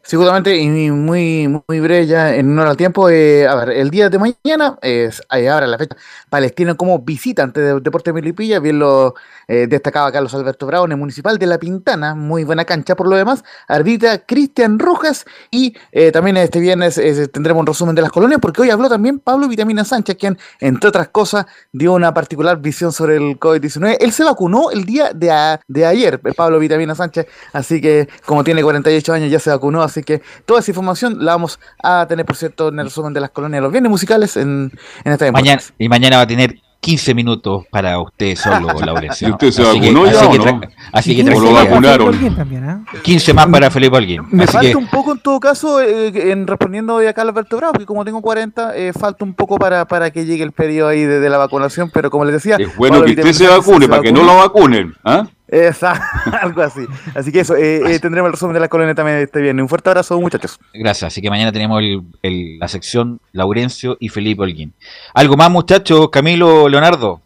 Seguramente, 0.04 0.56
y 0.56 0.92
muy, 0.92 1.48
muy 1.68 1.80
breve 1.80 2.08
ya 2.08 2.34
en 2.34 2.52
honor 2.52 2.68
al 2.68 2.78
tiempo, 2.78 3.10
eh, 3.10 3.46
a 3.48 3.56
ver, 3.56 3.72
el 3.72 3.90
día 3.90 4.10
de 4.10 4.18
mañana 4.18 4.80
es 4.82 5.22
ahora 5.30 5.68
la 5.68 5.78
fecha 5.78 5.98
Palestina 6.30 6.76
como 6.76 7.00
visitante 7.00 7.60
de 7.60 7.80
Deporte 7.82 8.14
Milipilla, 8.14 8.60
bien 8.60 8.80
lo 8.80 9.16
eh, 9.48 9.68
destacaba 9.68 10.12
Carlos 10.12 10.34
Alberto 10.34 10.66
Bravo 10.66 10.86
en 10.86 10.94
el 10.94 10.98
Municipal 10.98 11.38
de 11.38 11.46
La 11.46 11.60
Pintana, 11.60 12.16
muy 12.16 12.46
buena 12.46 12.64
cancha 12.66 12.96
por 12.96 13.08
lo 13.08 13.16
demás, 13.16 13.44
arbitra 13.68 14.20
Cristian 14.20 14.80
Rojas 14.80 15.26
y 15.52 15.76
eh, 15.92 16.12
también 16.12 16.38
este 16.38 16.60
viernes 16.60 16.96
tendremos 17.32 17.60
un 17.60 17.68
resumen 17.68 17.94
de 17.94 18.02
las 18.02 18.12
colonias 18.12 18.40
porque 18.40 18.62
hoy 18.62 18.70
habló 18.70 18.88
también 18.90 19.20
Pablo 19.20 19.48
Vitamina 19.50 19.84
Sánchez, 19.84 20.16
quien 20.18 20.38
entre 20.62 20.88
otras 20.88 21.10
cosas 21.10 21.46
dio 21.74 21.94
una 21.94 22.14
particular 22.14 22.60
visión 22.62 22.94
sobre 22.94 23.18
el 23.18 23.38
COVID-19. 23.38 23.98
Él 24.00 24.12
se 24.14 24.24
vacunó 24.24 24.72
el 24.72 24.86
día 24.86 25.12
de, 25.14 25.60
de 25.68 25.86
ayer, 25.86 26.22
Pablo 26.36 26.58
Vitamina 26.58 26.96
Sánchez, 26.96 27.28
así 27.52 27.82
que 27.82 28.08
como 28.26 28.44
tiene 28.44 28.64
48 28.64 29.14
años 29.14 29.30
ya 29.30 29.40
se 29.40 29.50
vacunó, 29.50 29.89
así 29.92 30.04
que 30.04 30.22
toda 30.46 30.60
esa 30.60 30.72
información 30.72 31.24
la 31.24 31.34
vamos 31.34 31.60
a 31.84 32.06
tener, 32.08 32.26
por 32.26 32.36
cierto, 32.36 32.70
en 32.70 32.80
el 32.80 32.86
resumen 32.86 33.14
de 33.14 33.20
las 33.20 33.30
colonias 33.32 33.62
los 33.62 33.72
bienes 33.72 33.90
musicales 33.90 34.38
en, 34.38 34.72
en 35.04 35.12
esta 35.12 35.32
mañana 35.32 35.62
Y 35.78 35.90
mañana 35.90 36.18
va 36.18 36.24
a 36.24 36.28
tener 36.28 36.56
15 36.82 37.14
minutos 37.14 37.66
para 37.70 38.00
usted 38.00 38.36
solo, 38.36 38.68
Laurencio. 38.86 39.28
¿Y 39.28 39.32
usted 39.32 39.52
se 39.52 39.64
vacunó 39.64 40.06
ya 40.06 40.28
o 40.28 40.38
no? 40.38 40.62
Así 40.94 41.16
que 41.16 41.24
lo 41.24 41.52
vacunaron. 41.52 42.36
También, 42.36 42.86
15 43.04 43.32
¿eh? 43.32 43.34
más 43.34 43.48
para 43.48 43.70
Felipe 43.70 43.98
Alguín. 43.98 44.24
Me 44.32 44.48
falta 44.48 44.78
un 44.78 44.88
poco 44.88 45.12
en 45.12 45.20
todo 45.20 45.40
caso, 45.40 45.82
eh, 45.82 46.32
en 46.32 46.48
respondiendo 46.48 46.96
hoy 46.96 47.08
acá 47.08 47.22
a 47.22 47.26
Alberto 47.26 47.58
Bravo, 47.58 47.74
que 47.74 47.86
como 47.86 48.06
tengo 48.06 48.22
40, 48.22 48.76
eh, 48.78 48.94
falta 48.94 49.26
un 49.26 49.34
poco 49.34 49.58
para, 49.58 49.86
para 49.86 50.12
que 50.12 50.26
llegue 50.26 50.44
el 50.44 50.52
periodo 50.52 50.90
ahí 50.90 51.04
de, 51.04 51.20
de 51.20 51.30
la 51.30 51.38
vacunación, 51.38 51.90
pero 51.94 52.10
como 52.10 52.24
les 52.26 52.34
decía... 52.34 52.56
Es 52.58 52.76
bueno 52.78 53.04
que 53.04 53.12
usted 53.12 53.34
se 53.34 53.48
vacune, 53.48 53.88
para 53.88 54.02
que 54.02 54.12
no 54.12 54.24
lo 54.24 54.38
vacunen. 54.38 54.94
¿ah? 55.04 55.28
Esa, 55.52 55.94
algo 56.42 56.62
así. 56.62 56.82
Así 57.16 57.32
que 57.32 57.40
eso, 57.40 57.56
eh, 57.56 57.96
eh, 57.96 58.00
tendremos 58.00 58.28
el 58.28 58.34
resumen 58.34 58.54
de 58.54 58.60
la 58.60 58.68
colonia 58.68 58.94
también 58.94 59.18
este 59.18 59.42
viernes. 59.42 59.64
Un 59.64 59.70
fuerte 59.70 59.90
abrazo, 59.90 60.20
muchachos. 60.20 60.60
Gracias. 60.74 61.12
Así 61.12 61.22
que 61.22 61.30
mañana 61.30 61.52
tenemos 61.52 61.82
la 62.22 62.68
sección 62.68 63.20
Laurencio 63.32 63.98
y 64.00 64.10
Felipe 64.10 64.44
Holguín. 64.44 64.74
¿Algo 65.14 65.36
más, 65.38 65.50
muchachos? 65.50 66.10
Camilo, 66.12 66.70
Leonardo. 66.70 67.22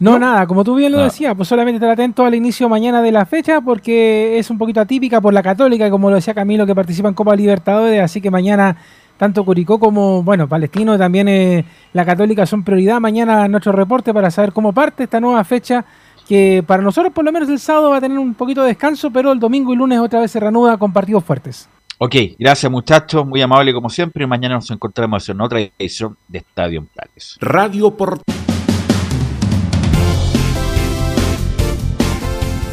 No, 0.00 0.18
nada, 0.18 0.46
como 0.46 0.64
tú 0.64 0.76
bien 0.76 0.92
lo 0.92 0.98
decías, 0.98 1.34
pues 1.36 1.46
solamente 1.46 1.76
estar 1.76 1.90
atento 1.90 2.24
al 2.24 2.34
inicio 2.34 2.70
mañana 2.70 3.02
de 3.02 3.12
la 3.12 3.26
fecha 3.26 3.60
porque 3.60 4.38
es 4.38 4.48
un 4.48 4.56
poquito 4.56 4.80
atípica 4.80 5.20
por 5.20 5.34
la 5.34 5.42
Católica, 5.42 5.90
como 5.90 6.08
lo 6.08 6.16
decía 6.16 6.32
Camilo, 6.32 6.64
que 6.64 6.74
participa 6.74 7.08
en 7.08 7.14
Copa 7.14 7.36
Libertadores, 7.36 8.00
así 8.00 8.18
que 8.18 8.30
mañana 8.30 8.78
tanto 9.18 9.44
Curicó 9.44 9.78
como, 9.78 10.22
bueno, 10.22 10.48
Palestino 10.48 10.96
también 10.96 11.28
eh, 11.28 11.66
la 11.92 12.06
Católica 12.06 12.46
son 12.46 12.64
prioridad. 12.64 12.98
Mañana 12.98 13.46
nuestro 13.48 13.72
reporte 13.72 14.14
para 14.14 14.30
saber 14.30 14.54
cómo 14.54 14.72
parte 14.72 15.02
esta 15.02 15.20
nueva 15.20 15.44
fecha 15.44 15.84
que 16.30 16.62
para 16.64 16.80
nosotros 16.80 17.12
por 17.12 17.24
lo 17.24 17.32
menos 17.32 17.48
el 17.48 17.58
sábado 17.58 17.90
va 17.90 17.96
a 17.96 18.00
tener 18.00 18.16
un 18.16 18.34
poquito 18.34 18.62
de 18.62 18.68
descanso, 18.68 19.10
pero 19.10 19.32
el 19.32 19.40
domingo 19.40 19.72
y 19.72 19.76
lunes 19.76 19.98
otra 19.98 20.20
vez 20.20 20.30
se 20.30 20.38
reanuda 20.38 20.76
con 20.76 20.92
partidos 20.92 21.24
fuertes. 21.24 21.68
Ok, 21.98 22.14
gracias 22.38 22.70
muchachos, 22.70 23.26
muy 23.26 23.42
amable 23.42 23.74
como 23.74 23.90
siempre. 23.90 24.28
Mañana 24.28 24.54
nos 24.54 24.70
encontramos 24.70 25.28
en 25.28 25.40
otra 25.40 25.58
edición 25.76 26.16
de 26.28 26.38
Estadio 26.38 26.86
Planes. 26.86 27.36
Radio 27.40 27.90
por... 27.90 28.20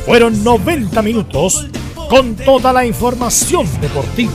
Fueron 0.06 0.44
90 0.44 1.02
minutos 1.02 1.68
con 2.12 2.36
toda 2.36 2.72
la 2.72 2.86
información 2.86 3.66
deportiva. 3.82 4.34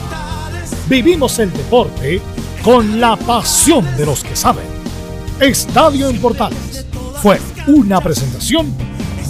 Vivimos 0.89 1.39
el 1.39 1.49
deporte 1.53 2.21
con 2.61 2.99
la 2.99 3.15
pasión 3.15 3.85
de 3.95 4.05
los 4.05 4.21
que 4.21 4.35
saben. 4.35 4.65
Estadio 5.39 6.09
en 6.09 6.19
Portales 6.19 6.85
fue 7.21 7.39
una 7.67 8.01
presentación 8.01 8.75